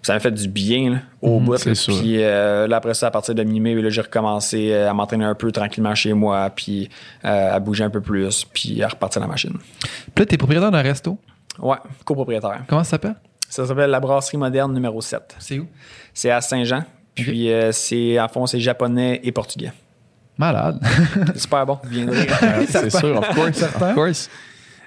ça 0.03 0.15
m'a 0.15 0.21
fait 0.21 0.31
du 0.33 0.49
bien 0.49 0.91
là, 0.91 0.97
au 1.21 1.39
Mhm, 1.39 1.45
bout. 1.47 1.57
Puis 1.63 2.23
euh, 2.23 2.67
là, 2.67 2.77
après 2.77 2.95
ça, 2.95 3.07
à 3.07 3.11
partir 3.11 3.35
de 3.35 3.43
mi-mai, 3.45 3.75
là, 3.81 3.89
j'ai 3.89 4.01
recommencé 4.01 4.73
euh, 4.73 4.91
à 4.91 4.95
m'entraîner 4.95 5.25
un 5.25 5.35
peu 5.35 5.53
tranquillement 5.53 5.95
chez 5.95 6.13
moi, 6.13 6.51
puis 6.51 6.89
euh, 7.25 7.55
à 7.55 7.61
bouger 7.61 7.85
un 7.85 7.91
peu 7.91 8.01
plus, 8.01 8.45
puis 8.45 8.83
à 8.83 8.89
repartir 8.89 9.21
la 9.21 9.29
machine. 9.29 9.55
Puis 10.15 10.23
là, 10.23 10.27
t'es 10.27 10.37
propriétaire 10.37 10.71
d'un 10.71 10.83
resto? 10.83 11.19
Ouais, 11.59 11.77
copropriétaire. 12.05 12.63
Comment 12.67 12.83
ça 12.85 12.91
s'appelle? 12.91 13.15
Ça 13.49 13.67
s'appelle 13.67 13.91
la 13.91 14.01
brasserie 14.01 14.39
moderne 14.39 14.73
numéro 14.73 15.01
7. 15.01 15.37
C'est 15.39 15.59
où? 15.59 15.67
C'est 16.15 16.31
à 16.31 16.41
Saint-Jean. 16.41 16.85
Puis 17.15 17.53
euh, 17.53 17.71
c'est 17.73 18.19
en 18.19 18.27
fond, 18.29 18.47
c'est 18.47 18.59
japonais 18.61 19.21
et 19.23 19.31
portugais. 19.33 19.73
Malade. 20.39 20.81
C'est 21.35 21.41
super 21.41 21.67
bon, 21.67 21.79
viendrez. 21.85 22.27
Euh, 22.43 22.65
c'est 22.69 22.89
sûr, 22.89 23.19
of 23.19 23.29
course. 23.35 23.53
Certain. 23.53 23.91
Of 23.91 23.95
course. 23.95 24.31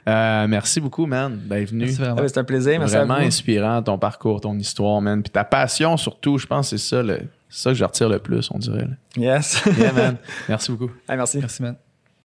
Euh, 0.07 0.48
merci 0.48 0.80
beaucoup, 0.80 1.06
man. 1.06 1.40
Merci 1.49 1.99
Ah 2.02 2.15
c'est 2.27 2.38
un 2.38 2.44
plaisir, 2.44 2.80
merci 2.80 2.95
Vraiment 2.95 3.15
à 3.15 3.19
vous. 3.22 3.26
inspirant 3.27 3.82
ton 3.82 3.98
parcours, 3.98 4.40
ton 4.41 4.56
histoire, 4.57 5.02
man. 5.02 5.23
Puis 5.23 5.32
ta 5.32 5.44
passion 5.44 5.98
surtout, 5.98 6.38
je 6.38 6.45
pense 6.45 6.69
que 6.69 6.77
c'est 6.77 6.90
ça, 6.95 7.02
le- 7.02 7.22
c'est 7.49 7.64
ça 7.64 7.69
que 7.72 7.76
je 7.76 7.84
retire 7.84 8.10
le 8.10 8.19
plus, 8.19 8.49
on 8.52 8.60
dirait. 8.60 8.86
là. 8.86 8.95
Yes. 9.18 9.64
Yeah, 9.77 9.94
man. 9.94 10.18
Merci 10.49 10.72
beaucoup. 10.72 10.91
Merci. 11.10 11.40
Merci, 11.40 11.61
man. 11.64 11.76